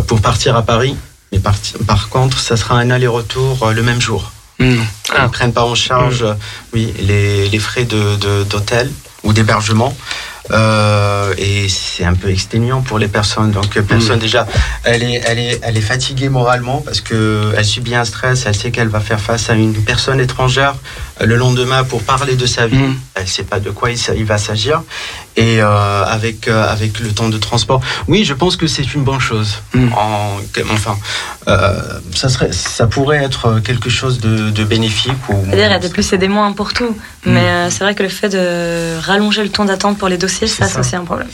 pour 0.08 0.20
partir 0.22 0.56
à 0.58 0.64
Paris. 0.64 0.96
Mais 1.32 1.40
par, 1.40 1.54
par 1.88 2.10
contre, 2.10 2.40
ça 2.40 2.58
sera 2.58 2.76
un 2.80 2.90
aller-retour 2.90 3.60
euh, 3.64 3.72
le 3.72 3.84
même 3.84 4.02
jour. 4.02 4.32
Mm. 4.60 4.76
Ils 5.18 5.24
ne 5.24 5.28
prennent 5.30 5.54
pas 5.54 5.64
en 5.64 5.76
charge, 5.76 6.26
oui, 6.74 6.92
les, 7.00 7.48
les 7.48 7.60
frais 7.60 7.86
de, 7.86 8.16
de- 8.18 8.44
d'hôtel 8.44 8.92
ou 9.24 9.34
d'hébergement. 9.34 9.96
Euh, 10.52 11.34
et 11.38 11.70
c'est 11.70 12.04
un 12.06 12.16
peu 12.16 12.30
exténuant 12.30 12.82
pour 12.82 12.98
les 12.98 13.08
personnes. 13.08 13.52
Donc, 13.52 13.78
euh, 13.78 13.84
personne 13.84 14.18
Mm. 14.18 14.22
déjà, 14.22 14.48
elle 14.84 15.04
est, 15.04 15.22
elle 15.26 15.38
est, 15.38 15.60
elle 15.62 15.78
est 15.78 15.82
fatiguée 15.82 16.30
moralement 16.30 16.82
parce 16.82 17.02
que 17.02 17.54
elle 17.56 17.66
subit 17.66 17.94
un 17.94 18.06
stress. 18.06 18.46
Elle 18.48 18.56
sait 18.56 18.72
qu'elle 18.72 18.88
va 18.88 19.00
faire 19.00 19.20
face 19.20 19.50
à 19.50 19.54
une 19.54 19.76
personne 19.76 20.20
étrangère 20.20 20.74
euh, 21.22 21.26
le 21.26 21.36
lendemain 21.36 21.84
pour 21.84 22.02
parler 22.02 22.36
de 22.36 22.46
sa 22.48 22.66
vie. 22.66 22.78
Mm. 22.78 23.00
Elle 23.16 23.28
sait 23.28 23.44
pas 23.44 23.60
de 23.60 23.70
quoi 23.70 23.92
il 23.92 24.26
va 24.26 24.38
s'agir. 24.40 24.82
Et 25.40 25.62
euh, 25.62 26.04
avec 26.04 26.50
euh, 26.50 26.70
avec 26.70 27.00
le 27.00 27.12
temps 27.12 27.30
de 27.30 27.38
transport, 27.38 27.82
oui, 28.10 28.26
je 28.26 28.34
pense 28.34 28.58
que 28.58 28.68
c'est 28.68 28.94
une 28.94 29.04
bonne 29.04 29.22
chose. 29.22 29.62
Mm. 29.74 29.94
En, 29.94 30.38
enfin, 30.74 30.98
euh, 31.48 31.80
ça 32.14 32.28
serait, 32.28 32.52
ça 32.52 32.88
pourrait 32.88 33.24
être 33.24 33.62
quelque 33.62 33.90
chose 33.90 34.20
de, 34.20 34.50
de 34.50 34.64
bénéfique. 34.66 35.14
Ou, 35.30 35.36
C'est-à-dire, 35.46 35.68
il 35.68 35.72
y 35.72 35.74
a 35.74 35.80
des 35.80 35.90
plus 35.90 36.12
et 36.12 36.18
des 36.18 36.28
moins 36.28 36.52
pour 36.52 36.74
tout. 36.74 36.92
Mm. 37.26 37.32
Mais 37.32 37.40
euh, 37.40 37.70
c'est 37.70 37.86
vrai 37.86 37.96
que 37.96 38.04
le 38.04 38.10
fait 38.10 38.28
de 38.28 39.00
rallonger 39.00 39.44
le 39.44 39.50
temps 39.50 39.64
d'attente 39.64 39.98
pour 39.98 40.10
les 40.10 40.18
dossiers, 40.18 40.48
ça, 40.48 40.66
ça. 40.66 40.74
c'est 40.74 40.80
aussi 40.80 40.96
un 40.98 41.06
problème. 41.06 41.30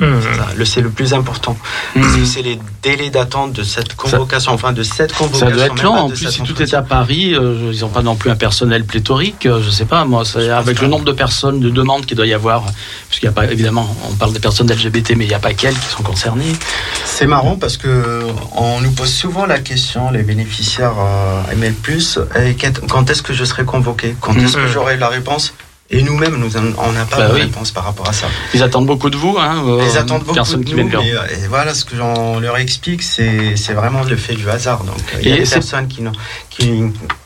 Hmm. 0.00 0.20
Ça, 0.22 0.46
le- 0.56 0.64
c'est 0.64 0.80
le 0.80 0.90
plus 0.90 1.12
important. 1.12 1.56
Mm. 1.96 2.00
Parce 2.02 2.16
que 2.16 2.24
c'est 2.24 2.42
les 2.42 2.58
délais 2.84 3.10
d'attente 3.10 3.52
de 3.52 3.64
cette 3.64 3.96
convocation, 3.96 4.52
enfin 4.52 4.72
de 4.72 4.84
cette 4.84 5.10
Ça 5.10 5.16
convocation. 5.18 5.50
doit 5.50 5.66
être 5.66 5.82
lent. 5.82 5.94
En 6.04 6.08
plus, 6.08 6.28
si 6.30 6.42
tout 6.42 6.62
est 6.62 6.72
à 6.74 6.82
Paris, 6.82 7.34
euh, 7.34 7.72
ils 7.72 7.80
n'ont 7.80 7.88
pas 7.88 8.02
non 8.02 8.14
plus 8.14 8.30
un 8.30 8.36
personnel 8.36 8.84
pléthorique. 8.84 9.46
euh, 9.46 9.60
je 9.60 9.70
sais 9.70 9.86
pas, 9.86 10.04
moi, 10.04 10.22
avec 10.56 10.80
le 10.80 10.86
nombre 10.86 11.04
de 11.04 11.10
personnes, 11.12 11.58
de 11.58 11.68
demandes 11.70 12.06
qu'il 12.06 12.16
doit 12.16 12.26
y 12.26 12.32
avoir, 12.34 12.64
puisqu'il 13.08 13.26
y 13.26 13.28
a 13.28 13.32
pas, 13.32 13.46
évidemment, 13.50 13.88
on 14.08 14.14
parle 14.14 14.32
des 14.32 14.38
personnes 14.40 14.70
LGBT, 14.70 15.16
mais 15.16 15.24
il 15.24 15.28
n'y 15.28 15.34
a 15.34 15.40
pas 15.40 15.52
qu'elles 15.54 15.74
qui 15.78 15.88
sont 15.88 16.02
concernées. 16.04 16.52
C'est 17.04 17.26
marrant 17.26 17.56
parce 17.56 17.76
que 17.76 18.22
on 18.54 18.80
nous 18.80 18.92
pose 18.92 19.12
souvent 19.12 19.46
la 19.46 19.58
question, 19.58 20.10
les 20.12 20.22
bénéficiaires 20.22 20.94
euh, 20.98 21.42
ML+, 21.52 21.74
et 22.46 22.56
quand- 22.88 23.10
est-ce 23.10 23.22
que 23.22 23.32
je 23.32 23.44
serai 23.44 23.64
convoqué? 23.64 24.14
Quand 24.20 24.34
est-ce 24.36 24.56
que 24.56 24.62
Mhm. 24.62 24.68
j'aurai 24.72 24.96
la 24.96 25.08
réponse? 25.08 25.54
Et 25.90 26.02
nous-mêmes, 26.02 26.36
nous, 26.36 26.54
on 26.56 26.92
n'a 26.92 27.06
pas 27.06 27.16
Bah 27.16 27.28
de 27.28 27.34
oui. 27.34 27.40
réponse 27.42 27.70
par 27.70 27.82
rapport 27.84 28.06
à 28.06 28.12
ça. 28.12 28.26
Ils 28.52 28.62
attendent 28.62 28.84
beaucoup 28.84 29.08
de 29.08 29.16
vous, 29.16 29.38
hein, 29.40 29.62
euh, 29.66 29.82
Ils 29.90 29.96
attendent 29.96 30.20
beaucoup 30.22 30.34
personnes 30.34 30.60
de 30.60 30.64
qui 30.66 30.72
nous, 30.72 30.76
viennent 30.88 30.90
leur- 30.92 31.02
mais, 31.02 31.12
euh, 31.14 31.44
et 31.44 31.46
voilà 31.48 31.72
ce 31.72 31.86
que 31.86 31.96
j'en 31.96 32.38
leur 32.40 32.58
explique, 32.58 33.02
c'est 33.02 33.56
c'est 33.56 33.72
vraiment 33.72 34.02
le 34.02 34.14
fait 34.16 34.34
du 34.34 34.50
hasard. 34.50 34.84
Donc 34.84 34.98
euh, 35.14 35.18
il 35.22 35.28
y 35.30 35.32
a 35.32 35.36
des 35.38 35.48
personnes 35.48 35.88
qui, 35.88 36.02
qui, 36.50 36.82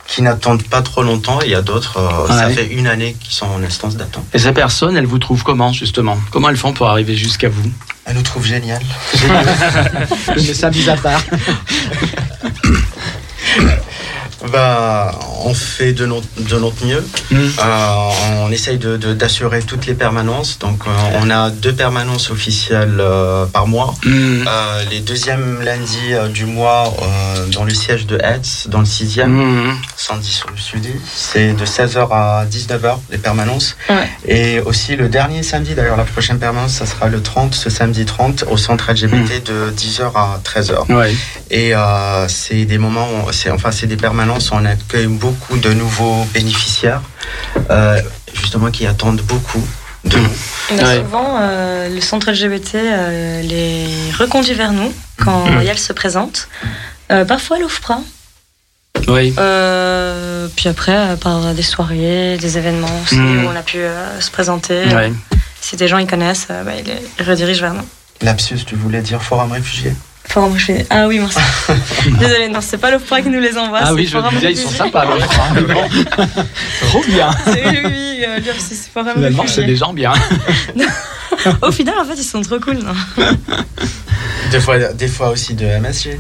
qui 0.07 0.23
n'attendent 0.23 0.63
pas 0.63 0.81
trop 0.81 1.03
longtemps, 1.03 1.41
et 1.43 1.47
il 1.47 1.51
y 1.51 1.57
a 1.57 1.63
d'autres, 1.63 1.97
euh, 1.99 2.29
ça 2.29 2.47
Ouais. 2.47 2.53
fait 2.53 2.67
une 2.67 2.87
année 2.87 3.17
qui 3.19 3.35
sont 3.35 3.47
en 3.47 3.61
instance 3.65 3.97
d'attente. 3.97 4.27
Et 4.33 4.39
ces 4.39 4.53
personnes, 4.53 4.97
elles 4.97 5.07
vous 5.07 5.19
trouvent 5.19 5.43
comment, 5.43 5.73
justement? 5.73 6.17
Comment 6.31 6.49
elles 6.49 6.57
font 6.57 6.73
pour 6.73 6.87
arriver 6.89 7.17
jusqu'à 7.17 7.49
vous? 7.49 7.65
Elle 8.05 8.15
nous 8.15 8.23
trouve 8.23 8.47
génial. 8.47 8.81
Mais 10.37 10.55
ça, 10.55 10.71
mis 10.71 10.89
à 10.89 10.97
part. 10.97 11.21
Bah, 14.53 15.13
on 15.45 15.55
fait 15.55 15.93
de 15.93 16.07
notre, 16.07 16.27
de 16.39 16.57
notre 16.59 16.85
mieux. 16.87 17.05
Mm. 17.31 17.37
Euh, 17.37 18.09
on 18.41 18.51
essaye 18.51 18.79
de- 18.79 18.97
de- 18.97 19.13
d'assurer 19.15 19.61
toutes 19.63 19.87
les 19.87 19.95
permanences. 19.95 20.59
Donc, 20.59 20.81
euh, 20.87 20.91
on 21.21 21.31
a 21.31 21.51
deux 21.51 21.73
permanences 21.75 22.31
officielles 22.31 22.97
euh, 23.01 23.47
par 23.47 23.67
mois. 23.67 23.95
Mm. 24.05 24.45
Euh, 24.49 24.85
les 24.91 25.01
deuxièmes 25.01 25.61
lundis 25.63 26.13
euh, 26.13 26.29
du 26.29 26.45
mois 26.47 26.93
euh, 27.03 27.47
dans 27.53 27.65
le 27.65 27.73
siège 27.75 28.07
de 28.07 28.17
Hetz, 28.19 28.67
dans 28.69 28.81
le 28.81 28.85
sixième, 28.87 29.33
Mm. 29.33 29.77
110 29.97 30.31
sur 30.33 30.51
le 30.51 30.57
sud. 30.57 30.87
C'est 31.15 31.53
de 31.53 31.65
16h 31.65 32.09
à 32.11 32.45
19h, 32.47 32.99
les 33.11 33.19
permanences. 33.19 33.77
Ouais. 33.89 34.09
Et 34.27 34.61
aussi 34.61 34.97
le 34.97 35.09
dernier 35.09 35.43
samedi, 35.43 35.75
d'ailleurs, 35.75 35.97
la 35.97 36.05
prochaine 36.05 36.39
permanence, 36.39 36.73
ça 36.73 36.87
sera 36.87 37.09
le 37.09 37.23
30, 37.23 37.55
ce 37.55 37.71
samedi 37.71 38.05
30, 38.05 38.45
au 38.51 38.57
centre 38.57 38.91
LGBT 38.93 39.41
de 39.45 39.71
10h 39.77 40.11
à 40.15 40.41
13h. 40.45 40.91
Ouais. 40.93 41.15
Et 41.51 41.75
euh, 41.75 42.27
c'est 42.29 42.65
des 42.65 42.79
moments, 42.79 43.07
où- 43.27 43.33
c'est 43.33 43.51
enfin 43.51 43.71
c'est 43.71 43.87
des 43.87 43.97
permanences 43.97 44.32
on 44.53 44.65
accueille 44.65 45.07
beaucoup 45.07 45.57
de 45.59 45.73
nouveaux 45.73 46.25
bénéficiaires, 46.35 47.03
euh, 47.71 48.01
justement 48.35 48.71
qui 48.71 48.87
attendent 48.87 49.21
beaucoup 49.23 49.65
de 50.05 50.17
nous. 50.19 50.29
On 50.73 50.79
a 50.79 50.83
Ouais. 50.85 50.97
souvent 50.99 51.37
euh, 51.41 51.89
le 51.89 52.01
centre 52.01 52.31
LGBT 52.31 52.75
euh, 52.77 53.43
les 53.43 53.87
reconduit 54.19 54.55
vers 54.55 54.73
nous 54.73 54.93
quand. 55.25 55.45
Yael 55.63 55.79
se 55.79 55.93
présente. 55.93 56.49
Euh, 57.11 57.25
parfois 57.25 57.59
l'OFPRA. 57.59 58.01
Oui. 59.09 59.35
Euh, 59.39 60.49
puis 60.57 60.69
après, 60.69 60.97
euh, 60.97 61.17
par 61.17 61.55
des 61.55 61.63
soirées, 61.63 62.37
des 62.39 62.59
événements 62.59 63.01
aussi 63.05 63.17
Mhm. 63.17 63.45
où 63.45 63.49
on 63.49 63.57
a 63.57 63.63
pu 63.63 63.79
euh, 63.79 64.21
se 64.21 64.31
présenter. 64.31 64.85
Ouais. 64.95 65.13
Si 65.61 65.77
des 65.77 65.89
gens 65.89 65.99
ils 65.99 66.07
connaissent, 66.07 66.49
euh, 66.51 66.63
bah, 66.65 66.73
ils 66.79 66.85
les 66.87 67.25
redirigent 67.25 67.61
vers 67.63 67.75
nous. 67.75 67.87
Lapsus, 68.21 68.65
tu 68.67 68.77
voulais 68.77 69.01
dire 69.03 69.23
forum 69.23 69.53
réfugié? 69.53 69.93
Ah 70.35 71.07
oui, 71.09 71.19
merci. 71.19 71.39
Désolée, 72.19 72.49
non, 72.49 72.61
c'est 72.61 72.79
pas 72.79 72.91
l'OFPRA 72.91 73.23
qui 73.23 73.29
nous 73.29 73.41
les 73.41 73.57
envoie. 73.59 73.81
Ah 73.83 73.93
oui, 73.95 74.07
je 74.07 74.17
me 74.17 74.31
disais, 74.31 74.53
ils 74.53 74.57
sont 74.57 74.71
sympas. 74.71 75.01
alors. 75.03 75.19
Trop 76.89 77.03
bien. 77.07 77.31
C'est- 77.45 77.65
Oui, 77.67 77.79
oui, 77.85 78.25
euh, 78.27 78.39
c'est 78.59 78.77
Forum 78.93 79.13
Finalement, 79.15 79.45
c'est 79.47 79.65
des 79.65 79.77
gens 79.77 79.93
bien. 79.93 80.13
Au 81.61 81.71
final, 81.73 81.95
en 81.99 82.05
fait, 82.05 82.15
ils 82.17 82.25
sont 82.25 82.41
trop 82.43 82.59
cool. 82.61 82.79
non 82.79 82.95
Des 84.51 84.61
fois, 84.61 84.79
des 84.79 85.09
fois 85.09 85.31
aussi 85.31 85.55
de 85.55 85.67
MSG. 85.67 86.19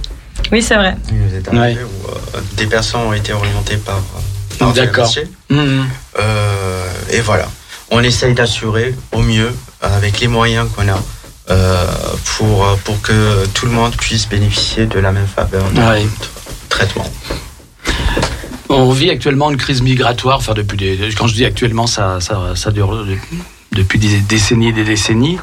oui, 0.51 0.63
c'est 0.63 0.75
vrai. 0.77 0.97
Il 1.11 1.19
nous 1.19 1.35
est 1.35 1.49
arrivé 1.49 1.81
où 1.83 2.09
euh, 2.11 2.41
des 2.57 2.67
personnes 2.67 3.03
ont 3.03 3.13
été 3.13 3.33
orientées 3.33 3.77
par, 3.77 3.97
euh, 3.97 4.57
par 4.59 4.73
D'accord. 4.73 5.07
MSG. 5.07 5.29
Mm. 5.51 5.83
Euh, 6.19 6.87
et 7.11 7.21
voilà, 7.21 7.49
on 7.91 8.03
essaye 8.03 8.35
d'assurer 8.35 8.95
au 9.13 9.21
mieux 9.21 9.55
avec 9.81 10.21
les 10.21 10.29
moyens 10.29 10.69
qu'on 10.75 10.89
a. 10.89 11.01
euh, 11.51 11.87
pour, 12.37 12.65
euh, 12.67 12.77
pour 12.85 13.01
que 13.03 13.47
tout 13.55 13.67
le 13.67 13.73
monde 13.73 13.95
puisse 13.97 14.29
bénéficier 14.29 14.87
de 14.87 14.99
la 14.99 15.13
même 15.13 15.27
faveur 15.27 15.65
de 15.73 15.81
Ouais. 15.81 16.07
traitement. 16.69 17.11
On 18.69 18.91
vit 18.93 19.11
actuellement 19.11 19.51
une 19.51 19.57
crise 19.59 19.83
migratoire. 19.83 20.39
Enfin, 20.39 20.55
depuis 20.55 20.77
des, 20.79 21.11
quand 21.17 21.27
je 21.27 21.35
dis 21.35 21.45
actuellement, 21.45 21.87
ça, 21.87 22.21
ça, 22.21 22.53
ça 22.55 22.71
dure 22.71 23.05
depuis 23.73 23.99
des 23.99 24.19
décennies 24.21 24.69
et 24.69 24.73
des 24.73 24.85
décennies. 24.85 25.39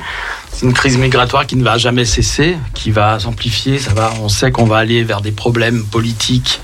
C'est 0.52 0.66
une 0.66 0.74
crise 0.74 0.98
migratoire 0.98 1.46
qui 1.46 1.56
ne 1.56 1.64
va 1.64 1.78
jamais 1.78 2.06
cesser, 2.06 2.58
qui 2.74 2.90
va 2.92 3.20
s'amplifier. 3.20 3.78
Ça 3.78 3.94
va. 3.94 4.14
On 4.22 4.30
sait 4.30 4.52
qu'on 4.52 4.66
va 4.66 4.78
aller 4.78 5.04
vers 5.04 5.22
des 5.22 5.32
problèmes 5.32 5.84
politiques 5.86 6.60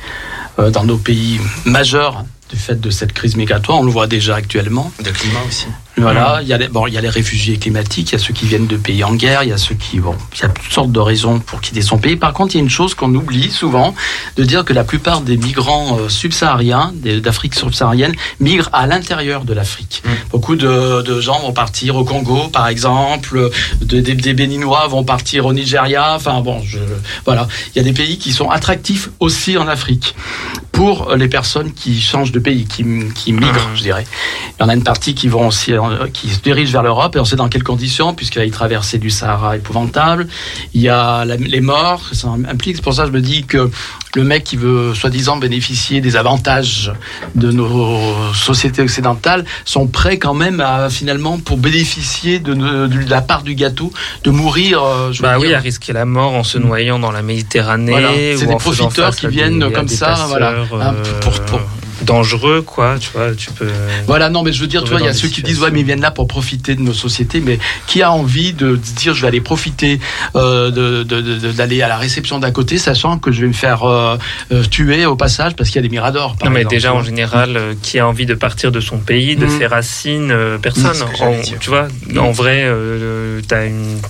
euh, 0.58 0.72
dans 0.72 0.84
nos 0.86 0.98
pays 0.98 1.40
majeurs 1.66 2.24
du 2.50 2.58
fait 2.58 2.80
de 2.82 2.90
cette 2.90 3.14
crise 3.14 3.36
migratoire. 3.36 3.80
On 3.80 3.84
le 3.84 3.92
voit 3.92 4.08
déjà 4.08 4.36
actuellement. 4.36 4.92
De 5.04 5.12
climat 5.12 5.40
aussi. 5.48 5.68
Voilà, 5.98 6.40
il 6.42 6.48
y 6.48 6.54
a 6.54 6.58
les, 6.58 6.68
bon, 6.68 6.88
il 6.88 6.94
y 6.94 6.98
a 6.98 7.02
les 7.02 7.10
réfugiés 7.10 7.58
climatiques, 7.58 8.10
il 8.12 8.14
y 8.14 8.16
a 8.16 8.20
ceux 8.20 8.34
qui 8.34 8.46
viennent 8.46 8.68
de 8.68 8.78
pays 8.78 9.04
en 9.04 9.14
guerre, 9.14 9.44
il 9.44 9.50
y 9.50 9.54
a 9.54 9.58
ceux 9.58 9.76
qui, 9.76 10.00
bon, 10.00 10.16
il 10.36 10.42
y 10.42 10.46
a 10.46 10.50
toutes 10.50 10.72
sortes 10.72 10.92
de 10.92 11.00
raisons 11.00 11.40
pour 11.40 11.62
quitter 11.62 11.82
son 11.82 11.98
pays. 11.98 12.16
Par 12.18 12.34
contre, 12.34 12.54
il 12.56 12.58
y 12.58 12.62
a 12.62 12.64
une 12.64 12.70
chose 12.70 12.96
qu'on 12.96 13.14
oublie 13.16 13.50
souvent, 13.50 13.96
de 14.36 14.44
dire 14.44 14.66
que 14.66 14.74
la 14.74 14.84
plupart 14.84 15.22
des 15.22 15.38
migrants 15.38 15.98
euh, 16.00 16.10
subsahariens, 16.10 16.92
d'Afrique 17.24 17.56
subsaharienne, 17.56 18.14
migrent 18.40 18.70
à 18.74 18.88
l'intérieur 18.88 19.46
de 19.46 19.54
l'Afrique. 19.54 20.04
Mm. 20.06 20.10
Beaucoup 20.32 20.56
de, 20.56 21.02
de 21.02 21.22
gens 21.22 21.40
vont 21.40 21.54
partir 21.54 21.96
au 21.96 22.04
Congo, 22.04 22.50
par 22.50 22.68
exemple, 22.68 23.50
de- 23.82 24.02
des, 24.02 24.16
des 24.16 24.34
Béninois 24.34 24.88
vont 24.88 25.04
partir 25.04 25.46
au 25.46 25.54
Nigeria. 25.54 26.14
Enfin 26.16 26.42
bon, 26.42 26.62
je, 26.66 26.80
voilà, 27.26 27.48
il 27.74 27.78
y 27.78 27.82
a 27.82 27.84
des 27.84 27.94
pays 27.94 28.18
qui 28.18 28.32
sont 28.34 28.50
attractifs 28.50 29.10
aussi 29.20 29.58
en 29.58 29.68
Afrique 29.68 30.16
pour 30.72 31.16
les 31.16 31.30
personnes 31.30 31.72
qui 31.72 32.02
changent 32.02 32.34
de 32.34 32.40
pays, 32.40 32.66
qui, 32.66 32.84
qui 33.16 33.32
migrent, 33.32 33.70
je 33.76 33.82
dirais. 33.82 34.06
Il 34.60 34.64
y 34.64 34.66
en 34.66 34.70
a 34.70 34.74
une 34.76 34.84
partie 34.84 35.16
qui 35.16 35.30
vont 35.30 35.48
aussi 35.48 35.78
en 35.78 35.85
qui 36.14 36.30
se 36.30 36.40
dirigent 36.40 36.72
vers 36.72 36.84
l'Europe. 36.84 37.16
Et 37.16 37.20
on 37.20 37.26
sait 37.26 37.36
dans 37.36 37.50
quelles 37.50 37.64
conditions, 37.64 38.14
puisqu'ils 38.14 38.52
traversaient 38.52 38.98
du 38.98 39.10
Sahara 39.10 39.56
épouvantable. 39.58 40.28
Il 40.74 40.82
y 40.82 40.90
a 40.90 41.26
la- 41.26 41.36
les 41.38 41.62
morts, 41.62 42.02
ça 42.12 42.28
implique. 42.50 42.76
C'est 42.78 42.82
pour 42.84 42.94
ça 42.94 43.04
que 43.04 43.10
je 43.10 43.14
me 43.14 43.22
dis 43.22 43.44
que 43.46 43.70
le 44.16 44.24
mec 44.24 44.44
qui 44.44 44.56
veut 44.58 44.94
soi-disant 44.94 45.38
bénéficier 45.38 46.02
des 46.02 46.16
avantages 46.16 46.92
de 47.36 47.52
nos 47.52 48.34
sociétés 48.34 48.82
occidentales 48.82 49.46
sont 49.66 49.88
prêts 49.88 50.18
quand 50.18 50.34
même 50.34 50.60
à 50.62 50.90
finalement 50.90 51.38
pour 51.40 51.58
bénéficier 51.58 52.40
de, 52.40 52.54
de- 52.54 52.88
de 52.88 53.10
la 53.10 53.22
part 53.22 53.44
du 53.44 53.56
gâteau 53.56 53.92
de 54.24 54.32
mourir. 54.32 54.82
euh, 54.84 55.12
je 55.12 55.22
Bah 55.22 55.38
oui, 55.40 55.48
dire, 55.48 55.58
à 55.58 55.62
risquer 55.62 55.94
la 55.94 56.06
mort 56.06 56.34
en 56.34 56.44
se 56.44 56.58
noyant 56.58 57.00
dans 57.00 57.12
la 57.12 57.22
Méditerranée. 57.22 57.92
Voilà. 57.92 58.10
C'est 58.38 58.46
des 58.48 58.56
profiteurs 58.56 59.16
qui 59.16 59.28
viennent 59.28 59.72
comme 59.72 59.88
ça, 59.88 60.16
voilà. 60.28 60.52
passeurs, 60.52 60.82
Un- 60.82 60.94
pour- 61.22 61.34
euh, 61.34 61.46
pour- 61.48 61.62
dangereux, 62.06 62.62
quoi. 62.62 62.96
Tu 63.00 63.10
vois, 63.14 63.34
tu 63.36 63.52
peux. 63.52 63.68
Voilà, 64.08 64.30
non, 64.30 64.44
mais 64.44 64.54
je 64.54 64.62
veux 64.62 64.68
dire, 64.68 64.84
tu 64.84 64.92
vois, 64.92 65.00
il 65.02 65.06
y 65.06 65.08
a 65.10 65.14
ceux 65.14 65.28
qui 65.28 65.42
disent, 65.44 65.60
ouais, 65.62 65.72
mais 65.72 65.80
ils 65.82 65.86
viennent 65.86 66.02
là 66.02 66.12
pour 66.12 66.28
profiter 66.28 66.76
de 66.76 66.82
nos 66.82 66.94
sociétés, 66.94 67.42
mais 67.42 67.60
qui 67.88 68.02
a 68.02 68.12
envie 68.12 68.54
de 68.54 68.76
dire, 68.76 69.14
je 69.14 69.22
vais 69.22 69.28
aller 69.28 69.42
profiter 69.42 70.00
euh, 70.36 70.72
de- 70.72 71.04
d'aller 71.52 71.82
à 71.82 71.88
la 71.88 71.98
réception 71.98 72.40
d'à 72.40 72.52
côté, 72.52 72.78
sachant 72.78 73.18
que 73.18 73.32
je 73.32 73.42
vais 73.42 73.48
me 73.48 73.54
faire 73.54 73.84
euh, 73.84 74.18
euh, 74.52 74.64
tuer 74.64 75.06
au 75.06 75.16
passage 75.16 75.56
parce 75.56 75.70
qu'il 75.70 75.78
y 75.82 75.86
a 75.86 75.88
des 75.88 75.94
miradors. 75.94 76.36
par 76.38 76.50
Non, 76.50 76.54
mais 76.54 76.64
déjà, 76.70 76.94
en 76.94 77.04
général, 77.04 77.58
euh, 77.58 77.74
qui 77.82 78.00
a 78.00 78.08
envie 78.08 78.26
de 78.26 78.34
partir 78.36 78.72
de 78.72 78.80
son 78.80 78.98
pays, 78.98 79.36
de 79.36 79.48
ses 79.48 79.66
racines, 79.68 80.32
euh, 80.32 80.58
personne. 80.58 80.92
Que 81.18 81.24
En- 81.24 81.58
tu 81.60 81.70
vois, 81.70 81.88
en 82.18 82.32
vrai, 82.32 82.66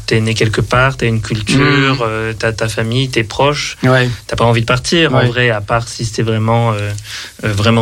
t'es 0.08 0.22
né 0.22 0.34
quelque 0.34 0.62
part, 0.62 0.98
t'as 0.98 1.08
une 1.08 1.22
culture, 1.22 2.08
t'as 2.38 2.52
ta 2.54 2.68
famille, 2.70 3.10
t'es 3.10 3.24
proche. 3.24 3.78
Ouais. 3.84 4.10
T'as 4.28 4.36
pas 4.36 4.46
envie 4.46 4.62
de 4.62 4.66
partir, 4.66 5.14
en 5.14 5.26
vrai, 5.28 5.50
à 5.50 5.62
part 5.62 5.88
si 5.88 6.06
c'était 6.06 6.22
vraiment, 6.24 6.74
euh, 6.74 6.92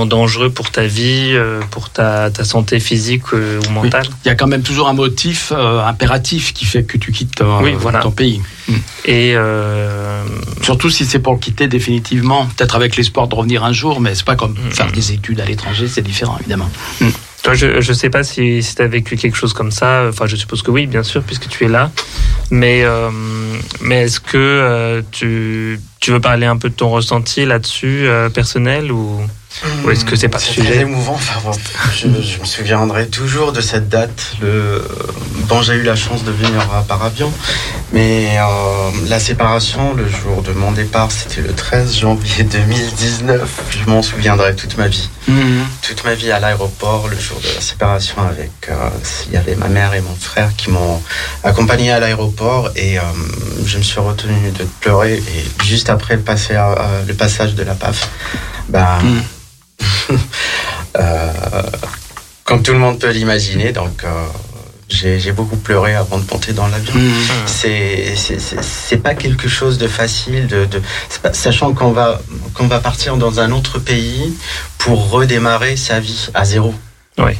vraiment 0.03 0.23
dangereux 0.23 0.49
pour 0.49 0.69
ta 0.71 0.85
vie, 0.85 1.31
euh, 1.33 1.61
pour 1.71 1.89
ta, 1.89 2.29
ta 2.29 2.43
santé 2.43 2.79
physique 2.79 3.23
euh, 3.33 3.59
ou 3.67 3.71
mentale. 3.71 4.05
Il 4.25 4.27
y 4.27 4.31
a 4.31 4.35
quand 4.35 4.47
même 4.47 4.61
toujours 4.63 4.87
un 4.87 4.93
motif 4.93 5.51
euh, 5.55 5.81
impératif 5.85 6.53
qui 6.53 6.65
fait 6.65 6.83
que 6.83 6.97
tu 6.97 7.11
quittes 7.11 7.35
ton, 7.35 7.61
Oui, 7.63 7.73
voilà. 7.77 7.99
ton 7.99 8.11
pays. 8.11 8.41
Et 9.05 9.33
euh, 9.35 10.23
Surtout 10.61 10.89
si 10.89 11.05
c'est 11.05 11.19
pour 11.19 11.33
le 11.33 11.39
quitter 11.39 11.67
définitivement, 11.67 12.45
peut-être 12.55 12.75
avec 12.75 12.95
l'espoir 12.95 13.27
de 13.27 13.35
revenir 13.35 13.63
un 13.63 13.73
jour, 13.73 13.99
mais 13.99 14.15
c'est 14.15 14.25
pas 14.25 14.35
comme 14.35 14.53
Mhm. 14.53 14.71
faire 14.71 14.91
des 14.91 15.11
études 15.11 15.39
à 15.41 15.45
l'étranger, 15.45 15.87
c'est 15.87 16.01
différent 16.01 16.37
évidemment. 16.39 16.69
Toi, 17.43 17.55
je 17.55 17.81
je 17.81 17.91
sais 17.93 18.09
pas 18.09 18.23
si, 18.23 18.63
si 18.63 18.75
tu 18.75 18.81
as 18.81 18.87
vécu 18.87 19.17
quelque 19.17 19.35
chose 19.35 19.51
comme 19.53 19.71
ça. 19.71 20.05
Enfin, 20.07 20.27
je 20.27 20.37
suppose 20.37 20.61
que 20.61 20.71
oui, 20.71 20.87
bien 20.87 21.03
sûr, 21.03 21.21
puisque 21.23 21.49
tu 21.49 21.65
es 21.65 21.67
là. 21.67 21.91
Mais, 22.51 22.83
euh, 22.85 23.09
mais 23.81 24.03
est-ce 24.03 24.21
que 24.21 24.37
euh, 24.37 25.01
tu, 25.11 25.77
tu 25.99 26.11
veux 26.11 26.21
parler 26.21 26.45
un 26.45 26.55
peu 26.55 26.69
de 26.69 26.73
ton 26.73 26.89
ressenti 26.89 27.43
là-dessus, 27.45 28.07
euh, 28.07 28.29
personnel, 28.29 28.93
ou, 28.93 29.19
ou 29.83 29.91
est-ce 29.91 30.05
que 30.05 30.15
c'est 30.15 30.29
pas 30.29 30.39
très 30.39 30.53
sujet 30.53 30.81
émouvant. 30.81 31.13
Enfin, 31.13 31.39
bon, 31.43 31.51
je, 31.93 32.07
je 32.21 32.39
me 32.39 32.45
souviendrai 32.45 33.07
toujours 33.07 33.51
de 33.51 33.61
cette 33.61 33.89
date. 33.89 34.35
Le... 34.41 34.85
Bon, 35.47 35.61
j'ai 35.61 35.73
eu 35.73 35.83
la 35.83 35.95
chance 35.95 36.23
de 36.23 36.31
venir 36.31 36.67
par 36.87 37.03
avion, 37.03 37.31
mais 37.91 38.37
euh, 38.39 38.43
la 39.07 39.19
séparation, 39.19 39.93
le 39.93 40.07
jour 40.07 40.41
de 40.41 40.51
mon 40.53 40.71
départ, 40.71 41.11
c'était 41.11 41.41
le 41.41 41.53
13 41.53 41.97
janvier 41.97 42.43
2019. 42.43 43.49
Je 43.69 43.89
m'en 43.89 44.01
souviendrai 44.01 44.55
toute 44.55 44.77
ma 44.77 44.87
vie. 44.87 45.09
Toute 45.81 46.03
ma 46.03 46.13
vie 46.15 46.31
à 46.31 46.39
l'aéroport, 46.39 47.07
le 47.07 47.17
jour 47.19 47.39
de 47.39 47.47
la 47.55 47.61
séparation 47.61 48.15
avec... 48.27 48.51
euh, 48.69 48.89
il 49.27 49.33
y 49.33 49.37
avait 49.37 49.55
ma 49.55 49.67
mère 49.67 49.93
et 49.93 50.01
mon 50.01 50.15
frère 50.15 50.55
qui 50.55 50.69
m'ont 50.69 51.01
accompagné 51.43 51.91
à 51.91 51.99
l'aéroport 51.99 52.71
et 52.75 52.97
euh, 52.97 53.01
je 53.65 53.77
me 53.77 53.83
suis 53.83 53.99
retenu 53.99 54.51
de 54.51 54.65
pleurer. 54.81 55.15
Et 55.15 55.63
juste 55.63 55.89
après 55.89 56.15
le, 56.15 56.21
passé, 56.21 56.55
le 57.07 57.13
passage 57.13 57.55
de 57.55 57.63
la 57.63 57.75
PAF, 57.75 58.09
ben... 58.69 58.99
Euh, 59.03 59.19
comme 62.43 62.61
tout 62.63 62.73
le 62.73 62.79
monde 62.79 62.99
peut 62.99 63.09
l'imaginer, 63.11 63.71
donc 63.71 64.03
euh, 64.03 64.25
j'ai 64.89 65.31
beaucoup 65.31 65.55
pleuré 65.55 65.95
avant 65.95 66.17
de 66.17 66.29
monter 66.31 66.53
dans 66.53 66.67
l'avion. 66.67 66.93
C'est 67.45 68.15
c'est- 68.15 68.97
pas 68.97 69.15
quelque 69.15 69.47
chose 69.47 69.77
de 69.77 69.87
facile, 69.87 70.47
de, 70.47 70.65
de- 70.65 70.81
c'est 71.09 71.21
pas- 71.21 71.33
sachant 71.33 71.73
qu'on 71.73 71.91
va, 71.91 72.21
qu'on 72.53 72.67
va 72.67 72.79
partir 72.79 73.17
dans 73.17 73.39
un 73.39 73.51
autre 73.51 73.79
pays 73.79 74.33
pour 74.77 75.09
redémarrer 75.09 75.75
sa 75.77 75.99
vie 75.99 76.29
à 76.33 76.45
zéro. 76.45 76.73
Oui. 77.17 77.33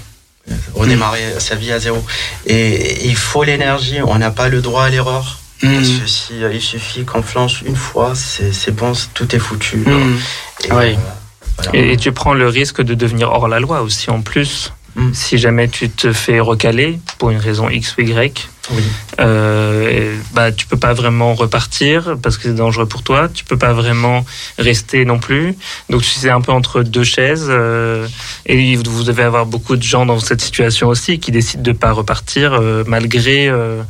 Redémarrer 0.74 1.36
sa 1.40 1.56
vie 1.56 1.72
à 1.72 1.80
zéro. 1.80 2.04
Et 2.48 3.06
il 3.08 3.16
faut 3.16 3.44
l'énergie, 3.44 4.00
on 4.06 4.16
n'a 4.18 4.32
pas 4.32 4.50
le 4.50 4.62
droit 4.62 4.84
à 4.86 4.90
l'erreur. 4.90 5.40
Parce 5.62 5.88
que 6.02 6.08
si, 6.08 6.44
euh, 6.44 6.52
il 6.54 6.60
suffit 6.62 7.06
qu'on 7.06 7.22
flanche 7.24 7.62
une 7.66 7.78
fois, 7.78 8.14
c'est 8.16 8.72
bon, 8.76 8.92
tout 9.14 9.34
est 9.34 9.40
foutu. 9.40 9.86
Et, 10.66 10.72
Oui. 10.74 10.94
euh, 10.94 10.96
voilà. 11.58 11.76
Et, 11.76 11.94
et 11.94 11.98
tu 11.98 12.12
prends 12.12 12.34
le 12.34 12.48
risque 12.48 12.82
de 12.82 12.94
devenir 12.94 13.30
hors 13.32 13.48
la 13.48 13.60
loi 13.60 13.82
aussi, 13.82 14.10
en 14.10 14.22
plus. 14.22 14.74
Mm. 14.96 15.14
Si 15.14 15.38
jamais 15.40 15.68
tu 15.70 15.90
te 15.90 16.14
fais 16.14 16.40
recaler 16.40 17.00
pour 17.18 17.32
une 17.32 17.40
raison 17.40 17.68
X 17.68 17.96
ou 17.98 18.02
Y, 18.02 18.48
Oui. 18.72 18.84
euh, 19.20 20.16
bah, 20.34 20.52
tu 20.52 20.68
peux 20.68 20.78
pas 20.78 20.94
vraiment 20.94 21.34
repartir 21.34 22.16
parce 22.22 22.38
que 22.38 22.44
c'est 22.44 22.54
dangereux 22.56 22.86
pour 22.86 23.02
toi. 23.02 23.28
Tu 23.34 23.44
peux 23.44 23.58
pas 23.58 23.74
vraiment 23.74 24.24
rester 24.60 25.04
non 25.06 25.18
plus. 25.18 25.56
Donc 25.90 26.04
tu 26.04 26.28
es 26.28 26.30
un 26.30 26.42
peu 26.42 26.52
entre 26.52 26.84
deux 26.84 27.04
chaises. 27.04 27.48
euh, 27.50 28.08
et 28.46 28.76
vous 28.76 29.04
devez 29.04 29.24
avoir 29.24 29.48
beaucoup 29.48 29.76
de 29.78 29.84
gens 29.84 30.06
dans 30.06 30.20
cette 30.20 30.42
situation 30.42 30.90
aussi 30.90 31.18
qui 31.20 31.32
décident 31.32 31.64
de 31.64 31.72
pas 31.72 31.92
repartir 31.92 32.54
euh, 32.54 32.84
malgré 32.86 33.48
euh, 33.48 33.82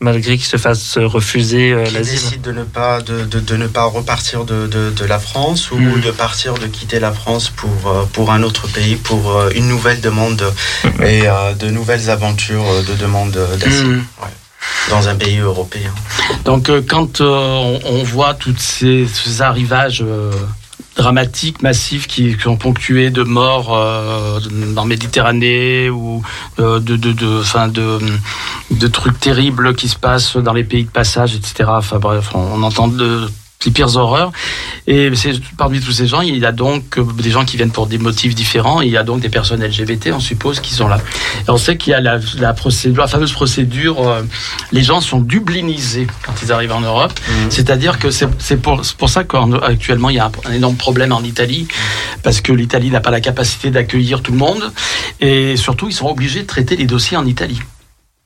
malgré 0.00 0.36
qu'ils 0.36 0.46
se 0.46 0.56
fassent 0.58 0.98
refuser 0.98 1.72
euh, 1.72 1.84
l'asile. 1.90 2.20
décide 2.20 2.42
de 2.42 2.52
ne 2.52 2.64
pas 2.64 3.00
de, 3.00 3.24
de, 3.24 3.40
de 3.40 3.56
ne 3.56 3.66
pas 3.66 3.84
repartir 3.84 4.44
de, 4.44 4.66
de, 4.66 5.04
la 5.06 5.18
France 5.18 5.70
ou 5.70 5.76
Mhm. 5.78 6.00
de 6.02 6.10
partir 6.10 6.54
de 6.54 6.66
quitter 6.66 7.00
la 7.00 7.12
France 7.12 7.48
pour 7.50 7.70
euh, 7.86 8.04
pour 8.12 8.30
un 8.32 8.42
autre 8.42 8.66
pays 8.68 8.96
pour 8.96 9.30
euh, 9.36 9.50
une 9.54 9.68
nouvelle 9.68 10.00
demande 10.00 10.42
et 11.02 11.22
euh, 11.26 11.54
de 11.54 11.70
nouvelles 11.70 12.10
aventures 12.10 12.64
de 12.88 12.94
demande 12.94 13.38
d'asile 13.60 14.02
ouais. 14.22 14.34
dans 14.90 15.08
un 15.08 15.14
pays 15.14 15.38
européen. 15.38 15.92
Donc 16.44 16.68
euh, 16.68 16.82
quand 16.86 17.20
euh, 17.20 17.24
on, 17.34 17.80
on 17.84 18.02
voit 18.04 18.34
tous 18.34 18.56
ces, 18.58 19.06
ces 19.06 19.40
arrivages 19.42 20.02
euh, 20.06 20.30
dramatiques, 20.96 21.62
massifs, 21.62 22.06
qui, 22.06 22.36
qui 22.36 22.42
sont 22.42 22.56
ponctués 22.56 23.10
de 23.10 23.22
morts 23.22 23.76
euh, 23.76 24.40
dans 24.74 24.82
la 24.82 24.88
Méditerranée 24.88 25.90
ou 25.90 26.22
euh, 26.58 26.80
de, 26.80 26.96
de, 26.96 27.12
de, 27.12 27.40
enfin, 27.40 27.68
de, 27.68 27.98
de 28.70 28.86
trucs 28.88 29.20
terribles 29.20 29.74
qui 29.74 29.88
se 29.88 29.96
passent 29.96 30.36
dans 30.36 30.52
les 30.52 30.64
pays 30.64 30.84
de 30.84 30.90
passage, 30.90 31.34
etc. 31.34 31.64
Enfin 31.68 31.98
bref, 31.98 32.30
on 32.34 32.62
entend 32.62 32.88
de 32.88 33.28
les 33.64 33.72
pires 33.72 33.96
horreurs. 33.96 34.32
Et 34.86 35.10
parmi 35.56 35.80
tous 35.80 35.92
ces 35.92 36.06
gens, 36.06 36.20
il 36.20 36.36
y 36.38 36.46
a 36.46 36.52
donc 36.52 36.98
euh, 36.98 37.04
des 37.18 37.30
gens 37.30 37.44
qui 37.44 37.56
viennent 37.56 37.72
pour 37.72 37.86
des 37.86 37.98
motifs 37.98 38.34
différents. 38.34 38.80
Il 38.80 38.90
y 38.90 38.96
a 38.96 39.02
donc 39.02 39.20
des 39.20 39.28
personnes 39.28 39.64
LGBT, 39.64 40.10
on 40.12 40.20
suppose, 40.20 40.60
qui 40.60 40.74
sont 40.74 40.88
là. 40.88 41.00
Et 41.46 41.50
on 41.50 41.56
sait 41.56 41.76
qu'il 41.76 41.90
y 41.92 41.94
a 41.94 42.00
la, 42.00 42.18
la 42.38 42.52
procédure, 42.54 43.02
la 43.02 43.08
fameuse 43.08 43.32
procédure. 43.32 44.06
euh, 44.06 44.22
les 44.72 44.82
gens 44.82 45.00
sont 45.00 45.20
dublinisés 45.20 46.06
quand 46.24 46.34
ils 46.42 46.52
arrivent 46.52 46.72
en 46.72 46.80
Europe. 46.80 47.12
C'est-à-dire 47.50 47.98
que 47.98 48.10
c'est 48.10 48.56
pour, 48.60 48.82
pour 48.98 49.08
ça 49.08 49.24
qu'actuellement 49.24 50.10
il 50.10 50.16
y 50.16 50.18
a 50.18 50.26
un, 50.26 50.32
un 50.50 50.52
énorme 50.52 50.76
problème 50.76 51.12
en 51.12 51.22
Italie, 51.22 51.66
parce 52.22 52.40
que 52.40 52.52
l'Italie 52.52 52.90
n'a 52.90 53.00
pas 53.00 53.10
la 53.10 53.20
capacité 53.20 53.70
d'accueillir 53.70 54.22
tout 54.22 54.32
le 54.32 54.38
monde, 54.38 54.70
et 55.20 55.56
surtout 55.56 55.88
ils 55.88 55.94
sont 55.94 56.06
obligés 56.06 56.42
de 56.42 56.46
traiter 56.46 56.76
les 56.76 56.86
dossiers 56.86 57.16
en 57.16 57.26
Italie. 57.26 57.60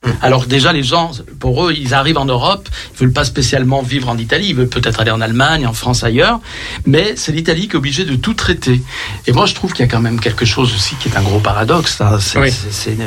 Alors 0.21 0.45
déjà 0.47 0.73
les 0.73 0.83
gens, 0.83 1.11
pour 1.39 1.65
eux, 1.67 1.73
ils 1.77 1.93
arrivent 1.93 2.17
en 2.17 2.25
Europe, 2.25 2.67
ils 2.93 2.97
veulent 2.99 3.13
pas 3.13 3.23
spécialement 3.23 3.81
vivre 3.83 4.09
en 4.09 4.17
Italie, 4.17 4.47
ils 4.49 4.55
veulent 4.55 4.67
peut-être 4.67 4.99
aller 4.99 5.11
en 5.11 5.21
Allemagne, 5.21 5.67
en 5.67 5.73
France, 5.73 6.03
ailleurs, 6.03 6.39
mais 6.85 7.13
c'est 7.15 7.31
l'Italie 7.31 7.67
qui 7.67 7.73
est 7.73 7.77
obligée 7.77 8.05
de 8.05 8.15
tout 8.15 8.33
traiter. 8.33 8.81
Et 9.27 9.31
moi 9.31 9.45
je 9.45 9.53
trouve 9.53 9.73
qu'il 9.73 9.85
y 9.85 9.87
a 9.87 9.91
quand 9.91 10.01
même 10.01 10.19
quelque 10.19 10.45
chose 10.45 10.73
aussi 10.73 10.95
qui 10.95 11.09
est 11.09 11.17
un 11.17 11.21
gros 11.21 11.39
paradoxe. 11.39 11.97
ça. 11.97 12.19
C'est 12.19 12.39
Oui. 12.39 12.51
c'est- 12.51 12.71
c'est 12.71 12.97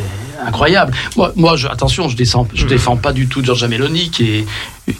incroyable. 0.47 0.93
Moi, 1.17 1.33
moi 1.37 1.57
je, 1.57 1.69
attention, 1.69 2.09
je 2.09 2.17
descends, 2.17 2.47
je 2.55 2.67
défends 2.67 2.97
pas 2.97 3.13
du 3.13 3.27
tout 3.27 3.43
Giorgia 3.45 3.69
Meloni 3.69 4.11
qui 4.11 4.31
est 4.39 4.47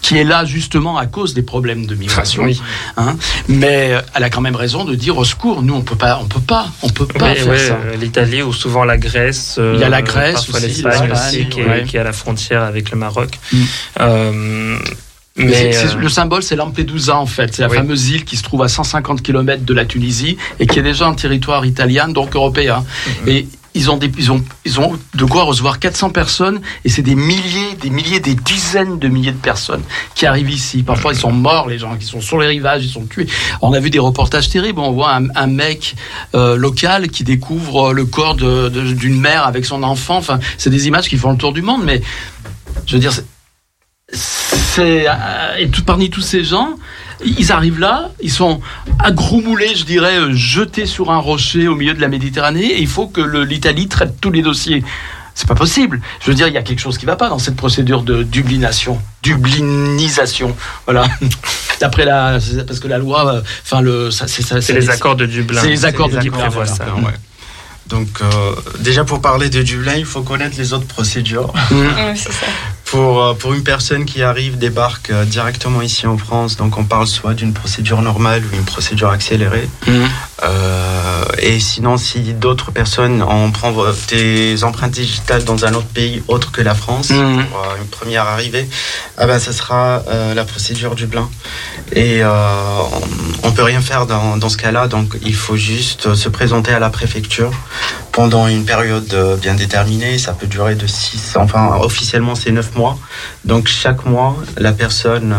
qui 0.01 0.17
est 0.17 0.25
là 0.25 0.47
justement 0.47 0.97
à 0.97 1.05
cause 1.07 1.35
des 1.35 1.43
problèmes 1.43 1.85
de 1.85 1.95
migration. 1.95 2.45
Oui. 2.45 2.59
Hein, 2.97 3.17
mais 3.49 3.95
elle 4.15 4.25
a 4.25 4.31
quand 4.31 4.41
même 4.41 4.57
raison 4.57 4.85
de 4.85 4.95
dire 4.95 5.19
au 5.19 5.25
secours, 5.25 5.63
nous 5.63 5.75
on 5.75 5.83
peut 5.83 5.97
pas, 5.97 6.19
on 6.23 6.27
peut 6.27 6.41
pas, 6.41 6.69
on 6.83 6.89
peut 6.89 7.07
pas 7.07 7.35
faire 7.35 7.59
ça. 7.59 7.75
euh, 7.85 7.97
L'Italie 7.97 8.41
ou 8.43 8.53
souvent 8.53 8.85
la 8.85 8.97
Grèce. 8.97 9.59
Il 9.75 9.79
y 9.81 9.85
a 9.85 9.89
la 9.91 9.99
euh, 9.99 10.01
Grèce 10.01 10.35
parfois 10.47 10.61
l'Espagne 10.61 11.13
aussi, 11.13 11.49
qui 11.51 11.61
est, 11.61 11.67
ouais. 11.69 11.85
qui 11.85 11.97
est 11.97 12.01
à 12.01 12.05
la 12.05 12.13
frontière 12.15 12.63
avec 12.63 12.91
le 12.93 12.97
Maroc. 12.97 13.39
Mm. 13.53 13.63
Euh, 14.01 14.79
Mais 15.37 15.45
mais 15.47 15.77
euh, 15.77 15.95
le 15.97 16.09
symbole, 16.09 16.43
c'est 16.43 16.57
Lampedusa 16.57 17.17
en 17.19 17.27
fait. 17.27 17.55
C'est 17.55 17.63
la 17.63 17.69
Oui. 17.69 17.77
fameuse 17.77 18.09
île 18.09 18.25
qui 18.25 18.37
se 18.37 18.43
trouve 18.43 18.63
à 18.63 18.69
150 18.69 19.21
km 19.21 19.65
de 19.65 19.75
la 19.75 19.85
Tunisie 19.85 20.37
et 20.61 20.67
qui 20.67 20.79
est 20.79 20.83
déjà 20.83 21.07
un 21.09 21.15
territoire 21.15 21.67
italien, 21.67 22.09
donc 22.09 22.37
européen. 22.37 22.85
Mm-hmm. 23.27 23.29
Et 23.31 23.49
ils 23.75 23.91
ont, 23.91 23.97
des, 23.97 24.11
ils, 24.19 24.31
ont, 24.31 24.43
ils 24.65 24.79
ont 24.79 24.97
de 25.15 25.25
quoi 25.25 25.43
recevoir 25.43 25.79
400 25.81 26.11
personnes 26.11 26.61
et 26.85 26.89
c'est 26.89 27.03
des 27.03 27.15
milliers, 27.17 27.75
des 27.81 27.91
milliers, 27.91 28.21
des 28.21 28.35
dizaines 28.37 28.99
de 29.01 29.09
milliers 29.09 29.33
de 29.33 29.37
personnes 29.37 29.83
qui 30.15 30.27
arrivent 30.27 30.51
ici. 30.51 30.83
Parfois, 30.83 31.13
ils 31.13 31.19
sont 31.19 31.33
morts, 31.33 31.69
les 31.69 31.79
gens 31.79 31.97
qui 31.97 32.07
sont 32.07 32.21
sur 32.21 32.39
les 32.41 32.47
rivages, 32.47 32.85
ils 32.85 32.91
sont 32.91 33.05
tués. 33.07 33.27
On 33.63 33.73
a 33.73 33.81
vu 33.81 33.91
des 33.91 33.99
reportages 33.99 34.49
terribles. 34.49 34.79
On 34.81 34.93
voit 34.93 35.15
un, 35.15 35.27
un 35.35 35.47
mec 35.49 35.97
euh, 36.35 36.57
local 36.57 37.09
qui 37.09 37.25
découvre 37.25 37.93
le 37.93 38.05
corps 38.05 38.37
d'une 38.37 39.21
mère 39.21 39.45
avec 39.47 39.65
son 39.65 39.83
enfant. 39.83 40.17
Enfin, 40.19 40.39
c'est 40.57 40.71
des 40.71 40.87
images 40.87 41.09
qui 41.09 41.17
font 41.17 41.33
le 41.33 41.37
tour 41.39 41.53
du 41.53 41.63
monde, 41.63 41.83
mais 41.85 42.01
je 42.87 42.95
veux 42.95 43.01
dire, 43.01 43.13
c'est- 44.13 45.09
euh, 45.09 45.67
parmi 45.87 46.11
tous 46.11 46.21
ces 46.21 46.45
gens, 46.45 46.71
ils 47.25 47.53
arrivent 47.53 47.81
là, 47.81 48.11
ils 48.21 48.31
sont 48.31 48.61
agroumoulés, 48.99 49.75
je 49.75 49.85
dirais, 49.85 50.19
euh, 50.19 50.35
jetés 50.35 50.87
sur 50.87 51.11
un 51.11 51.19
rocher 51.19 51.69
au 51.69 51.75
milieu 51.75 51.95
de 51.95 52.01
la 52.01 52.09
Méditerranée, 52.09 52.67
et 52.67 52.81
il 52.81 52.87
faut 52.87 53.07
que 53.07 53.21
l'Italie 53.21 53.89
traite 53.89 54.21
tous 54.21 54.31
les 54.31 54.43
dossiers. 54.43 54.85
C'est 55.35 55.49
pas 55.49 55.57
possible. 55.57 56.01
Je 56.21 56.29
veux 56.31 56.35
dire, 56.35 56.47
il 56.47 56.55
y 56.55 56.59
a 56.59 56.63
quelque 56.63 56.79
chose 56.79 56.97
qui 56.97 57.07
va 57.07 57.17
pas 57.17 57.29
dans 57.29 57.41
cette 57.41 57.57
procédure 57.57 58.03
de 58.03 58.23
dublination, 58.23 59.01
dublinisation. 59.23 60.55
Voilà. 60.85 61.07
D'après 61.81 62.05
la, 62.05 62.39
parce 62.67 62.79
que 62.79 62.87
la 62.87 62.99
loi, 62.99 63.35
euh, 63.35 63.43
enfin 63.65 63.81
le, 63.81 64.11
c'est 64.13 64.73
les 64.73 64.91
accords 64.91 65.17
de 65.17 65.27
Dublin. 65.27 65.61
C'est 65.61 65.69
les 65.69 65.85
accords 65.85 66.09
de 66.09 66.19
Dublin, 66.19 66.49
voilà. 66.51 66.73
ça. 66.73 66.85
Ouais. 66.95 67.13
Donc, 67.89 68.09
euh, 68.23 68.55
déjà 68.81 69.05
pour 69.05 69.21
parler 69.21 69.51
de 69.51 69.63
Dublin, 69.63 69.95
il 69.97 70.07
faut 70.07 70.23
connaître 70.23 70.57
les 70.57 70.73
autres 70.73 70.87
procédures. 70.87 71.53
Ouais, 71.71 72.15
c'est 72.15 72.33
ça. 72.33 72.47
Pour, 72.95 73.21
euh, 73.21 73.35
pour 73.35 73.55
une 73.55 73.65
personne 73.65 74.05
qui 74.05 74.23
arrive, 74.23 74.57
débarque 74.57 75.11
euh, 75.11 75.25
directement 75.25 75.83
ici 75.83 76.07
en 76.07 76.17
France, 76.17 76.57
donc 76.57 76.79
on 76.79 76.85
parle 76.85 77.09
soit 77.09 77.35
d'une 77.35 77.53
procédure 77.53 78.01
normale 78.03 78.45
ou 78.45 78.55
une 78.55 78.65
procédure 78.65 79.11
accélérée. 79.11 79.69
Mhm. 79.89 80.09
Euh, 80.43 81.23
et 81.39 81.61
sinon, 81.61 81.97
si 81.97 82.21
d'autres 82.35 82.73
personnes 82.73 83.23
en 83.23 83.51
prend 83.51 83.73
des 84.09 84.65
empreintes 84.65 84.91
digitales 84.91 85.45
dans 85.45 85.65
un 85.65 85.75
autre 85.75 85.87
pays 85.87 86.23
autre 86.29 86.51
que 86.51 86.61
la 86.61 86.75
France, 86.75 87.11
Mhm. 87.11 87.47
pour 87.47 87.61
euh, 87.61 87.77
une 87.81 87.87
première 87.89 88.27
arrivée, 88.27 88.69
ah 89.17 89.27
ben, 89.27 89.39
ça 89.39 89.53
sera 89.53 90.03
euh, 90.09 90.35
la 90.35 90.45
procédure 90.45 90.95
Dublin. 90.97 91.29
Et 91.93 92.23
on, 92.25 93.49
on 93.49 93.53
peut 93.53 93.63
rien 93.63 93.81
faire 93.81 94.07
dans, 94.07 94.37
dans 94.37 94.49
ce 94.49 94.57
cas-là, 94.57 94.89
donc 94.89 95.17
il 95.23 95.35
faut 95.35 95.57
juste 95.57 96.15
se 96.15 96.29
présenter 96.29 96.73
à 96.73 96.79
la 96.81 96.91
préfecture 96.91 97.53
pendant 98.11 98.49
une 98.49 98.65
période 98.65 99.39
bien 99.41 99.55
déterminée. 99.55 100.19
Ça 100.19 100.33
peut 100.33 100.47
durer 100.47 100.75
de 100.75 100.87
6, 100.87 101.37
enfin 101.37 101.77
officiellement 101.81 102.35
c'est 102.35 102.51
9 102.51 102.75
mois. 102.75 102.99
Donc 103.45 103.69
chaque 103.69 104.05
mois, 104.07 104.37
la 104.57 104.73
personne 104.73 105.35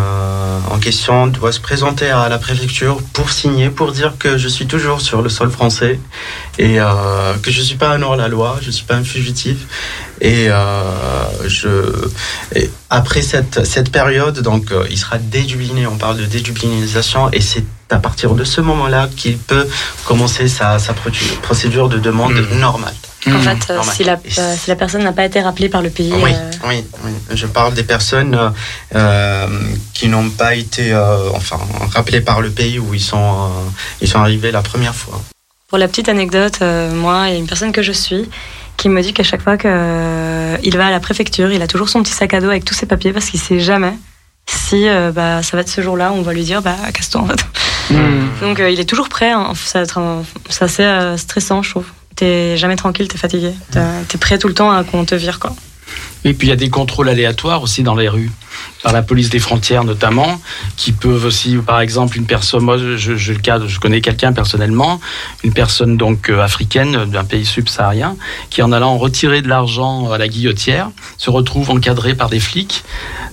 en 0.72 0.78
question 0.78 1.28
doit 1.28 1.52
se 1.52 1.60
présenter 1.60 2.10
à 2.10 2.30
la 2.30 2.38
préfecture 2.38 2.98
pour 3.14 3.30
signer, 3.32 3.70
pour 3.70 3.92
dire 3.92 4.14
que 4.20 4.38
je 4.38 4.48
suis 4.48 4.68
toujours 4.68 4.85
sur 5.00 5.22
le 5.22 5.30
sol 5.30 5.50
français 5.50 6.00
et 6.58 6.80
euh, 6.80 7.34
que 7.42 7.52
je 7.52 7.62
suis 7.62 7.76
pas 7.76 7.90
un 7.90 8.02
hors-la-loi, 8.02 8.60
je 8.62 8.72
suis 8.72 8.86
pas 8.86 8.96
un 8.96 9.04
fugitif. 9.04 9.58
Et, 10.22 10.48
euh, 10.50 10.82
je, 11.48 11.70
et 12.56 12.70
après 12.90 13.22
cette, 13.22 13.66
cette 13.66 13.92
période, 13.92 14.40
donc 14.42 14.72
euh, 14.72 14.86
il 14.90 14.98
sera 14.98 15.18
dédubliné, 15.18 15.86
on 15.88 15.98
parle 15.98 16.18
de 16.18 16.26
dédublinisation, 16.26 17.30
et 17.32 17.42
c'est 17.42 17.66
à 17.92 17.98
partir 18.00 18.34
de 18.34 18.44
ce 18.44 18.62
moment-là 18.62 19.10
qu'il 19.16 19.38
peut 19.38 19.68
commencer 20.06 20.48
sa, 20.48 20.80
sa 20.80 20.94
procédure 21.42 21.90
de 21.90 22.00
demande 22.00 22.34
Mhm. 22.34 22.60
normale. 22.60 22.94
En 23.28 23.32
Mhm. 23.32 23.42
fait, 23.42 23.72
euh, 23.72 23.76
normal. 23.76 23.96
si 23.96 24.04
la, 24.04 24.14
euh, 24.14 24.56
si 24.58 24.70
la 24.70 24.76
personne 24.76 25.04
n'a 25.04 25.12
pas 25.12 25.26
été 25.26 25.42
rappelée 25.42 25.70
par 25.70 25.82
le 25.82 25.90
pays, 25.90 26.14
Oui, 26.14 26.32
euh, 26.34 26.52
oui, 26.68 26.84
oui. 27.04 27.12
Je 27.34 27.48
parle 27.48 27.74
des 27.74 27.84
personnes 27.84 28.38
qui 29.94 30.08
n'ont 30.08 30.30
pas 30.30 30.56
été, 30.56 30.94
euh, 30.94 31.30
enfin, 31.34 31.60
rappelées 31.94 32.22
par 32.22 32.42
le 32.42 32.50
pays 32.52 32.80
où 32.80 32.94
ils 32.94 33.02
sont, 33.02 33.18
euh, 33.18 33.48
ils 34.02 34.08
sont 34.08 34.20
arrivés 34.20 34.52
la 34.52 34.62
première 34.62 34.96
fois. 34.96 35.22
pour 35.68 35.80
la 35.80 35.88
petite 35.90 36.08
anecdote, 36.08 36.60
euh, 36.62 36.94
moi, 36.94 37.26
il 37.28 37.34
y 37.34 37.36
a 37.36 37.40
une 37.40 37.48
personne 37.48 37.72
que 37.74 37.82
je 37.82 37.92
suis 37.92 38.30
qui 38.78 38.90
me 38.90 39.02
dit 39.02 39.14
qu'à 39.14 39.24
chaque 39.24 39.42
fois 39.42 39.58
qu'il 39.58 39.70
va 40.78 40.86
à 40.88 40.92
la 40.92 41.00
préfecture, 41.00 41.52
il 41.52 41.62
a 41.62 41.68
toujours 41.68 41.90
son 41.90 42.04
petit 42.04 42.14
sac 42.14 42.34
à 42.34 42.42
dos 42.42 42.50
avec 42.50 42.66
tous 42.66 42.74
ses 42.74 42.86
papiers 42.86 43.14
parce 43.14 43.26
qu'il 43.30 43.40
sait 43.40 43.60
jamais 43.60 43.94
si 44.48 44.88
euh, 44.88 45.12
bah, 45.12 45.42
ça 45.42 45.58
va 45.58 45.62
être 45.62 45.70
ce 45.70 45.82
jour-là 45.82 46.12
où 46.12 46.16
on 46.16 46.22
va 46.22 46.34
lui 46.34 46.44
dire 46.44 46.62
bah 46.62 46.76
casse-toi 46.94 47.22
en 47.22 47.28
fait. 47.28 47.46
Mhm. 47.90 48.30
Donc 48.42 48.60
euh, 48.60 48.70
il 48.70 48.80
est 48.80 48.86
toujours 48.90 49.10
prêt. 49.10 49.32
hein. 49.32 49.54
Ça 49.56 49.84
C'est 50.50 50.64
assez 50.64 50.84
euh, 50.84 51.18
stressant, 51.18 51.62
je 51.64 51.72
trouve. 51.72 51.86
T'es 52.16 52.56
jamais 52.56 52.76
tranquille, 52.76 53.08
t'es 53.08 53.18
fatigué. 53.18 53.52
T'es 53.72 53.80
t'es 54.08 54.18
prêt 54.18 54.38
tout 54.38 54.48
le 54.48 54.54
temps 54.54 54.72
à 54.72 54.84
qu'on 54.84 55.04
te 55.06 55.16
vire 55.16 55.40
quoi. 55.40 55.54
Et 56.24 56.34
puis 56.34 56.48
il 56.48 56.50
y 56.50 56.54
a 56.54 56.58
des 56.58 56.70
contrôles 56.70 57.10
aléatoires 57.10 57.62
aussi 57.62 57.84
dans 57.84 57.96
les 57.96 58.10
rues, 58.10 58.32
par 58.84 58.94
la 58.94 59.04
police 59.04 59.30
des 59.30 59.40
frontières 59.40 59.84
notamment, 59.84 60.42
qui 60.76 60.92
peuvent 60.92 61.26
aussi, 61.26 61.58
par 61.58 61.82
exemple, 61.82 62.18
une 62.18 62.26
personne, 62.26 62.64
moi 62.64 62.78
je, 62.78 62.98
je, 62.98 63.16
je 63.16 63.80
connais 63.80 64.02
quelqu'un 64.02 64.34
personnellement, 64.34 65.00
une 65.44 65.54
personne 65.54 65.98
donc 65.98 66.30
euh, 66.30 66.42
africaine 66.42 67.06
d'un 67.06 67.24
pays 67.24 67.46
subsaharien, 67.46 68.16
qui 68.50 68.62
en 68.64 68.72
allant 68.72 68.98
retirer 68.98 69.42
de 69.42 69.48
l'argent 69.48 70.12
à 70.12 70.18
la 70.18 70.28
guillotière, 70.28 70.90
se 71.18 71.30
retrouve 71.30 71.70
encadré 71.70 72.16
par 72.16 72.30
des 72.30 72.40
flics 72.40 72.84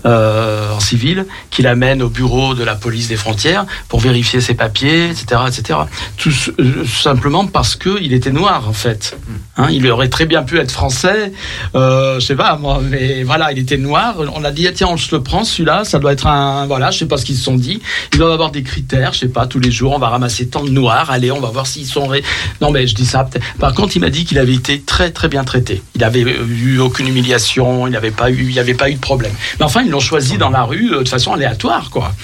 euh, 0.05 0.75
en 0.75 0.81
civil, 0.81 1.27
qui 1.51 1.63
l'amènent 1.63 2.03
au 2.03 2.09
bureau 2.09 2.55
de 2.55 2.65
la 2.65 2.75
police 2.75 3.09
des 3.09 3.17
frontières 3.17 3.67
pour 3.89 4.01
vérifier 4.01 4.41
ses 4.41 4.55
papiers, 4.55 5.11
etc., 5.11 5.41
etc. 5.47 5.79
Tout 6.17 6.33
euh, 6.59 6.85
simplement 6.85 7.47
parce 7.47 7.77
que 7.77 8.01
il 8.03 8.13
était 8.13 8.33
noir 8.33 8.69
en 8.69 8.73
fait. 8.73 9.17
Hein, 9.59 9.69
il 9.71 9.87
aurait 9.91 10.09
très 10.09 10.25
bien 10.25 10.43
pu 10.45 10.59
être 10.59 10.71
français, 10.71 11.31
euh, 11.75 12.19
je 12.19 12.25
sais 12.25 12.35
pas 12.35 12.57
moi, 12.57 12.81
mais 12.83 13.23
voilà, 13.23 13.53
il 13.53 13.59
était 13.59 13.77
noir. 13.77 14.15
On 14.35 14.45
a 14.45 14.51
dit 14.51 14.67
tiens, 14.75 14.87
on 14.91 14.97
se 14.97 15.15
le 15.15 15.23
prend 15.23 15.45
celui-là, 15.45 15.85
ça 15.85 15.99
doit 15.99 16.15
être 16.15 16.27
un 16.27 16.65
voilà, 16.67 16.91
je 16.91 17.01
sais 17.01 17.07
pas 17.07 17.19
ce 17.19 17.27
qu'ils 17.27 17.37
se 17.37 17.45
sont 17.45 17.57
dit. 17.57 17.83
Ils 18.15 18.19
doivent 18.19 18.33
avoir 18.33 18.51
des 18.51 18.63
critères, 18.63 19.13
je 19.13 19.19
sais 19.19 19.29
pas, 19.29 19.47
tous 19.47 19.59
les 19.61 19.71
jours 19.71 19.93
on 19.93 19.99
va 19.99 20.09
ramasser 20.09 20.47
tant 20.49 20.65
de 20.65 20.71
noirs, 20.71 21.11
allez, 21.11 21.31
on 21.31 21.41
va 21.41 21.51
voir 21.51 21.67
s'ils 21.67 21.85
sont 21.85 22.07
ré- 22.07 22.25
non 22.63 22.71
mais 22.71 22.87
je 22.87 22.95
dis 22.95 23.05
ça. 23.05 23.29
Par 23.59 23.75
contre, 23.75 23.95
il 23.95 24.01
m'a 24.01 24.09
dit 24.09 24.25
qu'il 24.25 24.39
avait 24.39 24.55
été 24.55 24.81
très 24.81 25.11
très 25.11 25.29
bien 25.29 25.45
traité. 25.45 25.83
Il 25.97 26.03
avait 26.05 26.21
eu 26.23 26.79
aucune 26.79 27.09
humiliation, 27.09 27.87
il 27.87 27.91
n'avait 27.91 28.11
pas 28.11 28.31
eu, 28.31 28.49
il 28.51 28.59
avait 28.59 28.73
pas 28.73 28.89
eu 28.89 28.95
de 28.95 29.01
problème. 29.01 29.33
Mais 29.59 29.67
enfin, 29.67 29.83
ils 29.83 29.91
l'ont 29.91 30.01
choisi 30.01 30.39
dans 30.39 30.49
la 30.51 30.63
rue 30.63 30.95
euh, 30.95 31.03
de 31.03 31.09
façon 31.11 31.35
aléatoire 31.35 31.91
quoi. 31.91 32.15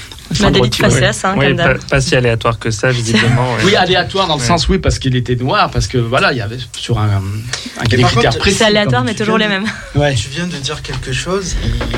Ma 0.40 0.52
faciès, 0.70 1.24
hein, 1.24 1.34
Oui, 1.38 1.54
pas, 1.54 1.74
pas 1.90 2.00
si 2.00 2.14
aléatoire 2.14 2.58
que 2.58 2.70
ça, 2.70 2.90
visiblement. 2.90 3.54
ouais. 3.54 3.62
Oui, 3.64 3.76
aléatoire 3.76 4.26
dans 4.28 4.34
le 4.36 4.40
Ouais. 4.40 4.46
sens, 4.46 4.68
oui, 4.68 4.78
parce 4.78 4.98
qu'il 4.98 5.16
était 5.16 5.36
noir, 5.36 5.70
parce 5.70 5.86
que 5.86 5.96
voilà, 5.98 6.32
il 6.32 6.38
y 6.38 6.40
avait 6.42 6.58
sur 6.76 6.98
un, 6.98 7.22
un 7.80 7.84
des 7.88 7.96
par 7.98 8.10
critères 8.10 8.30
contre, 8.32 8.38
précis. 8.40 8.58
C'est 8.58 8.64
aléatoire, 8.64 9.04
mais 9.04 9.14
toujours 9.14 9.38
les 9.38 9.48
mêmes. 9.48 9.64
Ouais. 9.94 10.14
Tu 10.14 10.28
viens 10.28 10.46
de 10.46 10.56
dire 10.56 10.82
quelque 10.82 11.12
chose, 11.12 11.54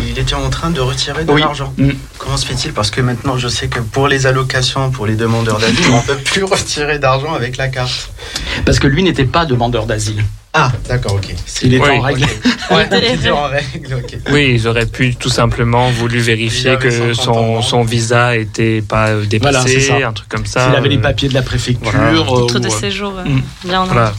il, 0.09 0.19
était 0.19 0.35
en 0.35 0.49
train 0.51 0.71
de 0.71 0.81
retirer 0.81 1.25
de 1.25 1.33
Oui. 1.33 1.41
l'argent. 1.41 1.73
Mm. 1.77 1.91
Comment 2.19 2.37
se 2.37 2.47
fait-il? 2.47 2.73
Parce 2.73 2.91
que 2.91 3.01
maintenant, 3.01 3.37
je 3.37 3.49
sais 3.49 3.69
que 3.69 3.81
pour 3.81 4.07
les 4.09 4.27
allocations, 4.27 4.91
pour 4.91 5.07
les 5.07 5.17
demandeurs 5.17 5.59
d'asile, 5.59 5.87
on 5.93 5.97
ne 5.97 6.03
peut 6.03 6.17
plus 6.17 6.45
retirer 6.57 6.99
d'argent 6.99 7.35
avec 7.35 7.57
la 7.57 7.69
carte. 7.69 8.11
Parce 8.65 8.79
que 8.79 8.87
lui 8.87 9.03
n'était 9.03 9.25
pas 9.25 9.45
demandeur 9.45 9.87
d'asile. 9.87 10.23
Ah, 10.53 10.73
d'accord, 10.89 11.15
ok. 11.15 11.33
Il 11.63 11.75
était 11.75 11.85
Oui. 11.85 11.91
en 11.99 12.01
règle. 12.01 12.23
Ouais, 12.73 12.89
il 12.91 13.27
est 13.27 13.31
en 13.31 13.45
règle, 13.45 13.95
ok. 13.95 14.17
Oui, 14.33 14.51
ils 14.55 14.67
auraient 14.67 14.87
pu 14.87 15.15
tout 15.15 15.29
simplement 15.29 15.91
voulu 15.91 16.19
vérifier 16.19 16.77
que 16.77 16.91
50 16.91 17.11
ans. 17.11 17.15
son, 17.15 17.63
son 17.63 17.83
visa 17.83 18.37
était 18.37 18.83
pas 18.83 19.11
euh, 19.11 19.25
Voilà, 19.41 19.61
dépassé, 19.63 19.81
ça. 19.81 20.09
un 20.09 20.13
truc 20.13 20.29
comme 20.29 20.47
ça. 20.47 20.67
S'il 20.67 20.75
avait 20.77 20.89
les 20.89 20.99
papiers 20.99 21.29
de 21.29 21.35
la 21.35 21.43
préfecture. 21.43 21.93
voilà. 21.93 22.09
euh, 22.19 22.47
Titre 22.47 22.59
de 22.59 22.67
euh, 22.67 22.71
séjour, 22.71 23.15
euh, 23.19 23.25
Mm. 23.25 23.43
bien 23.65 23.79
en 23.79 23.83
ordre. 23.83 23.93
Voilà. 23.93 24.13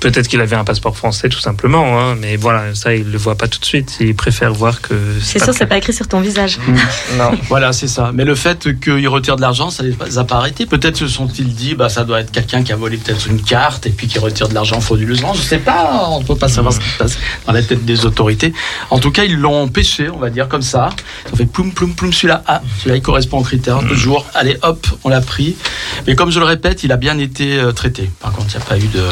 Peut-être 0.00 0.28
qu'il 0.28 0.40
avait 0.40 0.56
un 0.56 0.64
passeport 0.64 0.96
français, 0.96 1.28
tout 1.28 1.40
simplement, 1.40 2.00
hein, 2.00 2.16
mais 2.18 2.36
voilà, 2.36 2.74
ça, 2.74 2.94
il 2.94 3.10
le 3.10 3.18
voit 3.18 3.34
pas 3.34 3.48
tout 3.48 3.60
de 3.60 3.64
suite. 3.64 3.98
Il 4.00 4.14
préfère 4.14 4.52
voir 4.52 4.80
que. 4.80 4.94
C'est 5.22 5.42
sûr, 5.42 5.52
c'est 5.52 5.66
pas 5.66 5.76
écrit 5.76 5.92
sur 5.92 6.08
ton 6.08 6.20
visage. 6.20 6.58
Non. 7.18 7.32
Voilà, 7.48 7.72
c'est 7.72 7.88
ça. 7.88 8.12
Mais 8.14 8.24
le 8.24 8.34
fait 8.34 8.80
qu'il 8.80 9.08
retire 9.08 9.36
de 9.36 9.40
l'argent, 9.40 9.70
ça 9.70 9.82
les 9.82 10.18
a 10.18 10.24
pas 10.24 10.36
arrêtés. 10.36 10.64
Peut-être 10.64 10.96
se 10.96 11.08
sont-ils 11.08 11.54
dit, 11.54 11.74
bah, 11.74 11.88
ça 11.88 12.04
doit 12.04 12.20
être 12.20 12.30
quelqu'un 12.30 12.62
qui 12.62 12.72
a 12.72 12.76
volé 12.76 12.96
peut-être 12.96 13.26
une 13.26 13.42
carte 13.42 13.86
et 13.86 13.90
puis 13.90 14.06
qui 14.06 14.18
retire 14.18 14.48
de 14.48 14.54
l'argent 14.54 14.80
frauduleusement. 14.80 15.34
Je 15.34 15.42
sais 15.42 15.58
pas. 15.58 16.06
On 16.10 16.22
peut 16.22 16.36
pas 16.36 16.48
savoir 16.48 16.72
ce 16.72 16.80
qui 16.80 16.88
se 16.88 16.98
passe 16.98 17.18
dans 17.46 17.52
la 17.52 17.62
tête 17.62 17.84
des 17.84 18.06
autorités. 18.06 18.52
En 18.90 18.98
tout 18.98 19.10
cas, 19.10 19.24
ils 19.24 19.36
l'ont 19.36 19.68
pêché, 19.68 20.08
on 20.08 20.18
va 20.18 20.30
dire 20.30 20.48
comme 20.48 20.62
ça. 20.62 20.90
Ils 21.26 21.34
ont 21.34 21.36
fait 21.36 21.46
ploum, 21.46 21.72
ploum, 21.72 21.94
ploum, 21.94 22.12
celui-là. 22.12 22.42
Ah, 22.46 22.62
celui-là, 22.78 22.96
il 22.96 23.02
correspond 23.02 23.38
aux 23.38 23.44
critères. 23.44 23.82
Deux 23.82 23.96
jours. 23.96 24.24
Allez, 24.34 24.56
hop, 24.62 24.86
on 25.04 25.08
l'a 25.08 25.20
pris. 25.20 25.56
Mais 26.06 26.14
comme 26.14 26.30
je 26.30 26.38
le 26.38 26.46
répète, 26.46 26.84
il 26.84 26.92
a 26.92 26.96
bien 26.96 27.18
été 27.18 27.58
euh, 27.58 27.72
traité. 27.72 28.10
Par 28.20 28.32
contre, 28.32 28.48
il 28.54 28.58
n'y 28.58 28.62
a 28.62 28.66
pas 28.66 28.78
eu 28.78 28.88
de 28.88 29.04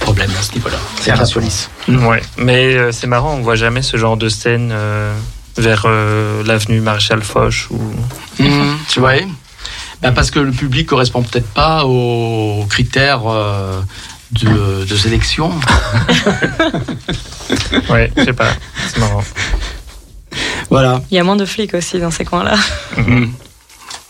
problème 0.00 0.30
à 0.38 0.42
ce 0.42 0.52
niveau-là. 0.54 0.76
C'est 1.00 1.10
la 1.10 1.16
rassurant. 1.16 1.40
police. 1.42 1.70
Ouais, 1.88 2.22
mais 2.36 2.74
euh, 2.74 2.92
c'est 2.92 3.06
marrant, 3.06 3.34
on 3.34 3.42
voit 3.42 3.56
jamais 3.56 3.82
ce 3.82 3.96
genre 3.96 4.16
de 4.16 4.28
scène 4.28 4.70
euh, 4.72 5.14
vers 5.56 5.82
euh, 5.86 6.42
l'avenue 6.44 6.80
Maréchal 6.80 7.22
Foch 7.22 7.68
ou. 7.70 7.78
Mhm, 8.38 8.76
tu 8.88 9.00
vois 9.00 9.14
ben 10.02 10.12
Parce 10.12 10.30
que 10.30 10.38
le 10.38 10.52
public 10.52 10.86
correspond 10.88 11.22
peut-être 11.22 11.48
pas 11.48 11.84
aux 11.86 12.66
critères 12.68 13.22
euh, 13.26 13.80
de, 14.32 14.84
de 14.84 14.96
sélection. 14.96 15.52
Ouais, 17.88 18.10
je 18.16 18.24
sais 18.24 18.32
pas, 18.32 18.48
c'est 18.88 18.98
marrant. 18.98 19.22
Voilà. 20.70 21.00
Il 21.10 21.16
y 21.16 21.18
a 21.20 21.24
moins 21.24 21.36
de 21.36 21.44
flics 21.44 21.74
aussi 21.74 21.98
dans 22.00 22.10
ces 22.10 22.24
coins-là. 22.24 22.56
Mhm. 22.96 23.32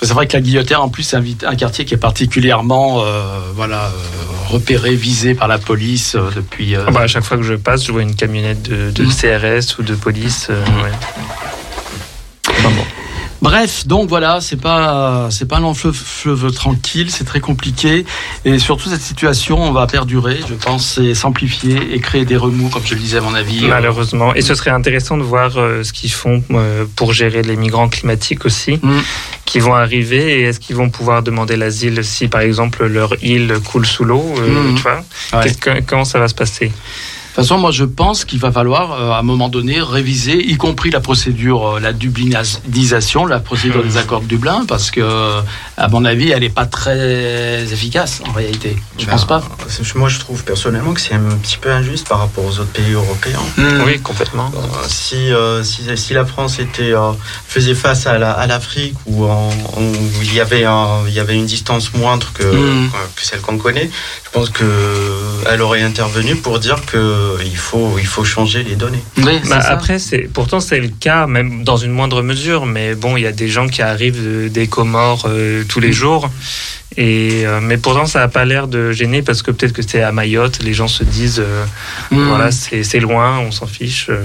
C'est 0.03 0.13
vrai 0.13 0.27
que 0.27 0.35
la 0.35 0.41
Guillotière, 0.43 0.83
en 0.83 0.89
plus, 0.89 1.03
c'est 1.03 1.17
un, 1.47 1.55
quartier 1.57 1.85
qui 1.85 1.95
est 1.95 1.99
particulièrement 1.99 3.03
euh, 3.03 3.23
voilà, 3.55 3.87
euh, 3.87 3.91
repéré, 4.49 4.95
visé 4.95 5.35
par 5.35 5.49
la 5.49 5.59
police 5.59 6.15
euh, 6.17 6.31
depuis. 6.37 6.77
euh, 6.77 6.85
Ah 6.87 6.91
bah, 6.91 7.01
à 7.01 7.07
chaque 7.07 7.25
fois 7.25 7.37
que 7.39 7.43
je 7.43 7.55
passe, 7.55 7.85
je 7.87 7.93
vois 7.93 8.03
une 8.03 8.15
camionnette 8.15 8.63
de, 8.63 8.91
de 8.91 9.03
Mhm. 9.05 9.11
CRS 9.11 9.79
ou 9.79 9.83
de 9.83 9.95
police. 9.95 10.49
euh, 10.51 10.63
ouais. 10.83 10.91
Bref, 13.43 13.87
donc 13.87 14.09
voilà, 14.09 14.41
c'est 14.41 14.57
pas 14.61 15.29
c'est 15.31 15.47
pas 15.47 15.59
un 15.59 15.61
long 15.61 15.75
fleuve, 15.75 15.95
fleuve 15.95 16.51
tranquille, 16.53 17.11
c'est 17.11 17.25
très 17.25 17.41
compliqué 17.41 18.07
et 18.45 18.59
surtout 18.59 18.89
cette 18.89 19.03
situation 19.03 19.73
va 19.73 19.87
perdurer, 19.87 20.39
je 20.49 20.55
pense, 20.55 20.99
et 20.99 21.15
s'amplifier 21.15 21.95
et 21.95 22.01
créer 22.01 22.25
des 22.25 22.37
remous, 22.37 22.71
comme 22.71 22.83
je 22.85 22.95
le 22.95 23.01
disais 23.01 23.19
à 23.19 23.21
mon 23.21 23.35
avis. 23.35 23.67
Malheureusement. 23.67 24.35
Et 24.35 24.41
ce 24.41 24.55
serait 24.55 24.71
intéressant 24.71 25.17
de 25.19 25.23
voir 25.23 25.59
euh, 25.59 25.83
ce 25.85 25.93
qu'ils 25.93 26.13
font 26.13 26.43
euh, 26.53 26.87
pour 26.97 27.13
gérer 27.13 27.43
les 27.43 27.57
migrants 27.57 27.89
climatiques 27.89 28.47
aussi, 28.47 28.79
Mhm. 28.83 29.03
qui 29.45 29.59
vont 29.61 29.75
arriver 29.75 30.41
et 30.41 30.43
est-ce 30.45 30.59
qu'ils 30.61 30.77
vont 30.77 30.89
pouvoir 30.91 31.23
demander 31.23 31.57
l'asile 31.57 32.03
si, 32.05 32.29
par 32.29 32.41
exemple, 32.41 32.87
leur 32.87 33.23
île 33.23 33.55
coule 33.65 33.87
sous 33.87 34.05
l'eau, 34.05 34.35
euh, 34.39 34.71
Mhm. 34.71 34.75
tu 34.77 34.83
vois? 34.83 35.05
Ouais. 35.35 35.83
Comment 35.87 36.05
ça 36.05 36.19
va 36.19 36.29
se 36.29 36.35
passer? 36.35 36.73
Façon, 37.37 37.59
moi, 37.59 37.71
je 37.71 37.85
pense 37.85 38.25
qu'il 38.25 38.39
va 38.41 38.51
falloir, 38.51 38.93
euh, 38.93 39.11
à 39.13 39.19
un 39.19 39.23
moment 39.23 39.49
donné, 39.49 39.81
réviser, 39.81 40.37
y 40.45 40.57
compris 40.57 40.91
la 40.91 41.01
procédure, 41.01 41.77
euh, 41.77 41.81
la 41.81 41.93
dublinisation, 41.93 43.27
la 43.27 43.41
procédure 43.41 43.83
des 43.85 43.97
accords 43.97 44.21
de 44.23 44.27
Dublin, 44.27 44.65
parce 44.67 44.91
que, 44.91 45.01
euh, 45.01 45.41
à 45.77 45.89
mon 45.89 46.05
avis, 46.05 46.31
elle 46.31 46.41
n'est 46.41 46.49
pas 46.51 46.67
très 46.67 47.63
efficace, 47.73 48.23
en 48.29 48.33
réalité. 48.33 48.77
Je 48.99 49.05
Ben, 49.07 49.13
pense 49.13 49.27
pas? 49.27 49.43
Moi, 49.95 50.09
je 50.09 50.19
trouve 50.19 50.45
personnellement 50.45 50.93
que 50.95 51.01
c'est 51.01 51.15
un 51.15 51.21
petit 51.43 51.57
peu 51.59 51.71
injuste 51.71 52.09
par 52.09 52.19
rapport 52.21 52.45
aux 52.45 52.59
autres 52.61 52.73
pays 52.73 52.93
européens. 52.93 53.41
Hmm. 53.57 53.83
Oui, 53.87 54.01
complètement. 54.01 54.51
Euh, 54.55 54.61
si, 54.89 55.33
euh, 55.33 55.63
si, 55.63 55.83
si 55.97 56.15
la 56.15 56.25
France 56.25 56.59
était, 56.59 56.93
euh, 56.93 57.13
faisait 57.47 57.75
face 57.75 58.07
à 58.07 58.19
la- 58.19 58.33
à 58.33 58.47
l'Afrique 58.47 58.95
où, 59.07 59.27
il, 60.23 60.35
y 60.35 60.41
avait 60.41 60.65
un- 60.65 61.07
il 61.07 61.15
y 61.15 61.21
avait 61.21 61.35
une 61.37 61.47
distance 61.47 61.93
moindre 61.95 62.29
que, 62.35 62.45
Mm. 62.45 62.91
que 63.17 63.23
celle 63.25 63.41
qu'on 63.41 63.59
connaît, 63.59 63.91
je 64.25 64.31
pense 64.31 64.51
qu'elle 64.51 65.61
aurait 65.63 65.83
intervenu 65.83 66.37
pour 66.37 66.59
dire 66.59 66.85
qu'il 67.41 67.57
faut, 67.57 67.97
il 67.99 68.07
faut 68.07 68.25
changer 68.25 68.63
les 68.63 68.75
données. 68.77 69.03
Oui, 69.19 69.41
Bah, 69.49 69.61
ça. 69.61 69.69
après, 69.73 69.99
c'est 69.99 70.29
pourtant 70.33 70.61
c'est 70.61 70.81
le 70.81 70.89
cas, 70.89 71.27
même 71.27 71.65
dans 71.65 71.77
une 71.77 71.93
moindre 71.93 72.23
mesure. 72.23 72.67
Mais 72.67 72.95
bon, 72.95 73.17
il 73.17 73.23
y 73.23 73.27
a 73.27 73.33
des 73.33 73.49
gens 73.49 73.69
qui 73.69 73.83
arrivent 73.83 74.23
de- 74.23 74.49
des 74.49 74.67
Comores 74.67 75.27
euh, 75.29 75.65
tous 75.69 75.81
les 75.81 75.93
jours. 75.93 76.31
Et 76.99 77.43
euh, 77.45 77.61
mais 77.63 77.77
pourtant, 77.77 78.07
ça 78.07 78.21
n'a 78.21 78.29
pas 78.29 78.45
l'air 78.45 78.69
de 78.69 78.93
gêner 78.93 79.21
parce 79.23 79.43
que 79.43 79.51
peut-être 79.51 79.73
que 79.75 79.83
c'est 79.83 80.03
à 80.03 80.13
Mayotte, 80.13 80.63
les 80.63 80.73
gens 80.73 80.89
se 80.89 81.05
disent, 81.05 81.41
euh, 81.45 81.65
Hmm. 82.11 82.29
voilà, 82.29 82.51
c'est 82.51 82.83
c'est 82.85 83.01
loin, 83.01 83.39
on 83.41 83.51
s'en 83.51 83.67
fiche. 83.67 84.07
euh. 84.09 84.23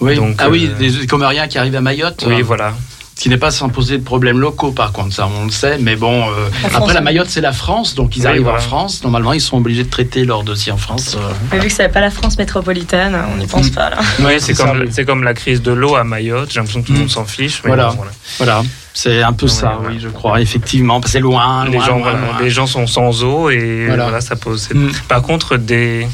Oui. 0.00 0.16
donc, 0.16 0.34
ah 0.38 0.48
oui, 0.50 0.68
euh, 0.68 0.78
des 1.00 1.06
Comoriens 1.06 1.46
qui 1.46 1.58
arrivent 1.58 1.76
à 1.76 1.80
Mayotte. 1.80 2.24
oui, 2.26 2.40
euh, 2.40 2.44
voilà. 2.44 2.74
Ce 3.22 3.28
qui 3.28 3.30
n'est 3.30 3.38
pas 3.38 3.52
sans 3.52 3.68
poser 3.68 3.98
de 3.98 4.02
problèmes 4.02 4.40
locaux, 4.40 4.72
par 4.72 4.90
contre, 4.90 5.14
ça 5.14 5.28
on 5.40 5.44
le 5.44 5.52
sait, 5.52 5.78
mais 5.78 5.94
bon, 5.94 6.22
euh, 6.22 6.48
La 6.64 6.70
France, 6.70 6.82
après 6.82 6.94
la 6.94 6.98
oui. 6.98 7.04
Mayotte 7.04 7.28
c'est 7.30 7.40
la 7.40 7.52
France, 7.52 7.94
donc 7.94 8.16
ils 8.16 8.22
Oui, 8.22 8.26
arrivent 8.26 8.42
voilà. 8.42 8.58
en 8.58 8.62
France, 8.62 9.04
normalement 9.04 9.32
ils 9.32 9.40
sont 9.40 9.58
obligés 9.58 9.84
de 9.84 9.88
traiter 9.90 10.24
leur 10.24 10.42
dossier 10.42 10.72
en 10.72 10.76
France. 10.76 11.16
euh. 11.16 11.30
Mais 11.52 11.60
vu 11.60 11.68
que 11.68 11.72
c'est 11.72 11.88
pas 11.88 12.00
la 12.00 12.10
France 12.10 12.36
métropolitaine, 12.36 13.16
on 13.32 13.36
n'y 13.36 13.46
pense 13.46 13.70
pas 13.70 13.90
là. 13.90 13.98
Oui, 14.18 14.32
c'est 14.40 14.54
ça, 14.54 14.64
comme, 14.64 14.80
oui. 14.80 14.88
c'est 14.90 15.04
comme 15.04 15.22
la 15.22 15.34
crise 15.34 15.62
de 15.62 15.70
l'eau 15.70 15.94
à 15.94 16.02
Mayotte. 16.02 16.50
J'ai 16.52 16.58
l'impression 16.58 16.82
que 16.82 16.86
tout 16.88 16.92
le 16.94 16.98
Mm. 16.98 17.02
monde 17.02 17.10
s'en 17.10 17.24
fiche. 17.24 17.60
mais 17.62 17.68
Voilà. 17.68 17.90
bon, 17.90 17.94
voilà. 17.98 18.10
Voilà, 18.38 18.62
c'est 18.92 19.22
un 19.22 19.32
peu 19.32 19.46
Ouais, 19.46 19.52
ça, 19.52 19.74
voilà. 19.78 19.94
oui, 19.94 20.00
je 20.02 20.08
crois, 20.08 20.40
effectivement. 20.40 21.00
C'est 21.06 21.20
loin, 21.20 21.64
les, 21.66 21.76
loin, 21.76 21.86
gens, 21.86 21.98
loin, 21.98 22.12
loin. 22.14 22.40
les 22.42 22.50
gens 22.50 22.66
sont 22.66 22.88
sans 22.88 23.22
eau 23.22 23.50
et 23.50 23.84
Voilà. 23.86 24.02
voilà, 24.02 24.20
ça 24.20 24.34
pose. 24.34 24.68
Mm. 24.74 24.88
Par 25.06 25.22
contre, 25.22 25.56
des 25.58 26.08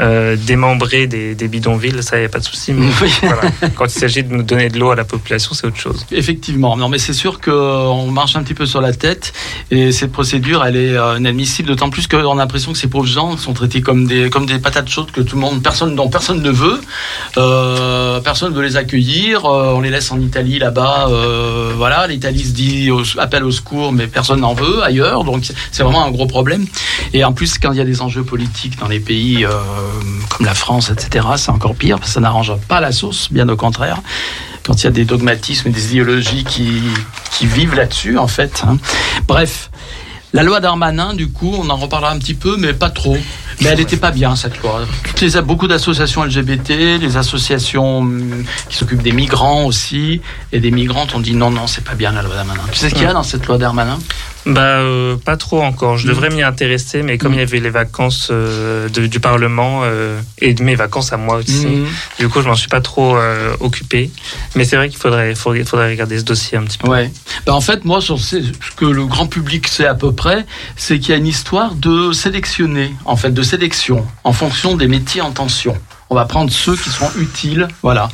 euh, 0.00 0.36
démembrer 0.36 1.06
des, 1.06 1.34
des 1.34 1.48
bidonvilles, 1.48 2.02
ça, 2.02 2.16
il 2.16 2.20
n'y 2.20 2.26
a 2.26 2.28
pas 2.28 2.38
de 2.38 2.44
souci. 2.44 2.72
Mais 2.72 2.86
Oui. 3.02 3.12
voilà, 3.22 3.42
quand 3.74 3.86
il 3.86 3.90
s'agit 3.98 4.22
de 4.22 4.32
nous 4.32 4.42
donner 4.42 4.68
de 4.68 4.78
l'eau 4.78 4.90
à 4.90 4.96
la 4.96 5.04
population, 5.04 5.54
c'est 5.54 5.66
autre 5.66 5.78
chose. 5.78 6.06
Effectivement, 6.12 6.76
non 6.76 6.88
mais 6.88 6.98
c'est 6.98 7.12
sûr 7.12 7.40
qu'on 7.40 8.06
marche 8.10 8.36
un 8.36 8.42
petit 8.42 8.54
peu 8.54 8.66
sur 8.66 8.80
la 8.80 8.92
tête 8.92 9.32
et 9.70 9.92
cette 9.92 10.12
procédure 10.12 10.64
elle 10.64 10.76
est 10.76 10.96
euh, 10.96 11.18
inadmissible 11.18 11.68
d'autant 11.68 11.90
plus 11.90 12.06
qu'on 12.06 12.32
a 12.32 12.34
l'impression 12.34 12.72
que 12.72 12.78
ces 12.78 12.88
pauvres 12.88 13.06
gens 13.06 13.36
sont 13.36 13.52
traités 13.52 13.80
comme 13.80 14.06
des 14.06 14.30
comme 14.30 14.46
des 14.46 14.58
patates 14.58 14.88
chaudes 14.88 15.10
que 15.10 15.20
tout 15.20 15.36
le 15.36 15.42
monde 15.42 15.62
personne 15.62 15.94
dont 15.94 16.08
personne 16.08 16.42
ne 16.42 16.50
veut 16.50 16.80
euh, 17.36 18.20
personne 18.20 18.52
ne 18.52 18.56
veut 18.56 18.64
les 18.64 18.76
accueillir 18.76 19.44
euh, 19.44 19.72
on 19.74 19.80
les 19.80 19.90
laisse 19.90 20.10
en 20.12 20.20
Italie 20.20 20.58
là-bas 20.58 21.08
euh, 21.10 21.72
voilà 21.76 22.06
l'Italie 22.06 22.44
se 22.44 22.52
dit 22.52 22.90
au, 22.90 23.02
appelle 23.18 23.44
au 23.44 23.50
secours 23.50 23.92
mais 23.92 24.06
personne 24.06 24.40
n'en 24.40 24.54
veut 24.54 24.82
ailleurs 24.82 25.24
donc 25.24 25.44
c'est 25.70 25.82
vraiment 25.82 26.04
un 26.04 26.10
gros 26.10 26.26
problème 26.26 26.66
et 27.12 27.24
en 27.24 27.32
plus 27.32 27.58
quand 27.58 27.72
il 27.72 27.78
y 27.78 27.82
a 27.82 27.84
des 27.84 28.00
enjeux 28.02 28.24
politiques 28.24 28.78
dans 28.78 28.88
les 28.88 29.00
pays 29.00 29.44
euh, 29.44 29.50
comme 30.30 30.46
la 30.46 30.54
France 30.54 30.90
etc 30.90 31.26
c'est 31.36 31.50
encore 31.50 31.74
pire 31.74 31.98
parce 31.98 32.10
que 32.10 32.14
ça 32.14 32.20
n'arrange 32.20 32.52
pas 32.68 32.80
la 32.80 32.92
sauce 32.92 33.28
bien 33.30 33.48
au 33.48 33.56
contraire 33.56 34.00
quand 34.68 34.82
il 34.82 34.84
y 34.84 34.86
a 34.86 34.90
des 34.90 35.06
dogmatismes 35.06 35.68
et 35.68 35.70
des 35.70 35.92
idéologies 35.92 36.44
qui, 36.44 36.82
qui 37.30 37.46
vivent 37.46 37.74
là-dessus, 37.74 38.18
en 38.18 38.28
fait. 38.28 38.62
hein. 38.68 38.76
Bref, 39.26 39.70
la 40.34 40.42
loi 40.42 40.60
Darmanin, 40.60 41.14
du 41.14 41.30
coup, 41.30 41.54
on 41.58 41.70
en 41.70 41.76
reparlera 41.76 42.12
un 42.12 42.18
petit 42.18 42.34
peu, 42.34 42.58
mais 42.58 42.74
pas 42.74 42.90
trop. 42.90 43.16
Mais 43.62 43.70
elle 43.70 43.78
n'était 43.78 43.96
pas 43.96 44.10
bien, 44.10 44.36
cette 44.36 44.58
loi. 44.62 44.82
Les, 45.22 45.40
beaucoup 45.40 45.68
d'associations 45.68 46.22
LGBT, 46.22 47.00
les 47.00 47.16
associations 47.16 48.00
hum, 48.00 48.44
qui 48.68 48.76
s'occupent 48.76 49.02
des 49.02 49.12
migrants 49.12 49.64
aussi, 49.64 50.20
et 50.52 50.60
des 50.60 50.70
migrantes 50.70 51.14
ont 51.14 51.20
dit 51.20 51.34
non, 51.34 51.50
non, 51.50 51.66
c'est 51.66 51.82
pas 51.82 51.94
bien 51.94 52.12
la 52.12 52.20
loi 52.22 52.34
Darmanin. 52.34 52.60
Tu 52.70 52.78
sais 52.78 52.90
ce 52.90 52.94
qu'il 52.94 53.04
y 53.04 53.06
a 53.06 53.14
dans 53.14 53.22
cette 53.22 53.46
loi 53.46 53.56
Darmanin? 53.56 53.98
Bah, 54.46 54.60
euh, 54.78 55.16
pas 55.16 55.36
trop 55.36 55.62
encore. 55.62 55.98
Je 55.98 56.06
Mm. 56.06 56.10
devrais 56.10 56.30
m'y 56.30 56.42
intéresser, 56.42 57.02
mais 57.02 57.18
comme 57.18 57.32
Mm. 57.32 57.34
il 57.34 57.38
y 57.38 57.42
avait 57.42 57.60
les 57.60 57.70
vacances 57.70 58.28
euh, 58.30 58.88
de- 58.88 59.06
du 59.06 59.20
Parlement 59.20 59.80
euh, 59.84 60.18
et 60.40 60.54
de 60.54 60.62
mes 60.62 60.74
vacances 60.74 61.12
à 61.12 61.16
moi 61.16 61.36
aussi, 61.36 61.66
Mhm. 61.66 61.86
du 62.18 62.28
coup, 62.28 62.40
je 62.40 62.48
m'en 62.48 62.54
suis 62.54 62.68
pas 62.68 62.80
trop 62.80 63.16
euh, 63.16 63.54
occupé. 63.60 64.10
Mais 64.54 64.64
c'est 64.64 64.76
vrai 64.76 64.88
qu'il 64.88 64.98
faudrait, 64.98 65.34
faudrait, 65.34 65.64
faudrait 65.64 65.90
regarder 65.90 66.18
ce 66.18 66.24
dossier 66.24 66.56
un 66.56 66.62
petit 66.64 66.78
peu. 66.78 66.88
Ouais. 66.88 67.10
Ben, 67.46 67.52
en 67.52 67.60
fait, 67.60 67.84
moi, 67.84 68.00
sur 68.00 68.18
ce 68.18 68.36
que 68.76 68.86
le 68.86 69.06
grand 69.06 69.26
public 69.26 69.68
sait 69.68 69.86
à 69.86 69.94
peu 69.94 70.12
près, 70.12 70.46
c'est 70.76 70.98
qu'il 70.98 71.10
y 71.10 71.14
a 71.14 71.16
une 71.18 71.26
histoire 71.26 71.74
de 71.74 72.12
sélectionner, 72.12 72.92
en 73.04 73.16
fait, 73.16 73.30
de 73.32 73.42
sélection, 73.42 74.06
en 74.24 74.32
fonction 74.32 74.76
des 74.76 74.88
métiers 74.88 75.20
en 75.20 75.30
tension. 75.32 75.76
On 76.10 76.14
va 76.14 76.24
prendre 76.24 76.50
ceux 76.50 76.74
qui 76.76 76.88
sont 76.88 77.10
utiles, 77.18 77.68
voilà, 77.82 78.08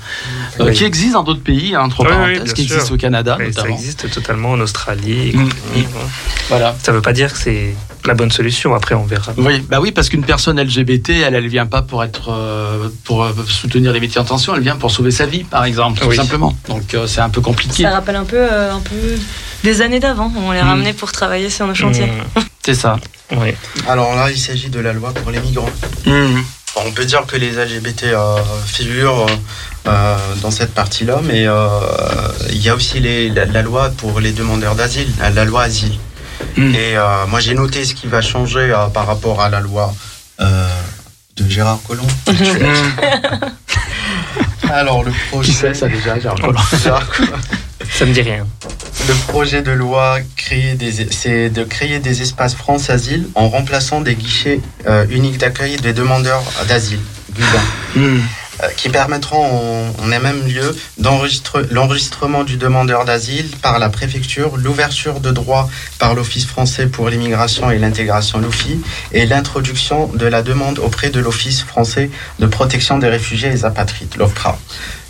Euh, 0.61 0.72
qui 0.72 0.84
existent 0.84 1.18
dans 1.20 1.24
d'autres 1.24 1.42
pays, 1.45 1.74
hein, 1.76 1.82
entre 1.82 2.01
Oui, 2.03 2.09
parenthèses, 2.09 2.53
qui 2.53 2.64
sûr. 2.64 2.74
existent 2.76 2.95
au 2.95 2.99
Canada 2.99 3.36
Mais 3.38 3.53
ça 3.53 3.61
notamment. 3.62 3.74
existe 3.76 4.11
totalement 4.11 4.51
en 4.51 4.61
Australie 4.61 5.28
et 5.30 5.32
Mm. 5.36 5.49
compagnie. 5.49 5.82
bon. 5.92 6.01
Voilà. 6.49 6.74
Ça 6.82 6.90
veut 6.92 7.01
pas 7.03 7.12
dire 7.12 7.32
que 7.32 7.38
c'est 7.38 7.74
la 8.05 8.14
bonne 8.14 8.30
solution. 8.32 8.74
Après, 8.74 8.95
on 8.97 9.05
verra. 9.05 9.32
Oui, 9.36 9.61
bah 9.68 9.78
oui, 9.80 9.92
parce 9.92 10.09
qu'une 10.09 10.24
personne 10.24 10.59
LGBT, 10.61 11.11
elle, 11.24 11.34
elle 11.36 11.47
vient 11.49 11.66
pas 11.66 11.82
pour 11.82 12.03
être, 12.03 12.30
euh, 12.32 12.88
pour 13.05 13.22
euh, 13.22 13.32
soutenir 13.47 13.92
les 13.92 14.01
métiers 14.01 14.20
en 14.20 14.24
tension, 14.24 14.55
elle 14.57 14.62
vient 14.62 14.76
pour 14.76 14.90
sauver 14.90 15.11
sa 15.12 15.26
vie, 15.26 15.45
par 15.45 15.64
exemple, 15.64 16.01
tout 16.01 16.09
Oui. 16.09 16.16
simplement. 16.16 16.53
Donc 16.68 16.95
euh, 16.95 17.07
c'est 17.07 17.20
un 17.20 17.30
peu 17.30 17.40
compliqué. 17.40 17.84
Ça 17.84 17.90
rappelle 17.90 18.16
un 18.16 18.24
peu, 18.24 18.36
euh, 18.36 18.72
un 18.74 18.80
peu 18.80 18.97
des 19.62 19.80
années 19.82 20.01
d'avant. 20.01 20.32
On 20.36 20.51
les 20.51 20.62
Mm. 20.62 20.66
ramenait 20.68 20.92
pour 20.95 21.12
travailler 21.12 21.49
sur 21.49 21.66
nos 21.66 21.74
chantiers. 21.74 22.07
Mm. 22.07 22.40
C'est 22.64 22.74
ça. 22.74 22.99
Oui. 23.30 23.53
Alors 23.88 24.14
là, 24.16 24.30
il 24.30 24.38
s'agit 24.38 24.68
de 24.68 24.80
la 24.80 24.92
loi 24.92 25.12
pour 25.14 25.30
les 25.30 25.38
migrants. 25.40 25.70
On 26.77 26.91
peut 26.93 27.05
dire 27.05 27.25
que 27.27 27.37
les 27.37 27.53
LGBT 27.53 28.05
euh, 28.05 28.37
figurent 28.66 29.27
euh, 29.87 30.16
dans 30.43 30.51
cette 30.51 30.75
partie-là, 30.75 31.20
mais 31.22 31.47
euh, 31.47 31.68
il 32.51 32.61
y 32.62 32.68
a 32.68 32.75
aussi 32.75 32.99
les- 33.01 33.29
la, 33.31 33.45
la 33.45 33.62
loi 33.62 33.91
pour 33.97 34.18
les 34.20 34.33
demandeurs 34.33 34.75
d'asile, 34.75 35.09
la, 35.20 35.31
la 35.31 35.45
loi 35.45 35.62
asile. 35.62 35.97
Mm. 36.57 36.75
Et 36.75 36.97
euh, 36.97 37.27
moi, 37.29 37.39
j'ai 37.41 37.55
noté 37.55 37.85
ce 37.85 37.95
qui 37.95 38.07
va 38.09 38.20
changer 38.20 38.72
euh, 38.72 38.87
par 38.89 39.07
rapport 39.07 39.41
à 39.41 39.49
la 39.49 39.61
loi 39.61 39.95
euh, 40.41 40.68
de 41.37 41.49
Gérard 41.49 41.79
Collomb. 41.87 42.07
Alors, 44.72 45.04
le 45.04 45.12
projet. 45.30 45.50
Qui 45.50 45.56
sait 45.56 45.74
ça 45.74 45.88
déjà, 45.88 46.16
Collomb. 46.18 46.58
Ça 47.90 48.06
me 48.06 48.12
dit 48.12 48.22
rien. 48.22 48.46
Le 49.06 49.14
projet 49.28 49.62
de 49.62 49.70
loi 49.70 50.18
c'est 51.10 51.50
de 51.50 51.64
créer 51.64 51.98
des 51.98 52.22
espaces 52.22 52.54
France 52.54 52.90
Asile 52.90 53.28
en 53.34 53.48
remplaçant 53.48 54.00
des 54.00 54.14
guichets 54.14 54.60
euh, 54.86 55.04
uniques 55.10 55.38
d'accueil 55.38 55.76
des 55.76 55.92
demandeurs 55.92 56.42
d'asile, 56.68 57.00
Mmh. 57.96 58.18
Euh, 58.62 58.68
qui 58.76 58.88
permettront 58.88 59.92
en, 59.98 60.11
un 60.11 60.18
même 60.18 60.46
lieu 60.46 60.76
l'enregistrement 61.70 62.44
du 62.44 62.57
demandeur 62.57 63.05
d'asile 63.05 63.50
par 63.62 63.78
la 63.78 63.88
préfecture, 63.88 64.57
l'ouverture 64.57 65.20
de 65.20 65.30
droits 65.30 65.68
par 65.98 66.14
l'Office 66.14 66.46
français 66.46 66.86
pour 66.86 67.09
l'immigration 67.09 67.70
et 67.70 67.78
l'intégration 67.78 68.38
l'OFI 68.38 68.80
et 69.12 69.26
l'introduction 69.26 70.07
de 70.09 70.26
la 70.26 70.42
demande 70.42 70.78
auprès 70.78 71.11
de 71.11 71.20
l'Office 71.20 71.62
français 71.62 72.11
de 72.38 72.46
protection 72.46 72.98
des 72.98 73.09
réfugiés 73.09 73.48
et 73.48 73.52
des 73.52 73.64
apatrides, 73.64 74.14
l'OFPRA. 74.16 74.59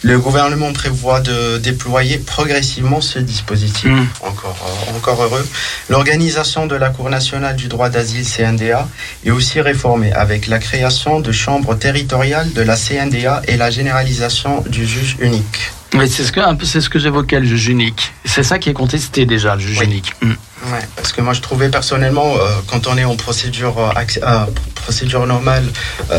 Le 0.05 0.18
gouvernement 0.18 0.70
prévoit 0.74 1.20
de 1.20 1.57
déployer 1.57 2.18
progressivement 2.18 3.00
ce 3.00 3.18
dispositif. 3.18 3.86
Mm. 3.90 4.07
Encore, 4.20 4.57
euh, 4.92 4.96
encore 4.98 5.22
heureux. 5.22 5.48
L'organisation 5.88 6.66
de 6.66 6.76
la 6.76 6.90
Cour 6.90 7.09
nationale 7.09 7.57
du 7.57 7.68
droit 7.68 7.88
d'asile 7.88 8.26
CNDA 8.26 8.86
est 9.24 9.30
aussi 9.30 9.62
réformée 9.62 10.12
avec 10.12 10.46
la 10.46 10.59
création 10.59 11.20
de 11.20 11.32
chambres 11.32 11.74
territoriales 11.74 12.52
de 12.52 12.61
la 12.61 12.76
CNDA 12.76 13.40
et 13.48 13.57
la 13.57 13.70
généralisation 13.70 14.62
du 14.68 14.86
juge 14.86 15.16
unique. 15.20 15.72
Mais 15.94 16.07
c'est 16.07 16.24
ce 16.24 16.32
que, 16.32 16.40
c'est 16.64 16.82
ce 16.82 16.90
que 16.90 16.98
j'évoquais, 16.98 17.40
le 17.40 17.46
juge 17.46 17.68
unique. 17.68 18.12
C'est 18.26 18.42
ça 18.42 18.59
qui 18.59 18.68
est 18.68 18.74
contesté 18.74 19.24
déjà, 19.24 19.55
le 19.55 19.61
juge 19.62 19.78
Oui. 19.78 19.86
unique. 19.86 20.12
Mmh. 20.20 20.30
Ouais, 20.72 20.86
parce 20.96 21.12
que 21.12 21.22
moi 21.22 21.32
je 21.32 21.40
trouvais 21.40 21.70
personnellement, 21.70 22.34
euh, 22.36 22.40
quand 22.66 22.86
on 22.88 22.98
est 22.98 23.05
en 23.05 23.16
procédure, 23.16 23.78
euh, 23.78 24.44
procédure 24.74 25.26
normale, 25.26 25.64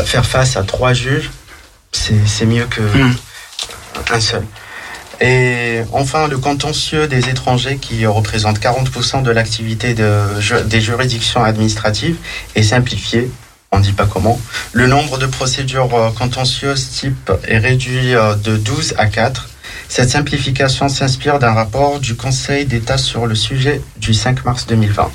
faire 0.04 0.26
face 0.26 0.56
à 0.56 0.64
trois 0.64 0.92
juges, 0.92 1.30
c'est 1.92 2.46
mieux 2.46 2.66
que 2.66 2.80
Mm. 2.80 3.14
Un 4.10 4.20
seul. 4.20 4.44
Et 5.20 5.80
enfin, 5.92 6.28
le 6.28 6.36
contentieux 6.38 7.08
des 7.08 7.30
étrangers 7.30 7.78
qui 7.78 8.04
représente 8.06 8.58
40% 8.58 9.22
de 9.22 9.30
l'activité 9.30 9.94
des 9.94 10.80
juridictions 10.80 11.42
administratives 11.42 12.16
est 12.54 12.62
simplifié. 12.62 13.30
On 13.72 13.78
ne 13.78 13.82
dit 13.82 13.92
pas 13.92 14.06
comment. 14.06 14.38
Le 14.72 14.86
nombre 14.86 15.18
de 15.18 15.26
procédures 15.26 15.92
euh, 15.94 16.10
contentieuses 16.10 16.88
type 16.90 17.32
est 17.48 17.58
réduit 17.58 18.14
euh, 18.14 18.34
de 18.36 18.56
12 18.56 18.94
à 18.96 19.06
4. 19.06 19.48
Cette 19.88 20.08
simplification 20.08 20.88
s'inspire 20.88 21.38
d'un 21.38 21.52
rapport 21.52 21.98
du 21.98 22.14
Conseil 22.14 22.64
d'État 22.64 22.96
sur 22.96 23.26
le 23.26 23.34
sujet 23.34 23.82
du 23.96 24.14
5 24.14 24.44
mars 24.44 24.66
2020. 24.66 25.10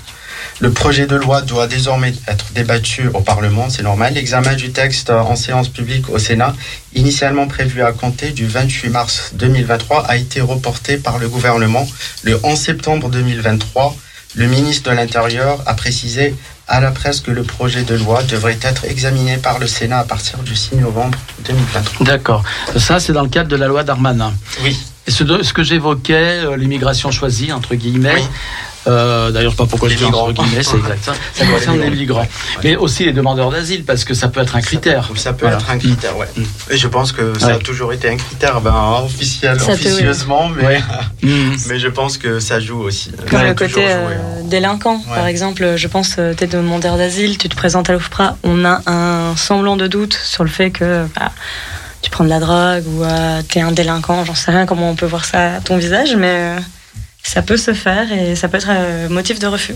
Le 0.61 0.71
projet 0.71 1.07
de 1.07 1.15
loi 1.15 1.41
doit 1.41 1.65
désormais 1.65 2.13
être 2.27 2.45
débattu 2.53 3.07
au 3.15 3.21
Parlement, 3.21 3.67
c'est 3.71 3.81
normal. 3.81 4.13
L'examen 4.13 4.53
du 4.53 4.71
texte 4.71 5.09
en 5.09 5.35
séance 5.35 5.69
publique 5.69 6.07
au 6.09 6.19
Sénat, 6.19 6.53
initialement 6.93 7.47
prévu 7.47 7.81
à 7.81 7.91
compter 7.91 8.29
du 8.29 8.45
28 8.45 8.89
mars 8.89 9.31
2023, 9.33 10.05
a 10.07 10.17
été 10.17 10.39
reporté 10.39 10.97
par 10.97 11.17
le 11.17 11.27
gouvernement 11.29 11.87
le 12.21 12.39
11 12.43 12.59
septembre 12.59 13.09
2023. 13.09 13.95
Le 14.35 14.45
ministre 14.45 14.91
de 14.91 14.95
l'Intérieur 14.95 15.63
a 15.65 15.73
précisé 15.73 16.35
à 16.67 16.79
la 16.79 16.91
presse 16.91 17.21
que 17.21 17.31
le 17.31 17.41
projet 17.41 17.81
de 17.81 17.95
loi 17.95 18.21
devrait 18.21 18.59
être 18.61 18.85
examiné 18.85 19.37
par 19.37 19.57
le 19.57 19.65
Sénat 19.65 19.99
à 19.99 20.03
partir 20.03 20.37
du 20.43 20.55
6 20.55 20.75
novembre 20.75 21.17
2023. 21.43 22.05
D'accord. 22.05 22.43
Ça, 22.77 22.99
c'est 22.99 23.13
dans 23.13 23.23
le 23.23 23.29
cadre 23.29 23.49
de 23.49 23.55
la 23.55 23.65
loi 23.67 23.83
Darmanin. 23.83 24.31
Oui. 24.63 24.79
Et 25.07 25.11
ce, 25.11 25.23
ce 25.41 25.53
que 25.53 25.63
j'évoquais, 25.63 26.45
euh, 26.45 26.55
l'immigration 26.55 27.09
choisie, 27.09 27.51
entre 27.51 27.73
guillemets, 27.73 28.13
Oui. 28.13 28.23
Euh, 28.87 29.31
d'ailleurs 29.31 29.55
pas 29.55 29.65
pourquoi 29.65 29.89
je 29.89 29.93
Les 29.93 29.99
dis 29.99 30.05
entre 30.05 30.31
guillemets, 30.33 30.63
c'est 30.63 30.77
exact. 30.77 31.09
Ça, 31.33 31.45
concerne 31.45 31.79
les 31.81 31.89
migrants. 31.89 32.27
Mais 32.63 32.75
aussi 32.75 33.05
les 33.05 33.13
demandeurs 33.13 33.51
d'asile, 33.51 33.83
parce 33.85 34.03
que 34.03 34.13
ça 34.13 34.27
peut 34.27 34.41
être 34.41 34.55
un 34.55 34.61
critère. 34.61 35.09
Ça 35.15 35.33
peut 35.33 35.45
Voilà. 35.45 35.57
être 35.57 35.69
un 35.69 35.77
critère, 35.77 36.17
ouais. 36.17 36.27
Mm. 36.35 36.43
Et 36.71 36.77
je 36.77 36.87
pense 36.87 37.11
que 37.11 37.37
ça 37.37 37.47
Ouais. 37.47 37.53
a 37.53 37.57
toujours 37.59 37.93
été 37.93 38.09
un 38.09 38.17
critère 38.17 38.61
ben, 38.61 39.01
officiel, 39.03 39.59
Ça 39.59 39.67
peut, 39.67 39.71
oui. 39.73 39.85
officieusement, 39.87 40.49
mais, 40.49 40.65
Ouais. 40.65 40.81
Mm. 41.23 41.55
mais 41.67 41.79
je 41.79 41.87
pense 41.87 42.17
que 42.17 42.39
ça 42.39 42.59
joue 42.59 42.79
aussi. 42.79 43.11
Comme 43.29 43.41
le 43.43 43.53
côté 43.53 43.85
euh, 43.87 44.07
hein. 44.07 44.41
délinquant, 44.45 44.95
Ouais. 45.09 45.15
par 45.15 45.27
exemple, 45.27 45.75
je 45.75 45.87
pense, 45.87 46.15
euh, 46.17 46.33
t'es 46.33 46.47
demandeur 46.47 46.97
d'asile, 46.97 47.37
tu 47.37 47.49
te 47.49 47.55
présentes 47.55 47.89
à 47.89 47.93
l'OFPRA, 47.93 48.37
on 48.43 48.65
a 48.65 48.81
un 48.87 49.35
semblant 49.35 49.75
de 49.77 49.87
doute 49.87 50.13
sur 50.23 50.43
le 50.43 50.49
fait 50.49 50.71
que 50.71 51.05
bah, 51.15 51.31
tu 52.01 52.09
prends 52.09 52.23
de 52.23 52.29
la 52.29 52.39
drogue 52.39 52.83
ou 52.87 53.03
euh, 53.03 53.41
t'es 53.47 53.61
un 53.61 53.71
délinquant, 53.71 54.25
j'en 54.25 54.33
sais 54.35 54.49
rien 54.51 54.65
comment 54.65 54.89
on 54.89 54.95
peut 54.95 55.05
voir 55.05 55.25
ça 55.25 55.55
à 55.57 55.59
ton 55.61 55.77
visage, 55.77 56.15
mais 56.15 56.27
euh, 56.57 56.59
ça 57.23 57.41
peut 57.41 57.57
se 57.57 57.73
faire 57.73 58.11
et 58.11 58.35
ça 58.35 58.47
peut 58.47 58.57
être 58.57 58.69
euh, 58.69 59.09
motif 59.09 59.39
de 59.39 59.47
refus. 59.47 59.75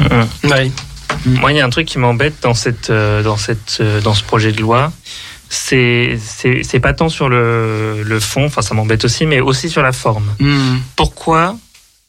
Mhm. 0.00 0.50
Ouais. 0.50 0.70
Moi, 1.24 1.52
il 1.52 1.58
y 1.58 1.60
a 1.60 1.64
un 1.64 1.70
truc 1.70 1.86
qui 1.86 1.98
m'embête 1.98 2.34
dans, 2.42 2.54
cette, 2.54 2.90
euh, 2.90 3.22
dans, 3.22 3.36
cette, 3.36 3.78
euh, 3.80 4.00
dans 4.00 4.14
ce 4.14 4.22
projet 4.22 4.52
de 4.52 4.60
loi. 4.60 4.92
C'est 5.48 6.18
c'est 6.20 6.64
c'est 6.64 6.80
pas 6.80 6.92
tant 6.92 7.08
sur 7.08 7.28
le, 7.28 8.02
le 8.02 8.18
fond, 8.18 8.46
enfin 8.46 8.62
ça 8.62 8.74
m'embête 8.74 9.04
aussi, 9.04 9.26
mais 9.26 9.40
aussi 9.40 9.70
sur 9.70 9.80
la 9.80 9.92
forme. 9.92 10.34
Mm. 10.40 10.78
Pourquoi 10.96 11.56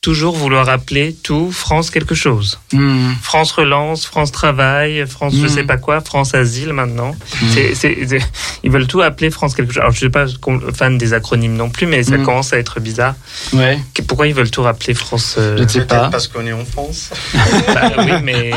toujours 0.02 0.36
vouloir 0.36 0.70
appeler 0.70 1.16
tout 1.24 1.52
France 1.52 1.90
quelque 1.90 2.16
chose 2.16 2.60
Mm. 2.72 3.14
France 3.22 3.52
Relance, 3.52 4.06
France 4.06 4.32
Travail, 4.32 5.06
France 5.08 5.34
je 5.36 5.46
Mm. 5.46 5.50
sais 5.50 5.64
pas 5.64 5.78
quoi, 5.78 6.00
France 6.02 6.34
Asile 6.36 6.72
maintenant. 6.72 7.12
Mm. 7.42 7.46
C'est- 7.54 7.76
c'est- 7.76 8.08
c'est- 8.08 8.32
ils 8.64 8.72
veulent 8.72 8.88
tout 8.88 9.02
appeler 9.02 9.32
France 9.32 9.56
quelque 9.56 9.74
chose. 9.74 9.82
Alors 9.82 9.92
je 9.92 9.98
suis 9.98 10.10
pas 10.10 10.26
fan 10.74 10.98
des 10.98 11.14
acronymes 11.14 11.56
non 11.56 11.70
plus, 11.70 11.88
mais 11.88 12.04
ça 12.04 12.18
Mm. 12.18 12.24
commence 12.24 12.54
à 12.54 12.58
être 12.58 12.80
bizarre. 12.80 13.16
Ouais. 13.54 13.80
Pourquoi 14.08 14.28
ils 14.28 14.34
veulent 14.34 14.52
tout 14.52 14.62
rappeler 14.62 14.94
France 14.94 15.36
euh, 15.38 15.58
Je 15.58 15.64
ne 15.64 15.68
sais 15.68 15.80
Peut-être 15.80 15.88
pas. 16.04 16.10
parce 16.10 16.28
qu'on 16.28 16.46
est 16.46 16.54
en 16.54 16.64
France. 16.66 17.10
bah, 17.74 17.92
Oui, 17.98 18.12
mais 18.24 18.52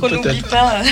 Qu'on 0.00 0.08
n'oublie 0.08 0.42
pas. 0.42 0.82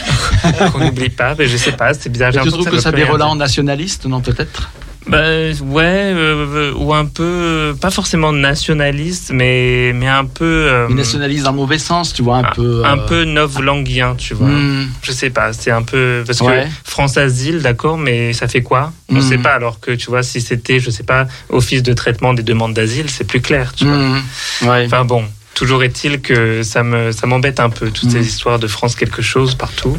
qu'on 0.71 0.79
n'oublie 0.81 1.09
pas. 1.11 1.35
Mais 1.37 1.47
je 1.49 1.57
sais 1.57 1.73
pas, 1.73 1.95
c'est 1.95 2.11
bizarre. 2.11 2.31
J'ai 2.33 2.41
tu 2.43 2.51
trouves 2.51 2.69
que 2.71 2.79
ça 2.79 2.93
déroule 2.93 3.23
en 3.23 3.35
nationaliste, 3.37 4.05
non 4.07 4.21
peut-être? 4.21 4.71
Bah 5.09 5.21
ouais, 5.21 5.85
euh, 5.85 6.73
ou 6.77 6.93
un 6.93 7.07
peu, 7.07 7.23
euh, 7.25 7.75
pas 7.75 7.91
forcément 7.91 8.33
nationaliste, 8.33 9.31
mais 9.33 9.93
mais 9.95 10.07
un 10.07 10.25
peu, 10.27 10.45
euh, 10.45 10.89
nationaliste 10.89 11.45
dans 11.45 11.53
le 11.53 11.57
mauvais 11.57 11.79
sens, 11.79 12.13
tu 12.13 12.23
vois, 12.23 12.37
un, 12.39 12.45
un, 12.45 12.53
peu. 12.55 12.83
un 12.85 12.99
euh, 12.99 13.07
peu 13.07 13.25
novlanguien, 13.25 14.15
tu 14.17 14.35
vois. 14.35 14.49
mm. 14.49 14.89
Je 15.03 15.13
sais 15.13 15.31
pas, 15.31 15.53
c'est 15.53 15.71
un 15.71 15.83
peu 15.83 16.23
parce 16.27 16.41
Ouais. 16.43 16.65
que 16.65 16.91
France 16.91 17.17
Asile, 17.17 17.63
d'accord, 17.63 17.97
mais 17.97 18.33
ça 18.35 18.49
fait 18.49 18.63
quoi? 18.63 18.93
On 19.09 19.15
Mm. 19.17 19.21
sait 19.23 19.39
pas. 19.39 19.55
Alors 19.55 19.81
que 19.81 19.93
tu 19.93 20.11
vois, 20.11 20.23
si 20.23 20.41
c'était, 20.43 20.79
je 20.79 20.91
sais 20.91 21.05
pas, 21.05 21.27
Office 21.49 21.83
de 21.83 21.95
traitement 21.95 22.35
des 22.35 22.43
demandes 22.43 22.75
d'asile, 22.75 23.09
c'est 23.09 23.25
plus 23.25 23.41
clair, 23.41 23.73
tu 23.75 23.87
vois. 23.87 23.97
Mm. 23.97 24.23
Ouais. 24.69 24.85
Enfin 24.87 25.05
bon, 25.07 25.25
toujours 25.55 25.83
est-il 25.85 26.21
que 26.21 26.63
ça 26.63 26.83
me 26.83 27.13
ça 27.13 27.27
m'embête 27.27 27.61
un 27.61 27.71
peu 27.71 27.91
toutes 27.91 28.11
Mm. 28.11 28.13
ces 28.13 28.27
histoires 28.27 28.59
de 28.59 28.67
France 28.67 28.95
quelque 28.95 29.23
chose 29.23 29.55
partout. 29.55 29.97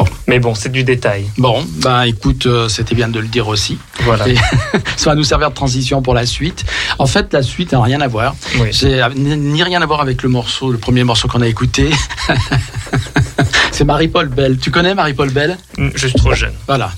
Bon. 0.00 0.06
Mais 0.26 0.38
bon, 0.38 0.54
c'est 0.54 0.70
du 0.72 0.82
détail. 0.84 1.26
Bon, 1.36 1.62
bah 1.82 2.06
écoute, 2.06 2.46
euh, 2.46 2.68
c'était 2.68 2.94
bien 2.94 3.08
de 3.08 3.18
le 3.20 3.26
dire 3.28 3.48
aussi. 3.48 3.78
Voilà. 4.04 4.26
Et- 4.28 4.34
Ça 4.96 5.10
va 5.10 5.14
nous 5.16 5.24
servir 5.24 5.50
de 5.50 5.54
transition 5.54 6.00
pour 6.02 6.14
la 6.14 6.24
suite. 6.26 6.64
En 6.98 7.06
fait, 7.06 7.32
la 7.32 7.42
suite 7.42 7.72
n'a 7.72 7.82
rien 7.82 8.00
à 8.00 8.08
voir. 8.08 8.34
Oui. 8.58 8.68
C'est 8.72 9.00
ni 9.16 9.62
rien 9.62 9.80
à 9.82 9.86
voir 9.86 10.00
avec 10.00 10.22
le 10.22 10.28
morceau, 10.28 10.70
le 10.70 10.78
premier 10.78 11.04
morceau 11.04 11.26
qu'on 11.28 11.40
a 11.42 11.46
écouté. 11.48 11.90
c'est 13.72 13.84
Marie-Paul 13.84 14.28
Bell. 14.28 14.58
Tu 14.58 14.70
connais 14.70 14.94
Marie-Paul 14.94 15.30
Bell? 15.30 15.56
Je 15.94 16.06
suis 16.08 16.14
trop 16.18 16.34
jeune. 16.34 16.52
Voilà. 16.66 16.92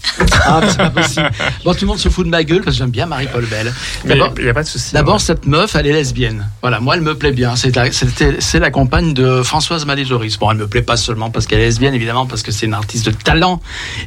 Ah, 0.44 0.60
c'est 0.68 0.76
pas 0.78 0.90
possible. 0.90 1.30
Bon, 1.64 1.72
tout 1.74 1.80
le 1.82 1.86
monde 1.86 1.98
se 1.98 2.08
fout 2.08 2.24
de 2.24 2.30
ma 2.30 2.42
gueule 2.42 2.62
parce 2.62 2.76
que 2.76 2.82
j'aime 2.82 2.90
bien 2.90 3.06
Marie-Paul 3.06 3.46
Bell. 3.46 3.72
Il 4.04 4.44
y 4.44 4.48
a 4.48 4.54
pas 4.54 4.62
de 4.62 4.68
souci. 4.68 4.92
D'abord, 4.94 5.20
cette 5.20 5.46
meuf, 5.46 5.74
elle 5.76 5.86
est 5.86 5.92
lesbienne. 5.92 6.48
Voilà, 6.60 6.80
moi, 6.80 6.96
elle 6.96 7.02
me 7.02 7.14
plaît 7.16 7.32
bien. 7.32 7.54
C'est 7.56 7.74
la, 7.76 7.90
c'était- 7.92 8.36
c'est 8.40 8.58
la 8.58 8.70
compagne 8.70 9.14
de 9.14 9.42
Françoise 9.42 9.86
Maléjoris. 9.86 10.38
Bon, 10.38 10.50
elle 10.50 10.56
me 10.58 10.66
plaît 10.66 10.82
pas 10.82 10.96
seulement 10.96 11.30
parce 11.30 11.46
qu'elle 11.46 11.60
est 11.60 11.64
lesbienne, 11.66 11.94
évidemment, 11.94 12.26
parce 12.26 12.42
que 12.42 12.50
c'est 12.50 12.66
une 12.66 12.74
artiste 12.74 12.91
de 13.02 13.10
talent 13.10 13.60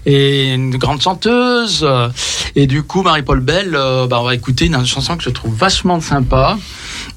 et 0.05 0.53
une 0.53 0.77
grande 0.77 1.01
chanteuse. 1.01 1.87
Et 2.55 2.67
du 2.67 2.83
coup, 2.83 3.01
Marie-Paul 3.01 3.39
Bell, 3.41 3.71
euh, 3.73 4.07
bah, 4.07 4.19
on 4.21 4.23
va 4.23 4.35
écouter 4.35 4.65
une 4.67 4.85
chanson 4.85 5.17
que 5.17 5.23
je 5.23 5.29
trouve 5.29 5.53
vachement 5.55 5.99
sympa. 5.99 6.57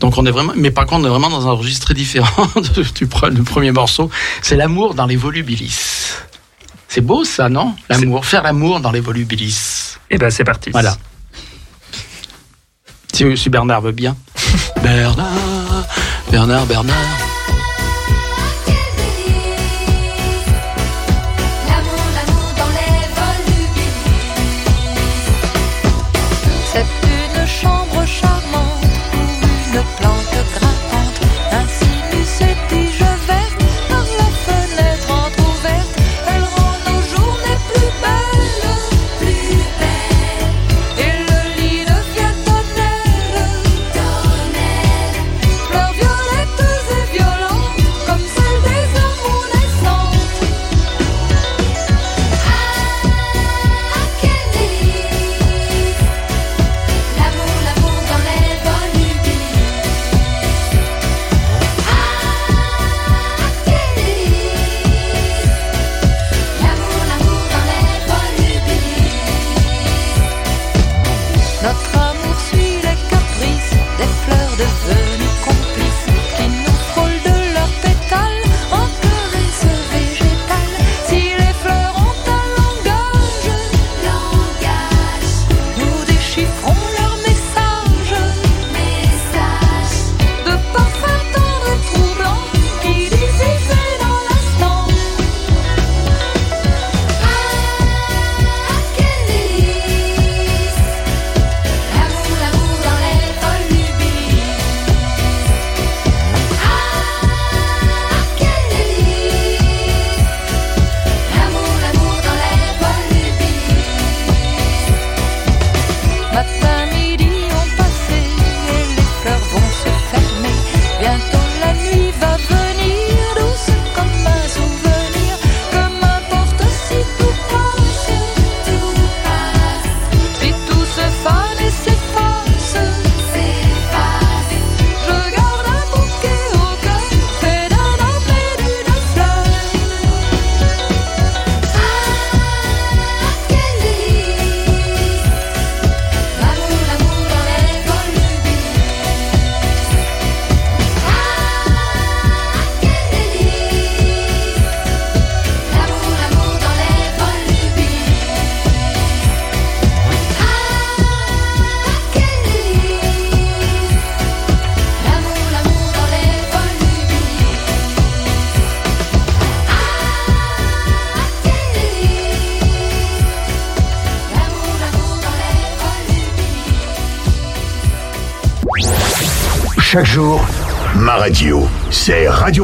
Donc 0.00 0.16
on 0.18 0.26
est 0.26 0.30
vraiment, 0.30 0.52
mais 0.56 0.70
par 0.70 0.86
contre 0.86 1.02
on 1.02 1.06
est 1.06 1.10
vraiment 1.10 1.30
dans 1.30 1.46
un 1.48 1.52
registre 1.52 1.86
très 1.86 1.94
différent 1.94 2.46
du, 2.94 3.06
pre- 3.06 3.32
du 3.32 3.42
premier 3.42 3.72
morceau. 3.72 4.10
C'est 4.42 4.56
l'amour 4.56 4.94
dans 4.94 5.06
les 5.06 5.16
volubilis. 5.16 6.12
C'est 6.88 7.00
beau 7.02 7.24
ça, 7.24 7.48
non? 7.48 7.74
L'amour, 7.88 8.24
faire 8.24 8.42
l'amour 8.42 8.80
dans 8.80 8.90
les 8.90 9.00
volubilis. 9.00 9.96
Et 10.10 10.16
ben 10.18 10.30
c'est 10.30 10.44
parti. 10.44 10.70
Voilà. 10.70 10.96
Si, 13.12 13.36
si 13.36 13.50
Bernard 13.50 13.82
veut 13.82 13.92
bien. 13.92 14.16
Bernard, 14.82 15.86
Bernard, 16.30 16.66
Bernard. 16.66 17.27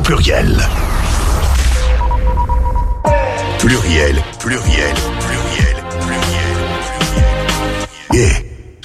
Pluriel. 0.05 0.55
Pluriel, 3.59 4.23
pluriel, 4.39 4.95
pluriel, 5.19 5.77
pluriel, 5.99 6.37
pluriel. 8.11 8.39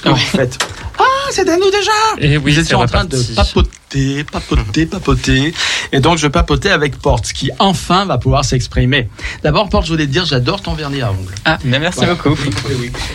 Et 0.04 0.08
En 0.08 0.16
fait. 0.16 0.58
Ah, 0.98 1.02
c'est 1.30 1.46
à 1.46 1.56
nous 1.58 1.70
déjà 1.70 1.92
Et 2.18 2.38
oui, 2.38 2.52
Vous 2.54 2.58
étiez 2.58 2.74
en 2.74 2.86
train 2.86 3.04
de 3.04 3.18
papoter, 3.36 4.24
papoter, 4.24 4.86
papoter. 4.86 5.52
Et 5.92 6.00
donc, 6.00 6.18
je 6.18 6.26
papotais 6.28 6.70
avec 6.70 6.96
Porte, 6.98 7.32
qui 7.32 7.50
enfin 7.58 8.04
va 8.04 8.16
pouvoir 8.18 8.44
s'exprimer. 8.44 9.08
D'abord, 9.42 9.68
Porte, 9.68 9.86
je 9.86 9.92
voulais 9.92 10.06
te 10.06 10.12
dire, 10.12 10.24
j'adore 10.24 10.62
ton 10.62 10.74
vernis 10.74 11.02
à 11.02 11.10
ongles. 11.10 11.34
Ah, 11.44 11.58
mais 11.64 11.78
merci 11.78 12.00
beaucoup. 12.06 12.36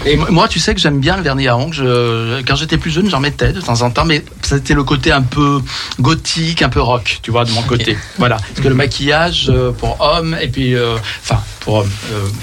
Et 0.05 0.17
mo- 0.17 0.27
moi, 0.29 0.47
tu 0.47 0.59
sais 0.59 0.73
que 0.75 0.81
j'aime 0.81 0.99
bien 0.99 1.15
le 1.17 1.23
vernis 1.23 1.47
à 1.47 1.55
ongles. 1.57 1.73
Je- 1.75 2.41
quand 2.43 2.55
j'étais 2.55 2.77
plus 2.77 2.91
jeune, 2.91 3.09
j'en 3.09 3.19
mettais 3.19 3.53
de 3.53 3.61
temps 3.61 3.81
en 3.81 3.91
temps, 3.91 4.05
mais 4.05 4.23
c'était 4.41 4.73
le 4.73 4.83
côté 4.83 5.11
un 5.11 5.21
peu 5.21 5.61
gothique, 5.99 6.61
un 6.61 6.69
peu 6.69 6.81
rock, 6.81 7.19
tu 7.21 7.31
vois, 7.31 7.45
de 7.45 7.51
mon 7.51 7.61
côté. 7.63 7.97
Voilà. 8.17 8.37
Parce 8.37 8.59
que 8.61 8.67
le 8.67 8.75
maquillage 8.75 9.49
euh, 9.49 9.71
pour 9.71 9.97
hommes, 10.01 10.35
et 10.41 10.47
puis, 10.47 10.75
euh, 10.75 10.95
enfin, 11.23 11.41
pour 11.65 11.81
euh, 11.81 11.85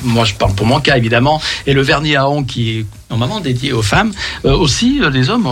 moi 0.05 0.25
je 0.27 0.35
parle 0.35 0.55
pour 0.55 0.67
mon 0.67 0.81
cas 0.81 0.97
évidemment, 0.99 1.41
et 1.67 1.73
le 1.73 1.81
vernis 1.83 2.17
à 2.17 2.29
ongles 2.29 2.47
qui 2.47 2.79
est 2.81 2.87
normalement 3.09 3.41
dédié 3.41 3.73
aux 3.73 3.83
femmes, 3.83 4.11
euh, 4.45 4.53
aussi 4.55 5.01
euh, 5.03 5.09
les 5.11 5.31
hommes 5.31 5.47
on, 5.47 5.51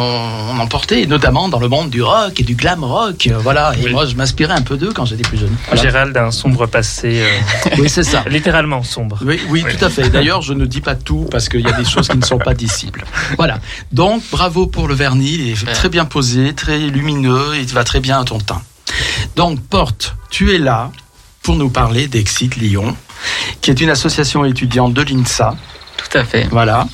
on 0.52 0.58
en 0.58 0.66
portait, 0.66 1.02
et 1.02 1.06
notamment 1.06 1.48
dans 1.48 1.60
le 1.60 1.68
monde 1.68 1.88
du 1.90 2.02
rock 2.02 2.38
et 2.40 2.42
du 2.42 2.54
glam 2.54 2.82
rock. 2.84 3.26
euh, 3.30 3.38
voilà. 3.38 3.72
Et 3.80 3.84
Oui. 3.84 3.92
moi, 3.92 4.06
je 4.06 4.14
m'inspirais 4.16 4.54
un 4.54 4.62
peu 4.62 4.76
d'eux 4.76 4.92
quand 4.92 5.04
j'étais 5.04 5.22
plus 5.22 5.38
jeune. 5.38 5.54
Voilà. 5.66 5.82
Gérald 5.82 6.16
a 6.16 6.26
un 6.26 6.30
sombre 6.30 6.66
passé, 6.66 7.22
Oui, 7.78 7.88
c'est 7.88 8.02
ça. 8.02 8.24
littéralement 8.28 8.82
sombre. 8.82 9.18
Oui, 9.24 9.40
oui, 9.50 9.62
tout 9.62 9.84
à 9.84 9.88
fait. 9.90 10.08
D'ailleurs, 10.10 10.42
je 10.42 10.52
ne 10.54 10.66
dis 10.66 10.80
pas 10.80 10.94
tout 10.94 11.26
parce 11.30 11.48
qu'il 11.48 11.60
y 11.60 11.66
a 11.68 11.72
des 11.72 11.84
choses 11.84 12.08
qui 12.08 12.16
ne 12.18 12.24
sont 12.24 12.38
pas 12.38 12.54
dissibles. 12.54 13.04
Voilà. 13.36 13.58
Donc, 13.92 14.22
bravo 14.32 14.66
pour 14.66 14.88
le 14.88 14.94
vernis. 14.94 15.34
Il 15.34 15.50
est 15.50 15.72
très 15.74 15.88
bien 15.90 16.06
posé, 16.06 16.54
très 16.54 16.78
lumineux. 16.78 17.52
Il 17.60 17.66
va 17.68 17.84
très 17.84 18.00
bien 18.00 18.20
à 18.20 18.24
ton 18.24 18.38
teint. 18.38 18.62
Donc, 19.36 19.60
Porte, 19.60 20.16
tu 20.30 20.54
es 20.54 20.58
là 20.58 20.90
pour 21.42 21.56
nous 21.56 21.68
parler 21.70 22.08
d'Exit 22.08 22.56
Lyon, 22.56 22.96
qui 23.60 23.70
est 23.70 23.80
une 23.80 23.90
association 23.90 24.44
étudiante 24.44 24.94
de 24.94 25.02
l'INSA. 25.02 25.54
Tout 25.96 26.18
à 26.18 26.24
fait. 26.24 26.48
Voilà. 26.50 26.86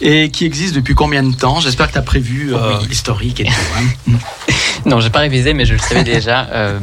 Et 0.00 0.30
qui 0.30 0.44
existe 0.46 0.74
depuis 0.74 0.94
combien 0.94 1.22
de 1.22 1.34
temps? 1.34 1.60
J'espère 1.60 1.88
que 1.88 1.92
tu 1.92 1.98
as 1.98 2.02
prévu 2.02 2.54
euh, 2.54 2.78
l'historique 2.88 3.40
et 3.40 3.44
tout. 3.44 4.10
hein. 4.10 4.12
Non, 4.86 5.00
j'ai 5.00 5.10
pas 5.10 5.18
révisé, 5.20 5.52
mais 5.52 5.64
je 5.66 5.74
le 5.74 5.78
savais 5.80 6.04
déjà. 6.04 6.48
Euh, 6.52 6.78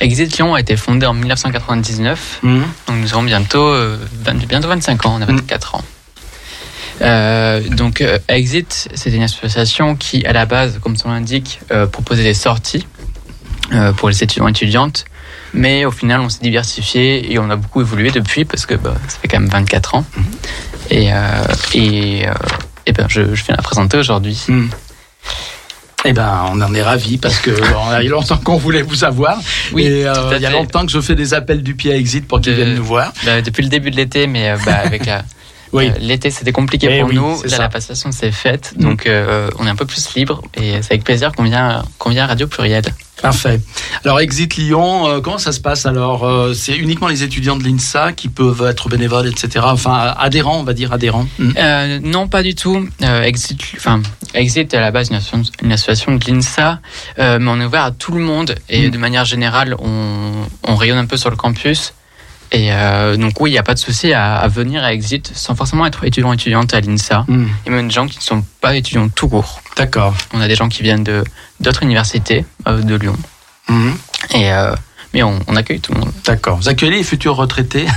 Exit 0.00 0.36
Lyon 0.36 0.54
a 0.54 0.60
été 0.60 0.76
fondé 0.76 1.06
en 1.06 1.14
1999. 1.14 2.40
Mhm. 2.42 2.64
Donc 2.88 2.96
nous 2.96 3.14
aurons 3.14 3.22
bientôt, 3.22 3.62
euh, 3.68 3.96
20 4.24 4.44
bientôt 4.46 4.68
25 4.68 5.06
ans, 5.06 5.16
on 5.18 5.22
a 5.22 5.26
24 5.26 5.76
ans. 5.76 5.84
Euh, 7.00 7.60
donc 7.68 8.00
euh, 8.00 8.18
Exit, 8.28 8.88
c'est 8.94 9.10
une 9.12 9.22
association 9.22 9.94
qui, 9.96 10.24
à 10.26 10.32
la 10.32 10.46
base, 10.46 10.78
comme 10.82 10.96
son 10.96 11.08
nom 11.08 11.14
l'indique, 11.14 11.60
euh, 11.70 11.86
proposait 11.86 12.22
des 12.24 12.34
sorties 12.34 12.86
pour 13.96 14.08
les 14.10 14.22
étudiants 14.22 14.46
et 14.46 14.50
étudiantes. 14.50 15.04
Mais 15.54 15.84
au 15.84 15.90
final, 15.92 16.20
on 16.20 16.28
s'est 16.28 16.40
diversifié 16.42 17.32
et 17.32 17.38
on 17.38 17.48
a 17.48 17.56
beaucoup 17.56 17.80
évolué 17.80 18.10
depuis 18.10 18.44
parce 18.44 18.66
que 18.66 18.74
bah, 18.74 18.94
ça 19.08 19.18
fait 19.20 19.28
quand 19.28 19.38
même 19.40 19.48
24 19.48 19.94
ans. 19.94 20.04
Et, 20.90 21.12
euh, 21.12 21.16
et, 21.74 22.26
euh, 22.28 22.32
et 22.86 22.92
ben, 22.92 23.06
je, 23.08 23.34
je 23.34 23.44
viens 23.44 23.54
la 23.56 23.62
présenter 23.62 23.96
aujourd'hui. 23.96 24.38
Mhm. 24.48 24.70
Eh 26.06 26.12
ben, 26.12 26.44
on 26.52 26.60
en 26.60 26.74
est 26.74 26.82
ravis 26.82 27.16
parce 27.16 27.38
que 27.38 27.50
bon, 27.72 27.78
on 27.86 27.90
a 27.90 28.02
eu 28.02 28.08
longtemps 28.08 28.36
qu'on 28.36 28.58
voulait 28.58 28.82
vous 28.82 29.04
avoir. 29.04 29.38
Oui, 29.72 29.84
et 29.84 30.06
euh, 30.06 30.32
il 30.36 30.42
y 30.42 30.46
a 30.46 30.50
longtemps 30.50 30.84
que 30.84 30.92
je 30.92 31.00
fais 31.00 31.14
des 31.14 31.32
appels 31.32 31.62
du 31.62 31.74
pied 31.74 31.92
à 31.92 31.96
Exit 31.96 32.26
pour 32.26 32.40
qu'ils 32.40 32.54
viennent 32.54 32.74
nous 32.74 32.84
voir. 32.84 33.12
Bah, 33.24 33.40
depuis 33.40 33.62
le 33.62 33.68
début 33.70 33.90
de 33.90 33.96
l'été, 33.96 34.26
mais 34.26 34.50
euh, 34.50 34.56
bah, 34.66 34.80
avec 34.84 35.06
la, 35.06 35.22
Oui. 35.72 35.88
euh, 35.88 35.92
l'été 36.00 36.30
c'était 36.30 36.52
compliqué 36.52 36.88
Eh 36.90 37.00
pour 37.00 37.08
oui, 37.08 37.14
nous. 37.16 37.42
Là, 37.44 37.48
ça. 37.48 37.58
la 37.58 37.68
passation 37.68 38.12
s'est 38.12 38.32
faite, 38.32 38.74
Mm. 38.76 38.82
donc 38.82 39.06
euh, 39.06 39.48
on 39.58 39.66
est 39.66 39.70
un 39.70 39.76
peu 39.76 39.86
plus 39.86 40.14
libre 40.14 40.42
et 40.54 40.82
c'est 40.82 40.92
avec 40.92 41.04
plaisir 41.04 41.32
qu'on 41.32 41.42
vient, 41.44 41.82
qu'on 41.98 42.10
vient 42.10 42.24
à 42.24 42.26
Radio 42.28 42.46
Pluriel. 42.48 42.84
Parfait. 43.22 43.60
Alors, 44.04 44.20
Exit 44.20 44.56
Lyon, 44.56 45.06
euh, 45.08 45.20
comment 45.20 45.38
ça 45.38 45.52
se 45.52 45.60
passe 45.60 45.86
Alors, 45.86 46.24
euh, 46.24 46.52
c'est 46.52 46.76
uniquement 46.76 47.08
les 47.08 47.22
étudiants 47.22 47.56
de 47.56 47.64
l'INSA 47.64 48.12
qui 48.12 48.28
peuvent 48.28 48.62
être 48.68 48.88
bénévoles, 48.88 49.28
etc. 49.28 49.64
Enfin, 49.68 50.14
adhérents, 50.18 50.58
on 50.58 50.64
va 50.64 50.74
dire 50.74 50.92
adhérents. 50.92 51.26
Mhm. 51.38 51.54
Euh, 51.56 52.00
non, 52.02 52.28
pas 52.28 52.42
du 52.42 52.54
tout. 52.54 52.86
Euh, 53.02 53.22
Exit, 53.22 53.58
enfin, 53.76 54.02
Exit 54.34 54.74
est 54.74 54.76
à 54.76 54.80
la 54.80 54.90
base 54.90 55.08
une 55.10 55.16
association, 55.16 55.52
une 55.62 55.72
association 55.72 56.16
de 56.16 56.24
l'INSA, 56.30 56.80
euh, 57.18 57.38
mais 57.40 57.50
on 57.50 57.60
est 57.60 57.64
ouvert 57.64 57.84
à 57.84 57.90
tout 57.92 58.12
le 58.12 58.20
monde 58.20 58.56
et 58.68 58.88
Mm. 58.88 58.90
de 58.90 58.98
manière 58.98 59.24
générale, 59.24 59.76
on, 59.78 60.32
on 60.66 60.76
rayonne 60.76 60.98
un 60.98 61.06
peu 61.06 61.16
sur 61.16 61.30
le 61.30 61.36
campus. 61.36 61.94
Et 62.52 62.72
euh, 62.72 63.16
donc 63.16 63.40
oui, 63.40 63.50
il 63.50 63.52
n'y 63.52 63.58
a 63.58 63.62
pas 63.62 63.74
de 63.74 63.78
souci 63.78 64.12
à, 64.12 64.36
à 64.36 64.48
venir 64.48 64.84
à 64.84 64.92
Exit 64.92 65.30
sans 65.34 65.54
forcément 65.54 65.86
être 65.86 66.04
étudiant 66.04 66.32
étudiante 66.32 66.72
à 66.74 66.80
l'INSA. 66.80 67.24
Mhm. 67.26 67.48
Il 67.66 67.70
y 67.70 67.72
a 67.72 67.76
même 67.76 67.88
des 67.88 67.94
gens 67.94 68.06
qui 68.06 68.18
ne 68.18 68.22
sont 68.22 68.44
pas 68.60 68.76
étudiants 68.76 69.08
tout 69.08 69.28
court. 69.28 69.60
D'accord. 69.76 70.14
On 70.32 70.40
a 70.40 70.48
des 70.48 70.54
gens 70.54 70.68
qui 70.68 70.82
viennent 70.82 71.04
de 71.04 71.24
d'autres 71.60 71.82
universités 71.82 72.44
euh, 72.68 72.80
de 72.80 72.94
Lyon. 72.94 73.16
Mhm. 73.68 73.96
Et 74.34 74.52
euh, 74.52 74.74
mais 75.12 75.22
on, 75.22 75.38
on 75.46 75.56
accueille 75.56 75.80
tout 75.80 75.92
le 75.92 76.00
monde. 76.00 76.12
D'accord. 76.24 76.56
Vous 76.56 76.68
accueillez 76.68 76.96
les 76.96 77.04
futurs 77.04 77.36
retraités. 77.36 77.86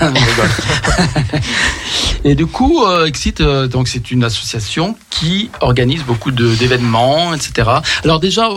Et 2.24 2.36
du 2.36 2.46
coup, 2.46 2.86
Exit, 3.06 3.42
donc 3.42 3.88
c'est 3.88 4.12
une 4.12 4.24
association 4.24 4.96
qui 5.10 5.50
organise 5.62 6.04
beaucoup 6.04 6.30
d'événements, 6.30 7.34
etc. 7.34 7.70
Alors 8.04 8.20
déjà, 8.20 8.50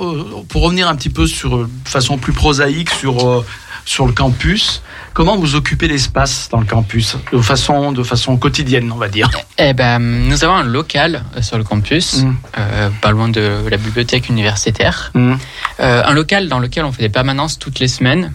pour 0.48 0.62
revenir 0.62 0.88
un 0.88 0.96
petit 0.96 1.08
peu 1.08 1.26
sur 1.26 1.58
de 1.58 1.68
façon 1.86 2.18
plus 2.18 2.34
prosaïque 2.34 2.90
sur 2.90 3.44
sur 3.86 4.06
le 4.06 4.12
campus, 4.12 4.82
comment 5.20 5.36
vous 5.36 5.54
occupez 5.54 5.86
l'espace 5.86 6.48
dans 6.50 6.60
le 6.60 6.64
campus 6.64 7.14
de 7.30 7.42
façon 7.42 7.92
de 7.92 8.02
façon 8.02 8.38
quotidienne, 8.38 8.90
on 8.90 8.96
va 8.96 9.08
dire. 9.08 9.30
Eh 9.58 9.74
ben, 9.74 9.98
nous 9.98 10.44
avons 10.44 10.54
un 10.54 10.62
local 10.64 11.22
euh, 11.36 11.42
sur 11.42 11.58
le 11.58 11.64
campus, 11.64 12.22
Mhm. 12.22 12.36
euh, 12.56 12.88
pas 13.02 13.10
loin 13.10 13.28
de 13.28 13.66
la 13.70 13.76
bibliothèque 13.76 14.30
universitaire. 14.30 15.10
Mhm. 15.12 15.36
Euh, 15.80 16.02
un 16.06 16.14
local 16.14 16.48
dans 16.48 16.58
lequel 16.58 16.86
on 16.86 16.92
fait 16.92 17.02
des 17.02 17.10
permanences 17.10 17.58
toutes 17.58 17.80
les 17.80 17.88
semaines. 17.88 18.32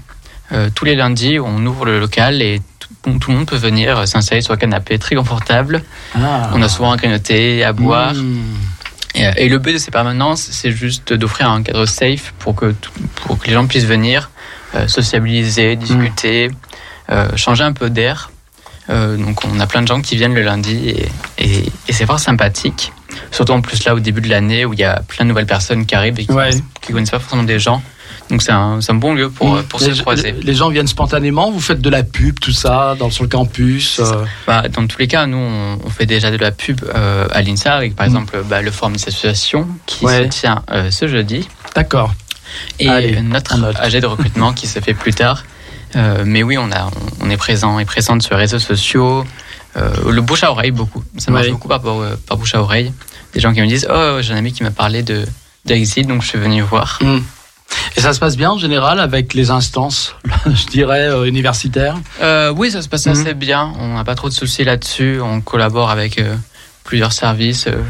Euh, 0.52 0.70
tous 0.76 0.86
les 0.86 0.94
lundis, 0.94 1.40
on 1.40 1.66
ouvre 1.66 1.86
le 1.86 2.00
local 2.00 2.44
et 2.44 2.62
tout, 2.78 3.18
tout 3.18 3.32
le 3.32 3.38
monde 3.38 3.48
peut 3.48 3.56
venir 3.58 4.08
s'installer 4.08 4.42
sur 4.42 4.54
le 4.54 4.60
canapé 4.60 5.00
très 5.00 5.16
confortable. 5.16 5.82
Ah. 6.16 6.52
On 6.54 6.62
a 6.62 6.70
souvent 6.70 6.92
un 6.92 6.98
grignoter, 6.98 7.64
à 7.64 7.74
boire. 7.74 8.14
Et, 9.16 9.24
et 9.46 9.50
le 9.50 9.58
but 9.58 9.74
de 9.74 9.80
ces 9.80 9.90
permanences, 9.90 10.44
c'est 10.52 10.70
juste 10.70 11.14
d'offrir 11.14 11.50
un 11.50 11.64
cadre 11.64 11.88
safe 11.88 12.32
pour 12.38 12.54
que, 12.54 12.76
pour 13.16 13.40
que 13.40 13.48
les 13.48 13.54
gens 13.54 13.66
puissent 13.66 13.86
venir 13.86 14.30
sociabiliser, 14.88 15.76
discuter, 15.76 16.50
euh, 17.10 17.28
changer 17.36 17.64
un 17.64 17.74
peu 17.74 17.90
d'air. 17.90 18.32
Euh, 18.90 19.18
donc 19.18 19.44
on 19.46 19.60
a 19.60 19.66
plein 19.68 19.82
de 19.82 19.88
gens 19.88 20.00
qui 20.02 20.16
viennent 20.16 20.36
le 20.36 20.44
lundi 20.44 20.90
et, 20.90 21.10
et, 21.40 21.66
et 21.88 21.94
c'est 21.94 22.06
fort 22.06 22.20
sympathique. 22.20 22.94
Surtout 23.32 23.54
en 23.54 23.62
plus 23.62 23.84
là 23.86 23.96
au 23.96 24.00
début 24.00 24.22
de 24.22 24.30
l'année 24.30 24.64
où 24.66 24.74
il 24.74 24.80
y 24.80 24.84
a 24.84 25.02
plein 25.08 25.26
de 25.26 25.30
nouvelles 25.30 25.48
personnes 25.48 25.86
qui 25.88 25.96
arrivent 25.96 26.20
et 26.20 26.26
qui 26.26 26.32
Ouais. 26.32 26.52
ne 26.54 26.94
connaissent 26.94 27.10
pas 27.10 27.20
forcément 27.20 27.44
des 27.44 27.60
gens. 27.60 27.82
Donc 28.30 28.42
c'est 28.42 28.52
un, 28.52 28.80
bon 28.94 29.14
lieu 29.14 29.30
pour, 29.30 29.62
pour 29.64 29.80
les, 29.80 29.94
se 29.94 30.02
croiser. 30.02 30.32
les- 30.32 30.42
les 30.42 30.54
gens 30.56 30.70
viennent 30.70 30.88
spontanément, 30.88 31.52
vous 31.52 31.60
faites 31.60 31.82
de 31.82 31.90
la 31.90 32.04
pub, 32.04 32.40
tout 32.40 32.52
ça, 32.52 32.96
dans, 32.98 33.10
sur 33.12 33.24
le 33.24 33.30
campus. 33.30 34.00
euh, 34.00 34.24
Bah, 34.48 34.64
dans 34.68 34.86
tous 34.88 34.98
les 34.98 35.08
cas, 35.08 35.28
nous, 35.28 35.38
on, 35.38 35.80
on 35.84 35.90
fait 35.90 36.06
déjà 36.08 36.32
de 36.32 36.38
la 36.38 36.52
pub 36.52 36.82
euh, 36.96 37.28
à 37.32 37.42
l'INSA 37.44 37.76
avec, 37.76 37.96
par 37.96 38.06
exemple, 38.08 38.38
bah, 38.50 38.62
le 38.64 38.72
forum 38.72 38.94
des 38.96 39.04
associations 39.08 39.68
qui 39.86 40.06
Mm. 40.06 40.08
Ouais. 40.08 40.24
se 40.24 40.28
tient 40.40 40.64
euh, 40.72 40.90
ce 40.92 41.08
jeudi. 41.08 41.48
D'accord. 41.76 42.14
Et 42.80 42.90
Allez, 42.90 43.22
notre. 43.22 43.54
AG 43.80 44.00
de 44.00 44.06
recrutement 44.06 44.54
qui 44.54 44.68
se 44.68 44.80
fait 44.80 44.94
plus 44.94 45.14
tard. 45.14 45.44
Euh, 45.96 46.24
mais 46.26 46.44
oui, 46.44 46.58
on, 46.58 46.72
a, 46.72 46.90
on 47.22 47.30
est 47.30 47.38
présent 47.38 47.80
et 47.80 47.86
présente 47.86 48.22
sur 48.22 48.36
les 48.36 48.42
réseaux 48.42 48.60
sociaux. 48.60 49.26
Euh, 49.78 50.12
le 50.12 50.22
bouche 50.22 50.44
à 50.44 50.52
oreille, 50.52 50.72
beaucoup. 50.72 51.04
Ça 51.18 51.32
marche 51.32 51.46
Ouais. 51.46 51.52
beaucoup 51.52 51.68
par, 51.68 51.82
par, 51.82 51.96
par 52.28 52.38
bouche 52.38 52.56
à 52.56 52.62
oreille. 52.62 52.92
Des 53.34 53.40
gens 53.40 53.54
qui 53.54 53.62
me 53.62 53.68
disent 53.68 53.88
Oh, 53.94 54.18
j'ai 54.22 54.34
un 54.34 54.38
ami 54.38 54.52
qui 54.54 54.64
m'a 54.64 54.72
parlé 54.72 55.04
de 55.04 55.26
d'Exit, 55.66 56.06
donc 56.08 56.22
je 56.22 56.28
suis 56.28 56.38
venu 56.40 56.62
voir. 56.62 57.00
Mhm. 57.02 57.24
Et 57.98 58.02
ça 58.02 58.14
se 58.14 58.20
passe 58.20 58.38
bien 58.38 58.52
en 58.52 58.58
général 58.58 59.00
avec 59.00 59.34
les 59.34 59.50
instances, 59.52 60.16
je 60.46 60.66
dirais, 60.68 61.08
euh, 61.10 61.24
universitaires? 61.26 61.98
Euh, 62.22 62.54
oui, 62.56 62.70
ça 62.72 62.82
se 62.82 62.88
passe 62.90 63.06
Mhm. 63.08 63.12
assez 63.14 63.34
bien. 63.34 63.74
On 63.80 63.96
n'a 63.96 64.04
pas 64.04 64.16
trop 64.16 64.30
de 64.30 64.34
soucis 64.34 64.64
là-dessus. 64.64 65.20
On 65.22 65.42
collabore 65.42 65.90
avec 65.90 66.20
euh, 66.20 66.36
plusieurs 66.84 67.12
services 67.14 67.68
euh, 67.68 67.82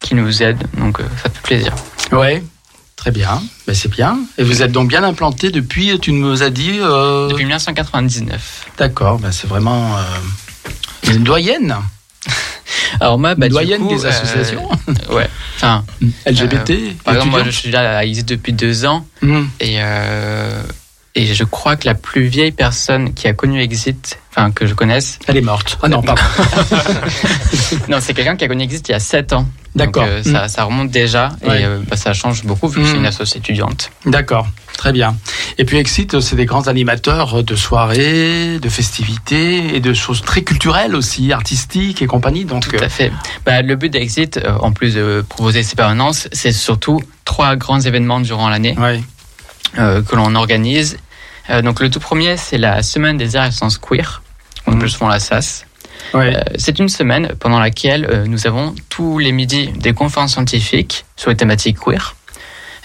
qui 0.00 0.14
nous 0.14 0.42
aident, 0.42 0.64
donc 0.78 1.00
euh, 1.00 1.04
ça 1.22 1.28
fait 1.30 1.42
plaisir. 1.42 1.72
Oui. 2.12 2.42
Très 3.08 3.20
bien, 3.20 3.42
ben, 3.66 3.74
c'est 3.74 3.88
bien. 3.90 4.18
Et 4.36 4.42
vous 4.42 4.60
êtes 4.62 4.70
donc 4.70 4.90
bien 4.90 5.02
implanté 5.02 5.50
depuis, 5.50 5.98
tu 5.98 6.12
nous 6.12 6.42
as 6.42 6.50
dit 6.50 6.72
euh, 6.78 7.28
Depuis 7.28 7.44
1999. 7.46 8.66
D'accord, 8.76 9.18
ben, 9.18 9.32
c'est 9.32 9.46
vraiment 9.46 9.96
euh, 9.96 11.10
une 11.14 11.24
doyenne, 11.24 11.74
Alors 13.00 13.18
moi, 13.18 13.34
bah, 13.34 13.46
une 13.46 13.52
doyenne 13.52 13.80
coup, 13.80 13.88
des 13.96 14.04
euh, 14.04 14.10
associations 14.10 14.68
ouais. 15.10 15.26
Enfin, 15.56 15.86
LGBT. 16.26 16.70
Euh, 16.70 16.90
par 17.02 17.14
exemple, 17.14 17.30
moi, 17.30 17.44
je 17.44 17.50
suis 17.50 17.70
là 17.70 17.96
à 17.96 18.04
ISIS 18.04 18.24
depuis 18.24 18.52
deux 18.52 18.84
ans 18.84 19.06
Mhm. 19.22 19.48
et 19.60 19.78
et 21.20 21.26
je 21.34 21.44
crois 21.44 21.76
que 21.76 21.86
la 21.86 21.94
plus 21.94 22.26
vieille 22.26 22.52
personne 22.52 23.12
qui 23.14 23.26
a 23.28 23.32
connu 23.32 23.60
Exit, 23.60 24.18
enfin 24.30 24.50
que 24.50 24.66
je 24.66 24.74
connaisse, 24.74 25.18
Elle 25.26 25.36
est 25.36 25.40
morte. 25.42 25.78
Ah 25.82 25.88
non, 25.88 26.00
pardon. 26.02 26.22
non, 27.88 27.98
c'est 28.00 28.14
quelqu'un 28.14 28.36
qui 28.36 28.44
a 28.44 28.48
connu 28.48 28.62
Exit 28.64 28.88
il 28.88 28.92
y 28.92 28.94
a 28.94 29.00
sept 29.00 29.32
ans. 29.32 29.46
Donc, 29.74 29.94
D'accord. 29.94 30.04
euh, 30.06 30.22
ça, 30.22 30.48
ça 30.48 30.64
remonte 30.64 30.90
déjà 30.90 31.30
Ouais. 31.46 31.60
et 31.60 31.64
euh, 31.64 31.78
bah, 31.88 31.96
ça 31.96 32.12
change 32.12 32.44
beaucoup 32.44 32.68
vu 32.68 32.80
que 32.80 32.86
c'est 32.86 32.94
Mhm. 32.94 33.00
une 33.00 33.06
association 33.06 33.38
étudiante. 33.40 33.90
D'accord, 34.06 34.46
très 34.76 34.92
bien. 34.92 35.16
Et 35.58 35.64
puis 35.64 35.76
Exit, 35.76 36.20
c'est 36.20 36.36
des 36.36 36.46
grands 36.46 36.66
animateurs 36.68 37.42
de 37.44 37.54
soirées, 37.54 38.58
de 38.60 38.68
festivités 38.68 39.76
et 39.76 39.80
de 39.80 39.92
choses 39.94 40.22
très 40.22 40.42
culturelles 40.42 40.94
aussi, 40.96 41.32
artistiques 41.32 42.00
et 42.02 42.06
compagnie. 42.06 42.44
Donc, 42.44 42.66
Tout 42.68 42.76
euh, 42.76 42.86
à 42.86 42.88
fait. 42.88 43.12
Bah, 43.44 43.62
le 43.62 43.76
but 43.76 43.90
d'Exit, 43.90 44.38
euh, 44.38 44.56
en 44.60 44.72
plus 44.72 44.94
de 44.94 45.24
proposer 45.28 45.62
ces 45.62 45.76
permanences, 45.76 46.28
c'est 46.32 46.52
surtout 46.52 47.00
trois 47.24 47.54
grands 47.56 47.80
événements 47.80 48.20
durant 48.20 48.48
l'année. 48.48 48.76
ouais. 48.78 49.02
euh, 49.78 50.00
que 50.02 50.16
l'on 50.16 50.34
organise. 50.34 50.96
Euh, 51.50 51.62
donc 51.62 51.80
le 51.80 51.90
tout 51.90 52.00
premier, 52.00 52.36
c'est 52.36 52.58
la 52.58 52.82
semaine 52.82 53.16
des 53.16 53.36
arts 53.36 53.46
et 53.46 53.52
sciences 53.52 53.78
queer, 53.78 54.22
qu'on 54.64 54.72
appelle 54.72 54.90
souvent 54.90 55.08
la 55.08 55.20
SAS. 55.20 55.64
Ouais. 56.14 56.36
Euh, 56.36 56.40
c'est 56.56 56.78
une 56.78 56.88
semaine 56.88 57.34
pendant 57.40 57.60
laquelle 57.60 58.06
euh, 58.06 58.24
nous 58.26 58.46
avons 58.46 58.74
tous 58.88 59.18
les 59.18 59.32
midis 59.32 59.68
des 59.68 59.92
conférences 59.92 60.32
scientifiques 60.32 61.04
sur 61.16 61.30
les 61.30 61.36
thématiques 61.36 61.78
queer 61.78 62.14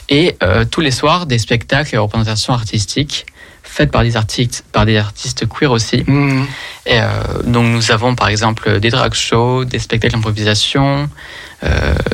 et 0.09 0.35
tous 0.69 0.81
les 0.81 0.91
soirs 0.91 1.25
des 1.25 1.39
spectacles 1.39 1.95
et 1.95 1.97
représentations 1.97 2.53
artistiques 2.53 3.25
faites 3.63 3.89
par 3.89 4.03
des 4.03 4.17
artistes, 4.17 4.65
par 4.71 4.85
des 4.85 4.97
artistes 4.97 5.47
queer 5.47 5.71
aussi. 5.71 6.03
Mhm. 6.05 6.45
Et, 6.85 6.99
donc 7.45 7.67
nous 7.67 7.91
avons 7.91 8.13
par 8.13 8.27
exemple 8.27 8.81
des 8.81 8.89
drag 8.89 9.13
shows, 9.13 9.63
des 9.63 9.79
spectacles 9.79 10.13
d'improvisation, 10.13 11.09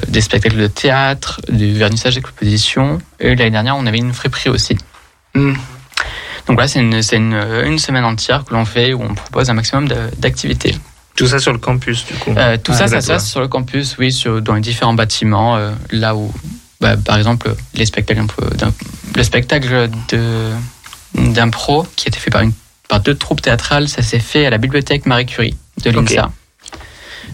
des 0.07 0.21
spectacles 0.21 0.57
de 0.57 0.67
théâtre, 0.67 1.41
du 1.49 1.73
vernissage 1.73 2.13
d'exposition. 2.15 2.99
Et 3.19 3.35
l'année 3.35 3.51
dernière, 3.51 3.75
on 3.75 3.87
avait 3.87 3.97
une 3.97 4.13
friperie 4.13 4.49
aussi. 4.49 4.77
Mhm. 5.33 5.57
Donc 6.49 6.59
là, 6.59 6.67
c'est 6.67 6.79
une, 6.79 7.01
c'est 7.01 7.15
une, 7.17 7.39
une 7.65 7.79
semaine 7.79 8.03
entière 8.03 8.43
que 8.43 8.53
l'on 8.53 8.65
fait 8.65 8.93
où 8.93 9.01
on 9.01 9.13
propose 9.13 9.49
un 9.49 9.53
maximum 9.53 9.87
d'activités. 10.17 10.75
Tout 11.15 11.27
ça 11.27 11.37
sur 11.39 11.53
le 11.53 11.59
campus, 11.59 12.05
du 12.05 12.13
coup. 12.15 12.31
Euh, 12.35 12.57
tout 12.57 12.71
Ah, 12.73 12.77
ça, 12.79 12.87
ça 12.87 13.01
se 13.01 13.07
passe 13.07 13.29
sur 13.29 13.39
le 13.39 13.47
campus, 13.47 13.95
oui, 13.99 14.11
sur, 14.11 14.41
dans 14.41 14.55
les 14.55 14.61
différents 14.61 14.93
bâtiments, 14.93 15.55
euh, 15.57 15.71
là 15.91 16.15
où, 16.15 16.33
bah, 16.81 16.95
par 16.97 17.17
exemple, 17.17 17.53
les 17.75 17.85
spectacles, 17.85 18.23
d'un- 18.57 18.73
le 19.15 19.23
spectacle 19.23 19.89
de 20.11 20.49
d'impro 21.15 21.85
qui 21.95 22.07
a 22.07 22.09
été 22.09 22.19
fait 22.19 22.29
par, 22.31 22.41
une, 22.41 22.53
par 22.87 22.99
deux 23.01 23.15
troupes 23.15 23.41
théâtrales, 23.41 23.87
ça 23.87 24.01
s'est 24.01 24.19
fait 24.19 24.45
à 24.45 24.49
la 24.49 24.57
bibliothèque 24.57 25.05
Marie 25.05 25.25
Curie 25.25 25.55
de 25.83 25.89
l'INSA. 25.91 26.31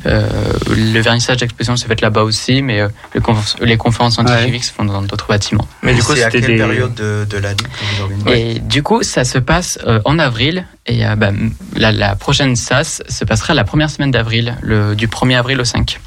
Le 0.06 1.00
vernissage 1.02 1.38
d'exposition 1.38 1.76
s'est 1.76 1.88
fait 1.88 2.02
là-bas 2.02 2.24
aussi, 2.24 2.62
mais 2.62 2.82
euh, 2.82 2.88
les, 3.14 3.22
conférences, 3.22 3.56
les 3.62 3.78
conférences 3.78 4.14
scientifiques 4.16 4.64
se 4.64 4.72
font 4.74 4.86
dans 4.86 5.02
d'autres 5.02 5.28
bâtiments. 5.28 5.68
Mais 5.84 5.94
du 5.94 6.04
coup, 6.04 6.14
c'est 6.16 6.24
à 6.24 6.32
c'était 6.32 6.42
quelle 6.48 6.52
des- 6.58 6.64
période 6.64 6.94
de, 6.96 7.26
de 7.30 7.38
l'année 7.38 7.56
que 7.64 8.14
vous 8.14 8.30
Et 8.32 8.60
du 8.60 8.84
coup, 8.84 9.04
ça 9.04 9.24
se 9.24 9.38
passe 9.38 9.80
euh, 9.88 10.00
en 10.06 10.20
avril. 10.20 10.66
Et 10.88 11.06
euh, 11.06 11.16
bah, 11.16 11.32
la, 11.76 11.92
la 11.92 12.16
prochaine 12.16 12.56
SAS 12.56 13.02
se 13.10 13.26
passera 13.26 13.54
la 13.54 13.64
première 13.64 13.90
semaine 13.90 14.12
d'avril, 14.12 14.56
du 14.96 15.08
1er 15.08 15.38
avril 15.38 15.60
au 15.60 15.66
5. 15.66 16.00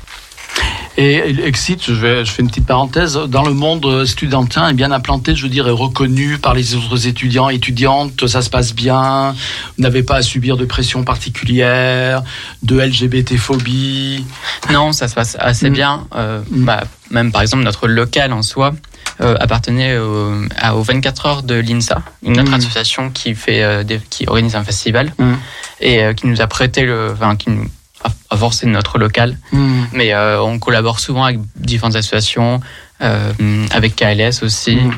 Et 0.97 1.15
Exit, 1.47 1.81
je, 1.87 1.93
vais, 1.93 2.25
je 2.25 2.31
fais 2.33 2.43
une 2.43 2.49
petite 2.49 2.67
parenthèse, 2.67 3.15
dans 3.29 3.45
le 3.45 3.53
monde 3.55 4.05
studentin 4.05 4.69
est 4.69 4.73
bien 4.75 4.91
implanté, 4.91 5.37
je 5.37 5.45
veux 5.45 5.49
dire, 5.49 5.69
est 5.69 5.73
reconnu 5.73 6.39
par 6.39 6.55
les 6.55 6.75
autres 6.75 7.07
étudiants, 7.07 7.49
étudiantes, 7.51 8.27
ça 8.27 8.43
se 8.43 8.51
passe 8.51 8.75
bien, 8.75 9.33
vous 9.77 9.83
n'avez 9.85 10.03
pas 10.03 10.17
à 10.17 10.23
subir 10.23 10.57
de 10.57 10.65
pression 10.65 11.05
particulière, 11.05 12.23
de 12.65 12.81
LGBT-phobie. 12.81 14.25
Non, 14.73 14.93
ça 14.93 15.07
se 15.07 15.15
passe 15.15 15.37
assez 15.39 15.71
Mm. 15.71 15.73
bien. 15.73 16.07
Euh, 16.17 16.41
bah, 16.51 16.83
même 17.13 17.31
par 17.31 17.43
exemple, 17.43 17.63
notre 17.63 17.87
local 17.87 18.33
en 18.33 18.43
soi 18.43 18.75
euh, 19.21 19.37
appartenait 19.41 19.99
au, 19.99 20.33
à- 20.61 20.77
aux 20.77 20.83
24 20.83 21.27
heures 21.27 21.43
de 21.43 21.55
l'INSA, 21.55 22.03
une 22.25 22.39
autre 22.41 22.51
Mm. 22.51 22.55
association 22.55 23.11
qui, 23.11 23.35
fait, 23.35 23.63
euh, 23.63 23.83
des- 23.85 24.01
qui 24.11 24.27
organise 24.29 24.55
un 24.57 24.63
festival 24.65 25.13
Mm. 25.19 25.33
et 25.81 26.03
euh, 26.03 26.13
qui 26.13 26.27
nous 26.29 26.41
a 26.41 26.47
prêté 26.47 26.83
le. 26.85 27.11
Enfin, 27.15 27.35
qui 27.37 27.51
nous 27.51 27.67
a, 28.05 28.09
a 28.31 28.37
forcé 28.37 28.67
notre 28.67 28.99
local. 28.99 29.39
Mm. 29.53 29.83
Mais 29.93 30.13
euh, 30.13 30.43
on 30.43 30.59
collabore 30.59 31.01
souvent 31.01 31.25
avec 31.25 31.39
différentes 31.57 31.97
associations, 31.97 32.61
euh, 33.01 33.33
avec 33.71 33.97
KLS 33.97 34.43
aussi. 34.43 34.77
Mm. 34.77 34.91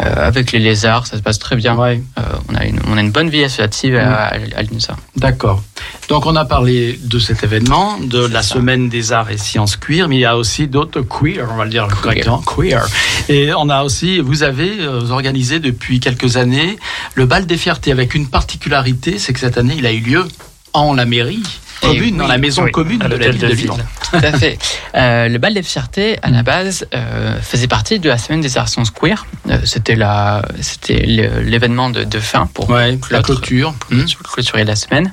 euh, 0.00 0.26
avec 0.26 0.52
les 0.52 0.60
lézards, 0.60 1.06
ça 1.06 1.18
se 1.18 1.22
passe 1.22 1.38
très 1.38 1.56
bien. 1.56 1.76
Ouais. 1.76 2.02
On, 2.48 2.54
a 2.54 2.64
une, 2.64 2.80
on 2.86 2.96
a 2.96 3.00
une 3.00 3.10
bonne 3.10 3.28
vie 3.28 3.44
associative 3.44 3.96
à, 3.96 4.28
à 4.28 4.62
l'INSA. 4.62 4.96
D'accord. 5.16 5.62
Donc 6.08 6.26
on 6.26 6.36
a 6.36 6.44
parlé 6.44 6.98
de 7.02 7.18
cet 7.18 7.44
événement, 7.44 7.98
de 7.98 8.24
la 8.24 8.42
semaine 8.42 8.88
des 8.88 9.12
arts 9.12 9.30
et 9.30 9.36
sciences 9.36 9.76
queer, 9.76 10.08
mais 10.08 10.16
il 10.16 10.20
y 10.20 10.24
a 10.24 10.36
aussi 10.36 10.68
d'autres 10.68 11.02
queer, 11.02 11.46
on 11.52 11.56
va 11.56 11.64
le 11.64 11.70
dire 11.70 11.86
correctement, 11.86 12.42
queer. 12.42 12.86
Et 13.28 13.52
on 13.54 13.68
a 13.68 13.82
aussi, 13.82 14.20
vous 14.20 14.42
avez 14.42 14.86
organisé 15.10 15.60
depuis 15.60 16.00
quelques 16.00 16.36
années 16.36 16.78
le 17.14 17.26
bal 17.26 17.46
des 17.46 17.56
fiertés 17.56 17.92
avec 17.92 18.14
une 18.14 18.28
particularité, 18.28 19.18
c'est 19.18 19.32
que 19.32 19.40
cette 19.40 19.58
année 19.58 19.74
il 19.76 19.86
a 19.86 19.92
eu 19.92 20.00
lieu 20.00 20.24
en 20.72 20.94
la 20.94 21.04
mairie 21.04 21.42
commune, 21.80 22.00
oui, 22.02 22.12
dans 22.12 22.26
la 22.26 22.38
maison 22.38 22.64
oui, 22.64 22.70
commune 22.70 22.98
de 22.98 23.16
la 23.16 23.30
ville 23.30 23.40
de 23.40 23.48
de. 23.48 23.82
Tout 24.10 24.16
à 24.16 24.32
fait. 24.32 24.58
Euh, 24.94 25.28
le 25.28 25.38
bal 25.38 25.54
des 25.54 25.62
fiertés, 25.62 26.18
à 26.22 26.30
la 26.30 26.42
base, 26.42 26.86
euh, 26.94 27.40
faisait 27.40 27.68
partie 27.68 27.98
de 27.98 28.08
la 28.08 28.18
semaine 28.18 28.40
des 28.40 28.56
arts 28.58 28.68
sciences 28.68 28.90
queer. 28.90 29.26
Euh, 29.48 29.58
c'était 29.64 29.94
la, 29.96 30.42
c'était 30.60 31.02
l'événement 31.06 31.90
de, 31.90 32.04
de 32.04 32.18
fin 32.18 32.46
pour 32.46 32.68
Ouais, 32.70 32.98
la 33.10 33.22
clôture. 33.22 33.74
Pour 33.74 34.32
clôturer 34.32 34.64
la 34.64 34.76
semaine. 34.76 35.12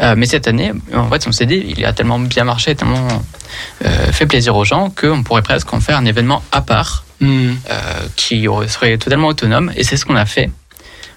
Euh, 0.00 0.14
mais 0.16 0.26
cette 0.26 0.48
année, 0.48 0.72
en 0.94 1.08
fait, 1.10 1.26
on 1.26 1.32
s'est 1.32 1.46
dit, 1.46 1.74
il 1.76 1.84
a 1.84 1.92
tellement 1.92 2.18
bien 2.18 2.44
marché, 2.44 2.74
tellement 2.74 3.08
fait 4.12 4.26
plaisir 4.26 4.56
aux 4.56 4.64
gens 4.64 4.90
qu'on 4.90 5.22
pourrait 5.22 5.42
presque 5.42 5.72
en 5.72 5.80
faire 5.80 5.96
un 5.96 6.04
événement 6.04 6.42
à 6.52 6.60
part 6.60 7.04
euh, 7.22 7.52
qui 8.16 8.46
serait 8.68 8.96
totalement 8.96 9.28
autonome. 9.28 9.72
Et 9.76 9.84
c'est 9.84 9.96
ce 9.96 10.04
qu'on 10.04 10.16
a 10.16 10.24
fait. 10.26 10.50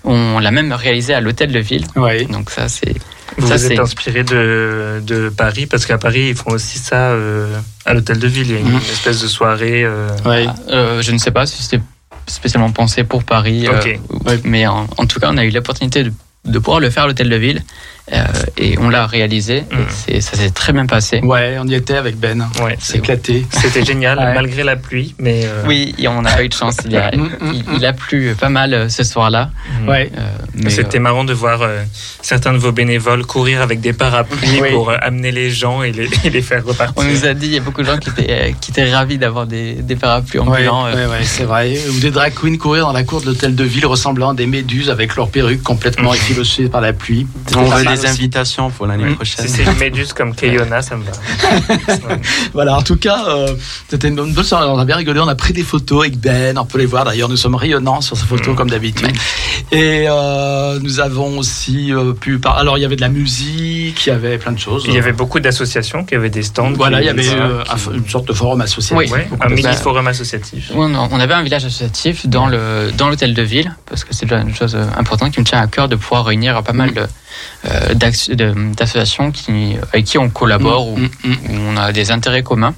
On 0.04 0.40
l'a 0.40 0.52
même 0.52 0.74
réalisé 0.74 1.14
à 1.14 1.22
l'hôtel 1.22 1.52
de 1.52 1.60
ville. 1.60 1.86
Ouais. 1.96 2.26
Donc 2.26 2.50
ça, 2.50 2.68
c'est 2.68 2.96
Vous 3.38 3.48
ça, 3.48 3.56
vous 3.58 3.72
êtes 3.72 3.80
inspiré 3.80 4.24
de, 4.24 5.02
de 5.06 5.30
Paris 5.30 5.66
parce 5.66 5.86
qu'à 5.86 5.98
Paris 5.98 6.30
ils 6.30 6.36
font 6.36 6.52
aussi 6.52 6.78
ça 6.78 7.12
euh, 7.12 7.58
à 7.86 7.94
l'hôtel 7.94 8.20
de 8.20 8.28
ville. 8.28 8.48
Il 8.50 8.54
y 8.54 8.58
a 8.58 8.60
une 8.60 8.70
Mhm. 8.72 8.78
espèce 8.92 9.22
de 9.22 9.28
soirée. 9.28 9.84
euh, 9.84 10.10
Ouais. 10.26 10.46
Euh, 10.70 11.02
je 11.02 11.12
ne 11.12 11.18
sais 11.18 11.32
pas 11.32 11.46
si 11.46 11.62
c'était 11.64 11.82
spécialement 12.28 12.72
pensé 12.72 13.04
pour 13.04 13.24
Paris, 13.24 13.68
mais 14.44 14.68
en, 14.68 14.88
en 14.98 15.06
tout 15.06 15.20
cas, 15.20 15.30
on 15.32 15.38
a 15.38 15.44
eu 15.46 15.50
l'opportunité 15.50 16.04
de, 16.04 16.14
de 16.46 16.60
pouvoir 16.60 16.80
le 16.80 16.90
faire 16.90 17.04
à 17.04 17.08
l'hôtel 17.08 17.30
de 17.30 17.36
ville 17.36 17.62
euh, 18.12 18.24
et 18.58 18.78
on 18.80 18.90
l'a 18.90 19.06
réalisé. 19.08 19.64
et 20.08 20.20
c'est- 20.20 20.22
ça 20.22 20.36
s'est 20.38 20.50
très 20.50 20.74
bien 20.74 20.86
passé. 20.86 21.22
Ouais, 21.24 21.56
on 21.60 21.68
y 21.68 21.74
était 21.74 21.96
avec 21.96 22.18
Ben. 22.18 22.48
Ouais, 22.64 22.76
C'est 22.80 22.98
éclaté. 22.98 23.46
c'était 23.50 23.86
génial 23.86 24.18
Ouais. 24.24 24.34
malgré 24.34 24.64
la 24.64 24.76
pluie, 24.76 25.16
mais 25.20 25.42
euh, 25.46 25.64
Oui, 25.68 25.96
et 25.98 26.08
on 26.08 26.22
n'a 26.22 26.32
pas 26.34 26.44
eu 26.44 26.50
de 26.50 26.54
chance. 26.54 26.78
Il 26.86 26.96
a, 26.98 27.12
Mm, 27.16 27.22
mm, 27.22 27.30
il, 27.54 27.64
il 27.78 27.86
a 27.86 27.94
plu 27.94 28.36
pas 28.40 28.50
mal 28.50 28.74
euh, 28.74 28.90
ce 28.90 29.04
soir-là. 29.04 29.52
Ouais. 29.88 30.12
euh, 30.18 30.70
C'était 30.70 31.00
marrant 31.00 31.24
de 31.24 31.34
voir 31.34 31.62
euh, 31.62 31.84
certains 32.22 32.52
de 32.54 32.58
vos 32.58 32.72
bénévoles 32.72 33.26
courir 33.26 33.62
avec 33.62 33.80
des 33.80 33.94
parapluies 33.94 34.60
Oui. 34.62 34.72
pour 34.72 34.90
euh, 34.90 34.98
amener 35.02 35.32
les 35.32 35.50
gens 35.50 35.82
et 35.84 35.92
les, 35.92 36.10
et 36.26 36.30
les 36.30 36.42
faire 36.42 36.66
repartir. 36.66 36.94
on 36.98 37.04
nous 37.04 37.26
a 37.26 37.34
dit, 37.34 37.46
il 37.48 37.54
y 37.54 37.58
a 37.58 37.62
beaucoup 37.62 37.82
de 37.82 37.88
gens 37.88 37.98
qui 37.98 38.10
étaient, 38.10 38.28
euh, 38.30 38.52
qui 38.60 38.72
étaient 38.72 38.92
ravis 38.94 39.18
d'avoir 39.18 39.46
des, 39.48 39.74
des 39.76 39.96
parapluies 39.96 40.40
Ouais, 40.40 40.48
ambulants. 40.68 40.86
euh. 40.88 40.94
ouais, 40.94 41.06
ouais, 41.12 41.24
c'est 41.24 41.44
vrai. 41.46 41.78
Ou 41.90 42.00
des 42.00 42.12
drag 42.12 42.34
queens 42.34 42.58
courir 42.58 42.86
dans 42.86 42.94
la 42.94 43.04
cour 43.04 43.22
de 43.22 43.28
l'hôtel 43.28 43.56
de 43.56 43.64
ville 43.64 43.86
ressemblant 43.86 44.32
à 44.32 44.34
des 44.34 44.48
méduses 44.48 44.90
avec 44.90 45.16
leurs 45.16 45.30
perruques 45.30 45.64
complètement 45.64 46.14
effilochées 46.14 46.68
par 46.70 46.82
la 46.82 46.92
pluie. 46.94 47.28
On 47.56 47.70
des 47.96 48.00
aussi. 48.02 48.08
invitations 48.10 48.70
pour 48.70 48.86
l'année 48.88 49.14
prochaine. 49.16 49.46
Si 49.48 49.52
c'est 49.52 49.64
une 49.64 49.78
méduse 49.80 50.14
comme 50.14 50.36
Keyona, 50.36 50.82
ça 50.82 50.96
me 50.98 51.04
va. 51.04 51.12
Voilà, 52.54 52.78
en 52.78 52.82
tout 52.82 52.96
cas, 52.98 53.26
euh, 53.28 53.56
c'était 53.90 54.08
une 54.08 54.16
bonne 54.16 54.44
soirée. 54.44 54.68
On 54.68 54.78
a 54.80 54.86
bien 54.86 54.96
rigolé. 54.96 55.20
On 55.20 55.28
a 55.28 55.36
pris 55.36 55.54
des 55.54 55.64
photos 55.64 56.02
avec 56.02 56.18
Ben. 56.20 56.58
On 56.58 56.66
peut 56.66 56.78
les 56.78 56.86
voir. 56.86 57.06
D'ailleurs, 57.06 57.30
nous 57.30 57.38
sommes 57.38 57.56
rayonnants 57.56 58.02
sur 58.02 58.18
ces 58.18 58.26
photos 58.26 58.50
Mhm. 58.50 58.56
comme 58.56 58.70
d'habitude. 58.70 59.12
Et 59.72 60.06
euh, 60.08 60.80
nous 60.82 61.00
avons 61.00 61.38
aussi 61.38 61.94
euh, 61.94 62.14
pu. 62.14 62.40
par- 62.40 62.58
Alors, 62.58 62.78
il 62.78 62.82
y 62.82 62.86
avait 62.86 62.96
de 62.96 63.02
la 63.02 63.10
musique, 63.10 64.06
il 64.06 64.10
y 64.10 64.12
avait 64.12 64.38
plein 64.38 64.52
de 64.52 64.60
choses. 64.60 64.84
Il 64.88 64.94
y 64.94 64.98
avait 64.98 65.14
beaucoup 65.14 65.40
d'associations 65.40 66.04
qui 66.04 66.16
avaient 66.16 66.30
des 66.30 66.44
stands. 66.44 66.72
Voilà, 66.74 67.02
il 67.02 67.06
y 67.06 67.10
avait 67.10 67.28
euh, 67.30 67.64
qui- 67.64 67.96
une 67.96 68.08
sorte 68.10 68.28
de 68.28 68.34
forum 68.34 68.62
associatif. 68.62 69.12
Oui. 69.14 69.20
Un 69.42 69.50
mini 69.50 69.74
forum 69.76 70.08
associatif. 70.08 70.72
On, 70.76 70.94
on 70.96 71.20
avait 71.20 71.34
un 71.34 71.44
village 71.44 71.66
associatif 71.66 72.28
dans 72.28 72.48
le 72.48 72.92
dans 72.98 73.10
l'hôtel 73.10 73.34
de 73.34 73.42
ville 73.42 73.76
parce 73.90 74.04
que 74.04 74.14
c'est 74.14 74.26
déjà 74.26 74.42
une 74.42 74.54
chose 74.56 74.78
importante 74.98 75.32
qui 75.34 75.40
me 75.40 75.46
tient 75.46 75.60
à 75.60 75.68
cœur 75.68 75.88
de 75.88 75.96
pouvoir 75.96 76.26
réunir 76.26 76.62
pas 76.64 76.74
mal 76.74 76.92
euh, 76.98 77.06
de- 77.06 77.08
d'associations 77.94 79.32
qui 79.32 79.76
avec 79.92 80.06
qui 80.06 80.18
on 80.18 80.30
collabore 80.30 80.88
ou, 80.88 80.98
Mm, 80.98 81.10
mm. 81.24 81.36
où 81.50 81.54
on 81.70 81.78
a 81.78 81.92
des 81.92 82.12
intérêts 82.12 82.44
communs. 82.44 82.76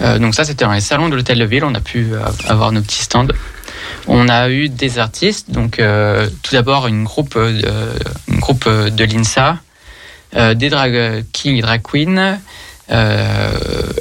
Euh, 0.00 0.18
donc 0.18 0.34
ça 0.34 0.44
c'était 0.44 0.64
dans 0.64 0.72
les 0.72 0.80
salons 0.80 1.08
de 1.08 1.16
l'hôtel 1.16 1.38
de 1.38 1.44
ville, 1.44 1.64
on 1.64 1.74
a 1.74 1.80
pu 1.80 2.12
euh, 2.12 2.20
avoir 2.46 2.72
nos 2.72 2.80
petits 2.80 3.02
stands. 3.02 3.26
On 4.06 4.28
a 4.28 4.48
eu 4.48 4.68
des 4.68 4.98
artistes, 4.98 5.50
donc 5.50 5.78
euh, 5.78 6.28
tout 6.42 6.52
d'abord 6.52 6.86
une 6.86 7.04
groupe 7.04 7.34
euh, 7.36 7.52
de, 7.60 8.32
une 8.32 8.40
groupe 8.40 8.64
euh, 8.66 8.90
de 8.90 9.04
l'INSA, 9.04 9.58
euh, 10.36 10.54
des 10.54 10.70
drag 10.70 11.24
king 11.32 11.56
et 11.56 11.62
drag 11.62 11.82
queen, 11.82 12.38
euh, 12.90 13.50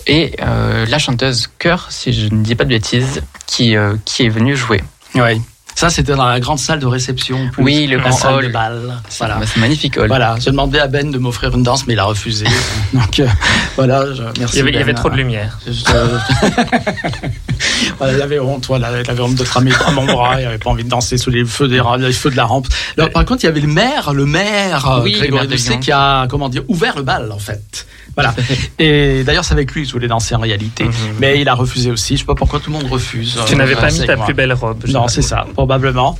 et 0.06 0.35
euh, 0.41 0.85
la 0.85 0.99
chanteuse 0.99 1.49
Cœur, 1.60 1.88
si 1.89 2.14
je 2.14 2.34
ne 2.34 2.44
dis 2.44 2.56
pas 2.56 2.64
de 2.64 2.69
bêtises, 2.69 3.22
qui, 3.48 3.76
euh, 3.76 3.95
qui 4.06 4.23
est 4.26 4.30
venue 4.30 4.56
jouer. 4.56 4.81
Ouais. 5.15 5.41
Ça, 5.80 5.91
c'était 5.91 6.16
dans 6.16 6.26
la 6.26 6.40
grande 6.40 6.58
salle 6.58 6.80
de 6.80 6.88
réception. 6.88 7.49
plus. 7.52 7.64
Oui, 7.64 7.86
le 7.86 7.99
grand 7.99 8.12
salle 8.12 8.34
hall. 8.34 8.45
de 8.45 8.49
bal. 8.49 8.99
Voilà. 9.20 9.40
C'est 9.45 9.60
magnifique 9.60 9.95
hall. 9.99 10.08
Voilà, 10.08 10.36
j'ai 10.40 10.49
demandé 10.49 10.80
à 10.80 10.88
Ben 10.88 11.12
de 11.12 11.18
m'offrir 11.20 11.54
une 11.54 11.62
danse, 11.62 11.86
mais 11.86 11.94
il 11.94 11.99
a 11.99 12.06
refusé. 12.06 12.48
Donc 12.94 13.20
euh, 13.20 13.28
voilà, 13.76 14.12
je, 14.12 14.24
merci. 14.40 14.56
Il 14.56 14.58
y 14.58 14.62
avait, 14.62 14.72
il 14.72 14.74
y 14.74 14.78
Ben. 14.78 14.82
avait 14.82 14.94
trop 14.95 15.12
de 15.12 15.16
lumière. 15.16 15.60
Je- 15.68 15.72
voilà, 17.99 18.14
il 18.14 18.22
avait 18.24 18.40
honte, 18.40 18.66
voilà, 18.66 18.90
il 19.04 19.08
avait 19.10 19.22
honte 19.22 19.36
de 19.36 19.44
cramer 19.44 19.72
à 19.86 19.91
mon 19.91 20.06
bras, 20.08 20.41
il 20.41 20.48
avait 20.48 20.58
pas 20.58 20.72
envie 20.72 20.84
de 20.84 20.90
danser 20.90 21.20
sous 21.20 21.30
les 21.30 21.45
feux, 21.45 21.68
des, 21.68 21.80
les 21.99 22.12
feux 22.12 22.32
de 22.32 22.38
la 22.38 22.45
rampe. 22.45 22.66
Alors, 22.98 23.12
par 23.12 23.26
contre, 23.26 23.44
il 23.44 23.45
y 23.45 23.49
avait 23.49 23.62
le 23.62 23.68
maire, 23.68 24.14
le 24.14 24.26
maire, 24.26 24.90
euh, 24.90 25.02
Oui, 25.04 25.12
Grégory 25.12 25.48
Doucet, 25.48 25.78
qui 25.80 25.91
a, 25.91 26.26
comment 26.28 26.49
dire, 26.49 26.64
ouvert 26.70 26.95
le 26.95 27.04
bal, 27.04 27.32
en 27.32 27.38
fait. 27.40 27.86
Voilà. 28.18 28.35
Et 28.80 29.23
d'ailleurs, 29.23 29.45
c'est 29.45 29.53
avec 29.53 29.72
lui 29.72 29.84
que 29.84 29.88
je 29.88 29.94
voulais 29.94 30.07
danser 30.07 30.35
en 30.35 30.39
réalité. 30.39 30.85
Mhm. 30.85 30.91
Mais 31.19 31.39
il 31.39 31.48
a 31.48 31.53
refusé 31.53 31.91
aussi. 31.91 32.15
Je 32.15 32.22
sais 32.22 32.26
pas 32.26 32.35
pourquoi 32.35 32.60
tout 32.60 32.72
le 32.72 32.77
monde 32.80 32.89
refuse. 32.91 33.38
Tu 33.45 33.53
Euh, 33.53 33.57
n'avais 33.57 33.76
pas 33.76 33.89
mis 33.91 34.06
ta 34.06 34.18
plus 34.18 34.34
belle 34.34 34.53
robe. 34.53 34.84
Non, 34.88 35.07
c'est 35.07 35.22
ça, 35.22 35.45
probablement. 35.53 36.18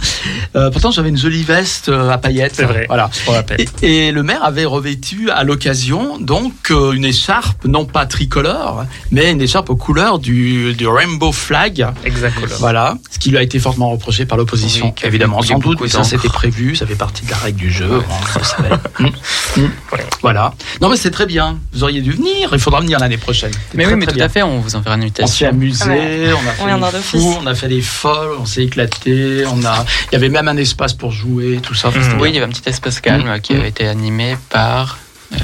Euh, 0.56 0.70
pourtant, 0.72 0.92
j'avais 0.92 1.10
une 1.10 1.18
jolie 1.18 1.44
veste 1.44 1.90
euh, 1.90 2.10
à 2.12 2.18
paillettes. 2.18 2.54
C'est 2.56 2.66
vrai. 2.66 2.86
Voilà. 2.88 3.10
Et, 3.82 4.08
et 4.08 4.12
le 4.12 4.24
maire 4.24 4.44
avait 4.44 4.66
revêtu 4.66 5.30
à 5.32 5.44
l'occasion 5.44 6.18
donc 6.20 6.54
euh, 6.72 6.92
une 6.94 7.06
écharpe 7.06 7.66
non 7.66 7.86
pas 7.86 8.06
tricolore, 8.06 8.86
mais 9.12 9.32
une 9.32 9.42
écharpe 9.42 9.70
aux 9.70 9.76
couleurs 9.76 10.20
du, 10.20 10.74
du 10.74 10.88
rainbow 10.88 11.32
flag. 11.32 11.88
Exactement. 12.06 12.46
Voilà, 12.60 12.98
ce 13.10 13.18
qui 13.20 13.30
lui 13.32 13.38
a 13.38 13.42
été 13.42 13.60
fortement 13.60 13.90
reproché 13.90 14.26
par 14.26 14.38
l'opposition, 14.38 14.94
Oui, 14.98 15.08
évidemment, 15.08 15.42
sans 15.42 15.60
doute, 15.60 15.80
mais 15.82 15.88
ça 15.88 16.04
c'était 16.04 16.30
prévu, 16.30 16.76
ça 16.76 16.86
fait 16.86 16.96
partie 16.96 17.26
de 17.26 17.32
la 17.32 17.38
règle 17.38 17.58
du 17.60 17.72
jeu. 17.72 17.88
bon, 17.88 18.04
vous 18.36 18.44
savez. 18.44 18.76
Mm, 19.00 19.06
mm. 19.62 19.72
Ouais. 19.94 20.06
Voilà. 20.22 20.54
Non 20.82 20.90
mais 20.90 20.98
c'est 20.98 21.12
très 21.12 21.26
bien. 21.26 21.58
Vous 21.74 21.84
auriez 21.88 22.02
dû 22.02 22.12
venir. 22.12 22.50
Il 22.54 22.60
faudra 22.60 22.82
venir 22.82 23.00
l'année 23.00 23.18
prochaine. 23.18 23.52
Mais 23.74 23.84
très, 23.84 23.94
oui, 23.94 24.00
mais 24.00 24.06
tout 24.06 24.14
bien. 24.16 24.26
à 24.26 24.30
fait, 24.30 24.44
on 24.44 24.60
vous 24.60 24.76
enverra 24.76 24.96
une 24.96 25.04
On 25.04 25.06
s'est 25.08 25.46
invitation. 25.46 25.50
amusé, 25.50 25.90
Ouais. 25.90 26.34
on 26.34 26.38
a 26.48 26.52
On 26.52 26.54
fait 26.54 26.66
viendra 26.66 26.92
des 26.92 27.00
fous, 27.00 27.38
on 27.42 27.48
a 27.48 27.56
fait 27.56 27.68
des 27.68 27.82
folles, 27.82 28.36
on 28.40 28.46
s'est 28.46 28.64
éclaté, 28.64 29.44
on 29.52 29.64
a, 29.66 29.86
il 30.12 30.14
y 30.14 30.16
avait 30.16 30.30
même 30.30 30.48
un 30.48 30.58
espace 30.58 30.94
pour 30.94 31.12
jouer, 31.12 31.60
tout 31.64 31.74
ça. 31.74 31.90
C'était 31.92 32.16
Oui, 32.22 32.30
il 32.30 32.36
y 32.36 32.38
avait 32.38 32.46
un 32.46 32.50
petit 32.50 32.68
espace 32.70 33.00
calme 33.02 33.28
Mm. 33.36 33.40
qui 33.42 33.54
avait 33.56 33.70
été 33.70 33.88
animé 33.88 34.38
par, 34.50 34.98
euh, 35.34 35.38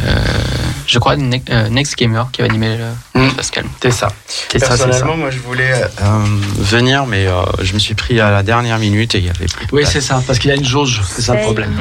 je 0.87 0.99
crois, 0.99 1.15
Ne- 1.15 1.37
euh, 1.49 1.69
Next 1.69 1.95
Gamer 1.97 2.27
qui 2.31 2.41
avait 2.41 2.49
animé 2.49 2.77
le- 2.77 3.21
Mm. 3.21 3.29
calme. 3.51 3.69
C'est 3.81 3.91
ça. 3.91 4.07
Personnellement, 4.51 5.17
moi, 5.17 5.29
je 5.31 5.39
voulais 5.39 5.71
euh, 5.73 6.23
venir, 6.57 7.05
mais 7.05 7.27
euh, 7.27 7.41
je 7.61 7.73
me 7.73 7.79
suis 7.79 7.93
pris 7.95 8.19
à 8.19 8.31
la 8.31 8.43
dernière 8.43 8.79
minute 8.79 9.15
et 9.15 9.19
il 9.19 9.25
y 9.25 9.29
avait 9.29 9.45
plus 9.45 9.65
de 9.67 9.71
Oui, 9.75 9.83
c'est 9.85 10.01
ça, 10.01 10.21
parce 10.25 10.39
qu'il 10.39 10.49
y 10.49 10.53
a 10.53 10.55
une 10.55 10.65
jauge, 10.65 11.01
c'est 11.07 11.21
ça 11.21 11.35
le 11.35 11.41
problème. 11.41 11.71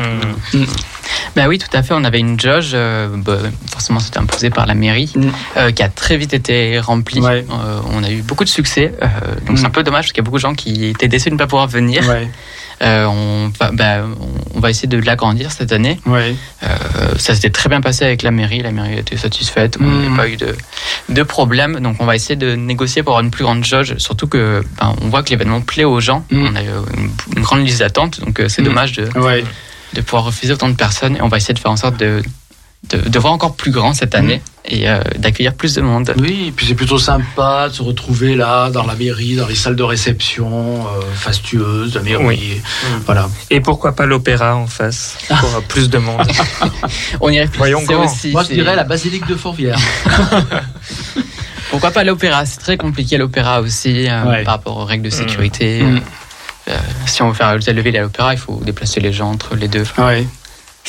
Mmh. 0.55 0.65
Oui, 1.49 1.59
tout 1.59 1.69
à 1.77 1.83
fait. 1.83 1.95
On 1.95 2.05
avait 2.05 2.21
une 2.21 2.39
jauge, 2.39 2.71
euh, 2.75 3.09
bah, 3.13 3.39
forcément 3.71 4.01
c'était 4.01 4.19
imposé 4.19 4.51
par 4.51 4.67
la 4.67 4.75
mairie, 4.75 5.13
Mm. 5.15 5.29
euh, 5.57 5.71
qui 5.73 5.83
a 5.83 5.89
très 5.89 6.17
vite 6.17 6.35
été 6.35 6.79
remplie. 6.81 7.21
Ouais. 7.21 7.45
Euh, 7.51 7.81
on 7.91 8.03
a 8.05 8.11
eu 8.11 8.23
beaucoup 8.23 8.45
de 8.45 8.49
succès, 8.49 8.95
euh, 9.03 9.07
donc 9.47 9.57
Mm. 9.57 9.57
c'est 9.59 9.67
un 9.67 9.71
peu 9.71 9.83
dommage 9.83 10.05
parce 10.05 10.13
qu'il 10.13 10.23
y 10.23 10.25
a 10.25 10.25
beaucoup 10.25 10.37
de 10.39 10.43
gens 10.43 10.55
qui 10.55 10.87
étaient 10.87 11.09
déçus 11.09 11.29
de 11.31 11.35
ne 11.35 11.39
pas 11.39 11.47
pouvoir 11.47 11.67
venir. 11.69 12.07
Ouais, 12.09 12.29
Euh, 12.83 13.07
on, 13.07 13.53
va, 13.61 13.71
bah, 13.73 14.05
on- 14.55 14.61
va 14.61 14.71
essayer 14.71 14.89
de 14.89 14.99
l'agrandir 14.99 15.51
cette 15.53 15.73
année. 15.73 15.99
ouais. 16.07 16.35
Euh, 16.63 16.69
ça 17.17 17.35
s'était 17.35 17.51
très 17.51 17.69
bien 17.69 17.81
passé 17.81 18.05
avec 18.05 18.23
la 18.23 18.31
mairie, 18.31 18.61
la 18.63 18.71
mairie 18.73 18.99
était 18.99 19.17
satisfaite, 19.17 19.77
on 19.81 19.85
n'a 19.85 20.17
pas 20.17 20.29
eu 20.29 20.37
de, 20.37 20.55
de 21.09 21.23
problème, 21.23 21.81
donc 21.81 21.97
on 22.01 22.05
va 22.07 22.15
essayer 22.15 22.37
de 22.37 22.55
négocier 22.55 23.03
pour 23.03 23.13
avoir 23.15 23.25
une 23.25 23.31
plus 23.31 23.45
grande 23.45 23.65
jauge, 23.65 23.97
surtout 23.99 24.27
que 24.29 24.63
ben, 24.81 24.95
on 25.03 25.09
voit 25.09 25.23
que 25.23 25.31
l'événement 25.31 25.61
plaît 25.61 25.85
aux 25.85 26.01
gens, 26.01 26.25
Mm. 26.31 26.47
on 26.47 26.55
a 26.57 26.63
eu 26.63 26.67
une, 26.97 27.11
une 27.37 27.43
grande 27.43 27.65
liste 27.67 27.81
d'attente, 27.81 28.21
donc 28.21 28.39
euh, 28.41 28.49
c'est 28.49 28.63
Mm. 28.63 28.67
dommage 28.67 28.93
de, 28.93 29.19
Ouais. 29.19 29.45
de 29.95 30.01
pouvoir 30.01 30.25
refuser 30.25 30.53
autant 30.53 30.69
de 30.69 30.75
personnes, 30.77 31.17
et 31.17 31.23
on 31.23 31.29
va 31.29 31.37
essayer 31.39 31.55
de 31.55 31.59
faire 31.59 31.71
en 31.73 31.77
sorte 31.77 31.97
de, 31.99 32.23
de, 32.91 32.99
de 33.09 33.19
voir 33.19 33.33
encore 33.33 33.55
plus 33.55 33.71
grand 33.71 33.93
cette 33.95 34.15
année 34.15 34.43
et 34.65 34.89
euh, 34.89 35.01
d'accueillir 35.19 35.55
plus 35.55 35.75
de 35.75 35.81
monde. 35.83 36.13
Oui, 36.19 36.47
et 36.49 36.53
puis 36.53 36.67
c'est 36.67 36.75
plutôt 36.75 36.99
sympa 36.99 37.69
de 37.69 37.75
se 37.75 37.83
retrouver 37.83 38.35
là, 38.37 38.71
dans 38.71 38.85
la 38.85 38.95
mairie, 38.95 39.37
dans 39.37 39.47
les 39.47 39.55
salles 39.55 39.77
de 39.77 39.83
réception 39.83 40.85
euh, 40.87 41.01
fastueuses 41.15 41.93
de 41.93 41.99
la 41.99 42.05
mairie. 42.05 42.25
Oui. 42.25 42.61
Voilà. 43.07 43.29
Et 43.51 43.61
pourquoi 43.61 43.95
pas 43.95 44.05
l'opéra 44.07 44.57
en 44.57 44.67
face 44.67 45.17
pour 45.41 45.63
plus 45.69 45.89
de 45.91 45.99
monde 45.99 46.27
On 47.21 47.31
y 47.31 47.45
Voyons 47.57 47.83
grand. 47.83 48.05
aussi. 48.05 48.33
Moi, 48.33 48.45
je 48.49 48.55
dirais 48.55 48.75
la 48.77 48.85
basilique 48.85 49.27
de 49.27 49.35
Fourvière. 49.37 49.79
Pourquoi 51.71 51.91
pas 51.91 52.05
l'opéra? 52.05 52.45
C'est 52.45 52.59
très 52.61 52.77
compliqué 52.77 53.17
l'opéra 53.17 53.61
aussi 53.61 54.07
euh, 54.09 54.25
Ouais. 54.25 54.45
par 54.45 54.55
rapport 54.55 54.77
aux 54.77 54.85
règles 54.85 55.05
de 55.05 55.11
sécurité. 55.11 55.83
Mm. 55.83 56.01
Euh, 56.69 56.77
si 57.07 57.23
on 57.23 57.29
veut 57.29 57.35
faire 57.35 57.53
l'hôtel 57.55 57.75
de 57.77 57.81
ville 57.81 57.97
et 57.97 58.01
l'opéra, 58.01 58.35
il 58.35 58.39
faut 58.39 58.61
déplacer 58.63 59.01
les 59.01 59.13
gens 59.13 59.31
entre 59.31 59.57
les 59.57 59.69
deux. 59.69 59.85
Ouais. 59.99 60.27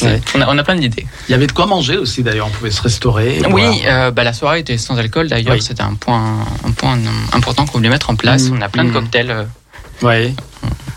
Ouais. 0.02 0.20
On, 0.36 0.42
a, 0.42 0.48
on 0.50 0.58
a 0.58 0.64
plein 0.64 0.76
d'idées. 0.76 1.06
Il 1.30 1.32
y 1.32 1.36
avait 1.36 1.46
de 1.48 1.52
quoi 1.52 1.66
manger 1.68 1.98
aussi 1.98 2.24
d'ailleurs, 2.24 2.48
on 2.48 2.50
pouvait 2.50 2.72
se 2.72 2.82
restaurer. 2.82 3.40
Oui, 3.52 3.64
euh, 3.86 4.10
bah, 4.12 4.24
la 4.24 4.34
soirée 4.34 4.60
était 4.60 4.78
sans 4.78 4.98
alcool 4.98 5.28
d'ailleurs. 5.30 5.54
Oui. 5.54 5.62
C'était 5.62 5.84
un 5.84 5.94
point, 5.94 6.46
un 6.66 6.72
point 6.72 6.98
important 7.32 7.66
qu'on 7.66 7.78
voulait 7.78 7.90
mettre 7.90 8.10
en 8.10 8.16
place. 8.16 8.50
Mm. 8.50 8.58
On 8.58 8.62
a 8.62 8.70
plein 8.70 8.84
de 8.86 8.90
Mm. 8.90 8.94
cocktails. 8.94 9.32
euh, 9.32 9.44
Ouais. 10.02 10.34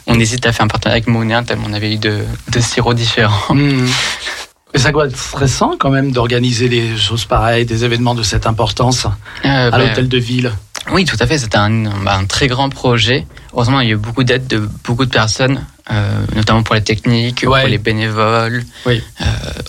on 0.07 0.19
hésite 0.19 0.47
à 0.47 0.53
faire 0.53 0.65
un 0.65 0.69
partenariat 0.69 0.97
avec 0.97 1.07
Monin 1.09 1.43
tellement 1.45 1.67
on 1.69 1.73
avait 1.75 1.93
eu 1.93 1.99
de, 1.99 2.21
de 2.51 2.61
sirops 2.61 2.95
différents. 2.97 3.55
Mais 3.55 4.81
ça 4.81 4.91
doit 4.93 5.07
être 5.07 5.17
stressant 5.17 5.75
quand 5.79 5.91
même 5.91 6.13
d'organiser 6.13 6.69
des 6.69 6.97
choses 6.97 7.25
pareilles, 7.25 7.67
des 7.67 7.85
événements 7.85 8.15
de 8.15 8.23
cette 8.23 8.47
importance 8.47 9.07
Euh, 9.45 9.69
à 9.69 9.71
bah, 9.71 9.79
l'hôtel 9.79 10.09
de 10.09 10.19
ville. 10.19 10.53
Oui, 10.93 11.05
tout 11.05 11.17
à 11.21 11.27
fait. 11.27 11.39
C'était 11.39 11.57
un, 11.59 11.71
bah, 12.05 12.17
un 12.17 12.25
très 12.27 12.47
grand 12.47 12.69
projet. 12.69 13.27
Heureusement, 13.53 13.81
il 13.81 13.89
y 13.89 13.91
a 13.91 13.95
eu 13.95 13.99
beaucoup 13.99 14.25
d'aide 14.25 14.47
de 14.47 14.69
beaucoup 14.85 15.05
de 15.05 15.11
personnes, 15.11 15.65
euh, 15.93 16.21
notamment 16.35 16.63
pour 16.63 16.75
les 16.75 16.83
techniques, 16.83 17.45
Ouais. 17.47 17.61
pour 17.61 17.69
les 17.71 17.79
bénévoles. 17.79 18.65
Oui. 18.87 19.03
Euh, 19.21 19.25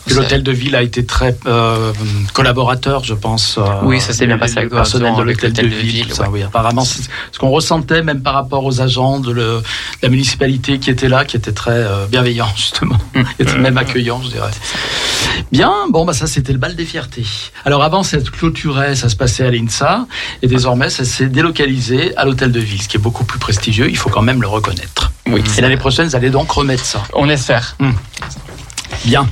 Et 0.09 0.13
L'hôtel 0.13 0.41
de 0.43 0.51
ville 0.51 0.75
a 0.75 0.81
été 0.81 1.05
très 1.05 1.37
euh, 1.45 1.93
collaborateur, 2.33 3.03
je 3.03 3.13
pense. 3.13 3.57
euh, 3.57 3.63
Oui, 3.83 3.99
ça 4.01 4.13
s'est 4.13 4.25
bien 4.25 4.35
le- 4.35 4.39
passé 4.39 4.55
le 4.55 4.59
avec 4.61 4.71
personnel 4.71 5.13
de 5.15 5.21
l'hôtel 5.21 5.53
de, 5.53 5.61
ville. 5.61 5.77
ville, 6.05 6.13
ça, 6.13 6.23
ouais. 6.23 6.29
oui, 6.31 6.43
apparemment, 6.43 6.83
ce 6.85 7.37
qu'on 7.39 7.49
ressentait 7.49 8.01
même 8.03 8.21
par 8.21 8.33
rapport 8.33 8.63
aux 8.65 8.81
agents 8.81 9.19
de, 9.19 9.31
le- 9.31 9.57
de 9.59 9.63
la 10.01 10.09
municipalité 10.09 10.79
qui 10.79 10.89
étaient 10.89 11.09
là, 11.09 11.25
qui 11.25 11.37
étaient 11.37 11.51
très 11.51 11.71
euh, 11.71 12.05
bienveillants 12.07 12.51
justement, 12.55 12.97
Mm. 13.13 13.21
qui 13.35 13.41
étaient 13.43 13.57
même 13.59 13.77
accueillants, 13.77 14.21
je 14.23 14.29
dirais. 14.29 14.51
Bien, 15.51 15.71
bon, 15.89 16.03
bah 16.05 16.13
ça 16.13 16.27
c'était 16.27 16.51
le 16.53 16.59
bal 16.59 16.75
des 16.75 16.85
fiertés. 16.85 17.25
Alors 17.65 17.83
avant, 17.83 18.03
ça 18.03 18.19
se 18.23 18.29
clôturait, 18.31 18.95
ça 18.95 19.09
se 19.09 19.15
passait 19.15 19.45
à 19.45 19.51
l'INSA, 19.51 20.07
et 20.41 20.47
désormais, 20.47 20.89
ça 20.89 21.05
s'est 21.05 21.27
délocalisé 21.27 22.15
à 22.17 22.25
l'hôtel 22.25 22.51
de 22.51 22.59
ville, 22.59 22.81
ce 22.81 22.87
qui 22.87 22.97
est 22.97 22.99
beaucoup 22.99 23.23
plus 23.23 23.39
prestigieux. 23.39 23.89
Il 23.89 23.97
faut 23.97 24.09
quand 24.09 24.21
même 24.21 24.41
le 24.41 24.47
reconnaître. 24.47 25.11
Oui, 25.29 25.43
Et 25.57 25.61
l'année 25.61 25.77
prochaine, 25.77 26.07
vous 26.07 26.15
allez 26.15 26.29
donc 26.29 26.51
remettre 26.51 26.85
ça. 26.85 27.03
On 27.13 27.27
espère. 27.29 27.75
Bien. 29.05 29.27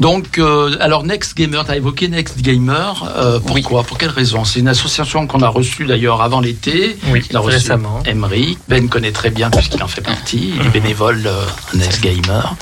Donc, 0.00 0.38
euh, 0.38 0.76
alors 0.80 1.04
Next 1.04 1.36
Gamer, 1.36 1.64
tu 1.64 1.70
as 1.70 1.76
évoqué 1.76 2.08
Next 2.08 2.40
Gamer. 2.40 3.04
euh, 3.16 3.38
pourquoi 3.38 3.84
Pour 3.84 3.96
quelle 3.98 4.10
raison? 4.10 4.44
C'est 4.44 4.58
une 4.60 4.68
association 4.68 5.26
qu'on 5.28 5.40
a 5.42 5.48
reçue 5.48 5.84
d'ailleurs 5.84 6.20
avant 6.22 6.40
l'été. 6.40 6.96
Oui, 7.08 7.22
Il 7.30 7.36
a 7.36 7.40
reçu 7.40 7.56
récemment. 7.56 8.02
Emery. 8.04 8.58
Ben 8.68 8.88
connaît 8.88 9.12
très 9.12 9.30
bien 9.30 9.50
puisqu'il 9.50 9.82
en 9.82 9.86
fait 9.88 10.00
partie. 10.00 10.54
Il 10.58 10.66
est 10.66 10.70
bénévole 10.70 11.22
euh, 11.26 11.44
Next 11.74 12.02
Gamer. 12.02 12.56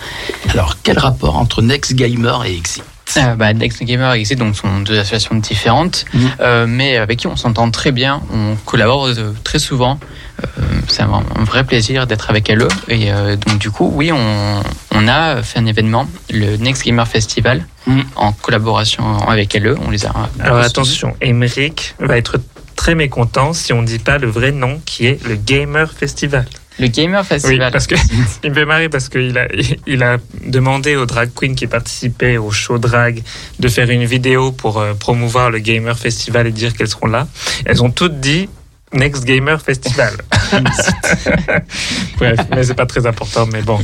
Alors, 0.51 0.77
quel 0.83 0.99
rapport 0.99 1.37
entre 1.39 1.62
Next 1.62 1.95
Gamer 1.95 2.45
et 2.45 2.55
Exit? 2.55 2.85
Euh, 3.16 3.35
bah, 3.35 3.53
Next 3.55 3.83
Gamer 3.83 4.15
et 4.15 4.20
Exit 4.20 4.39
donc, 4.39 4.55
sont 4.57 4.81
deux 4.81 4.99
associations 4.99 5.37
différentes, 5.37 6.05
Mhm. 6.12 6.31
euh, 6.41 6.66
mais 6.69 6.97
avec 6.99 7.20
qui 7.20 7.27
on 7.29 7.37
s'entend 7.37 7.70
très 7.70 7.93
bien. 7.93 8.20
On 8.33 8.57
collabore 8.66 9.07
euh, 9.07 9.33
très 9.45 9.59
souvent. 9.59 9.99
Euh, 10.41 10.63
c'est 10.89 11.03
un, 11.03 11.13
un 11.37 11.45
vrai 11.45 11.65
plaisir 11.65 12.07
d'être 12.07 12.31
avec 12.31 12.49
elles. 12.51 12.67
Et 12.89 13.13
euh, 13.13 13.37
donc, 13.37 13.59
du 13.59 13.71
coup, 13.71 13.91
oui, 13.95 14.11
on, 14.13 14.63
on 14.95 15.09
a 15.09 15.43
fait 15.43 15.59
un 15.59 15.67
événement, 15.67 16.09
le 16.31 16.57
Next 16.57 16.85
Gamer 16.85 17.07
Festival, 17.07 17.67
Mhm. 17.87 18.05
en 18.15 18.33
collaboration 18.33 19.19
avec 19.27 19.55
elles. 19.57 19.75
On 19.85 19.91
les 19.91 20.07
a. 20.07 20.13
Alors 20.39 20.59
attention, 20.59 21.17
Emeric 21.21 21.97
va 21.99 22.17
être 22.17 22.39
très 22.77 22.95
mécontent 22.95 23.53
si 23.53 23.73
on 23.73 23.83
ne 23.83 23.87
dit 23.87 23.99
pas 23.99 24.19
le 24.19 24.29
vrai 24.29 24.53
nom 24.53 24.81
qui 24.85 25.07
est 25.07 25.25
le 25.27 25.35
Gamer 25.35 25.91
Festival. 25.93 26.47
Le 26.79 26.87
Gamer 26.87 27.21
Oui, 27.23 27.27
Festival. 27.27 27.71
parce 27.73 27.87
que 27.89 27.97
il 28.45 28.51
me 28.51 28.55
fait 28.55 28.65
marrer 28.65 28.89
parce 28.89 29.09
qu'il 29.09 29.37
a, 29.37 29.47
il 29.87 30.03
a 30.05 30.17
demandé 30.45 30.95
aux 30.97 31.07
drag 31.07 31.31
queens 31.35 31.55
qui 31.55 31.67
participaient 31.67 32.39
au 32.39 32.51
show 32.53 32.79
drag 32.79 33.23
de 33.59 33.69
faire 33.69 33.91
une 33.91 34.05
vidéo 34.05 34.53
pour 34.53 34.79
euh, 34.79 34.95
promouvoir 34.95 35.51
le 35.51 35.59
Gamer 35.59 35.99
Festival 35.99 36.47
et 36.47 36.51
dire 36.53 36.75
qu'elles 36.75 36.89
seront 36.89 37.09
là. 37.09 37.27
Elles 37.67 37.83
ont 37.83 37.91
toutes 37.91 38.21
dit 38.21 38.49
Next 38.93 39.24
Gamer 39.24 39.60
Festival. 39.60 40.14
Bref, 42.19 42.40
mais 42.51 42.62
c'est 42.64 42.74
pas 42.74 42.86
très 42.86 43.06
important, 43.06 43.47
mais 43.52 43.62
bon, 43.62 43.78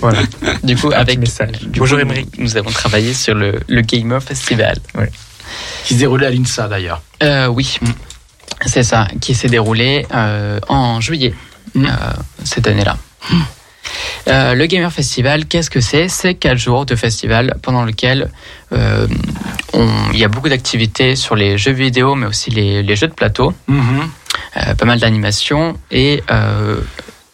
voilà. 0.00 0.20
Du 0.62 0.76
coup, 0.76 0.88
Un 0.88 0.98
avec. 1.00 1.20
du 1.20 1.78
Bonjour 1.78 2.00
Émeric. 2.00 2.28
Nous, 2.38 2.44
nous 2.44 2.56
avons 2.56 2.70
travaillé 2.70 3.12
sur 3.14 3.34
le, 3.34 3.60
le 3.68 3.80
Gamer 3.82 4.22
Festival. 4.22 4.76
Qui 5.84 5.94
se 5.94 5.98
déroulait 5.98 6.26
à 6.26 6.30
l'INSA 6.30 6.68
d'ailleurs. 6.68 7.02
Euh, 7.22 7.46
oui, 7.46 7.78
c'est 8.66 8.82
ça, 8.82 9.06
qui 9.20 9.34
s'est 9.34 9.48
déroulé 9.48 10.06
euh, 10.14 10.58
en 10.68 11.00
juillet 11.00 11.34
Mm. 11.74 11.84
euh, 11.84 11.90
cette 12.44 12.68
année-là. 12.68 12.96
Euh, 14.28 14.54
le 14.54 14.66
Gamer 14.66 14.90
Festival, 14.90 15.46
qu'est-ce 15.46 15.68
que 15.68 15.80
c'est? 15.80 16.08
C'est 16.08 16.34
quatre 16.34 16.56
jours 16.58 16.86
de 16.86 16.94
festival 16.96 17.56
pendant 17.60 17.84
lequel 17.84 18.30
euh, 18.72 19.06
il 20.12 20.18
y 20.18 20.24
a 20.24 20.28
beaucoup 20.28 20.48
d'activités 20.48 21.16
sur 21.16 21.36
les 21.36 21.58
jeux 21.58 21.72
vidéo, 21.72 22.14
mais 22.14 22.26
aussi 22.26 22.50
les, 22.50 22.82
les 22.82 22.96
jeux 22.96 23.08
de 23.08 23.12
plateau, 23.12 23.52
Mhm. 23.68 24.00
euh, 24.00 24.04
pas 24.78 24.84
mal 24.84 24.98
d'animations, 25.00 25.78
et 25.90 26.22
euh, 26.30 26.80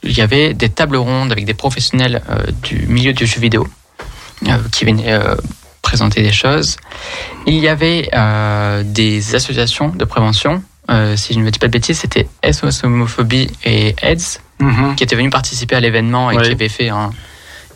il 0.03 0.13
y 0.13 0.21
avait 0.21 0.55
des 0.55 0.69
tables 0.69 0.97
rondes 0.97 1.31
avec 1.33 1.45
des 1.45 1.55
professionnels 1.55 2.23
euh, 2.31 2.39
du 2.63 2.87
milieu 2.89 3.13
du 3.13 3.27
jeu 3.27 3.41
vidéo 3.41 3.67
euh, 4.49 4.57
qui 4.73 4.85
venaient 4.85 5.13
euh, 5.13 5.35
présenter 5.83 6.23
des 6.23 6.33
choses. 6.33 6.77
Il 7.47 7.55
y 7.55 7.69
avait 7.69 8.09
euh, 8.15 8.83
des 8.85 9.35
associations 9.35 9.89
de 9.89 10.05
prévention. 10.05 10.63
Euh, 10.91 11.17
si 11.17 11.33
je 11.35 11.39
ne 11.39 11.45
me 11.45 11.51
dis 11.51 11.59
pas 11.61 11.69
de 11.69 11.73
bêtises, 11.73 11.99
c'était 12.01 12.29
SOS 12.51 12.83
Homophobie 12.85 13.49
et 13.65 13.95
AIDS 14.03 14.41
Mhm. 14.61 14.95
qui 14.97 15.03
étaient 15.05 15.17
venus 15.17 15.31
participer 15.33 15.75
à 15.77 15.81
l'événement 15.81 16.31
et 16.31 16.37
Ouais. 16.37 16.43
qui 16.45 16.51
avaient 16.53 16.69
fait 16.69 16.89
un, 16.89 17.11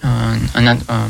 un, 0.05 0.35
un- 0.55 0.66
un- 0.77 1.09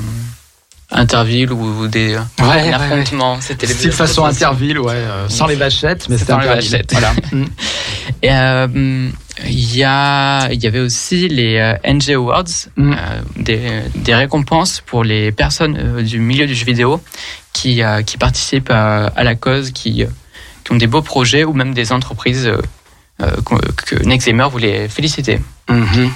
interville 0.90 1.52
ou 1.52 1.88
des 1.88 2.16
Ouais, 2.16 2.22
un 2.40 2.48
ouais, 2.48 2.72
affrontement. 2.72 3.38
C'était 3.40 3.66
les 3.66 3.74
Style 3.74 3.92
façon 3.92 4.24
interville, 4.24 4.78
ouais, 4.78 4.94
euh, 4.94 5.28
sans 5.28 5.46
les 5.46 5.56
vachettes, 5.56 6.08
mais 6.08 6.18
c'était 6.18 6.38
les 6.38 6.46
vachettes. 6.46 6.92
Voilà. 6.92 7.12
Mm. 7.32 7.44
Et 8.22 8.30
euh, 8.32 9.08
il 9.44 9.76
y, 9.76 9.84
a, 9.84 10.48
il 10.50 10.62
y 10.62 10.66
avait 10.66 10.80
aussi 10.80 11.28
les 11.28 11.56
euh, 11.58 11.74
NG 11.92 12.10
Awards, 12.14 12.44
Mm. 12.76 12.92
euh, 12.92 12.96
des, 13.36 13.82
des 13.96 14.14
récompenses 14.14 14.82
pour 14.84 15.04
les 15.04 15.32
personnes 15.32 15.76
euh, 15.78 16.02
du 16.02 16.18
milieu 16.18 16.46
du 16.46 16.54
jeu 16.54 16.64
vidéo 16.64 17.02
qui, 17.52 17.82
euh, 17.82 18.02
qui 18.02 18.16
participent 18.16 18.70
à, 18.70 19.06
à 19.08 19.24
la 19.24 19.34
cause, 19.34 19.72
qui, 19.72 20.04
euh, 20.04 20.06
qui 20.64 20.72
ont 20.72 20.76
des 20.76 20.86
beaux 20.86 21.02
projets 21.02 21.44
ou 21.44 21.52
même 21.52 21.74
des 21.74 21.92
entreprises 21.92 22.46
euh, 22.46 22.60
euh, 23.22 23.30
que 23.46 23.94
que 23.94 24.48
voulait 24.48 24.88
féliciter. 24.88 25.40
Mhm. 25.68 26.04
Ouais. 26.04 26.10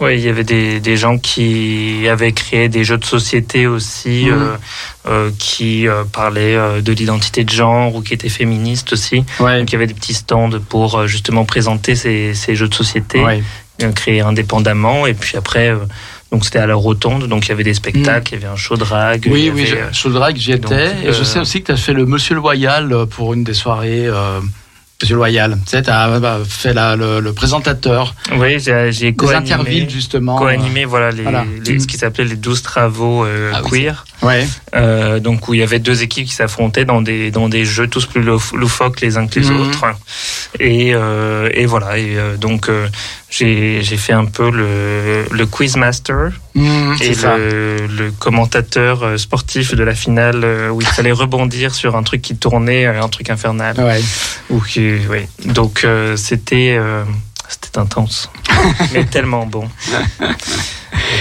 Oui, 0.00 0.14
il 0.18 0.20
y 0.20 0.28
avait 0.28 0.44
des, 0.44 0.80
des 0.80 0.96
gens 0.96 1.18
qui 1.18 2.06
avaient 2.08 2.32
créé 2.32 2.68
des 2.68 2.84
jeux 2.84 2.98
de 2.98 3.04
société 3.04 3.66
aussi, 3.66 4.26
Mhm. 4.26 4.32
euh, 4.32 4.56
euh, 5.08 5.30
qui 5.38 5.88
euh, 5.88 6.04
parlaient 6.04 6.82
de 6.82 6.92
l'identité 6.92 7.44
de 7.44 7.50
genre 7.50 7.94
ou 7.94 8.02
qui 8.02 8.12
étaient 8.12 8.28
féministes 8.28 8.92
aussi. 8.92 9.24
Ouais. 9.40 9.58
Donc 9.60 9.70
il 9.70 9.72
y 9.72 9.76
avait 9.76 9.86
des 9.86 9.94
petits 9.94 10.14
stands 10.14 10.50
pour 10.68 11.06
justement 11.06 11.44
présenter 11.44 11.94
ces, 11.94 12.34
ces 12.34 12.54
jeux 12.56 12.68
de 12.68 12.74
société, 12.74 13.20
Ouais. 13.22 13.40
créés 13.94 14.20
indépendamment. 14.20 15.06
Et 15.06 15.14
puis 15.14 15.36
après, 15.38 15.72
donc 16.32 16.44
c'était 16.44 16.58
à 16.58 16.66
la 16.66 16.74
rotonde, 16.74 17.26
donc 17.28 17.46
il 17.46 17.50
y 17.50 17.52
avait 17.52 17.64
des 17.64 17.74
spectacles, 17.74 18.34
il 18.34 18.40
y 18.40 18.44
avait 18.44 18.52
un 18.52 18.56
show 18.56 18.76
drag. 18.76 19.26
Oui, 19.30 19.50
oui, 19.54 19.70
avait, 19.70 19.92
Show 19.92 20.10
Drag, 20.10 20.36
j'y 20.36 20.52
étais. 20.52 20.92
Et 21.04 21.12
je 21.12 21.22
sais 21.24 21.38
aussi 21.38 21.60
que 21.62 21.66
tu 21.66 21.72
as 21.72 21.76
fait 21.76 21.92
le 21.94 22.04
Monsieur 22.04 22.34
Loyal 22.34 23.06
pour 23.10 23.32
une 23.32 23.44
des 23.44 23.54
soirées. 23.54 24.08
Monsieur 25.02 25.16
Loyal, 25.16 25.58
tu 25.66 25.72
sais, 25.72 25.82
tu 25.82 25.90
as 25.90 26.40
fait 26.48 26.72
la- 26.72 26.96
le, 26.96 27.20
le 27.20 27.32
présentateur 27.34 28.14
Oui, 28.38 28.58
j'ai 28.58 29.12
co-animé. 29.14 29.86
justement. 29.90 30.36
co-animé 30.38 30.86
voilà, 30.86 31.10
les, 31.10 31.22
Voilà. 31.22 31.44
les- 31.66 31.80
ce 31.80 31.86
qui 31.86 31.98
s'appait 31.98 32.24
les 32.24 32.36
12 32.36 32.62
travaux 32.62 33.26
euh, 33.26 33.52
Ah 33.54 33.60
oui, 33.70 33.82
queer. 33.82 34.04
Ouais. 34.22 34.46
Euh, 34.74 35.20
donc 35.20 35.48
où 35.48 35.54
il 35.54 35.60
y 35.60 35.62
avait 35.62 35.80
deux 35.80 36.02
équipes 36.02 36.26
qui 36.26 36.32
s'affrontaient 36.34 36.86
dans 36.86 37.02
des 37.02 37.30
dans 37.30 37.50
des 37.50 37.66
jeux 37.66 37.88
tous 37.88 38.06
plus 38.06 38.22
louf- 38.22 38.52
loufoques 38.54 39.02
les 39.02 39.18
uns 39.18 39.26
que 39.26 39.38
les 39.38 39.50
Mhm. 39.50 39.60
autres 39.60 39.84
et 40.60 40.92
euh, 40.94 41.50
et 41.52 41.66
voilà 41.66 41.98
et 41.98 42.16
donc 42.40 42.70
j'ai 43.30 43.82
fait 43.82 44.14
un 44.14 44.24
peu 44.24 44.50
le 44.50 45.26
le 45.30 45.46
quizmaster 45.46 46.30
Mmh, 46.56 46.94
et 47.02 47.14
le, 47.14 47.86
le 47.86 48.10
commentateur 48.12 49.02
euh, 49.02 49.18
sportif 49.18 49.74
de 49.74 49.82
la 49.82 49.94
finale 49.94 50.40
euh, 50.42 50.70
où 50.70 50.80
il 50.80 50.86
fallait 50.86 51.12
rebondir 51.24 51.74
sur 51.74 51.96
un 51.96 52.02
truc 52.02 52.22
qui 52.22 52.34
tournait 52.34 52.86
euh, 52.86 53.02
un 53.02 53.08
truc 53.08 53.28
infernal. 53.28 53.78
Ouais. 53.78 54.00
ou 54.48 54.60
qui 54.60 54.94
oui. 55.10 55.26
Donc 55.44 55.84
euh, 55.84 56.16
c'était 56.16 56.76
euh, 56.78 57.04
c'était 57.46 57.78
intense. 57.78 58.30
Mais 58.94 59.04
tellement 59.04 59.44
bon. 59.44 59.68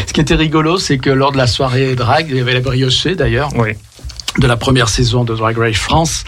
Ce 0.08 0.14
qui 0.14 0.22
était 0.22 0.36
rigolo, 0.36 0.78
c'est 0.78 1.00
que 1.00 1.10
lors 1.10 1.34
de 1.34 1.38
la 1.38 1.48
soirée 1.48 1.96
drag, 1.96 2.28
il 2.30 2.38
y 2.38 2.40
avait 2.40 2.54
la 2.54 2.62
briochée 2.62 3.16
d'ailleurs, 3.16 3.50
oui 3.58 3.74
de 4.38 4.48
la 4.48 4.58
première 4.58 4.90
saison 4.90 5.24
de 5.24 5.34
Drag 5.34 5.58
Race 5.58 5.78
France. 5.78 6.24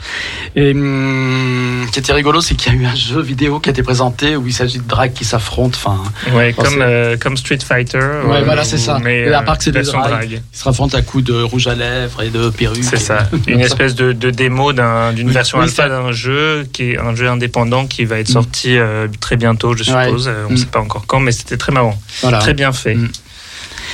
Et 0.56 0.72
hum, 0.72 1.84
ce 1.88 1.92
qui 1.92 2.00
était 2.00 2.14
rigolo, 2.14 2.42
c'est 2.42 2.56
qu'il 2.56 2.74
y 2.74 2.76
a 2.76 2.80
eu 2.80 2.86
un 2.86 2.96
jeu 2.96 3.22
vidéo 3.22 3.60
qui 3.60 3.70
a 3.70 3.72
été 3.72 3.84
présenté 3.84 4.36
où 4.36 4.48
il 4.48 4.54
s'agit 4.54 4.80
de 4.80 4.88
drag 4.88 5.14
qui 5.14 5.26
s'affrontent. 5.26 5.78
Enfin, 5.84 6.02
ouais 6.34 6.54
comme 6.54 6.82
euh, 6.82 7.18
comme 7.18 7.36
Street 7.38 7.60
Fighter 7.66 7.98
Ouais, 8.26 8.38
euh, 8.38 8.42
voilà, 8.46 8.64
c'est 8.64 8.78
ça. 8.78 9.00
mais 9.04 9.22
Et 9.22 9.34
à 9.34 9.40
euh, 9.42 9.44
part 9.44 9.58
que 9.58 9.64
c'est 9.66 9.72
des 9.72 9.80
version 9.80 10.00
drags. 10.00 10.12
drague. 10.12 10.42
ils 10.54 10.58
se 10.58 10.64
raffrontent 10.64 10.98
à 10.98 11.02
coups 11.02 11.24
de 11.26 11.42
rouge 11.42 11.68
à 11.68 11.76
lèvres 11.76 12.22
et 12.24 12.30
de 12.30 12.50
perruques. 12.50 12.84
C'est 12.84 12.98
ça, 12.98 13.30
une 13.48 13.60
espèce 13.60 13.96
de, 13.96 14.14
de 14.14 14.30
démo 14.30 14.72
d'un- 14.74 15.12
d'une 15.14 15.28
Oui, 15.28 15.34
version 15.34 15.58
oui, 15.60 15.66
alpha 15.66 15.90
d'un 15.90 16.12
jeu 16.12 16.66
qui 16.72 16.92
est 16.92 16.98
un 16.98 17.14
jeu 17.16 17.28
indépendant 17.28 17.88
qui 17.88 18.06
va 18.06 18.20
être 18.20 18.30
Mm. 18.30 18.34
sorti 18.34 18.78
euh, 18.78 19.08
très 19.20 19.36
bientôt, 19.38 19.76
je 19.76 19.84
suppose. 19.84 20.28
Euh, 20.28 20.46
On 20.48 20.52
ne 20.52 20.54
Mm. 20.56 20.58
sait 20.58 20.66
pas 20.68 20.80
encore 20.80 21.06
quand, 21.08 21.20
mais 21.20 21.32
c'était 21.32 21.58
très 21.58 21.72
marrant, 21.72 21.98
Voilà. 22.22 22.40
très 22.40 22.54
bien 22.54 22.72
fait. 22.72 22.96
Mm. 22.96 23.10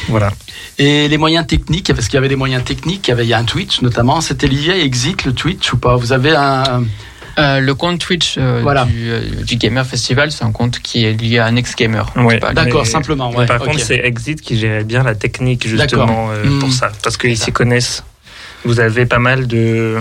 Voilà. 0.09 0.31
Et 0.79 1.07
les 1.07 1.17
moyens 1.17 1.45
techniques, 1.47 1.91
parce 1.93 2.07
qu'il 2.07 2.15
y 2.15 2.17
avait 2.17 2.27
des 2.29 2.35
moyens 2.35 2.63
techniques, 2.63 3.07
il 3.07 3.11
y 3.11 3.13
avait 3.13 3.25
il 3.25 3.29
y 3.29 3.33
a 3.33 3.37
un 3.39 3.43
Twitch 3.43 3.81
notamment, 3.81 4.21
c'était 4.21 4.47
lié 4.47 4.71
à 4.71 4.77
Exit, 4.77 5.25
le 5.25 5.33
Twitch 5.33 5.71
ou 5.73 5.77
pas? 5.77 5.95
Vous 5.95 6.11
avez 6.13 6.35
un. 6.35 6.83
Euh, 7.39 7.59
le 7.59 7.73
compte 7.73 7.99
Twitch 7.99 8.35
euh, 8.37 8.59
Voilà. 8.61 8.85
du, 8.85 9.09
euh, 9.09 9.21
du 9.43 9.55
Gamer 9.55 9.83
Festival, 9.85 10.31
c'est 10.31 10.43
un 10.43 10.51
compte 10.51 10.79
qui 10.79 11.03
est 11.03 11.13
lié 11.13 11.39
à 11.39 11.49
Next 11.49 11.75
Gamer. 11.75 12.05
Pas- 12.39 12.53
D'accord, 12.53 12.85
simplement. 12.85 13.31
Ouais, 13.31 13.47
Par 13.47 13.57
contre, 13.59 13.79
c'est 13.79 13.95
Exit 14.03 14.39
qui 14.39 14.55
gérait 14.57 14.83
bien 14.83 15.01
la 15.01 15.15
technique 15.15 15.67
justement 15.67 16.29
pour 16.59 16.71
ça, 16.71 16.91
parce 17.01 17.17
qu'ils 17.17 17.37
s'y 17.37 17.51
connaissent. 17.51 18.03
Vous 18.65 18.79
avez 18.79 19.05
pas 19.05 19.19
mal 19.19 19.47
de 19.47 19.97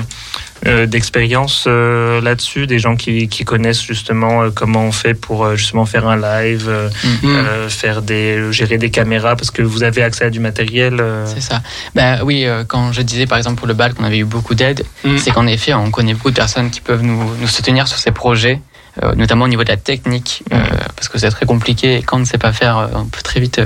euh, 0.64 0.86
d'expériences 0.86 1.64
euh, 1.66 2.20
là-dessus, 2.20 2.68
des 2.68 2.78
gens 2.78 2.94
qui, 2.94 3.26
qui 3.28 3.44
connaissent 3.44 3.82
justement 3.82 4.43
euh, 4.44 4.51
comment 4.55 4.84
on 4.84 4.93
fait 4.93 5.14
pour 5.14 5.44
euh, 5.44 5.56
justement 5.56 5.86
faire 5.86 6.06
un 6.06 6.16
live, 6.16 6.66
euh, 6.68 6.89
Mm. 7.22 7.26
euh, 7.26 7.68
faire 7.68 8.01
des 8.02 8.52
gérer 8.52 8.78
des 8.78 8.90
caméras, 8.90 9.34
parce 9.34 9.51
que 9.51 9.62
vous 9.62 9.82
avez 9.82 10.05
accès 10.05 10.24
à 10.24 10.30
du 10.30 10.39
matériel. 10.39 10.98
euh, 11.01 11.26
C'est 11.26 11.40
ça. 11.40 11.62
Bah 11.97 12.20
oui, 12.22 12.44
euh, 12.44 12.62
quand 12.64 12.93
je 12.93 13.02
disais 13.02 13.26
par 13.26 13.39
exemple 13.39 13.56
pour 13.59 13.66
le 13.66 13.74
bal 13.74 13.93
qu'on 13.94 14.05
avait 14.05 14.18
eu 14.18 14.24
beaucoup 14.24 14.55
d'aide, 14.55 14.84
Mm. 15.05 15.18
c'est 15.18 15.32
qu'en 15.32 15.48
effet, 15.48 15.74
on 15.74 15.90
connaît 15.90 16.14
beaucoup 16.14 16.30
de 16.30 16.36
personnes 16.36 16.70
qui 16.70 16.80
peuvent 16.80 17.02
nous, 17.02 17.20
nous 17.40 17.48
soutenir 17.48 17.89
sur 17.89 17.98
ces 17.98 18.12
projets, 18.12 18.60
euh, 19.02 19.14
notamment 19.14 19.44
au 19.44 19.48
niveau 19.48 19.64
de 19.64 19.69
la 19.70 19.77
technique, 19.77 20.43
euh, 20.52 20.59
parce 20.97 21.09
que 21.09 21.19
c'est 21.19 21.31
très 21.31 21.47
compliqué 21.47 21.97
et 21.98 22.02
quand 22.02 22.16
on 22.16 22.20
ne 22.20 22.24
sait 22.24 22.39
pas 22.39 22.52
faire, 22.52 22.77
euh, 22.78 22.86
on 22.94 23.05
peut 23.06 23.23
très 23.23 23.40
vite 23.40 23.60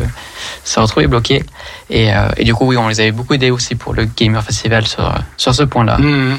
se 0.64 0.78
retrouver 0.80 1.06
bloqué. 1.06 1.42
Et, 1.90 2.10
et 2.36 2.44
du 2.44 2.54
coup, 2.54 2.66
oui, 2.66 2.76
on 2.76 2.88
les 2.88 3.00
avait 3.00 3.12
beaucoup 3.12 3.34
aidés 3.34 3.50
aussi 3.50 3.74
pour 3.74 3.94
le 3.94 4.04
Gamer 4.04 4.42
Festival 4.42 4.86
sur, 4.86 5.12
sur 5.36 5.54
ce 5.54 5.62
point-là. 5.64 5.98
Mmh. 5.98 6.38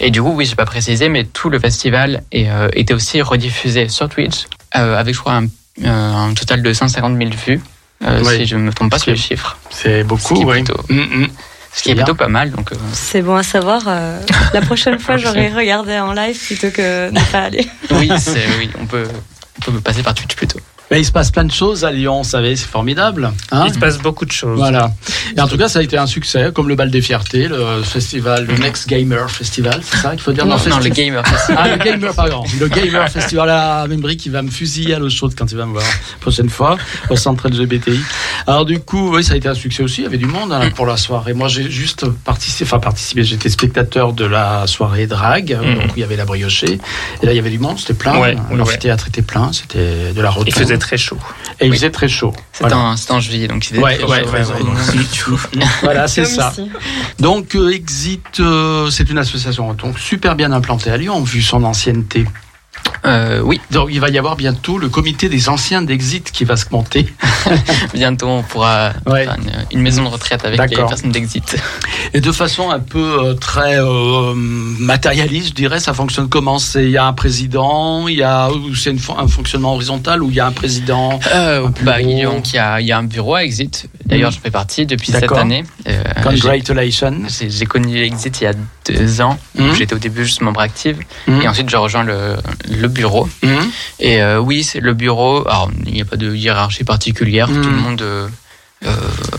Et 0.00 0.10
du 0.10 0.22
coup, 0.22 0.32
oui, 0.34 0.44
j'ai 0.46 0.54
pas 0.54 0.64
précisé, 0.64 1.08
mais 1.08 1.24
tout 1.24 1.50
le 1.50 1.58
festival 1.58 2.22
est, 2.32 2.48
était 2.74 2.94
aussi 2.94 3.20
rediffusé 3.20 3.88
sur 3.88 4.08
Twitch, 4.08 4.46
avec 4.70 5.14
je 5.14 5.20
crois 5.20 5.34
un, 5.34 5.46
un 5.84 6.32
total 6.34 6.62
de 6.62 6.72
150 6.72 7.16
000 7.18 7.30
vues, 7.46 7.60
euh, 8.04 8.22
Oui. 8.24 8.36
si 8.36 8.46
je 8.46 8.56
ne 8.56 8.62
me 8.62 8.72
trompe 8.72 8.90
pas 8.90 8.98
sur 8.98 9.10
les 9.10 9.16
chiffres. 9.16 9.56
C'est 9.70 10.04
beaucoup, 10.04 10.36
Ce 10.36 10.44
oui. 10.44 10.62
plutôt- 10.62 10.80
Mmh, 10.88 11.00
mmh. 11.00 11.26
Ce 11.74 11.82
qui 11.82 11.90
est 11.90 11.94
plutôt 11.94 12.14
pas 12.14 12.28
mal, 12.28 12.50
donc 12.50 12.70
euh, 12.72 12.76
C'est 12.92 13.22
bon 13.22 13.34
à 13.36 13.42
savoir. 13.42 13.82
euh, 13.86 14.20
la 14.52 14.60
prochaine 14.60 14.98
fois, 14.98 15.16
j'aurais 15.22 15.48
regardé 15.52 15.98
en 15.98 16.12
live 16.12 16.38
plutôt 16.38 16.70
que 16.70 17.10
de 17.10 17.32
pas 17.32 17.40
aller. 17.44 17.66
oui, 17.92 18.10
c'est- 18.18 18.46
oui, 18.58 18.70
on 18.78 18.86
peut, 18.86 19.08
on 19.68 19.72
peut 19.72 19.80
passer 19.80 20.02
par 20.02 20.14
Twitch 20.14 20.34
plutôt. 20.36 20.60
Mais 20.92 21.00
il 21.00 21.04
se 21.06 21.10
passe 21.12 21.30
plein 21.30 21.44
de 21.44 21.50
choses 21.50 21.84
à 21.86 21.90
Lyon, 21.90 22.20
vous 22.22 22.28
savez, 22.28 22.54
c'est 22.54 22.68
formidable. 22.68 23.32
hein 23.50 23.64
Il 23.66 23.72
se 23.72 23.78
passe 23.78 23.96
beaucoup 23.98 24.26
de 24.26 24.30
choses. 24.32 24.58
Voilà. 24.58 24.92
Et 25.36 25.40
en 25.40 25.48
tout 25.48 25.56
cas, 25.56 25.68
ça 25.68 25.78
a 25.78 25.82
été 25.82 25.96
un 25.96 26.06
succès, 26.06 26.50
comme 26.54 26.68
le 26.68 26.74
bal 26.74 26.90
des 26.90 27.00
fiertés, 27.00 27.48
le 27.48 27.82
festival, 27.82 28.44
le 28.46 28.58
Next 28.58 28.86
Gamer 28.88 29.30
Festival, 29.30 29.80
c'est 29.82 29.96
ça 29.96 30.10
qu'il 30.10 30.20
faut 30.20 30.32
dire? 30.32 30.44
Non, 30.44 30.50
non, 30.52 30.58
festival- 30.58 30.84
le 30.84 30.90
Gamer 30.90 31.26
Festival. 31.26 31.58
Ah, 31.64 31.68
le 31.76 31.82
Gamer, 31.82 32.14
pardon. 32.14 32.44
Le 32.60 32.68
Gamer 32.68 33.08
Festival 33.08 33.48
à 33.48 33.86
Membry 33.88 34.18
qui 34.18 34.28
va 34.28 34.42
me 34.42 34.50
fusiller 34.50 34.94
à 34.94 34.98
l'eau 34.98 35.08
chaude 35.08 35.34
quand 35.36 35.50
il 35.50 35.56
va 35.56 35.64
me 35.64 35.72
voir 35.72 35.82
la 35.84 36.18
prochaine 36.20 36.50
fois 36.50 36.76
au 37.08 37.16
centre 37.16 37.48
LGBTI. 37.48 37.98
Alors, 38.46 38.66
du 38.66 38.78
coup, 38.78 39.14
oui, 39.16 39.24
ça 39.24 39.32
a 39.32 39.36
été 39.36 39.48
un 39.48 39.54
succès 39.54 39.82
aussi. 39.82 40.02
Il 40.02 40.04
y 40.04 40.06
avait 40.08 40.18
du 40.18 40.26
monde 40.26 40.52
hein, 40.52 40.68
pour 40.74 40.84
la 40.84 40.98
soirée. 40.98 41.32
Moi, 41.32 41.48
j'ai 41.48 41.70
juste 41.70 42.06
participé, 42.24 42.64
enfin, 42.64 42.80
participé, 42.80 43.24
j'étais 43.24 43.48
spectateur 43.48 44.12
de 44.12 44.26
la 44.26 44.66
soirée 44.66 45.06
drague, 45.06 45.56
Mhm. 45.62 45.74
donc 45.74 45.84
où 45.86 45.92
il 45.96 46.00
y 46.00 46.04
avait 46.04 46.16
la 46.16 46.26
briochée. 46.26 46.78
Et 47.22 47.26
là, 47.26 47.32
il 47.32 47.36
y 47.36 47.38
avait 47.38 47.48
du 47.50 47.58
monde, 47.58 47.78
c'était 47.78 47.94
plein. 47.94 48.18
Ouais, 48.18 48.34
ouais, 48.50 48.56
L'amphithéâtre 48.56 49.08
était 49.08 49.22
plein, 49.22 49.52
c'était 49.52 50.12
de 50.12 50.20
la 50.20 50.28
route. 50.30 50.48
Faisait 50.82 50.96
très 50.96 50.98
chaud. 50.98 51.18
Et 51.60 51.66
il 51.66 51.70
Oui. 51.70 51.76
faisait 51.76 51.90
très 51.90 52.08
chaud. 52.08 52.32
C'était 52.52 52.68
Voilà. 52.68 52.94
en, 53.10 53.14
en 53.16 53.20
juillet, 53.20 53.48
donc 53.48 53.68
il 53.70 53.78
Ouais, 53.78 53.94
était 53.94 54.04
ouais, 54.04 54.22
très 54.22 54.38
ouais, 54.40 54.44
chaud. 55.10 55.36
ouais. 55.54 55.64
Voilà, 55.82 56.08
c'est 56.08 56.24
ça. 56.24 56.50
ici. 56.52 56.70
Donc 57.18 57.54
euh, 57.54 57.70
Exit, 57.70 58.40
euh, 58.40 58.90
c'est 58.90 59.08
une 59.10 59.18
association 59.18 59.72
donc 59.74 59.98
super 59.98 60.34
bien 60.36 60.52
implantée 60.52 60.90
à 60.90 60.96
Lyon 60.96 61.22
vu 61.22 61.42
son 61.42 61.62
ancienneté. 61.64 62.26
Euh, 63.04 63.40
oui, 63.40 63.60
Donc 63.72 63.88
il 63.90 64.00
va 64.00 64.10
y 64.10 64.18
avoir 64.18 64.36
bientôt 64.36 64.78
le 64.78 64.88
comité 64.88 65.28
des 65.28 65.48
anciens 65.48 65.82
d'Exit 65.82 66.30
qui 66.30 66.44
va 66.44 66.56
se 66.56 66.66
monter. 66.70 67.12
bientôt 67.94 68.28
on 68.28 68.42
pourra 68.42 68.92
Ouais. 69.06 69.24
faire 69.24 69.36
une, 69.38 69.50
une 69.78 69.80
maison 69.82 70.04
de 70.04 70.08
retraite 70.08 70.44
avec 70.44 70.58
les 70.70 70.76
personnes 70.76 71.10
d'Exit. 71.10 71.56
Et 72.14 72.20
de 72.20 72.30
façon 72.32 72.70
un 72.70 72.78
peu 72.78 73.18
euh, 73.24 73.34
très 73.34 73.80
euh, 73.80 74.32
matérialiste, 74.34 75.48
je 75.48 75.54
dirais, 75.54 75.80
ça 75.80 75.94
fonctionne 75.94 76.28
comment? 76.28 76.58
Il 76.76 76.90
y 76.90 76.96
a 76.96 77.04
un 77.06 77.12
président, 77.12 78.06
il 78.08 78.16
y 78.18 78.22
a 78.22 78.48
c'est 78.76 78.94
un 79.18 79.26
fonctionnement 79.28 79.74
horizontal 79.74 80.22
où 80.22 80.30
il 80.30 80.36
y 80.36 80.40
a 80.40 80.46
un 80.46 80.52
président. 80.52 81.18
Euh, 81.34 81.66
Un 81.66 81.70
bah, 81.84 82.00
il 82.00 82.08
y, 82.10 82.58
a, 82.58 82.80
il 82.80 82.86
y 82.86 82.92
a 82.92 82.98
un 82.98 83.02
bureau 83.04 83.34
à 83.34 83.44
Exit. 83.44 83.88
D'ailleurs, 84.06 84.30
Mhm. 84.30 84.36
je 84.36 84.40
fais 84.40 84.50
partie 84.50 84.86
depuis 84.86 85.10
cette 85.12 85.30
année. 85.32 85.64
Euh, 85.88 86.02
Congratulations. 86.22 87.22
j'ai 87.48 87.66
connu 87.66 87.98
Exit 88.02 88.40
il 88.40 88.44
y 88.44 88.46
a 88.46 88.52
deux 88.86 89.20
ans. 89.20 89.38
Donc, 89.56 89.74
J'étais 89.74 89.94
au 89.94 89.98
début 89.98 90.24
juste 90.24 90.40
membre 90.42 90.60
active. 90.60 90.98
Mhm. 91.26 91.42
Et 91.42 91.48
ensuite, 91.48 91.68
j'ai 91.68 91.76
rejoint 91.76 92.02
le, 92.04 92.36
le 92.68 92.88
bureau. 92.92 93.28
Mhm. 93.42 93.70
Et 94.00 94.22
euh, 94.22 94.38
oui, 94.38 94.62
c'est 94.62 94.80
le 94.80 94.94
bureau. 94.94 95.46
Alors, 95.48 95.70
il 95.86 95.92
n'y 95.94 96.00
a 96.02 96.04
pas 96.04 96.16
de 96.16 96.34
hiérarchie 96.34 96.84
particulière. 96.84 97.48
Mhm. 97.48 97.62
Tout 97.62 97.70
le 97.70 97.76
monde 97.76 98.02
euh, 98.02 98.28
euh, 98.84 98.94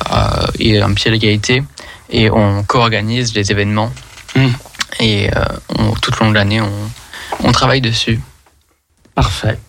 a- 0.09 0.47
est 0.59 0.79
un 0.81 0.93
pied 0.93 1.11
d'égalité. 1.11 1.63
Et 2.09 2.29
on 2.29 2.63
co-organise 2.63 3.33
les 3.33 3.51
événements. 3.51 3.91
Mhm. 4.35 4.53
Et 4.99 5.29
on- 5.79 5.91
tout 5.93 6.11
au 6.19 6.23
long 6.25 6.29
de 6.31 6.35
l'année, 6.35 6.61
on, 6.61 6.71
on 7.43 7.51
travaille 7.51 7.81
dessus. 7.81 8.19
Parfait. 9.15 9.59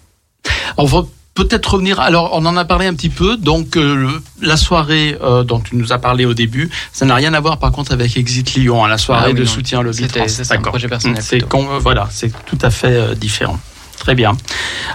On 0.77 0.85
va 0.85 1.03
peut-être 1.35 1.75
revenir. 1.75 2.01
Alors, 2.01 2.31
on 2.33 2.45
en 2.47 2.57
a 2.57 2.65
parlé 2.65 2.87
un 2.87 2.95
petit 2.95 3.09
peu. 3.09 3.37
Donc, 3.37 3.77
euh, 3.77 4.09
la 4.41 4.57
soirée 4.57 5.17
euh, 5.23 5.43
dont 5.43 5.61
tu 5.61 5.77
nous 5.77 5.93
as 5.93 5.99
parlé 5.99 6.25
au 6.27 6.35
début, 6.35 6.71
ça 6.93 7.05
n'a 7.07 7.15
rien 7.15 7.35
à 7.35 7.41
voir 7.41 7.59
par 7.59 7.73
contre 7.73 7.93
avec 7.93 8.17
Exit 8.17 8.55
Lyon, 8.55 8.85
hein, 8.85 8.89
la 8.89 8.99
soirée 8.99 9.23
Ah 9.27 9.29
oui, 9.31 9.35
de 9.35 9.45
non. 9.45 9.51
soutien 9.51 9.81
à 9.81 9.83
Lobby 9.83 10.07
c'est 10.29 10.53
un 10.53 10.61
projet 10.61 10.89
personnel 10.89 11.23
C'est 11.23 11.43
voilà, 11.81 12.09
c'est 12.11 12.31
tout 12.47 12.59
à 12.63 12.71
fait 12.71 12.87
euh, 12.89 13.15
différent. 13.15 13.59
Très 14.05 14.15
bien. 14.15 14.33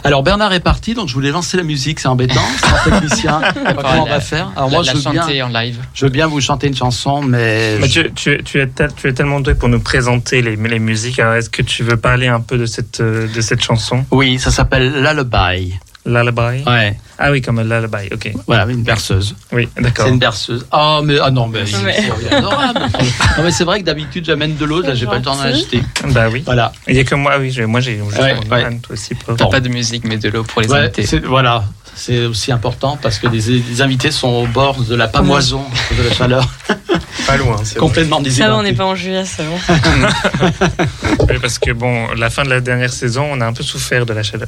Alors 0.03 0.21
Bernard 0.21 0.53
est 0.53 0.59
parti, 0.59 0.93
donc 0.93 1.07
je 1.09 1.15
voulais 1.15 1.31
lancer 1.31 1.57
la 1.57 1.63
musique, 1.63 1.99
c'est 1.99 2.07
embêtant, 2.07 2.39
c'est 2.59 2.67
un 2.91 2.99
technicien. 2.99 3.41
Pas 3.41 3.73
comment 3.73 4.03
on 4.03 4.09
va 4.09 4.19
faire 4.19 4.51
Alors 4.55 4.69
moi, 4.69 4.83
la, 4.83 4.91
je 4.93 4.97
veux, 4.99 5.11
bien, 5.11 5.21
chanter 5.23 5.41
en 5.41 5.47
live. 5.49 5.79
je 5.95 6.05
veux 6.05 6.11
bien 6.11 6.27
vous 6.27 6.39
chanter 6.41 6.67
une 6.67 6.75
chanson, 6.75 7.23
mais 7.23 7.77
Mais 7.81 7.87
je- 7.89 8.01
tu, 8.01 8.13
tu, 8.13 8.43
tu, 8.43 8.61
es 8.61 8.67
tel- 8.67 8.91
tu 8.95 9.07
es 9.09 9.13
tellement 9.13 9.39
doué 9.39 9.55
pour 9.55 9.67
nous 9.67 9.79
présenter 9.79 10.43
les, 10.43 10.55
les 10.55 10.77
musiques. 10.79 11.17
Alors, 11.17 11.33
est-ce 11.33 11.49
que 11.49 11.63
tu 11.63 11.81
veux 11.83 11.97
parler 11.97 12.27
un 12.27 12.39
peu 12.39 12.59
de 12.59 12.67
cette, 12.67 12.99
euh, 13.01 13.27
de 13.33 13.41
cette 13.41 13.63
chanson? 13.63 14.05
Oui, 14.11 14.37
ça 14.37 14.51
s'appelle 14.51 14.93
Lullaby. 14.93 15.73
Lullaby 16.09 16.63
Ouais. 16.65 16.97
Ah 17.17 17.31
oui, 17.31 17.41
comme 17.41 17.59
un 17.59 17.63
lullaby, 17.63 18.09
ok. 18.13 18.31
Voilà, 18.47 18.65
une 18.71 18.83
berceuse. 18.83 19.35
Oui, 19.51 19.67
d'accord. 19.77 20.05
C'est 20.05 20.11
une 20.11 20.19
berceuse. 20.19 20.65
Ah, 20.71 21.01
mais 21.03 21.17
ah 21.21 21.29
non, 21.31 21.47
mais 21.47 21.65
c'est 21.65 22.33
adorable. 22.33 22.79
non, 23.37 23.43
mais 23.43 23.51
c'est 23.51 23.63
vrai 23.65 23.79
que 23.81 23.85
d'habitude 23.85 24.25
j'amène 24.25 24.55
de 24.55 24.65
l'eau, 24.65 24.81
là 24.81 24.95
j'ai 24.95 25.05
pas 25.05 25.17
le 25.17 25.21
temps 25.21 25.35
d'en 25.35 25.41
acheter. 25.43 25.81
Bah 26.09 26.27
oui. 26.31 26.43
Voilà. 26.45 26.71
Il 26.87 26.95
y 26.95 26.99
a 26.99 27.03
que 27.03 27.15
moi, 27.15 27.33
oui, 27.39 27.53
moi 27.67 27.79
j'ai. 27.81 28.01
Ouais, 28.01 28.35
ouais. 28.49 28.79
Toi 28.79 28.93
aussi. 28.93 29.15
T'as 29.25 29.33
Bon. 29.33 29.49
pas 29.49 29.59
de 29.59 29.69
musique, 29.69 30.05
mais 30.05 30.17
de 30.17 30.29
l'eau 30.29 30.43
pour 30.43 30.61
les 30.61 30.69
Ouais, 30.71 30.79
invités. 30.79 31.05
c'est- 31.05 31.25
voilà. 31.25 31.63
c'est 31.95 32.25
aussi 32.25 32.51
important 32.53 32.97
parce 33.01 33.19
que 33.19 33.27
les, 33.27 33.41
les 33.59 33.81
invités 33.81 34.11
sont 34.11 34.29
au 34.29 34.47
bord 34.47 34.81
de 34.81 34.95
la 34.95 35.07
pamoison 35.09 35.63
de 35.97 36.03
la 36.07 36.13
chaleur. 36.15 36.47
Pas 37.29 37.37
loin, 37.37 37.57
c'est 37.63 37.71
vrai. 37.77 37.79
Complètement 37.79 38.21
Ça 38.29 38.47
va, 38.47 38.57
on 38.57 38.63
n'est 38.63 38.73
pas 38.73 38.85
en 38.85 38.95
juillet, 38.95 39.23
c'est 39.25 39.43
bon. 39.43 39.57
Oui, 41.29 41.35
parce 41.41 41.59
que 41.59 41.71
bon, 41.71 42.07
la 42.15 42.29
fin 42.29 42.43
de 42.43 42.49
la 42.49 42.59
dernière 42.59 42.91
saison, 42.91 43.27
on 43.31 43.39
a 43.41 43.45
un 43.45 43.53
peu 43.53 43.63
souffert 43.63 44.05
de 44.05 44.13
la 44.13 44.23
chaleur. 44.23 44.47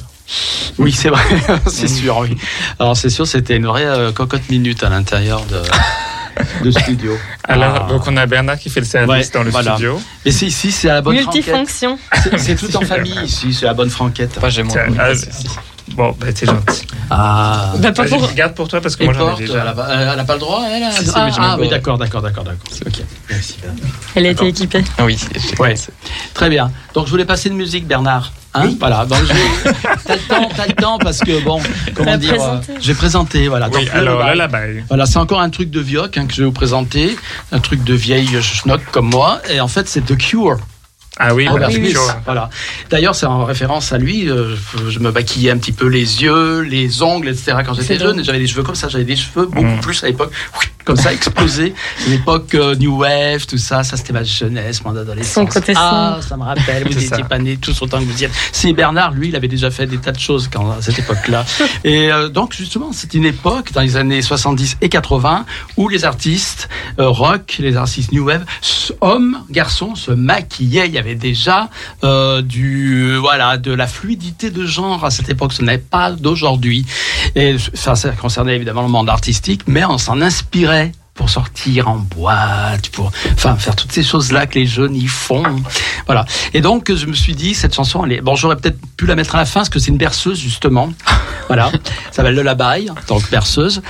Oui, 0.79 0.91
c'est 0.91 1.09
vrai, 1.09 1.21
c'est 1.67 1.87
sûr, 1.87 2.17
oui. 2.17 2.35
Alors, 2.79 2.97
c'est 2.97 3.09
sûr, 3.09 3.27
c'était 3.27 3.55
une 3.55 3.67
vraie 3.67 3.85
euh, 3.85 4.11
cocotte 4.11 4.49
minute 4.49 4.83
à 4.83 4.89
l'intérieur 4.89 5.43
de, 5.45 5.61
de 6.65 6.71
studio. 6.79 7.17
Alors, 7.43 7.85
Ah. 7.85 7.89
donc 7.91 8.07
on 8.07 8.17
a 8.17 8.25
Bernard 8.25 8.57
qui 8.57 8.69
fait 8.69 8.79
le 8.79 8.85
service 8.85 9.27
Ouais, 9.27 9.31
dans 9.33 9.43
le 9.43 9.51
voilà. 9.51 9.73
studio. 9.73 10.01
Et 10.25 10.31
c'est 10.31 10.47
ici, 10.47 10.71
c'est 10.71 10.89
à 10.89 10.93
la 10.95 11.01
bonne 11.01 11.17
franquette. 11.19 11.35
Multifonction. 11.47 11.99
C'est- 12.37 12.55
tout 12.55 12.75
en 12.77 12.81
famille 12.81 13.19
ici, 13.23 13.53
c'est 13.53 13.65
la 13.65 13.73
bonne 13.75 13.89
franquette. 13.91 14.39
Moi, 14.39 14.49
j'ai 14.49 14.63
mon. 14.63 14.73
Ah, 15.91 15.95
bon, 15.97 16.15
bah, 16.19 16.31
t'es 16.33 16.45
gentil. 16.45 16.87
Ah. 17.09 17.73
Bah, 17.79 17.91
pas 17.91 18.05
pour. 18.05 18.31
Garde 18.33 18.53
pour 18.55 18.67
toi 18.67 18.81
parce 18.81 18.95
que 18.95 19.03
moi 19.03 19.13
j'en 19.13 19.35
ai 19.35 19.39
déjà. 19.39 19.61
elle 19.61 19.67
a, 19.67 19.71
pas- 19.73 19.87
elle 20.13 20.19
a 20.19 20.23
pas 20.23 20.33
le 20.33 20.39
droit, 20.39 20.63
elle 20.71 20.83
a... 20.83 20.91
Si, 20.91 21.05
si, 21.05 21.11
ah, 21.15 21.25
mais 21.25 21.31
j'ai 21.31 21.37
ah, 21.41 21.57
oui, 21.59 21.67
d'accord, 21.69 21.97
d'accord, 21.97 22.21
d'accord, 22.21 22.43
d'accord. 22.43 22.63
Ok. 22.85 23.01
Merci. 23.29 23.55
Elle 24.15 24.25
a 24.25 24.29
été 24.29 24.47
équipée. 24.47 24.83
Oui, 25.03 25.17
c'est- 25.17 25.59
Ouais, 25.59 25.75
très 26.33 26.49
bien. 26.49 26.71
Donc 26.93 27.05
je 27.07 27.11
voulais 27.11 27.25
passer 27.25 27.49
de 27.49 27.55
musique, 27.55 27.85
Bernard. 27.87 28.31
Hein 28.53 28.69
voilà. 28.79 29.05
Donc 29.05 29.19
je- 29.25 29.71
t'as 30.05 30.15
le 30.15 30.21
temps, 30.21 30.49
t'as 30.55 30.67
le 30.67 30.73
temps 30.73 30.97
parce 30.97 31.19
que 31.19 31.41
bon, 31.43 31.61
comment 31.93 32.17
dire, 32.17 32.33
euh, 32.33 32.57
présenté. 32.57 32.73
j'ai 32.81 32.93
présenté, 32.93 33.47
voilà. 33.47 33.69
Oui, 33.71 33.85
Donc, 33.85 33.93
alors 33.95 34.19
le- 34.19 34.25
là, 34.27 34.35
là-bas. 34.35 34.59
Voilà, 34.89 35.05
c'est 35.05 35.19
encore 35.19 35.39
un 35.41 35.49
truc 35.49 35.69
de 35.69 35.79
vioc 35.79 36.17
hein, 36.17 36.25
que 36.27 36.33
je 36.33 36.39
vais 36.41 36.45
vous 36.45 36.51
présenter, 36.51 37.15
un 37.51 37.59
truc 37.59 37.83
de 37.83 37.93
vieille 37.93 38.41
schnock 38.41 38.81
comme 38.91 39.09
moi, 39.09 39.41
et 39.49 39.59
en 39.61 39.67
fait 39.67 39.87
c'est 39.87 40.01
The 40.05 40.17
Cure. 40.17 40.57
Ah 41.19 41.35
oui, 41.35 41.47
Robert 41.47 41.69
voilà, 41.69 41.85
Smith. 41.85 41.97
Voilà. 42.25 42.49
D'ailleurs, 42.89 43.13
c'est 43.15 43.25
en 43.25 43.43
référence 43.43 43.91
à 43.91 43.97
lui. 43.97 44.29
euh, 44.29 44.55
je 44.89 44.99
me 44.99 45.11
maquillais 45.11 45.51
un 45.51 45.57
petit 45.57 45.73
peu 45.73 45.87
les 45.87 46.23
yeux, 46.23 46.61
les 46.61 47.01
ongles, 47.03 47.27
etc. 47.27 47.57
Quand 47.65 47.73
j'étais 47.73 47.99
jeune, 47.99 48.23
j'avais 48.23 48.39
des 48.39 48.47
cheveux 48.47 48.63
comme 48.63 48.75
ça. 48.75 48.87
J'avais 48.87 49.03
des 49.03 49.17
cheveux 49.17 49.45
beaucoup 49.45 49.61
Mm. 49.67 49.81
plus 49.81 50.03
à 50.03 50.07
l'époque, 50.07 50.31
comme 50.85 50.95
ça, 50.95 51.11
explosés. 51.13 51.73
L'époque 52.07 52.55
euh, 52.55 52.75
New 52.75 52.97
Wave, 52.97 53.45
tout 53.45 53.57
ça, 53.57 53.83
ça 53.83 53.97
c'était 53.97 54.13
ma 54.13 54.23
jeunesse, 54.23 54.83
mon 54.85 54.95
adolescence. 54.95 55.33
Son 55.33 55.45
côté 55.45 55.73
ah, 55.75 56.19
ça 56.27 56.37
me 56.37 56.43
rappelle. 56.43 56.87
Vous 56.89 56.99
ça. 57.07 57.17
pas 57.19 57.37
nés 57.39 57.57
tous 57.57 57.79
autant 57.81 57.99
que 57.99 58.05
vous 58.05 58.21
y 58.21 58.25
êtes. 58.25 58.31
Si 58.53 58.71
Bernard, 58.73 59.11
lui, 59.11 59.27
il 59.27 59.35
avait 59.35 59.47
déjà 59.49 59.69
fait 59.69 59.85
des 59.87 59.97
tas 59.97 60.13
de 60.13 60.19
choses 60.19 60.49
quand, 60.51 60.71
à 60.71 60.81
cette 60.81 60.97
époque-là. 60.97 61.45
et 61.83 62.09
euh, 62.11 62.29
donc 62.29 62.53
justement, 62.55 62.91
c'est 62.93 63.13
une 63.13 63.25
époque 63.25 63.73
dans 63.73 63.81
les 63.81 63.97
années 63.97 64.21
70 64.21 64.77
et 64.81 64.87
80 64.89 65.45
où 65.77 65.89
les 65.89 66.05
artistes 66.05 66.69
euh, 66.99 67.09
rock, 67.09 67.57
les 67.59 67.75
artistes 67.75 68.11
New 68.13 68.23
Wave, 68.25 68.45
hommes, 69.01 69.39
garçons, 69.49 69.95
se 69.95 70.11
maquillaient. 70.11 70.87
Il 70.87 70.93
y 70.93 70.97
avait 70.97 71.10
déjà 71.15 71.69
euh, 72.03 72.41
du 72.41 73.15
voilà 73.17 73.57
de 73.57 73.71
la 73.71 73.87
fluidité 73.87 74.49
de 74.51 74.65
genre 74.65 75.05
à 75.05 75.11
cette 75.11 75.29
époque. 75.29 75.53
Ce 75.53 75.61
n'est 75.61 75.77
pas 75.77 76.11
d'aujourd'hui. 76.11 76.85
Et 77.35 77.55
ça, 77.73 77.95
ça 77.95 78.11
concernait 78.11 78.55
évidemment 78.55 78.83
le 78.83 78.89
monde 78.89 79.09
artistique, 79.09 79.63
mais 79.67 79.85
on 79.85 79.97
s'en 79.97 80.21
inspirait 80.21 80.91
pour 81.13 81.29
sortir 81.29 81.87
en 81.87 81.97
boîte, 81.97 82.89
pour 82.89 83.11
enfin 83.33 83.55
faire 83.55 83.75
toutes 83.75 83.91
ces 83.91 84.03
choses-là 84.03 84.47
que 84.47 84.57
les 84.57 84.65
jeunes 84.65 84.95
y 84.95 85.07
font. 85.07 85.43
Voilà. 86.05 86.25
Et 86.53 86.61
donc 86.61 86.91
je 86.93 87.05
me 87.05 87.13
suis 87.13 87.35
dit 87.35 87.53
cette 87.53 87.75
chanson, 87.75 88.05
elle 88.05 88.13
est 88.13 88.21
bon, 88.21 88.35
j'aurais 88.35 88.55
peut-être 88.55 88.79
pu 88.97 89.05
la 89.05 89.15
mettre 89.15 89.35
à 89.35 89.37
la 89.37 89.45
fin 89.45 89.59
parce 89.59 89.69
que 89.69 89.79
c'est 89.79 89.91
une 89.91 89.97
berceuse 89.97 90.39
justement. 90.39 90.89
Voilà, 91.47 91.69
ça 91.69 91.79
s'appelle 92.11 92.35
le 92.35 92.43
labaille, 92.43 92.89
donc 93.09 93.29
berceuse. 93.29 93.81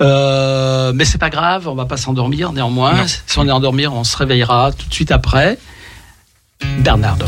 Euh, 0.00 0.90
mais 0.94 1.04
c'est 1.04 1.18
pas 1.18 1.28
grave, 1.28 1.68
on 1.68 1.74
va 1.74 1.84
pas 1.84 1.98
s'endormir 1.98 2.52
néanmoins. 2.52 3.06
Si 3.06 3.38
on 3.38 3.46
est 3.46 3.50
endormi, 3.50 3.86
on 3.86 4.04
se 4.04 4.16
réveillera 4.16 4.72
tout 4.72 4.88
de 4.88 4.94
suite 4.94 5.12
après. 5.12 5.58
Bernardo. 6.60 7.26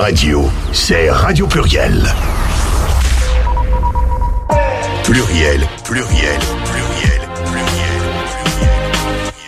Radio, 0.00 0.50
c'est 0.72 1.10
Radio 1.10 1.46
Pluriel. 1.46 2.02
Pluriel, 5.04 5.68
pluriel, 5.84 6.38
pluriel, 6.64 7.20
pluriel, 7.44 8.00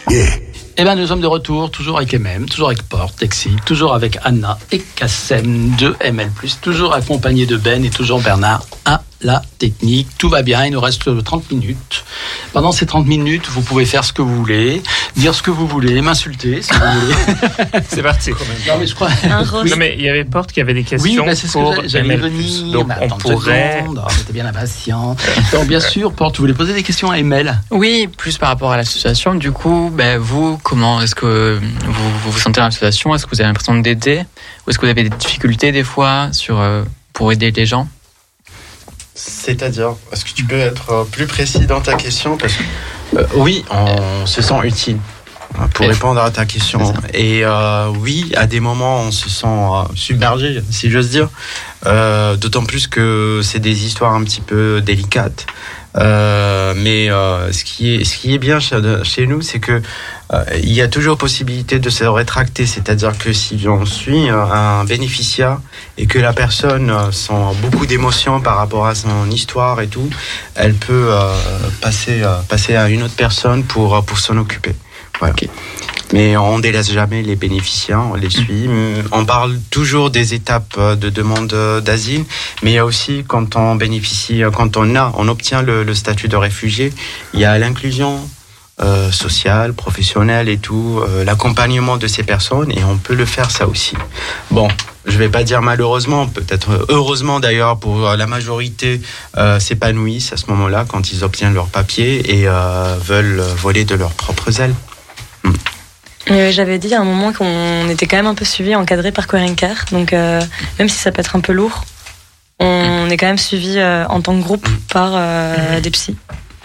pluriel. 0.06 0.42
Eh 0.76 0.84
bien, 0.84 0.94
nous 0.94 1.06
sommes 1.06 1.22
de 1.22 1.26
retour, 1.26 1.70
toujours 1.70 1.96
avec 1.96 2.12
MM, 2.12 2.46
toujours 2.50 2.68
avec 2.68 2.82
Porte, 2.82 3.22
Exil, 3.22 3.56
toujours 3.64 3.94
avec 3.94 4.18
Anna 4.24 4.58
et 4.70 4.80
Kassem 4.80 5.74
de 5.76 5.96
ML+, 6.00 6.30
toujours 6.60 6.92
accompagné 6.92 7.46
de 7.46 7.56
Ben 7.56 7.84
et 7.84 7.90
toujours 7.90 8.20
Bernard 8.20 8.66
à 8.84 9.02
la 9.22 9.42
technique. 9.58 10.08
Tout 10.18 10.28
va 10.28 10.42
bien, 10.42 10.66
il 10.66 10.72
nous 10.72 10.80
reste 10.80 11.24
30 11.24 11.50
minutes. 11.52 12.04
Pendant 12.52 12.72
ces 12.72 12.86
30 12.86 13.06
minutes, 13.06 13.48
vous 13.48 13.62
pouvez 13.62 13.86
faire 13.86 14.04
ce 14.04 14.12
que 14.12 14.22
vous 14.22 14.36
voulez, 14.36 14.82
dire 15.16 15.34
ce 15.34 15.43
que 15.43 15.51
vous 15.51 15.66
voulez, 15.66 16.01
m'insulter 16.01 16.62
si 16.62 16.70
vous 16.72 17.01
voulez. 17.01 17.82
C'est 17.89 18.02
parti. 18.02 18.30
Non, 18.30 18.78
mais 18.78 18.86
je 18.86 18.94
crois... 18.94 19.09
Non, 19.28 19.76
mais 19.76 19.94
il 19.98 20.05
y 20.05 20.09
avait 20.09 20.24
Porte 20.24 20.52
qui 20.52 20.60
avait 20.60 20.74
des 20.74 20.80
Oui, 20.80 20.84
questions 20.86 21.26
bah, 21.26 21.34
c'est 21.34 21.47
ce 21.47 21.52
pour 21.52 21.76
que 21.76 21.89
j'allais 21.89 22.16
venir. 22.16 22.72
Donc 22.72 22.89
mais 22.89 23.09
on 23.12 23.18
pourrait... 23.18 23.80
seconde. 23.80 24.02
Oh, 24.05 24.10
J'étais 24.16 24.32
bien 24.32 24.47
impatient. 24.47 25.16
Donc, 25.52 25.66
bien 25.66 25.80
sûr, 25.80 26.12
Porte, 26.12 26.34
tu 26.34 26.40
voulais 26.40 26.55
poser 26.55 26.74
des 26.74 26.82
questions 26.82 27.10
à 27.10 27.18
ML 27.18 27.60
Oui, 27.70 28.09
plus 28.16 28.39
par 28.39 28.48
rapport 28.48 28.72
à 28.72 28.76
l'association. 28.76 29.34
Du 29.34 29.52
coup, 29.52 29.90
ben, 29.93 30.18
vous, 30.18 30.59
comment 30.62 31.01
est-ce 31.02 31.14
que 31.14 31.59
vous, 31.84 32.10
vous 32.24 32.30
vous 32.30 32.39
sentez 32.39 32.60
dans 32.60 32.66
l'association 32.66 33.14
Est-ce 33.14 33.26
que 33.26 33.34
vous 33.34 33.40
avez 33.40 33.48
l'impression 33.48 33.74
d'aider 33.78 34.24
Ou 34.66 34.70
est-ce 34.70 34.78
que 34.78 34.86
vous 34.86 34.90
avez 34.90 35.05
des 35.05 35.16
difficultés 35.16 35.72
des 35.72 35.84
fois 35.84 36.28
sur, 36.32 36.60
euh, 36.60 36.82
pour 37.12 37.32
aider 37.32 37.51
les 37.51 37.66
gens? 37.66 37.89
C'est-à-dire, 39.14 39.94
est-ce 40.12 40.24
que 40.24 40.30
tu 40.30 40.44
peux 40.44 40.59
être 40.59 40.90
euh, 40.90 41.05
plus 41.05 41.26
précis 41.26 41.66
dans 41.66 41.80
ta 41.80 41.94
question? 41.94 42.36
Parce 42.39 42.55
que, 42.55 42.62
euh, 43.16 43.24
Oui, 43.34 43.64
on 43.70 44.26
se 44.26 44.43
sent 44.43 44.55
utile 44.64 44.98
euh, 45.59 45.66
pour 45.74 45.86
répondre 45.86 46.20
à 46.20 46.30
ta 46.30 46.47
question. 46.47 46.94
Et 47.12 47.44
euh, 47.44 47.89
oui, 48.01 48.32
à 48.36 48.47
des 48.47 48.60
moments, 48.60 49.01
on 49.01 49.10
se 49.10 49.28
sent 49.28 49.47
euh, 49.47 49.82
submergé, 49.94 50.62
si 50.70 50.90
j'ose 50.90 51.10
dire. 51.10 51.28
Euh, 51.86 52.36
D'autant 52.36 52.64
plus 52.64 52.86
que 52.86 53.40
c'est 53.43 53.59
des 53.59 53.84
histoires 53.84 54.14
un 54.14 54.22
petit 54.24 54.40
peu 54.40 54.80
délicates. 54.80 55.47
Mais 55.94 57.09
ce, 57.09 57.64
qui 57.64 57.94
est, 57.97 58.05
ce 58.05 58.16
qui 58.16 58.34
est 58.34 58.39
bien 58.39 58.60
chez, 58.60 58.80
chez 59.02 59.26
nous, 59.26 59.43
c'est 59.43 59.60
que 59.60 59.82
il 60.62 60.72
y 60.72 60.80
a 60.80 60.88
toujours 60.88 61.18
possibilité 61.18 61.78
de 61.78 61.90
se 61.90 62.04
rétracter. 62.04 62.66
C'est-à-dire 62.66 63.16
que 63.18 63.32
si 63.32 63.66
on 63.68 63.84
suit 63.84 64.30
euh, 64.30 64.44
un 64.44 64.84
bénéficiaire 64.84 65.59
et 65.98 66.06
que 66.06 66.18
la 66.18 66.32
personne 66.32 66.90
euh, 66.90 67.12
sent 67.12 67.56
beaucoup 67.60 67.86
d'émotions 67.86 68.40
par 68.40 68.56
rapport 68.56 68.86
à 68.86 68.94
son 68.94 69.30
histoire 69.30 69.80
et 69.80 69.88
tout, 69.88 70.09
elle 70.54 70.74
peut 70.74 71.09
euh, 71.10 71.34
passer, 71.80 72.22
euh, 72.22 72.36
passer 72.48 72.76
à 72.76 72.88
une 72.88 73.02
autre 73.02 73.14
personne 73.16 73.64
pour, 73.64 73.94
euh, 73.94 74.02
pour 74.02 74.18
s'en 74.18 74.36
occuper. 74.36 74.74
Voilà. 75.18 75.34
Mais 76.12 76.36
on 76.36 76.59
ne 76.59 76.62
délaisse 76.62 76.92
jamais 76.92 77.22
les 77.22 77.36
bénéficiaires, 77.36 78.02
on 78.10 78.14
les 78.14 78.28
suit. 78.28 78.68
On 79.12 79.24
parle 79.24 79.59
toujours 79.70 80.10
des 80.10 80.34
étapes 80.34 80.74
euh, 80.76 80.94
de 80.94 81.09
demande 81.09 81.52
euh, 81.54 81.80
d'asile, 81.80 82.24
mais 82.62 82.72
il 82.72 82.74
y 82.74 82.78
a 82.78 82.84
aussi 82.84 83.24
quand 83.26 83.56
on 83.56 83.76
bénéficie, 83.76 84.42
euh, 84.42 84.50
quand 84.50 84.76
on 84.76 84.94
a, 84.94 85.12
on 85.16 85.28
obtient 85.28 85.62
le, 85.62 85.84
le 85.84 85.94
statut 85.94 86.28
de 86.28 86.36
réfugié, 86.36 86.92
il 87.32 87.40
y 87.40 87.44
a 87.46 87.59
l'inclusion 87.59 88.20
euh, 88.80 89.10
sociale, 89.12 89.74
professionnelle 89.74 90.48
et 90.48 90.58
tout, 90.58 91.00
euh, 91.02 91.24
l'accompagnement 91.24 91.98
de 91.98 92.06
ces 92.06 92.22
personnes, 92.22 92.72
et 92.72 92.82
on 92.84 92.96
peut 92.96 93.14
le 93.14 93.26
faire 93.26 93.50
ça 93.50 93.66
aussi. 93.66 93.94
Bon, 94.50 94.68
je 95.06 95.18
vais 95.18 95.28
pas 95.28 95.42
dire 95.44 95.60
malheureusement, 95.62 96.26
peut-être 96.26 96.70
euh, 96.70 96.86
heureusement 96.88 97.38
d'ailleurs 97.38 97.78
pour 97.78 98.08
euh, 98.08 98.16
la 98.16 98.26
majorité 98.26 99.00
euh, 99.36 99.60
s'épanouissent 99.60 100.32
à 100.32 100.36
ce 100.36 100.46
moment-là 100.48 100.84
quand 100.88 101.12
ils 101.12 101.22
obtiennent 101.22 101.54
leur 101.54 101.66
papier 101.66 102.38
et 102.38 102.46
veulent 103.00 103.42
voler 103.56 103.84
de 103.84 103.94
leurs 103.94 104.12
propres 104.12 104.60
ailes. 104.60 104.74
Euh, 106.30 106.52
J'avais 106.52 106.78
dit 106.78 106.94
à 106.94 107.00
un 107.00 107.04
moment 107.04 107.32
qu'on 107.32 107.88
était 107.88 108.06
quand 108.06 108.16
même 108.16 108.26
un 108.26 108.34
peu 108.34 108.44
suivi, 108.44 108.74
encadré 108.74 109.12
par 109.12 109.26
Corinne 109.26 109.56
Care. 109.56 109.84
Donc, 109.90 110.12
même 110.12 110.88
si 110.88 110.96
ça 110.96 111.10
peut 111.12 111.20
être 111.20 111.36
un 111.36 111.40
peu 111.40 111.52
lourd, 111.52 111.84
on 112.60 113.10
est 113.10 113.16
quand 113.16 113.26
même 113.26 113.38
suivi 113.38 113.82
en 113.82 114.20
tant 114.20 114.36
que 114.38 114.42
groupe 114.42 114.68
par 114.92 115.10
euh, 115.14 115.80
des 115.80 115.90
psys. 115.90 116.16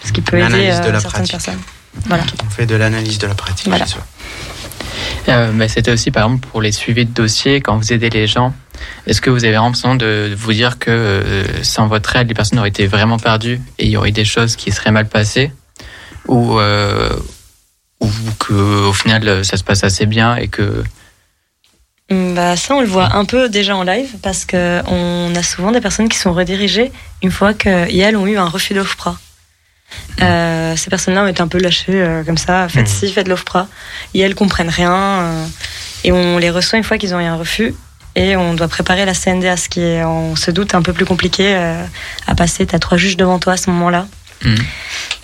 Ce 0.04 0.12
qui 0.12 0.20
peut 0.20 0.38
aider 0.38 0.70
certaines 0.70 1.00
pratique. 1.00 1.32
personnes. 1.32 1.58
Voilà. 2.06 2.24
On 2.46 2.50
fait 2.50 2.66
de 2.66 2.74
l'analyse 2.74 3.18
de 3.18 3.26
la 3.26 3.34
pratique. 3.34 3.68
Voilà. 3.68 3.84
bien 3.84 3.92
sûr. 3.92 4.02
Euh, 5.28 5.52
ben, 5.52 5.68
C'était 5.68 5.90
aussi 5.90 6.10
par 6.10 6.24
exemple 6.24 6.46
pour 6.48 6.62
les 6.62 6.72
suivis 6.72 7.04
de 7.04 7.12
dossiers, 7.12 7.60
quand 7.60 7.76
vous 7.76 7.92
aidez 7.92 8.10
les 8.10 8.26
gens. 8.26 8.54
Est-ce 9.06 9.20
que 9.20 9.30
vous 9.30 9.44
avez 9.44 9.54
vraiment 9.54 9.70
besoin 9.70 9.96
de 9.96 10.32
vous 10.36 10.52
dire 10.52 10.78
que 10.78 10.90
euh, 10.90 11.62
sans 11.64 11.86
votre 11.88 12.14
aide, 12.16 12.28
les 12.28 12.34
personnes 12.34 12.58
auraient 12.58 12.68
été 12.68 12.86
vraiment 12.86 13.18
perdues 13.18 13.60
et 13.78 13.86
il 13.86 13.90
y 13.90 13.96
aurait 13.96 14.12
des 14.12 14.24
choses 14.24 14.56
qui 14.56 14.70
seraient 14.70 14.92
mal 14.92 15.08
passées 15.08 15.50
Ou, 16.28 16.58
euh, 16.58 17.10
ou 18.00 18.08
que 18.38 18.54
au 18.88 18.92
final 18.92 19.44
ça 19.44 19.56
se 19.56 19.64
passe 19.64 19.84
assez 19.84 20.06
bien 20.06 20.36
et 20.36 20.48
que. 20.48 20.84
Hum, 22.10 22.34
Bah, 22.34 22.56
ça, 22.56 22.74
on 22.76 22.80
le 22.80 22.86
voit 22.86 23.14
un 23.16 23.24
peu 23.24 23.48
déjà 23.48 23.76
en 23.76 23.82
live 23.82 24.16
parce 24.22 24.46
qu'on 24.46 25.34
a 25.34 25.42
souvent 25.42 25.72
des 25.72 25.80
personnes 25.80 26.08
qui 26.08 26.18
sont 26.18 26.32
redirigées 26.32 26.92
une 27.22 27.30
fois 27.32 27.52
qu'elles 27.52 28.16
ont 28.16 28.26
eu 28.26 28.38
un 28.38 28.46
refus 28.48 28.72
d'OFPRA. 28.74 29.18
Euh, 30.20 30.76
ces 30.76 30.90
personnes-là 30.90 31.24
ont 31.24 31.26
été 31.26 31.40
un 31.40 31.48
peu 31.48 31.58
lâchées 31.58 31.84
euh, 32.02 32.24
comme 32.24 32.38
ça, 32.38 32.68
faites 32.68 32.88
ci, 32.88 33.12
faites 33.12 33.28
l'OFPRA. 33.28 33.68
Et 34.14 34.20
elles 34.20 34.34
comprennent 34.34 34.68
rien. 34.68 34.92
euh, 34.92 35.46
et 36.04 36.12
on 36.12 36.38
les 36.38 36.50
reçoit 36.50 36.78
une 36.78 36.84
fois 36.84 36.98
qu'ils 36.98 37.14
ont 37.14 37.20
eu 37.20 37.24
un 37.24 37.36
refus. 37.36 37.74
Et 38.14 38.36
on 38.36 38.54
doit 38.54 38.68
préparer 38.68 39.04
la 39.04 39.14
CNDA, 39.14 39.56
ce 39.56 39.68
qui 39.68 39.80
est, 39.80 40.02
on 40.04 40.34
se 40.34 40.50
doute, 40.50 40.74
un 40.74 40.82
peu 40.82 40.92
plus 40.92 41.04
compliqué 41.04 41.54
à 42.26 42.34
passer. 42.34 42.66
Tu 42.66 42.74
as 42.74 42.78
trois 42.78 42.98
juges 42.98 43.16
devant 43.16 43.38
toi 43.38 43.52
à 43.52 43.56
ce 43.56 43.70
moment-là. 43.70 44.06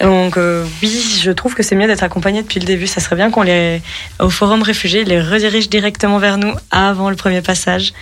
Donc 0.00 0.36
euh, 0.36 0.64
oui, 0.82 1.20
je 1.22 1.30
trouve 1.30 1.54
que 1.54 1.62
c'est 1.62 1.76
mieux 1.76 1.86
d'être 1.86 2.02
accompagné 2.02 2.42
depuis 2.42 2.60
le 2.60 2.66
début. 2.66 2.86
Ça 2.86 3.00
serait 3.00 3.16
bien 3.16 3.30
qu'on 3.30 3.42
les, 3.42 3.80
au 4.20 4.30
forum 4.30 4.62
réfugiés, 4.62 5.04
les 5.04 5.20
redirige 5.20 5.68
directement 5.68 6.18
vers 6.18 6.36
nous 6.36 6.52
avant 6.70 7.10
le 7.10 7.16
premier 7.16 7.42
passage, 7.42 7.92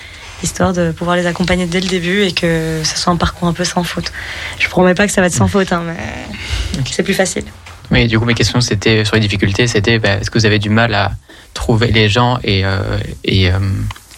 histoire 0.42 0.72
de 0.72 0.90
pouvoir 0.92 1.16
les 1.16 1.26
accompagner 1.26 1.66
dès 1.66 1.80
le 1.80 1.88
début 1.88 2.22
et 2.22 2.32
que 2.32 2.80
ce 2.84 2.96
soit 2.96 3.12
un 3.12 3.16
parcours 3.16 3.48
un 3.48 3.52
peu 3.52 3.64
sans 3.64 3.84
faute. 3.84 4.12
Je 4.58 4.68
promets 4.68 4.94
pas 4.94 5.06
que 5.06 5.12
ça 5.12 5.20
va 5.20 5.26
être 5.28 5.34
sans 5.34 5.48
faute, 5.48 5.72
hein, 5.72 5.82
mais 5.86 6.82
c'est 6.90 7.02
plus 7.02 7.14
facile. 7.14 7.44
Mais 7.90 8.06
du 8.06 8.18
coup, 8.18 8.24
mes 8.24 8.34
questions 8.34 8.60
c'était 8.60 9.04
sur 9.04 9.16
les 9.16 9.20
difficultés. 9.20 9.66
C'était 9.66 9.98
ben, 9.98 10.20
est-ce 10.20 10.30
que 10.30 10.38
vous 10.38 10.46
avez 10.46 10.58
du 10.58 10.70
mal 10.70 10.94
à 10.94 11.12
trouver 11.54 11.92
les 11.92 12.08
gens 12.08 12.38
et, 12.42 12.64
euh, 12.64 12.98
et 13.24 13.50
euh, 13.50 13.58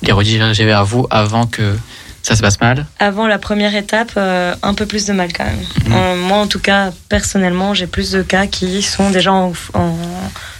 les 0.03 0.13
rediriger 0.13 0.65
vers 0.65 0.85
vous 0.85 1.07
avant 1.11 1.47
que 1.47 1.77
ça 2.23 2.37
se 2.37 2.41
passe 2.41 2.61
mal? 2.61 2.87
Avant 2.99 3.27
la 3.27 3.39
première 3.39 3.75
étape, 3.75 4.13
euh, 4.17 4.55
un 4.63 4.75
peu 4.75 4.87
plus 4.87 5.05
de 5.07 5.13
mal 5.13 5.33
quand 5.33 5.45
même. 5.45 5.61
Euh, 5.91 6.17
moi, 6.17 6.39
en 6.39 6.47
tout 6.47 6.61
cas, 6.61 6.93
personnellement, 7.09 7.75
j'ai 7.75 7.87
plus 7.87 8.13
de 8.13 8.23
cas 8.23 8.47
qui 8.47 8.81
sont 8.83 9.11
déjà 9.11 9.33
en, 9.33 9.53
en 9.75 9.97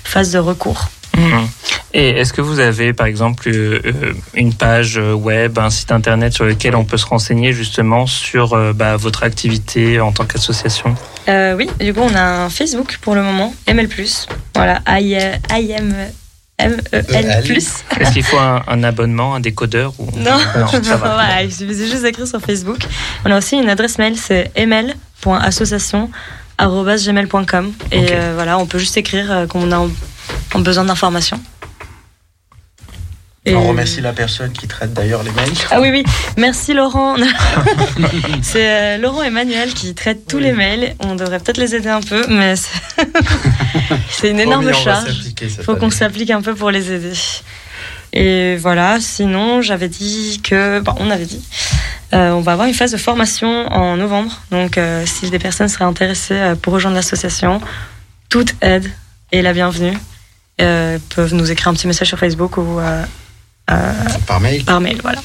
phase 0.03 0.33
de 0.33 0.39
recours. 0.39 0.91
Mhm. 1.17 1.49
Et 1.97 2.11
est-ce 2.11 2.33
que 2.33 2.41
vous 2.41 2.59
avez, 2.59 2.93
par 2.93 3.07
exemple, 3.07 3.49
euh, 3.49 3.81
euh, 3.85 4.13
une 4.35 4.53
page 4.53 4.97
web, 4.99 5.59
un 5.61 5.71
site 5.71 5.93
internet 5.93 6.33
sur 6.33 6.45
lequel 6.45 6.75
on 6.75 6.85
peut 6.85 6.97
se 6.97 7.07
renseigner 7.07 7.53
justement 7.53 8.07
sur 8.07 8.55
euh, 8.55 8.73
bah, 8.73 8.97
votre 8.97 9.23
activité 9.23 10.01
en 10.01 10.11
tant 10.11 10.25
qu'association? 10.25 10.97
Euh, 11.29 11.55
oui, 11.55 11.71
du 11.79 11.95
coup, 11.95 12.01
on 12.03 12.15
a 12.15 12.45
un 12.45 12.51
Facebook 12.51 12.99
pour 13.01 13.15
le 13.15 13.23
moment, 13.23 13.55
ML+. 13.69 13.89
Voilà, 14.57 14.81
I, 14.89 15.17
IM, 15.51 15.95
MEL+. 16.59 16.83
Est-ce 17.53 18.13
qu'il 18.13 18.25
faut 18.25 18.39
un, 18.39 18.65
un 18.67 18.83
abonnement, 18.83 19.37
un 19.37 19.41
décodeur 19.41 19.95
ou... 19.99 20.11
Non, 20.17 20.39
ça 20.83 20.97
va. 20.97 20.97
Voilà, 21.15 21.43
il 21.45 21.53
suffisait 21.53 21.87
juste 21.87 22.03
d'écrire 22.03 22.27
sur 22.27 22.41
Facebook. 22.41 22.79
On 23.25 23.31
a 23.31 23.39
aussi 23.39 23.57
une 23.57 23.69
adresse 23.69 23.99
mail, 23.99 24.17
c'est 24.17 24.51
ml.association.gmail.com. 26.61 27.73
Et 27.93 28.07
euh, 28.13 28.33
voilà, 28.35 28.59
on 28.59 28.67
peut 28.67 28.79
juste 28.79 28.97
écrire 28.97 29.31
euh, 29.31 29.47
qu'on 29.47 29.71
a 29.73 29.79
en- 29.79 29.91
en 30.55 30.59
besoin 30.61 30.85
d'informations. 30.85 31.41
Et- 33.47 33.55
On 33.55 33.69
remercie 33.69 34.01
la 34.01 34.15
personne 34.15 34.53
qui 34.53 34.67
traite 34.67 34.95
d'ailleurs 34.95 35.23
les 35.23 35.31
mails. 35.33 35.53
Ah 35.71 35.79
oui, 35.81 35.91
oui, 35.91 36.03
merci 36.39 36.73
Laurent. 36.73 37.17
c'est 38.43 38.71
euh, 38.71 38.97
Laurent 38.99 39.23
Emmanuel 39.23 39.75
qui 39.75 39.95
traite 39.95 40.27
tous 40.27 40.39
les 40.39 40.53
mails. 40.53 40.95
On 41.01 41.15
devrait 41.15 41.39
peut-être 41.41 41.59
les 41.59 41.75
aider 41.75 41.91
un 41.91 42.01
peu, 42.01 42.25
mais 42.31 42.55
c'est 44.09 44.31
une 44.31 44.41
énorme 44.41 44.67
on 44.69 44.73
charge. 44.73 45.25
Il 45.43 45.49
faut 45.63 45.77
qu'on 45.77 45.91
s'applique 45.91 46.31
un 46.31 46.41
peu 46.41 46.55
pour 46.55 46.71
les 46.71 46.91
aider. 46.91 47.13
Et 48.15 48.57
voilà, 48.57 48.99
sinon, 49.01 49.61
j'avais 49.61 49.89
dit 49.89 50.41
que. 50.43 50.81
Bon, 50.81 50.95
on 50.99 51.11
avait 51.11 51.27
dit. 51.27 51.43
Euh, 52.15 52.33
on 52.33 52.41
va 52.41 52.53
avoir 52.53 52.69
une 52.69 52.75
phase 52.75 52.93
de 52.93 52.97
formation 52.97 53.67
en 53.73 53.97
novembre. 53.97 54.41
Donc, 54.51 54.79
euh, 54.79 55.05
si 55.07 55.31
des 55.31 55.39
personnes 55.39 55.69
seraient 55.69 55.85
intéressées 55.85 56.35
euh, 56.35 56.55
pour 56.55 56.73
rejoindre 56.73 56.97
l'association, 56.97 57.61
toute 58.29 58.55
aide 58.61 58.91
est 59.33 59.43
la 59.43 59.53
bienvenue. 59.53 59.97
Euh, 60.61 60.99
peuvent 61.15 61.35
nous 61.35 61.51
écrire 61.51 61.69
un 61.69 61.75
petit 61.75 61.89
message 61.89 62.09
sur 62.09 62.19
Facebook 62.19 62.57
ou 62.59 62.79
par 64.27 64.41
mail. 64.41 64.65
Par 64.65 64.81
mail, 64.81 65.01
voilà. 65.03 65.21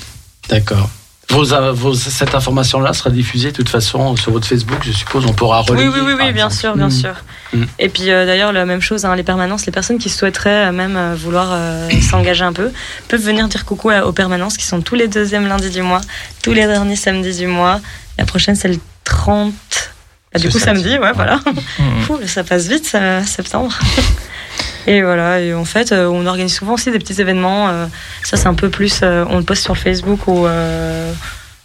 D'accord. 0.49 0.89
Vos, 1.29 1.53
euh, 1.53 1.71
vos- 1.71 1.93
cette 1.93 2.33
information-là 2.33 2.91
sera 2.93 3.11
diffusée 3.11 3.51
de 3.51 3.55
toute 3.55 3.69
façon 3.69 4.15
sur 4.15 4.31
votre 4.31 4.47
Facebook, 4.47 4.79
je 4.83 4.91
suppose. 4.91 5.25
On 5.27 5.33
pourra 5.33 5.59
relayer. 5.61 5.87
oui, 5.87 5.99
oui, 6.03 6.11
oui 6.13 6.15
bien 6.33 6.47
exemple. 6.47 6.53
sûr, 6.55 6.75
bien 6.75 6.87
Mm. 6.87 6.91
sûr. 6.91 7.13
Mm. 7.53 7.63
Et 7.77 7.89
puis 7.89 8.09
euh, 8.09 8.25
d'ailleurs, 8.25 8.51
la 8.51 8.65
même 8.65 8.81
chose, 8.81 9.05
hein, 9.05 9.15
les 9.15 9.23
permanences, 9.23 9.65
les 9.67 9.71
personnes 9.71 9.99
qui 9.99 10.09
souhaiteraient 10.09 10.69
euh, 10.69 10.71
même 10.71 10.95
euh, 10.97 11.15
vouloir 11.15 11.55
s'engager 12.09 12.43
un 12.43 12.53
peu 12.53 12.71
peuvent 13.07 13.21
venir 13.21 13.47
dire 13.47 13.65
coucou 13.65 13.91
à- 13.91 14.05
aux 14.07 14.11
permanences 14.11 14.57
qui 14.57 14.65
sont 14.65 14.81
tous 14.81 14.95
les 14.95 15.07
deuxièmes 15.07 15.47
lundis 15.47 15.69
du 15.69 15.81
mois, 15.83 16.01
tous 16.43 16.53
les 16.53 16.65
derniers 16.65 16.95
samedis 16.95 17.37
du 17.37 17.47
mois. 17.47 17.79
La 18.17 18.25
prochaine, 18.25 18.55
c'est 18.55 18.67
le 18.67 18.77
30. 19.03 19.53
Bah, 20.33 20.39
du 20.39 20.49
coup, 20.49 20.59
samedi. 20.59 20.83
samedi, 20.83 20.97
ouais, 20.99 21.11
voilà. 21.13 21.39
Fou, 22.07 22.19
ça 22.25 22.43
passe 22.43 22.67
vite, 22.67 22.95
septembre. 23.25 23.77
Et 24.87 25.01
voilà, 25.01 25.39
et 25.41 25.53
en 25.53 25.65
fait, 25.65 25.91
euh, 25.91 26.07
on 26.07 26.25
organise 26.25 26.55
souvent 26.55 26.73
aussi 26.73 26.91
des 26.91 26.99
petits 26.99 27.19
événements. 27.21 27.69
euh, 27.69 27.85
ça, 28.23 28.37
c'est 28.37 28.47
un 28.47 28.53
peu 28.53 28.69
plus, 28.69 29.01
euh, 29.03 29.25
on 29.29 29.37
le 29.37 29.43
poste 29.43 29.63
sur 29.63 29.77
Facebook 29.77 30.27
ou 30.27 30.47
euh, 30.47 31.11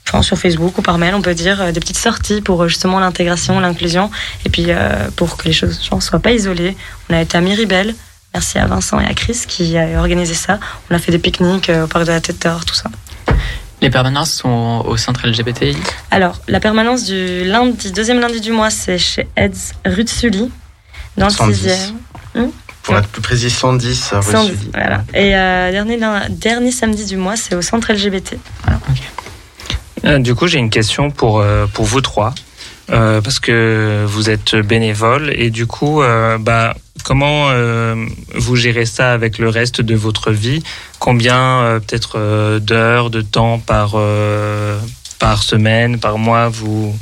enfin, 0.08 0.22
sur 0.22 0.36
Facebook 0.36 0.76
ou 0.78 0.82
par 0.82 0.98
mail, 0.98 1.14
on 1.14 1.22
peut 1.22 1.34
dire, 1.34 1.60
euh, 1.62 1.72
des 1.72 1.80
petites 1.80 1.98
sorties 1.98 2.40
pour 2.40 2.68
justement 2.68 3.00
l'intégration, 3.00 3.60
l'inclusion, 3.60 4.10
et 4.44 4.50
puis 4.50 4.66
euh, 4.68 5.08
pour 5.16 5.36
que 5.36 5.44
les 5.44 5.52
choses 5.52 5.88
ne 5.92 6.00
soient 6.00 6.18
pas 6.20 6.32
isolées. 6.32 6.76
On 7.08 7.14
a 7.14 7.20
été 7.20 7.38
à 7.38 7.40
Miribel. 7.40 7.94
Merci 8.34 8.58
à 8.58 8.66
Vincent 8.66 8.98
et 8.98 9.06
à 9.06 9.14
Chris 9.14 9.44
qui 9.46 9.78
a 9.78 9.98
organisé 9.98 10.34
ça. 10.34 10.58
On 10.90 10.94
a 10.94 10.98
fait 10.98 11.12
des 11.12 11.20
pique-niques 11.20 11.70
au 11.70 11.86
parc 11.86 12.04
de 12.04 12.10
la 12.10 12.20
Tête 12.20 12.42
d'Or, 12.42 12.64
tout 12.64 12.74
ça. 12.74 12.90
Les 13.80 13.90
permanences 13.90 14.32
sont 14.32 14.82
au 14.88 14.96
centre 14.96 15.26
LGBTI. 15.26 15.76
Alors, 16.10 16.40
la 16.48 16.58
permanence 16.58 17.04
du 17.04 17.44
lundi, 17.44 17.92
deuxième 17.92 18.18
lundi 18.18 18.40
du 18.40 18.50
mois, 18.50 18.70
c'est 18.70 18.98
chez 18.98 19.28
Eds, 19.36 19.72
rue 19.84 20.04
de 20.04 20.08
Sully, 20.08 20.50
dans 21.16 21.26
le 21.26 21.32
110. 21.32 21.92
6e. 22.34 22.50
Pour 22.84 22.96
être 22.96 23.08
plus 23.08 23.22
précis, 23.22 23.50
110 23.50 24.12
rue 24.12 24.22
110, 24.32 24.46
Sully. 24.56 24.70
voilà. 24.72 25.04
Et 25.14 25.34
euh, 25.36 25.70
dernier, 25.72 25.98
dernier 26.30 26.70
samedi 26.70 27.04
du 27.06 27.16
mois, 27.16 27.36
c'est 27.36 27.54
au 27.54 27.62
centre 27.62 27.92
LGBT. 27.92 28.36
Euh, 30.04 30.18
Du 30.18 30.34
coup, 30.34 30.46
j'ai 30.46 30.58
une 30.58 30.70
question 30.70 31.10
pour, 31.10 31.40
euh, 31.40 31.66
pour 31.72 31.84
vous 31.86 32.00
trois. 32.00 32.34
Euh, 32.90 33.22
parce 33.22 33.40
que 33.40 34.04
vous 34.06 34.28
êtes 34.28 34.54
bénévole 34.56 35.32
et 35.34 35.48
du 35.48 35.66
coup, 35.66 36.02
euh, 36.02 36.36
bah, 36.38 36.74
comment 37.02 37.48
euh, 37.48 37.94
vous 38.34 38.56
gérez 38.56 38.84
ça 38.84 39.12
avec 39.14 39.38
le 39.38 39.48
reste 39.48 39.80
de 39.80 39.94
votre 39.94 40.30
vie? 40.30 40.62
Combien 40.98 41.38
euh, 41.62 41.80
peut-être 41.80 42.18
euh, 42.18 42.58
d'heures, 42.58 43.08
de 43.08 43.22
temps 43.22 43.58
par, 43.58 43.92
euh, 43.94 44.78
par 45.18 45.42
semaine, 45.42 45.98
par 45.98 46.18
mois 46.18 46.48
vous, 46.48 46.94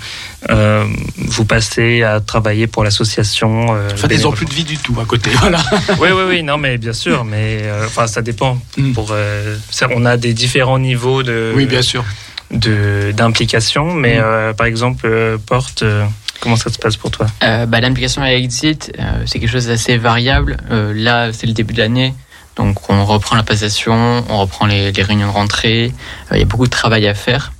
euh, 0.51 0.85
vous 1.17 1.45
passez 1.45 2.03
à 2.03 2.21
travailler 2.21 2.67
pour 2.67 2.85
l'association 2.85 3.75
euh, 3.75 3.89
Enfin, 3.95 4.09
ils 4.11 4.21
n'ont 4.23 4.33
plus 4.33 4.47
de 4.47 4.53
vie 4.55 4.65
du 4.65 4.77
tout 4.79 4.95
à 5.01 5.05
côté. 5.05 5.31
Voilà. 5.41 5.59
oui, 5.99 6.09
oui, 6.13 6.23
oui, 6.29 6.43
non, 6.43 6.59
mais 6.59 6.79
bien 6.79 6.93
sûr, 6.93 7.25
mais 7.25 7.61
euh, 7.63 7.87
enfin, 7.87 8.07
ça 8.07 8.23
dépend. 8.23 8.59
Pour, 8.95 9.09
euh, 9.13 9.57
ça, 9.71 9.89
on 9.95 10.05
a 10.05 10.17
des 10.17 10.35
différents 10.35 10.79
niveaux 10.79 11.23
de. 11.23 11.53
Oui, 11.55 11.67
bien 11.67 11.83
sûr. 11.83 12.05
De 12.51 13.13
d'implication, 13.17 13.95
mais 13.95 14.19
Mm. 14.19 14.23
euh, 14.25 14.53
par 14.53 14.67
exemple, 14.67 15.07
euh, 15.07 15.39
Porte, 15.39 15.83
euh, 15.83 16.05
comment 16.41 16.57
ça 16.57 16.71
se 16.71 16.79
passe 16.79 16.97
pour 16.99 17.11
toi? 17.11 17.27
Euh, 17.43 17.65
bah, 17.65 17.81
L'implication 17.81 18.21
à 18.23 18.33
Exit, 18.33 18.93
euh, 18.99 19.03
c'est 19.27 19.39
quelque 19.41 19.51
chose 19.51 19.69
d'assez 19.69 19.97
variable. 19.97 20.59
Euh, 20.71 20.93
là, 20.95 21.33
c'est 21.33 21.47
le 21.47 21.55
début 21.55 21.73
de 21.73 21.79
l'année. 21.79 22.13
Donc, 22.57 22.91
on 22.91 23.07
reprend 23.07 23.37
la 23.37 23.43
passation, 23.43 24.23
on 24.29 24.39
reprend 24.39 24.67
les, 24.67 24.93
les 24.93 25.03
réunions 25.03 25.29
de 25.29 25.33
rentrée. 25.33 25.93
Euh, 26.31 26.37
Il 26.37 26.41
y 26.41 26.43
a 26.43 26.45
beaucoup 26.45 26.67
de 26.67 26.71
travail 26.71 27.07
à 27.09 27.15
faire. 27.15 27.53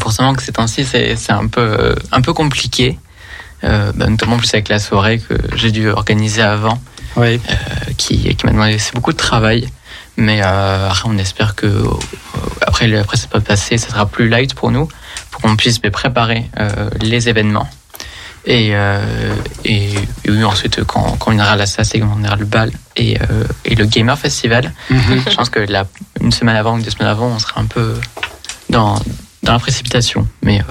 Forcément 0.00 0.34
que 0.34 0.42
ces 0.42 0.52
temps-ci, 0.52 0.84
c'est 0.84 1.16
un 1.32 1.46
peu, 1.46 1.60
euh, 1.60 1.94
un 2.12 2.20
peu 2.20 2.32
compliqué. 2.32 2.98
Euh, 3.62 3.92
bah, 3.94 4.06
notamment 4.06 4.38
plus 4.38 4.52
avec 4.54 4.68
la 4.70 4.78
soirée 4.78 5.18
que 5.18 5.34
j'ai 5.56 5.70
dû 5.70 5.88
organiser 5.90 6.42
avant. 6.42 6.80
Oui. 7.16 7.40
euh, 7.50 7.54
qui, 7.98 8.34
qui 8.36 8.46
m'a 8.46 8.52
demandé 8.52 8.78
c'est 8.78 8.94
beaucoup 8.94 9.12
de 9.12 9.18
travail. 9.18 9.68
Mais 10.16 10.40
euh, 10.42 10.88
après, 10.88 11.08
on 11.08 11.18
espère 11.18 11.54
que 11.54 11.66
après, 12.66 12.94
après 12.96 13.16
cette 13.16 13.30
passé, 13.40 13.78
ça 13.78 13.88
sera 13.88 14.06
plus 14.06 14.28
light 14.28 14.54
pour 14.54 14.70
nous, 14.70 14.88
pour 15.30 15.40
qu'on 15.42 15.56
puisse 15.56 15.78
préparer 15.78 16.50
les 17.00 17.28
événements. 17.28 17.68
Et, 18.46 18.68
et, 19.64 19.92
et 20.24 20.30
oui, 20.30 20.44
ensuite, 20.44 20.82
quand, 20.84 21.16
quand 21.18 21.30
on 21.32 21.36
ira 21.36 21.50
à 21.52 21.56
la 21.56 21.66
SAS 21.66 21.94
et 21.94 22.00
quand 22.00 22.14
on 22.18 22.22
ira 22.24 22.36
le 22.36 22.44
bal 22.46 22.70
et, 22.96 23.18
et 23.64 23.74
le 23.74 23.84
Gamer 23.86 24.18
Festival, 24.18 24.72
Mhm. 24.90 25.22
je 25.28 25.34
pense 25.34 25.50
que 25.50 25.60
la, 25.60 25.86
une 26.20 26.32
semaine 26.32 26.56
avant 26.56 26.78
ou 26.78 26.82
deux 26.82 26.90
semaines 26.90 27.08
avant, 27.08 27.26
on 27.28 27.38
sera 27.38 27.60
un 27.60 27.66
peu 27.66 27.94
dans, 28.70 29.00
dans 29.42 29.52
la 29.52 29.58
précipitation. 29.58 30.26
Mais 30.42 30.62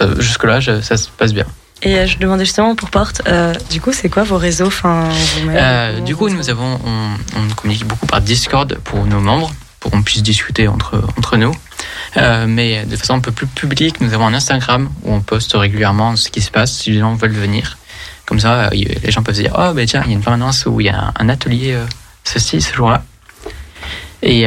euh, 0.00 0.20
jusque-là, 0.20 0.60
ça 0.82 0.96
se 0.96 1.08
passe 1.08 1.32
bien. 1.32 1.46
Et 1.82 1.96
euh, 1.96 2.06
je 2.06 2.18
demandais 2.18 2.44
justement 2.44 2.74
pour 2.74 2.90
Porte, 2.90 3.22
euh, 3.26 3.54
du 3.70 3.80
coup, 3.80 3.92
c'est 3.92 4.10
quoi 4.10 4.22
vos 4.22 4.36
réseaux? 4.36 4.66
Enfin, 4.66 5.08
vos 5.42 5.50
Euh, 5.50 6.00
du 6.00 6.14
coup, 6.14 6.28
nous 6.28 6.50
avons, 6.50 6.78
on, 6.84 7.14
on 7.36 7.54
communique 7.54 7.86
beaucoup 7.86 8.06
par 8.06 8.20
Discord 8.20 8.74
pour 8.84 9.06
nos 9.06 9.20
membres, 9.20 9.50
pour 9.80 9.90
qu'on 9.90 10.02
puisse 10.02 10.22
discuter 10.22 10.68
entre, 10.68 11.02
entre 11.16 11.38
nous. 11.38 11.54
Euh, 12.18 12.44
mais 12.46 12.84
de 12.84 12.96
façon 12.96 13.14
un 13.14 13.20
peu 13.20 13.32
plus 13.32 13.46
publique, 13.46 14.00
nous 14.00 14.12
avons 14.12 14.26
un 14.26 14.34
Instagram 14.34 14.90
où 15.04 15.12
on 15.14 15.20
poste 15.20 15.52
régulièrement 15.54 16.16
ce 16.16 16.28
qui 16.28 16.42
se 16.42 16.50
passe 16.50 16.72
si 16.72 16.90
les 16.90 16.98
gens 16.98 17.14
veulent 17.14 17.30
venir. 17.32 17.78
Comme 18.26 18.40
ça, 18.40 18.68
les 18.70 19.10
gens 19.10 19.22
peuvent 19.22 19.34
se 19.34 19.42
dire 19.42 19.54
Oh, 19.58 19.72
ben 19.72 19.86
tiens, 19.86 20.02
il 20.04 20.10
y 20.10 20.14
a 20.14 20.16
une 20.16 20.22
permanence 20.22 20.66
où 20.66 20.80
il 20.80 20.86
y 20.86 20.90
a 20.90 20.98
un, 20.98 21.12
un 21.18 21.28
atelier 21.28 21.76
ceci, 22.22 22.60
ce 22.60 22.74
jour-là. 22.74 23.02
Et 24.22 24.42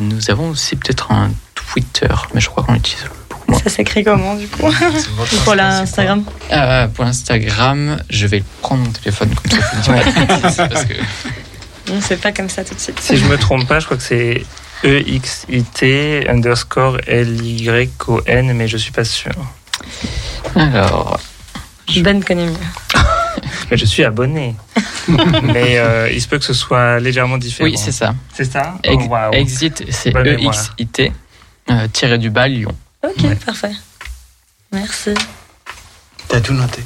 nous 0.00 0.30
avons 0.30 0.50
aussi 0.50 0.76
peut-être 0.76 1.10
un 1.10 1.30
Twitter, 1.72 2.08
mais 2.34 2.40
je 2.40 2.48
crois 2.48 2.62
qu'on 2.64 2.72
l'utilise 2.74 3.04
beaucoup 3.28 3.50
moins. 3.52 3.60
Ça 3.60 3.70
s'écrit 3.70 4.04
comment, 4.04 4.34
du 4.34 4.48
coup 4.48 4.62
Pour 5.44 5.54
l'Instagram 5.54 6.24
Euh, 6.52 6.86
pour 6.88 7.04
l'Instagram, 7.04 7.98
je 8.10 8.26
vais 8.26 8.42
prendre 8.62 8.84
mon 8.84 8.90
téléphone 8.90 9.30
comme 9.34 9.60
ça. 9.60 9.66
je 9.82 10.52
pas 10.56 10.68
parce 10.68 10.84
que 10.84 10.94
Non, 11.88 12.00
c'est 12.00 12.20
pas 12.20 12.32
comme 12.32 12.48
ça 12.48 12.64
tout 12.64 12.74
de 12.74 12.80
suite. 12.80 12.98
Si 13.00 13.16
je 13.16 13.24
me 13.26 13.36
trompe 13.36 13.66
pas, 13.66 13.80
je 13.80 13.84
crois 13.86 13.96
que 13.96 14.02
c'est 14.02 14.44
E 14.84 15.00
EXIT 15.06 16.28
underscore 16.28 16.98
L-Y-O-N, 17.06 18.52
mais 18.52 18.68
je 18.68 18.76
suis 18.76 18.92
pas 18.92 19.04
sûr. 19.04 19.32
Alors. 20.54 21.18
Ben 22.02 22.22
connaît 22.22 22.46
mieux. 22.46 22.52
Mais 23.70 23.76
je 23.76 23.84
suis 23.84 24.04
abonné. 24.04 24.54
mais 25.42 25.78
euh, 25.78 26.10
il 26.10 26.20
se 26.20 26.28
peut 26.28 26.38
que 26.38 26.44
ce 26.44 26.54
soit 26.54 27.00
légèrement 27.00 27.38
différent. 27.38 27.68
Oui, 27.68 27.76
c'est 27.78 27.92
ça. 27.92 28.14
C'est 28.34 28.50
ça 28.50 28.74
Oh. 28.86 29.30
Exit, 29.32 29.84
c'est. 29.90 30.14
E-X-I-T, 30.14 31.12
tiré 31.92 32.18
du 32.18 32.30
bas, 32.30 32.48
Lyon. 32.48 32.74
Ok, 33.06 33.34
parfait. 33.44 33.72
Merci. 34.72 35.10
T'as 36.28 36.40
tout 36.40 36.52
noté. 36.52 36.82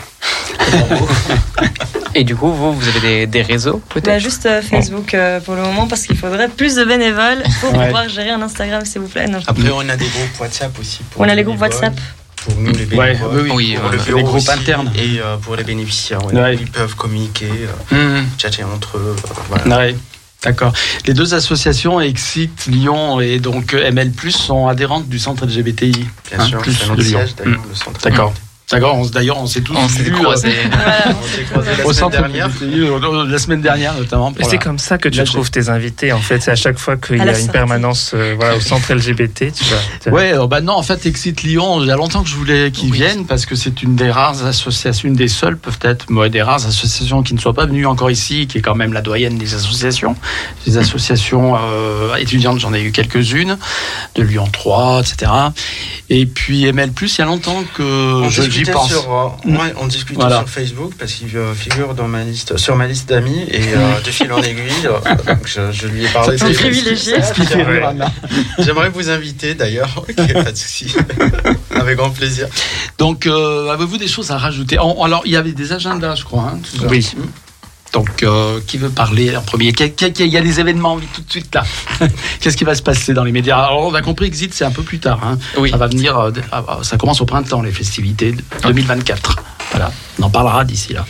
Et 2.15 2.25
du 2.25 2.37
coup, 2.37 2.53
vous, 2.53 2.75
vous 2.75 2.89
avez 2.89 3.01
des, 3.01 3.27
des 3.27 3.43
réseaux, 3.43 3.81
peut-être? 3.89 4.05
Bah, 4.07 4.19
juste 4.19 4.45
euh, 4.47 4.61
Facebook 4.61 5.15
euh, 5.15 5.41
pour 5.41 5.55
le 5.55 5.63
moment 5.63 5.87
parce 5.89 6.03
qu'il 6.03 6.17
faudrait 6.17 6.49
plus 6.49 6.75
de 6.77 6.85
bénévoles 6.85 7.43
pour 7.61 7.73
Ouais. 7.75 7.87
pouvoir 7.87 8.09
gérer 8.09 8.31
un 8.31 8.43
Instagram, 8.43 8.85
s'il 8.85 9.01
vous 9.01 9.09
plaît. 9.09 9.27
Non, 9.27 9.41
Après, 9.47 9.71
on 9.71 9.89
a 9.89 9.97
des 9.97 10.07
groupes 10.07 10.41
WhatsApp 10.41 10.79
aussi. 10.79 11.01
pour 11.11 11.23
On 11.23 11.29
a 11.29 11.35
les 11.35 11.43
groupes 11.43 11.61
WhatsApp. 11.61 11.95
Pour 12.37 12.55
nous, 12.57 12.71
les 12.73 12.85
Ouais, 12.95 13.13
bénévoles. 13.15 13.31
oui, 13.35 13.41
oui. 13.55 13.77
pour 13.77 13.91
Oui, 13.91 13.93
le 13.93 13.99
bureau 14.05 14.19
Les 14.19 14.25
groupes 14.25 14.37
aussi, 14.37 14.51
internes. 14.51 14.93
Et 14.97 15.21
euh, 15.21 15.37
pour 15.39 15.57
les 15.57 15.65
bénéficiaires, 15.65 16.25
ouais. 16.27 16.35
Ouais. 16.39 16.55
ils 16.57 16.71
peuvent 16.71 16.95
communiquer, 16.97 17.49
euh, 17.93 18.21
Mhm. 18.21 18.27
chatter 18.37 18.65
entre 18.65 18.99
eux. 18.99 19.17
euh, 19.17 19.31
voilà. 19.49 19.93
D'accord. 20.45 20.73
Les 21.07 21.15
deux 21.15 21.35
associations, 21.35 22.01
Exit 22.01 22.67
Lyon 22.67 23.21
et 23.21 23.39
donc 23.39 23.75
euh, 23.75 23.87
ML+, 23.87 24.13
sont 24.31 24.67
adhérentes 24.67 25.09
du 25.09 25.19
centre 25.19 25.47
LGBTI. 25.47 26.07
Bien 26.35 26.45
sûr, 26.47 26.59
plus 26.59 26.79
de 26.79 27.03
Lyon. 27.03 27.19
siège, 27.21 27.35
d'ailleurs, 27.37 27.61
Mm. 27.61 27.69
le 27.69 27.75
centre. 27.75 28.01
D'accord. 28.03 28.33
D'accord. 28.71 29.07
D'ailleurs, 29.11 29.39
on 29.39 29.47
s'est 29.47 29.61
tous 29.61 29.75
On 29.77 29.87
s'est 29.89 30.03
vus, 30.05 30.13
croisés. 30.13 30.49
euh, 30.49 31.13
On 31.23 31.27
s'est 31.37 31.43
croisés 31.45 31.71
la 31.77 31.77
euh, 31.77 33.27
la 33.29 33.39
semaine 33.39 33.61
dernière 33.61 33.93
notamment. 33.95 34.33
Pour 34.33 34.47
c'est 34.47 34.53
la- 34.57 34.63
comme 34.63 34.79
ça 34.79 34.97
que 34.97 35.11
tu 35.11 35.19
la- 35.19 35.25
trouves 35.25 35.51
tes 35.51 35.69
invités. 35.69 36.11
En 36.13 36.21
fait, 36.21 36.41
c'est 36.41 36.53
à 36.53 36.57
chaque 36.57 36.79
fois 36.79 36.97
qu'il 36.97 37.17
y 37.19 37.21
a 37.21 37.25
une 37.25 37.35
sortie. 37.35 37.49
permanence 37.51 38.13
euh, 38.15 38.35
voilà, 38.39 38.57
au 38.57 38.61
centre 38.61 38.95
LGBT. 38.95 39.53
Tu 39.53 40.11
Ouais, 40.11 40.33
euh, 40.33 40.47
bah 40.47 40.63
non, 40.63 40.73
en 40.73 40.83
fait, 40.83 41.05
Exit 41.05 41.43
Lyon, 41.43 41.83
il 41.83 41.89
y 41.89 41.91
a 41.91 41.97
longtemps 41.97 42.23
que 42.23 42.31
je 42.31 42.35
voulais 42.37 42.71
qu'ils 42.71 42.91
Oui. 42.93 42.97
viennent 42.97 43.27
parce 43.27 43.45
que 43.45 43.57
c'est 43.57 43.83
une 43.83 43.95
des 43.95 44.11
rares 44.11 44.47
associations, 44.47 45.07
une 45.09 45.17
des 45.17 45.29
seules 45.29 45.59
peut-être, 45.59 46.07
des 46.31 46.43
rares 46.43 46.67
associations 46.67 47.23
qui 47.23 47.35
ne 47.35 47.41
soient 47.41 47.55
pas 47.55 47.67
venues 47.67 47.85
encore 47.87 48.11
ici, 48.11 48.47
qui 48.47 48.59
est 48.59 48.63
quand 48.63 48.75
même 48.75 48.93
la 48.95 49.03
doyenne 49.03 49.37
des 49.37 49.55
associations. 49.55 50.17
Les 50.67 50.79
associations 50.79 51.57
euh, 51.61 52.15
étudiantes, 52.17 52.59
j'en 52.59 52.73
ai 52.73 52.81
eu 52.83 52.91
quelques-unes, 52.93 53.59
de 54.15 54.23
Lyon 54.23 54.49
3, 54.51 55.01
etc. 55.03 55.31
Et 56.09 56.25
puis 56.27 56.65
ML+, 56.65 56.91
il 57.03 57.19
y 57.19 57.21
a 57.21 57.25
longtemps 57.25 57.65
que 57.75 58.23
je- 58.31 58.52
j'y 58.53 58.65
pense. 58.65 58.89
sur, 58.91 59.13
euh, 59.13 59.51
ouais, 59.51 59.73
on 59.81 59.87
discutait 59.87 60.21
Voilà. 60.21 60.39
sur 60.39 60.49
Facebook 60.49 60.93
parce 60.99 61.13
qu'il 61.13 61.37
euh, 61.37 61.55
figure 61.55 61.95
dans 61.95 62.09
ma 62.09 62.23
liste, 62.25 62.57
sur 62.57 62.77
ma 62.77 62.87
liste 62.87 63.09
d'amis 63.09 63.45
et 63.51 63.61
euh, 63.75 64.01
de 64.01 64.11
fil 64.11 64.33
en 64.33 64.41
aiguille, 64.43 64.87
euh, 64.87 64.99
donc 65.27 65.47
je, 65.47 65.73
je 65.73 65.87
lui 65.89 66.05
ai 66.05 66.09
parlé. 66.09 66.37
C'est 66.39 66.53
privilégié. 66.53 67.15
J'aimerais 68.59 68.91
vous 68.91 69.09
inviter 69.11 69.55
d'ailleurs. 69.55 70.05
Ok, 70.13 70.33
pas 70.35 70.53
de 70.53 70.57
souci. 70.57 70.95
Avec 71.75 71.97
grand 71.97 72.11
plaisir. 72.11 72.49
Donc, 72.99 73.27
avez-vous 73.27 73.97
des 73.99 74.07
choses 74.09 74.31
à 74.31 74.39
rajouter? 74.39 74.77
Alors, 74.77 75.23
il 75.25 75.33
y 75.33 75.37
avait 75.37 75.53
des 75.53 75.73
agendas, 75.73 76.17
je 76.17 76.25
crois. 76.25 76.53
hein. 76.55 76.59
Oui. 76.89 77.09
Donc, 77.93 78.23
euh, 78.23 78.59
qui 78.67 78.79
veut 78.79 78.89
parler 78.89 79.37
en 79.37 79.43
premier? 79.43 79.73
Il 80.19 80.27
y 80.27 80.37
a 80.37 80.41
des 80.41 80.61
événements 80.61 80.95
oui, 80.95 81.07
tout 81.13 81.21
de 81.21 81.31
suite 81.31 81.55
là. 81.55 81.63
Qu'est-ce 82.41 82.57
qui 82.57 82.65
va 82.65 82.75
se 82.75 82.83
passer 82.83 83.13
dans 83.13 83.25
les 83.25 83.33
médias? 83.33 83.59
Alors, 83.59 83.87
on 83.87 83.95
a 83.95 84.01
compris 84.01 84.27
que 84.31 84.33
Exit, 84.35 84.55
c'est 84.55 84.65
un 84.65 84.71
peu 84.71 84.83
plus 84.83 84.99
tard. 84.99 85.21
hein. 85.23 85.39
Oui. 85.59 85.71
Ça 85.71 85.77
va 85.77 85.89
venir, 85.89 86.17
euh, 86.19 86.31
ah, 86.53 86.65
ah, 86.69 86.79
ça 86.83 86.97
commence 86.97 87.21
au 87.21 87.27
printemps, 87.27 87.61
les 87.61 87.71
festivités 87.73 88.33
de 88.33 88.43
2024. 88.63 89.37
Voilà, 89.73 89.93
on 90.19 90.23
en 90.23 90.31
parlera 90.31 90.65
d'ici 90.65 90.95
là. 90.95 91.05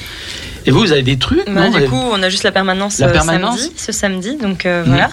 Et 0.67 0.71
vous, 0.73 0.81
vous 0.81 0.93
avez 0.93 1.03
des 1.03 1.19
trucs 1.19 1.45
Bah, 1.47 1.69
non? 1.69 1.79
du 1.79 1.89
coup, 1.89 1.97
on 1.97 2.21
a 2.23 2.29
juste 2.29 2.43
la 2.45 2.53
permanence, 2.53 2.99
La 2.99 3.09
euh, 3.09 3.13
permanence? 3.13 3.59
samedi, 3.61 3.75
ce 3.77 3.93
samedi, 3.93 4.37
donc 4.37 4.67
euh, 4.67 4.83
Mhm. 4.85 4.89
voilà. 4.91 5.11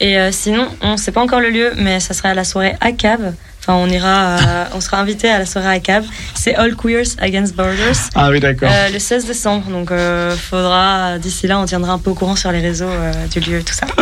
Et 0.00 0.18
euh, 0.18 0.30
sinon, 0.32 0.66
on 0.80 0.92
ne 0.92 0.96
sait 0.96 1.12
pas 1.12 1.20
encore 1.20 1.40
le 1.40 1.50
lieu, 1.50 1.72
mais 1.76 2.00
ça 2.00 2.14
sera 2.14 2.30
à 2.30 2.34
la 2.34 2.42
soirée 2.44 2.74
ACAB. 2.80 3.34
Enfin, 3.66 3.74
on 3.78 3.88
ira, 3.88 4.34
à- 4.36 4.68
on 4.74 4.80
sera 4.80 4.98
invité 4.98 5.30
à 5.30 5.38
la 5.38 5.46
soirée 5.46 5.76
ACAB. 5.76 6.04
C'est 6.34 6.54
All 6.54 6.76
Queers 6.76 7.16
Against 7.18 7.54
Borders. 7.56 7.96
Ah 8.14 8.28
oui, 8.30 8.38
d'accord. 8.38 8.68
Euh, 8.70 8.90
le 8.90 8.98
16 8.98 9.24
décembre, 9.26 9.70
donc 9.70 9.90
euh, 9.90 10.36
faudra 10.36 11.18
d'ici 11.18 11.46
là, 11.46 11.58
on 11.58 11.64
tiendra 11.64 11.92
un 11.94 11.98
peu 11.98 12.10
au 12.10 12.14
courant 12.14 12.36
sur 12.36 12.52
les 12.52 12.60
réseaux 12.60 12.84
euh, 12.88 13.12
du 13.28 13.40
lieu 13.40 13.60
et 13.60 13.64
tout 13.64 13.72
ça. 13.74 13.86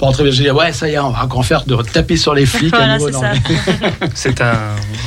Bon, 0.00 0.10
très 0.12 0.22
bien. 0.24 0.32
J'ai 0.32 0.44
dit, 0.44 0.50
ouais, 0.50 0.72
ça 0.72 0.88
y 0.88 0.94
est, 0.94 0.98
on 0.98 1.10
va 1.10 1.24
encore 1.24 1.44
faire 1.46 1.64
de 1.64 1.76
taper 1.82 2.16
sur 2.16 2.34
les 2.34 2.44
flics 2.46 2.74
à 2.74 2.78
Voilà, 2.78 2.98
nouveau 2.98 3.10
c'est 4.14 4.40
un, 4.42 4.52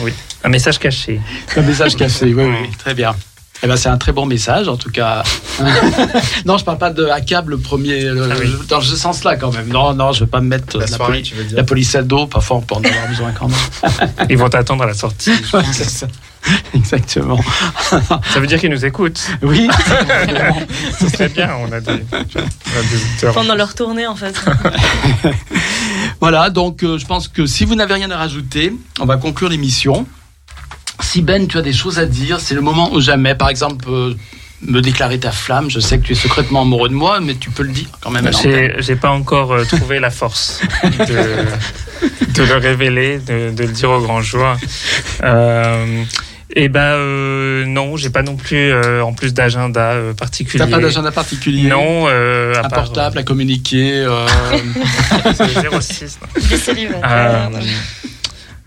oui, 0.01 0.13
un 0.43 0.49
message 0.49 0.79
caché. 0.79 1.19
un 1.55 1.61
message 1.61 1.95
cassé. 1.95 2.25
Oui, 2.33 2.43
oui, 2.45 2.69
très 2.79 2.93
bien. 2.93 3.13
Eh 3.63 3.67
ben, 3.67 3.75
c'est 3.75 3.89
un 3.89 3.97
très 3.97 4.11
bon 4.11 4.25
message, 4.27 4.67
en 4.67 4.77
tout 4.77 4.91
cas. 4.91 5.23
non, 6.45 6.57
je 6.59 6.63
parle 6.63 6.77
pas 6.77 6.91
de 6.91 7.05
hackable 7.05 7.51
le 7.53 7.57
premier, 7.57 8.01
le- 8.03 8.65
dans 8.69 8.81
ce 8.81 8.95
sens-là 8.95 9.35
quand 9.35 9.51
même. 9.51 9.67
Non, 9.69 9.93
non, 9.95 10.11
je 10.11 10.21
vais 10.25 10.29
pas 10.29 10.41
me 10.41 10.47
mettre 10.47 10.77
La 10.77 10.85
la, 10.85 10.95
soirée, 10.95 11.13
poli- 11.13 11.23
tu 11.23 11.33
veux 11.35 11.43
dire. 11.43 11.57
la 11.57 11.63
police 11.63 11.95
à 11.95 12.03
dos. 12.03 12.27
Parfois, 12.27 12.57
on 12.57 12.61
peut 12.61 12.75
en 12.75 12.83
avoir 12.83 13.07
besoin 13.07 13.31
quand 13.31 13.47
même. 13.49 14.09
Ils 14.29 14.37
vont 14.37 14.49
t'attendre 14.49 14.83
à 14.83 14.87
la 14.87 14.93
sortie. 14.93 15.31
Ouais, 15.53 15.63
c'est 15.71 15.89
ça. 15.89 16.07
Exactement. 16.73 17.39
Ça 17.81 18.39
veut 18.39 18.47
dire 18.47 18.59
qu'ils 18.59 18.69
nous 18.69 18.85
écoutent. 18.85 19.19
Oui. 19.41 19.67
Ce 20.99 21.09
serait 21.09 21.29
bien, 21.29 21.49
on 21.59 21.71
a 21.71 21.79
des, 21.81 21.91
on 21.91 22.17
a 22.17 22.23
des 22.23 22.95
auditeurs. 22.95 23.33
Pendant 23.33 23.55
leur 23.55 23.73
tournée, 23.73 24.05
en 24.07 24.15
fait. 24.15 24.33
Voilà, 26.21 26.49
donc 26.49 26.83
euh, 26.83 26.97
je 26.97 27.05
pense 27.05 27.27
que 27.27 27.45
si 27.45 27.65
vous 27.65 27.75
n'avez 27.75 27.93
rien 27.95 28.09
à 28.11 28.17
rajouter, 28.17 28.73
on 28.99 29.05
va 29.05 29.17
conclure 29.17 29.49
l'émission. 29.49 30.05
Si 31.01 31.21
Ben, 31.21 31.47
tu 31.47 31.57
as 31.57 31.61
des 31.61 31.73
choses 31.73 31.99
à 31.99 32.05
dire, 32.05 32.39
c'est 32.39 32.55
le 32.55 32.61
moment 32.61 32.91
ou 32.93 33.01
jamais. 33.01 33.35
Par 33.35 33.49
exemple, 33.49 33.85
euh, 33.89 34.13
me 34.61 34.81
déclarer 34.81 35.19
ta 35.19 35.31
flamme. 35.31 35.69
Je 35.69 35.79
sais 35.79 35.99
que 35.99 36.03
tu 36.03 36.13
es 36.13 36.15
secrètement 36.15 36.63
amoureux 36.63 36.89
de 36.89 36.93
moi, 36.93 37.19
mais 37.19 37.35
tu 37.35 37.49
peux 37.49 37.63
le 37.63 37.71
dire 37.71 37.87
quand 38.01 38.09
même. 38.09 38.29
J'ai 38.79 38.95
pas 38.95 39.09
encore 39.11 39.51
euh, 39.53 39.63
trouvé 39.65 39.99
la 39.99 40.09
force 40.09 40.61
de, 40.83 42.33
de 42.33 42.43
le 42.43 42.55
révéler, 42.55 43.19
de, 43.19 43.51
de 43.51 43.63
le 43.63 43.71
dire 43.71 43.91
au 43.91 44.01
grand 44.01 44.21
jour. 44.21 44.47
Euh, 45.23 46.03
et 46.55 46.69
ben 46.69 46.79
euh, 46.79 47.65
non, 47.65 47.97
j'ai 47.97 48.09
pas 48.09 48.23
non 48.23 48.35
plus 48.35 48.71
euh, 48.71 49.03
en 49.03 49.13
plus 49.13 49.33
d'agenda 49.33 49.91
euh, 49.91 50.13
particulier. 50.13 50.63
T'as 50.63 50.71
pas 50.71 50.79
d'agenda 50.81 51.11
particulier 51.11 51.67
Non, 51.69 52.05
euh, 52.07 52.55
à 52.55 52.59
Un 52.59 52.69
part, 52.69 52.85
portable 52.85 53.19
à 53.19 53.23
communiquer 53.23 53.91
euh, 53.91 54.25
euh, 54.53 55.33
c'est 55.35 55.81
06. 55.81 56.19
non. 56.21 56.41
Des 56.49 56.57
célibataires. 56.57 57.49
Euh, 57.53 57.59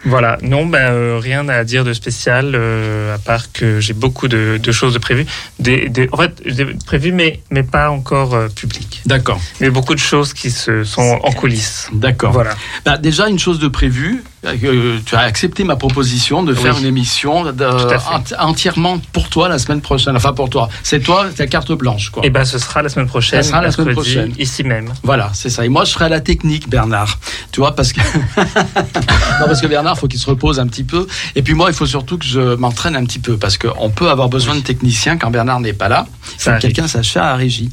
voilà, 0.05 0.39
non, 0.43 0.66
ben, 0.66 0.90
euh, 0.93 1.18
rien 1.18 1.48
à 1.48 1.62
dire 1.64 1.85
de 1.85 1.93
spécial, 1.93 2.52
euh, 2.55 3.14
à 3.14 3.18
part 3.18 3.52
que 3.52 3.81
j'ai 3.81 3.93
beaucoup 3.93 4.28
de, 4.28 4.59
de 4.62 4.72
choses 4.72 4.94
de 4.94 4.98
prévues. 4.98 5.27
Des, 5.59 5.89
des- 5.89 6.09
en 6.12 6.16
fait, 6.16 6.40
j'ai 6.47 6.64
prévues, 6.86 7.12
mais, 7.12 7.40
mais 7.51 7.62
pas 7.62 7.90
encore 7.90 8.35
euh, 8.35 8.48
publiques. 8.48 9.02
D'accord. 9.06 9.40
Mais 9.60 9.68
beaucoup 9.70 9.94
de 9.94 10.01
choses 10.01 10.32
qui 10.32 10.51
se 10.51 10.85
sont 10.85 11.18
en 11.22 11.32
coulisses. 11.32 11.89
D'accord. 11.93 12.32
Voilà. 12.32 12.55
Bah, 12.85 12.97
déjà, 12.97 13.28
une 13.28 13.39
chose 13.39 13.59
de 13.59 13.68
prévue. 13.68 14.22
Euh, 14.44 14.98
tu 15.04 15.14
as 15.14 15.20
accepté 15.20 15.64
ma 15.64 15.76
proposition 15.76 16.42
de 16.42 16.54
faire 16.54 16.74
Oui. 16.76 16.80
une 16.82 16.86
émission 16.86 17.46
à 17.46 17.52
enti- 17.52 18.34
entièrement 18.38 18.98
pour 19.12 19.28
toi 19.28 19.48
la 19.48 19.58
semaine 19.58 19.80
prochaine. 19.80 20.16
Enfin, 20.16 20.32
pour 20.32 20.48
toi. 20.50 20.68
C'est 20.82 21.00
toi, 21.00 21.26
ta 21.36 21.46
carte 21.46 21.72
blanche, 21.72 22.10
quoi. 22.10 22.24
Et 22.24 22.30
ben, 22.30 22.44
ce 22.44 22.58
sera 22.58 22.82
la 22.82 22.88
semaine 22.88 23.06
prochaine. 23.06 23.42
Ça 23.42 23.48
sera 23.48 23.60
la 23.62 23.70
semaine 23.70 23.94
prochaine. 23.94 24.32
Ici 24.38 24.64
même. 24.64 24.88
Voilà, 25.02 25.30
c'est 25.34 25.50
ça. 25.50 25.64
Et 25.64 25.68
moi, 25.68 25.84
je 25.84 25.90
serai 25.92 26.06
à 26.06 26.08
la 26.08 26.20
technique, 26.20 26.68
Bernard. 26.68 27.18
Tu 27.52 27.60
vois, 27.60 27.74
parce 27.74 27.92
que 27.92 28.00
non, 28.36 29.46
parce 29.46 29.60
que 29.60 29.66
Bernard, 29.66 29.98
faut 29.98 30.08
qu'il 30.08 30.20
se 30.20 30.28
repose 30.28 30.58
un 30.60 30.66
petit 30.66 30.84
peu. 30.84 31.06
Et 31.34 31.42
puis 31.42 31.54
moi, 31.54 31.68
il 31.70 31.74
faut 31.74 31.86
surtout 31.86 32.18
que 32.18 32.24
je 32.24 32.54
m'entraîne 32.56 32.96
un 32.96 33.04
petit 33.04 33.18
peu, 33.18 33.36
parce 33.36 33.58
qu'on 33.58 33.90
peut 33.90 34.10
avoir 34.10 34.28
besoin 34.28 34.54
de 34.56 34.60
techniciens 34.60 35.16
quand 35.18 35.30
Bernard 35.30 35.60
n'est 35.60 35.72
pas 35.72 35.88
là. 35.88 36.06
Il 36.08 36.30
faut 36.30 36.38
Ça 36.38 36.52
que 36.56 36.62
quelqu'un 36.62 36.88
sache 36.88 37.10
faire 37.12 37.24
la 37.24 37.36
régie. 37.36 37.70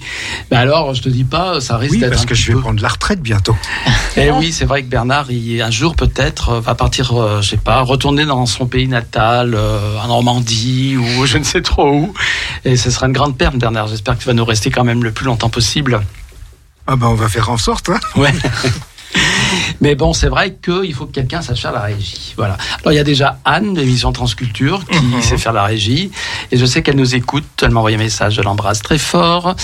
Ben 0.52 0.58
alors, 0.60 0.94
je 0.94 1.02
te 1.02 1.10
dis 1.10 1.24
pas, 1.24 1.62
ça 1.62 1.78
risque 1.78 1.94
Oui, 1.94 2.00
d'être 2.00 2.10
parce 2.12 2.24
un 2.24 2.26
que 2.26 2.34
petit 2.34 2.42
je 2.42 2.48
vais 2.50 2.54
peu- 2.56 2.62
prendre 2.62 2.82
la 2.82 2.90
retraite 2.90 3.22
bientôt. 3.22 3.56
Eh 4.20 4.32
oui, 4.32 4.52
c'est 4.52 4.66
vrai 4.66 4.82
que 4.82 4.88
Bernard, 4.88 5.30
il, 5.30 5.62
un 5.62 5.70
jour 5.70 5.96
peut-être, 5.96 6.50
euh, 6.50 6.57
va 6.60 6.76
partir, 6.76 7.14
euh, 7.14 7.42
je 7.42 7.50
sais 7.50 7.58
pas, 7.58 7.82
retourner 7.82 8.26
dans 8.26 8.46
son 8.46 8.68
pays 8.68 8.88
natal, 8.88 9.54
euh, 9.56 9.98
en 10.00 10.08
Normandie 10.08 10.98
ou 10.98 11.26
je 11.26 11.38
ne 11.38 11.44
sais 11.44 11.62
trop 11.62 11.90
où. 11.90 12.14
Et 12.66 12.78
ce 12.78 12.90
sera 12.92 13.08
une 13.08 13.14
grande 13.14 13.38
perte, 13.38 13.56
Bernard. 13.56 13.88
J'espère 13.88 14.16
que 14.16 14.22
tu 14.22 14.28
vas 14.28 14.34
nous 14.34 14.46
rester 14.46 14.72
quand 14.72 14.84
même 14.84 15.04
le 15.04 15.12
plus 15.12 15.26
longtemps 15.26 15.50
possible. 15.50 16.02
Ah 16.88 16.96
ben, 16.96 17.08
on 17.08 17.16
va 17.16 17.30
faire 17.30 17.50
en 17.50 17.58
sorte. 17.58 17.90
Hein. 17.90 18.00
Ouais. 18.16 18.34
Mais 19.82 19.96
bon, 19.96 20.14
c'est 20.14 20.28
vrai 20.30 20.56
qu'il 20.64 20.94
faut 20.94 21.06
que 21.06 21.12
quelqu'un 21.14 21.42
sache 21.42 21.62
faire 21.62 21.72
la 21.72 21.82
régie. 21.82 22.34
Voilà. 22.38 22.58
Alors, 22.82 22.94
il 22.94 22.96
y 22.96 23.00
a 23.00 23.04
déjà 23.04 23.40
Anne 23.46 23.74
de 23.74 23.82
l'émission 23.82 24.12
Transculture 24.12 24.84
qui 24.90 24.98
Mhm. 24.98 25.22
sait 25.22 25.38
faire 25.38 25.54
la 25.54 25.64
régie. 25.64 26.12
Et 26.52 26.58
je 26.58 26.66
sais 26.66 26.82
qu'elle 26.82 26.96
nous 26.96 27.16
écoute. 27.16 27.46
Elle 27.62 27.72
m'a 27.72 27.80
envoyé 27.80 27.96
un 27.98 28.00
message. 28.00 28.36
Je 28.36 28.42
l'embrasse 28.42 28.82
très 28.82 28.98
fort. 28.98 29.56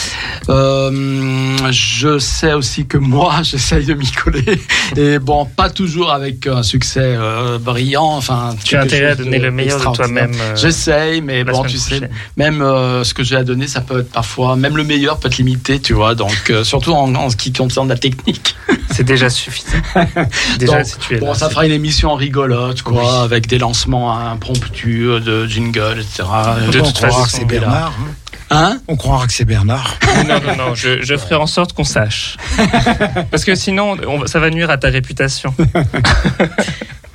Euh, 0.50 1.58
je 1.72 2.20
sais 2.20 2.54
aussi 2.54 2.86
que 2.86 2.98
moi, 2.98 3.40
j'essaye 3.44 3.86
de 3.86 3.94
m'y 3.94 4.12
coller. 4.12 4.62
Et 4.96 5.20
bon, 5.20 5.46
pas 5.46 5.70
toujours 5.70 6.12
avec 6.12 6.48
un 6.48 6.64
succès 6.64 7.00
euh, 7.04 7.58
brillant. 7.58 8.06
Enfin, 8.16 8.56
Tu 8.64 8.76
as 8.76 8.82
intérêt 8.82 9.12
à 9.12 9.16
donner 9.16 9.40
le 9.40 9.52
meilleur 9.52 9.80
de 9.80 9.96
toi-même. 9.96 10.34
euh, 10.40 10.56
J'essaye, 10.56 11.22
mais 11.22 11.44
bon, 11.44 11.64
tu 11.64 11.78
sais, 11.78 12.02
même 12.38 12.62
euh, 12.62 13.04
ce 13.04 13.14
que 13.14 13.24
j'ai 13.24 13.36
à 13.36 13.44
donner, 13.44 13.68
ça 13.68 13.82
peut 13.82 14.00
être 14.02 14.12
parfois, 14.12 14.56
même 14.56 14.78
le 14.78 14.84
meilleur 14.84 15.18
peut 15.20 15.28
être 15.28 15.38
limité, 15.38 15.80
tu 15.80 15.94
vois. 15.94 16.16
Donc, 16.16 16.52
surtout 16.64 16.94
en, 16.94 17.14
en 17.16 17.30
ce 17.30 17.36
qui 17.36 17.52
concerne 17.54 17.88
la 17.90 17.98
technique. 17.98 18.56
C'est 18.92 19.04
déjà 19.04 19.30
suffisant. 19.30 19.73
Déjà, 20.60 20.78
Donc, 20.78 20.86
si 20.86 20.98
tu 21.00 21.16
es 21.16 21.20
bon, 21.20 21.34
ça 21.34 21.50
fera 21.50 21.66
une 21.66 21.72
émission 21.72 22.14
rigolote, 22.16 22.82
quoi, 22.82 23.02
Oui. 23.02 23.24
avec 23.24 23.48
des 23.48 23.58
lancements 23.58 24.18
impromptus 24.18 25.22
de 25.22 25.46
jingle, 25.48 26.00
etc. 26.00 26.24
De 26.72 26.80
on 26.80 26.84
toute 26.84 26.94
croira 26.94 27.10
façon, 27.12 27.24
que 27.24 27.30
c'est. 27.30 27.46
Bernard. 27.46 27.94
hein. 28.00 28.12
Hein? 28.50 28.78
On 28.88 28.96
croira 28.96 29.26
que 29.26 29.34
c'est 29.34 29.46
Bernard. 29.46 29.98
Non, 30.28 30.36
non, 30.46 30.56
non, 30.68 30.76
je, 30.76 31.02
je 31.02 31.18
ferai 31.18 31.36
en 31.36 31.48
sorte 31.48 31.74
qu'on 31.74 31.84
sache. 31.84 32.38
Parce 33.32 33.44
que 33.46 33.56
sinon, 33.56 33.98
on 34.08 34.28
ça 34.28 34.40
va 34.40 34.50
nuire 34.52 34.70
à 34.70 34.78
ta 34.78 34.90
réputation. 34.90 35.54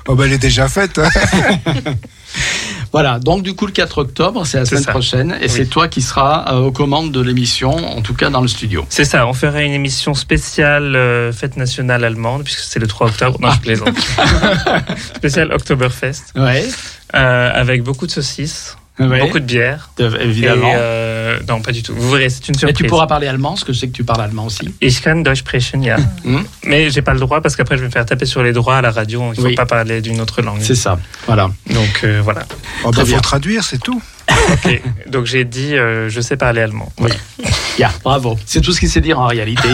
Oh 0.08 0.14
ben, 0.14 0.24
elle 0.24 0.32
est 0.32 0.38
déjà 0.38 0.68
faite. 0.68 0.98
hein. 0.98 1.08
Voilà, 2.90 3.18
donc 3.18 3.42
du 3.42 3.54
coup, 3.54 3.66
le 3.66 3.72
4 3.72 3.98
octobre, 3.98 4.46
c'est 4.46 4.56
la 4.58 4.64
C'est 4.64 4.70
semaine 4.70 4.84
ça. 4.84 4.90
prochaine, 4.92 5.36
et 5.40 5.44
Oui. 5.44 5.48
c'est 5.50 5.66
toi 5.66 5.88
qui 5.88 6.00
seras 6.00 6.46
euh, 6.54 6.60
aux 6.60 6.72
commandes 6.72 7.12
de 7.12 7.20
l'émission, 7.20 7.70
en 7.70 8.00
tout 8.00 8.14
cas 8.14 8.30
dans 8.30 8.40
le 8.40 8.48
studio. 8.48 8.86
C'est 8.88 9.04
ça, 9.04 9.26
on 9.26 9.34
ferait 9.34 9.66
une 9.66 9.72
émission 9.74 10.14
spéciale 10.14 10.96
euh, 10.96 11.30
fête 11.32 11.58
nationale 11.58 12.02
allemande, 12.04 12.44
puisque 12.44 12.60
c'est 12.60 12.78
le 12.78 12.86
3 12.86 13.08
octobre. 13.08 13.38
Non, 13.42 13.50
je 13.50 13.60
plaisante. 13.60 13.94
spéciale 15.16 15.52
Oktoberfest, 15.52 16.32
Ouais, 16.36 16.66
euh, 17.14 17.50
avec 17.54 17.82
beaucoup 17.82 18.06
de 18.06 18.10
saucisses, 18.10 18.78
beaucoup 18.98 19.38
de 19.40 19.44
bière. 19.44 19.90
évidemment. 20.20 20.70
Et, 20.70 20.76
euh, 20.76 21.38
non, 21.48 21.60
pas 21.60 21.72
du 21.72 21.82
tout. 21.82 21.94
Vous 21.94 22.10
verrez, 22.10 22.28
c'est 22.30 22.48
une 22.48 22.54
surprise. 22.56 22.76
tu 22.76 22.84
pourras 22.86 23.06
parler 23.06 23.26
allemand, 23.26 23.50
parce 23.50 23.64
que 23.64 23.72
je 23.72 23.78
sais 23.78 23.88
que 23.88 23.92
tu 23.92 24.04
parles 24.04 24.20
allemand 24.22 24.46
aussi. 24.46 24.74
Ich 24.80 25.00
kann 25.02 25.22
Deutsch 25.22 25.40
sprechen, 25.40 25.82
ja. 25.82 25.96
Hmm. 26.24 26.42
Mais 26.64 26.90
j'ai 26.90 27.02
pas 27.02 27.14
le 27.14 27.20
droit 27.20 27.40
parce 27.40 27.56
qu'après 27.56 27.76
je 27.76 27.82
vais 27.82 27.86
me 27.88 27.92
faire 27.92 28.06
taper 28.06 28.26
sur 28.26 28.42
les 28.42 28.52
droits 28.52 28.76
à 28.76 28.82
la 28.82 28.90
radio. 28.90 29.32
Il 29.32 29.36
faut 29.40 29.46
Oui. 29.46 29.54
pas 29.54 29.66
parler 29.66 30.00
d'une 30.00 30.20
autre 30.20 30.42
langue. 30.42 30.60
C'est 30.60 30.74
ça, 30.74 30.98
voilà. 31.26 31.50
Donc 31.70 32.00
euh, 32.04 32.20
voilà. 32.22 32.42
Oh, 32.84 32.90
ben, 32.90 33.04
bien. 33.04 33.16
faut 33.16 33.22
traduire, 33.22 33.64
c'est 33.64 33.78
tout. 33.78 34.02
Ok. 34.52 34.82
Donc 35.06 35.26
j'ai 35.26 35.44
dit 35.44 35.74
euh, 35.74 36.08
je 36.08 36.20
sais 36.20 36.36
parler 36.36 36.60
allemand. 36.60 36.92
Oui. 36.98 37.10
Yeah, 37.78 37.92
bravo. 38.02 38.36
C'est 38.44 38.60
tout 38.60 38.72
ce 38.72 38.80
qu'il 38.80 38.88
sait 38.88 39.00
dire 39.00 39.20
en 39.20 39.28
réalité. 39.28 39.68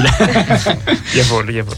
Jawohl, 1.15 1.51
jawohl. 1.51 1.75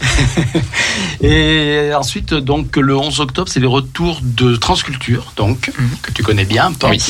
Et 1.21 1.91
ensuite, 1.95 2.33
donc, 2.33 2.75
le 2.75 2.97
11 2.97 3.21
octobre, 3.21 3.49
c'est 3.49 3.61
le 3.61 3.69
retour 3.69 4.19
de 4.21 4.57
Transculture, 4.57 5.31
donc, 5.37 5.71
que 6.01 6.11
tu 6.11 6.23
connais 6.23 6.43
bien, 6.43 6.73
pas 6.73 6.89
Oui. 6.89 7.01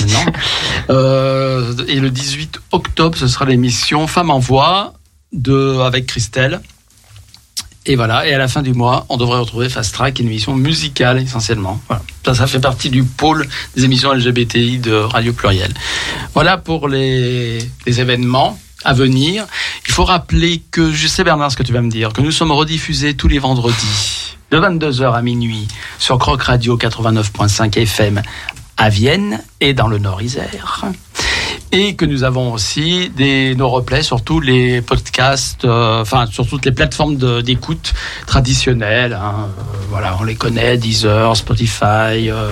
Euh, 0.91 1.73
et 1.87 1.99
le 1.99 2.11
18 2.11 2.59
octobre, 2.71 3.17
ce 3.17 3.27
sera 3.27 3.45
l'émission 3.45 4.05
Femmes 4.05 4.29
en 4.29 4.39
voix 4.39 4.93
de, 5.33 5.79
avec 5.79 6.05
Christelle. 6.05 6.61
Et 7.89 7.95
voilà, 7.95 8.27
et 8.27 8.33
à 8.33 8.37
la 8.37 8.49
fin 8.49 8.61
du 8.61 8.73
mois, 8.73 9.05
on 9.07 9.15
devrait 9.15 9.39
retrouver 9.39 9.69
Fast 9.69 9.93
Track, 9.93 10.19
une 10.19 10.27
émission 10.27 10.53
musicale 10.53 11.19
essentiellement. 11.19 11.81
Voilà. 11.87 12.03
Ça, 12.25 12.35
ça 12.35 12.45
fait 12.45 12.59
partie 12.59 12.89
du 12.89 13.03
pôle 13.03 13.47
des 13.77 13.85
émissions 13.85 14.11
LGBTI 14.11 14.79
de 14.79 14.91
Radio 14.91 15.31
Pluriel. 15.31 15.73
Voilà 16.33 16.57
pour 16.57 16.89
les, 16.89 17.59
les 17.85 18.01
événements 18.01 18.59
à 18.83 18.93
venir. 18.93 19.45
Il 19.87 19.93
faut 19.93 20.03
rappeler 20.03 20.61
que, 20.69 20.91
je 20.91 21.07
sais 21.07 21.23
Bernard 21.23 21.53
ce 21.53 21.55
que 21.55 21.63
tu 21.63 21.71
vas 21.71 21.81
me 21.81 21.89
dire, 21.89 22.11
que 22.11 22.19
nous 22.19 22.31
sommes 22.31 22.51
rediffusés 22.51 23.15
tous 23.15 23.29
les 23.29 23.39
vendredis 23.39 24.35
de 24.51 24.59
22h 24.59 25.13
à 25.13 25.21
minuit 25.21 25.65
sur 25.97 26.17
Croc 26.19 26.43
Radio 26.43 26.77
89.5 26.77 27.79
FM 27.79 28.21
à 28.75 28.89
Vienne 28.89 29.41
et 29.61 29.73
dans 29.73 29.87
le 29.87 29.97
Nord-Isère. 29.97 30.83
Et 31.71 31.95
que 31.95 32.05
nous 32.05 32.23
avons 32.23 32.53
aussi 32.53 33.09
des, 33.15 33.53
nos 33.55 33.69
replays 33.69 34.01
sur 34.01 34.21
tous 34.23 34.39
les 34.39 34.81
podcasts, 34.81 35.65
euh, 35.65 36.01
enfin 36.01 36.25
sur 36.25 36.47
toutes 36.47 36.65
les 36.65 36.71
plateformes 36.71 37.17
d'écoute 37.41 37.93
traditionnelles. 38.25 39.13
hein. 39.13 39.49
Euh, 39.59 39.61
voilà, 39.89 40.17
on 40.19 40.23
les 40.23 40.35
connaît, 40.35 40.77
Deezer, 40.77 41.35
Spotify, 41.35 42.29
euh, 42.29 42.49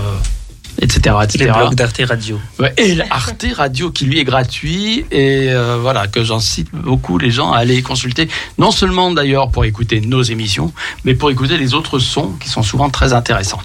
etc. 0.82 1.16
etc. 1.24 1.46
Les 1.46 1.52
blogs 1.52 1.76
d'Arte 1.76 2.02
Radio. 2.08 2.40
Ouais, 2.60 2.74
et 2.78 2.94
l'Arte 2.96 3.46
Radio 3.56 3.90
qui 3.92 4.04
lui 4.06 4.20
est 4.20 4.26
gratuit 4.26 5.06
et 5.12 5.50
voilà 5.80 6.08
que 6.08 6.24
j'en 6.26 6.42
cite 6.42 6.70
beaucoup 6.74 7.18
les 7.18 7.32
gens 7.32 7.54
à 7.54 7.60
aller 7.60 7.82
consulter 7.82 8.28
non 8.58 8.72
seulement 8.72 9.12
d'ailleurs 9.12 9.50
pour 9.50 9.64
écouter 9.64 10.02
nos 10.02 10.22
émissions 10.24 10.74
mais 11.06 11.14
pour 11.16 11.32
écouter 11.32 11.58
les 11.58 11.74
autres 11.74 12.00
sons 12.00 12.34
qui 12.42 12.50
sont 12.50 12.64
souvent 12.64 12.90
très 12.90 13.14
intéressants 13.14 13.62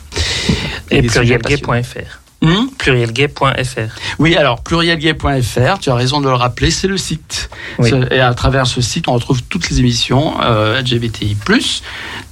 Et 0.93 1.03
passionnants. 1.03 1.39
plurielgay.fr. 1.39 2.20
Hmm 2.43 2.69
Plurielgay.fr. 2.79 3.95
oui 4.19 4.35
alors 4.37 4.62
plurielgay.fr 4.62 5.79
tu 5.81 5.91
as 5.91 5.95
raison 5.95 6.21
de 6.23 6.29
le 6.29 6.35
rappeler 6.35 6.71
c'est 6.71 6.89
le 6.89 6.97
site 6.97 7.51
Oui. 7.79 7.91
Et 8.11 8.21
à 8.21 8.33
travers 8.33 8.67
ce 8.67 8.81
site 8.81 9.09
on 9.09 9.12
retrouve 9.12 9.43
toutes 9.43 9.69
les 9.69 9.81
émissions 9.81 10.41
euh, 10.43 10.81
LGBTI+ 10.81 11.37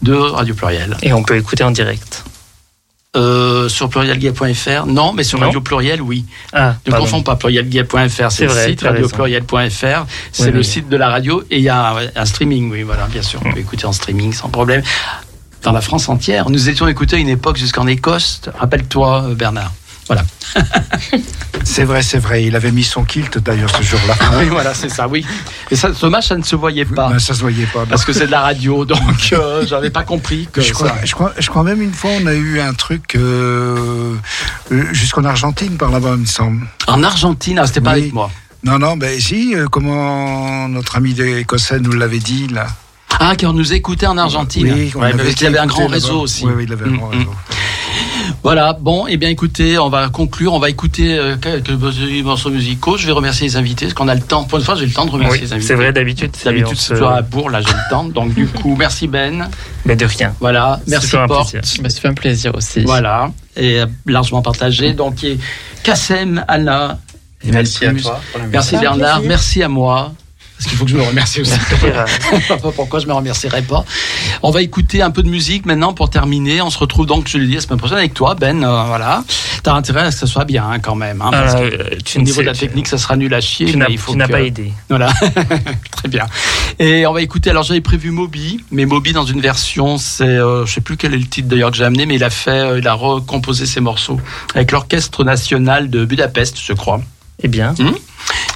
de 0.02 0.14
Radio 0.14 0.55
Pluriel 0.55 0.97
Et 1.02 1.12
on 1.12 1.22
peut 1.22 1.36
écouter 1.36 1.62
en 1.64 1.70
direct. 1.72 2.24
euh, 3.16 3.68
sur 3.68 3.90
plurielgay.fr 3.90 4.86
non 4.86 5.12
mais 5.12 5.24
sur 5.24 5.39
Non. 5.40 5.47
Radio 5.47 5.60
Pluriel 5.60 6.01
oui 6.01 6.24
Ah, 6.55 6.76
Ne 6.86 6.90
pardon. 6.90 7.05
confonds 7.05 7.22
pas, 7.22 7.36
plurielgay.fr, 7.36 8.30
C'est 8.30 8.44
le 8.47 8.51
vrai, 8.52 8.68
site, 8.68 8.82
radiopluriel.fr, 8.82 10.06
c'est 10.32 10.44
Oui, 10.47 10.51
le 10.52 10.59
oui. 10.60 10.64
site 10.64 10.89
de 10.89 10.97
la 10.97 11.10
radio, 11.10 11.43
et 11.51 11.56
il 11.59 11.62
y 11.62 11.68
a 11.68 11.94
ouais, 11.94 12.10
un 12.16 12.24
streaming, 12.24 12.70
oui, 12.70 12.82
voilà, 12.82 13.06
bien 13.09 13.22
sûr, 13.22 13.40
on 13.44 13.52
peut 13.52 13.59
écouter 13.60 13.85
en 13.86 13.93
streaming 13.93 14.32
sans 14.32 14.48
problème. 14.48 14.82
Dans 15.64 15.72
la 15.72 15.80
France 15.80 16.09
entière, 16.09 16.48
nous 16.51 16.68
étions 16.68 16.86
écoutés 16.86 17.16
à 17.16 17.18
une 17.18 17.28
époque 17.28 17.56
jusqu'en 17.56 17.86
Écosse, 17.86 18.43
rappelle-toi, 18.59 19.24
euh, 19.30 19.35
Bernard. 19.35 19.72
Voilà. 20.09 20.24
C'est 21.64 21.85
vrai, 21.85 22.02
c'est 22.02 22.18
vrai. 22.18 22.44
Il 22.44 22.56
avait 22.56 22.70
mis 22.72 22.82
son 22.82 23.05
kilt 23.05 23.39
d'ailleurs 23.39 23.70
ce 23.76 23.82
jour-là. 23.82 24.14
oui, 24.39 24.47
voilà, 24.48 24.72
c'est 24.74 24.89
ça, 24.89 25.06
oui. 25.06 25.24
Et 25.70 25.76
ça, 25.76 25.90
dommage, 25.90 26.28
ça 26.28 26.36
ne 26.36 26.43
se 26.43 26.56
voyait 26.56 26.85
pas. 26.86 27.10
Ben, 27.10 27.18
ça 27.18 27.35
se 27.35 27.40
voyait 27.40 27.66
pas. 27.66 27.85
Parce 27.85 28.05
que 28.05 28.12
c'est 28.12 28.26
de 28.26 28.30
la 28.30 28.40
radio, 28.40 28.85
donc 28.86 29.01
euh, 29.32 29.66
j'avais 29.66 29.90
pas 29.90 30.02
compris 30.02 30.48
que 30.51 30.60
je, 30.62 30.72
crois, 30.72 30.89
ça- 30.89 31.05
je, 31.05 31.12
crois, 31.14 31.32
je 31.39 31.48
crois 31.51 31.62
même 31.64 31.82
une 31.82 31.93
fois 31.93 32.10
on 32.22 32.26
a 32.26 32.32
eu 32.35 32.59
un 32.60 32.72
truc 32.72 33.14
euh, 33.16 34.14
euh, 34.72 34.85
jusqu'en 34.93 35.24
Argentine 35.24 35.76
par 35.76 35.90
là-bas, 35.90 36.12
il 36.14 36.20
me 36.22 36.26
semble. 36.26 36.66
En 36.86 37.02
Argentine, 37.02 37.59
ah, 37.59 37.66
c'était 37.66 37.80
pas 37.82 37.90
avec 37.93 38.12
moi. 38.12 38.30
Non, 38.64 38.78
non, 38.78 38.97
ben 38.97 39.20
si, 39.20 39.55
euh, 39.55 39.66
comment 39.70 40.68
notre 40.68 40.97
ami 40.97 41.12
écossais 41.20 41.80
nous 41.80 41.93
l'avait 41.93 42.18
dit 42.18 42.48
là. 42.48 42.66
Ah, 43.20 43.35
qui 43.36 43.47
nous 43.47 43.72
écoutait 43.72 44.06
en 44.06 44.16
Argentine. 44.16 44.64
Oui, 44.72 44.93
Ouais, 44.94 45.12
parce 45.12 45.35
qu'il 45.35 45.47
avait 45.47 45.59
un 45.59 45.66
grand 45.66 45.86
réseau 45.89 46.20
aussi. 46.20 46.44
Oui, 46.47 46.52
oui, 46.56 46.64
il 46.66 46.72
avait 46.72 46.85
un 46.86 46.90
Mm, 46.90 46.97
grand 46.97 47.09
mm. 47.09 47.18
réseau. 47.18 47.35
Voilà, 48.44 48.73
bon, 48.73 49.06
eh 49.09 49.16
bien 49.16 49.28
écoutez, 49.28 49.78
on 49.78 49.89
va 49.90 50.09
conclure, 50.09 50.55
on 50.55 50.59
va 50.59 50.70
écouter 50.70 51.19
euh, 51.19 51.36
quelques 51.36 51.70
morceaux 52.23 52.51
musicaux. 52.51 52.97
Je 52.97 53.06
vais 53.06 53.12
remercier 53.12 53.47
les 53.47 53.56
invités, 53.56 53.86
parce 53.86 53.94
qu'on 53.94 54.09
a 54.09 54.15
le 54.15 54.20
temps. 54.20 54.44
Pour 54.44 54.59
une 54.59 54.65
fois, 54.65 54.74
j'ai 54.77 54.86
le 54.86 54.93
temps 54.93 55.05
de 55.06 55.10
remercier 55.10 55.40
Oui, 55.40 55.47
les 55.47 55.52
invités. 55.52 55.66
c'est 55.69 55.74
vrai, 55.74 55.93
d'habitude, 55.93 56.31
c'est- 56.36 56.44
D'habitude, 56.44 56.77
c'est 56.78 56.89
se- 56.89 56.93
toujours 56.94 57.09
à 57.10 57.23
bourre, 57.23 57.51
là 57.51 57.60
j'ai 57.60 57.69
le 57.73 57.90
temps. 57.90 58.05
Donc 58.05 58.32
du 58.35 58.47
coup, 58.62 58.77
merci 58.78 59.09
Ben. 59.09 59.48
Mais 59.85 59.97
de 59.97 60.06
rien. 60.06 60.35
Voilà, 60.40 60.81
merci 60.86 61.16
Porte. 61.27 61.55
Bah, 61.82 61.90
ça 61.90 62.01
fait 62.01 62.09
un 62.09 62.15
plaisir 62.15 62.55
aussi. 62.55 62.81
Voilà, 62.82 63.31
et 63.56 63.81
euh, 63.81 63.86
largement 64.06 64.40
partagé. 64.40 64.93
Donc, 64.93 65.24
et 65.24 65.39
Kassem, 65.82 66.44
Anna, 66.48 66.98
et 67.44 67.51
Merci 67.51 67.86
à 67.86 67.93
toi 67.94 68.20
Merci. 68.51 68.77
Bernard, 68.78 69.20
merci 69.23 69.62
à 69.62 69.69
moi. 69.69 70.12
Parce 70.59 70.70
qu'il 70.70 70.76
faut 70.78 70.85
que 70.86 70.90
je 70.90 70.97
me 70.97 71.02
remercie 71.02 71.40
aussi. 71.40 71.52
Je 72.32 72.36
sais 72.47 72.56
pas 72.59 72.72
pourquoi 72.72 72.98
je 72.98 73.06
me 73.06 73.12
remercierais 73.12 73.62
pas. 73.62 73.85
On 74.43 74.51
va 74.51 74.60
écouter 74.60 75.02
un 75.02 75.12
peu 75.12 75.22
de 75.22 75.28
musique 75.28 75.64
maintenant 75.66 75.93
pour 75.93 76.10
terminer. 76.10 76.60
On 76.62 76.70
se 76.70 76.78
retrouve 76.78 77.06
donc, 77.06 77.28
je 77.28 77.39
l'ai 77.39 77.47
dit, 77.47 77.55
la 77.55 77.60
semaine 77.60 77.78
prochaine 77.78 77.98
avec 77.98 78.12
toi, 78.12 78.35
Ben. 78.35 78.64
euh, 78.64 78.82
voilà. 78.89 79.22
T'as 79.62 79.74
intérêt 79.74 80.01
à 80.02 80.10
ce 80.10 80.16
que 80.16 80.26
ça 80.26 80.32
soit 80.32 80.44
bien 80.44 80.68
hein, 80.68 80.78
quand 80.80 80.97
même. 80.97 81.22
hein, 81.22 81.30
parce 81.30 81.55
que 81.55 81.60
euh, 81.60 81.90
tu 82.05 82.18
au 82.18 82.22
niveau 82.22 82.35
sais- 82.36 82.40
de 82.43 82.47
la 82.47 82.55
technique, 82.55 82.89
ça 82.89 82.98
sera 82.98 83.16
nul 83.16 83.32
à 83.35 83.40
chier. 83.40 83.66
Tu 83.70 83.76
n'as 83.76 83.86
que- 83.86 84.32
pas 84.32 84.40
aidé. 84.43 84.72
Voilà, 84.89 85.12
très 85.93 86.09
bien. 86.09 86.26
Et 86.80 87.06
on 87.06 87.12
va 87.12 87.22
écouter. 87.22 87.51
Alors 87.51 87.62
j'avais 87.62 87.80
prévu 87.80 88.10
Moby, 88.10 88.60
mais 88.72 88.85
Moby 88.85 89.12
dans 89.12 89.24
une 89.26 89.40
version, 89.40 89.97
c'est, 89.97 90.24
euh, 90.24 90.66
je 90.66 90.72
sais 90.74 90.80
plus 90.80 90.97
quel 90.97 91.14
est 91.14 91.18
le 91.18 91.26
titre 91.26 91.47
d'ailleurs 91.48 91.70
que 91.70 91.76
j'ai 91.76 91.85
amené, 91.85 92.05
mais 92.05 92.16
il 92.16 92.24
a 92.24 92.30
fait, 92.30 92.51
euh, 92.51 92.78
il 92.80 92.89
a 92.89 92.94
recomposé 92.94 93.64
ses 93.66 93.80
morceaux 93.80 94.20
avec 94.56 94.72
l'orchestre 94.72 95.22
national 95.22 95.89
de 95.90 96.05
Budapest, 96.05 96.56
je 96.60 96.72
crois. 96.72 97.01
Eh 97.43 97.48
bien. 97.48 97.74
Hmm? 97.78 97.93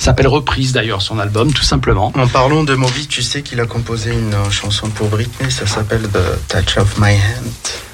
Il 0.01 0.05
s'appelle 0.05 0.29
Reprise 0.29 0.73
d'ailleurs 0.73 1.03
son 1.03 1.19
album, 1.19 1.53
tout 1.53 1.63
simplement. 1.63 2.13
En 2.17 2.27
parlant 2.27 2.65
de 2.65 2.75
Moby, 2.75 3.07
tu 3.07 3.23
sais 3.23 3.43
qu'il 3.43 3.61
a 3.61 3.67
composé 3.67 4.13
une 4.13 4.51
chanson 4.51 4.89
pour 4.89 5.09
Britney, 5.09 5.51
ça 5.51 5.67
s'appelle 5.67 6.03
The 6.03 6.49
Touch 6.49 6.79
of 6.79 6.99
My 6.99 7.13
Hand. 7.15 7.92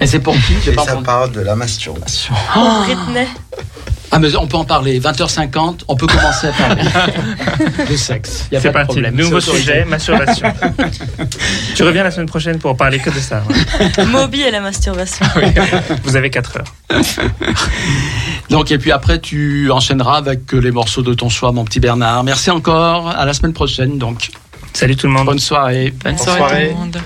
Et 0.00 0.06
c'est 0.06 0.20
pour 0.20 0.34
qui 0.34 0.54
Et 0.68 0.72
pas 0.72 0.84
ça 0.84 0.96
parle 0.96 1.32
de 1.32 1.40
la 1.40 1.54
masturbation. 1.56 2.34
Oh, 2.56 2.82
Britney. 2.84 3.26
Ah 4.10 4.18
mais 4.18 4.34
on 4.36 4.46
peut 4.46 4.56
en 4.56 4.64
parler. 4.64 4.98
20h50, 5.00 5.80
on 5.86 5.94
peut 5.96 6.06
commencer 6.06 6.46
à 6.46 6.52
parler 6.52 6.82
de 7.90 7.94
sexe. 7.96 8.46
Il 8.50 8.54
y 8.54 8.56
a 8.56 8.60
pas 8.60 8.68
de 8.68 8.72
parti. 8.72 8.86
problème. 8.88 9.14
Nouveau 9.16 9.38
sujet, 9.40 9.84
masturbation. 9.84 10.50
tu 11.74 11.82
reviens 11.82 12.04
la 12.04 12.10
semaine 12.10 12.26
prochaine 12.28 12.58
pour 12.58 12.74
parler 12.74 13.00
que 13.00 13.10
de 13.10 13.18
ça. 13.18 13.42
ouais. 13.48 14.04
Moby 14.06 14.40
et 14.42 14.50
la 14.50 14.60
masturbation. 14.60 15.26
Vous 16.04 16.16
avez 16.16 16.30
4 16.30 16.56
heures. 16.56 17.02
Donc 18.48 18.70
et 18.70 18.78
puis 18.78 18.92
après 18.92 19.20
tu 19.20 19.70
enchaîneras 19.70 20.16
avec 20.16 20.54
euh, 20.54 20.58
les 20.58 20.70
morceaux 20.70 21.02
de 21.02 21.12
ton 21.12 21.28
choix, 21.28 21.52
mon 21.52 21.64
petit 21.64 21.80
Bernard. 21.80 22.24
Merci 22.24 22.50
encore. 22.50 23.08
À 23.10 23.26
la 23.26 23.34
semaine 23.34 23.52
prochaine. 23.52 23.98
Donc 23.98 24.30
Salut 24.72 24.96
tout 24.96 25.06
le 25.06 25.12
monde. 25.12 25.26
bonne 25.26 25.38
soirée. 25.38 25.92
Bonne 26.02 26.16
soirée, 26.16 26.38
soirée. 26.38 26.68
tout 26.70 26.74
le 26.74 26.80
monde. 26.80 26.98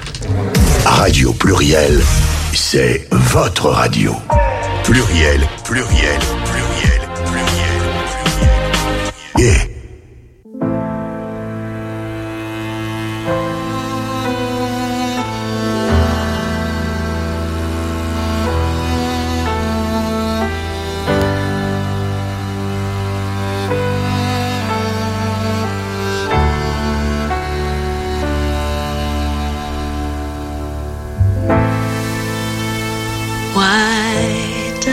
Radio 0.84 1.32
Pluriel, 1.32 2.00
c'est 2.56 3.06
votre 3.10 3.70
radio. 3.70 4.14
Pluriel, 4.84 5.40
pluriel, 5.64 6.20
pluriel, 6.44 7.00
pluriel, 7.24 7.72
pluriel. 9.36 9.62
Why 9.62 9.71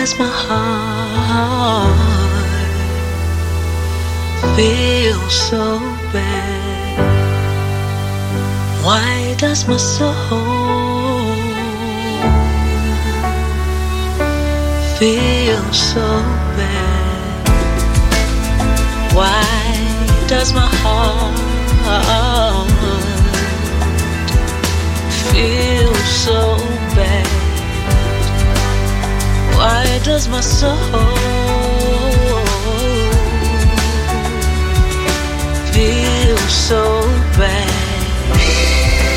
does 0.09 0.17
my 0.17 0.25
heart 0.25 1.99
feel 4.55 5.29
so 5.29 5.79
bad? 6.11 6.97
Why 8.83 9.35
does 9.37 9.67
my 9.67 9.77
soul 9.77 10.09
feel 14.97 15.73
so 15.73 16.07
bad? 16.57 17.49
Why 19.13 19.43
does 20.27 20.53
my 20.53 20.69
heart 20.81 21.37
feel 25.31 25.93
so 26.23 26.57
bad? 26.95 27.28
Why 29.59 29.99
does 30.05 30.29
my 30.29 30.39
soul 30.39 30.77
feel 35.73 36.37
so 36.47 37.01
bad? 37.37 39.08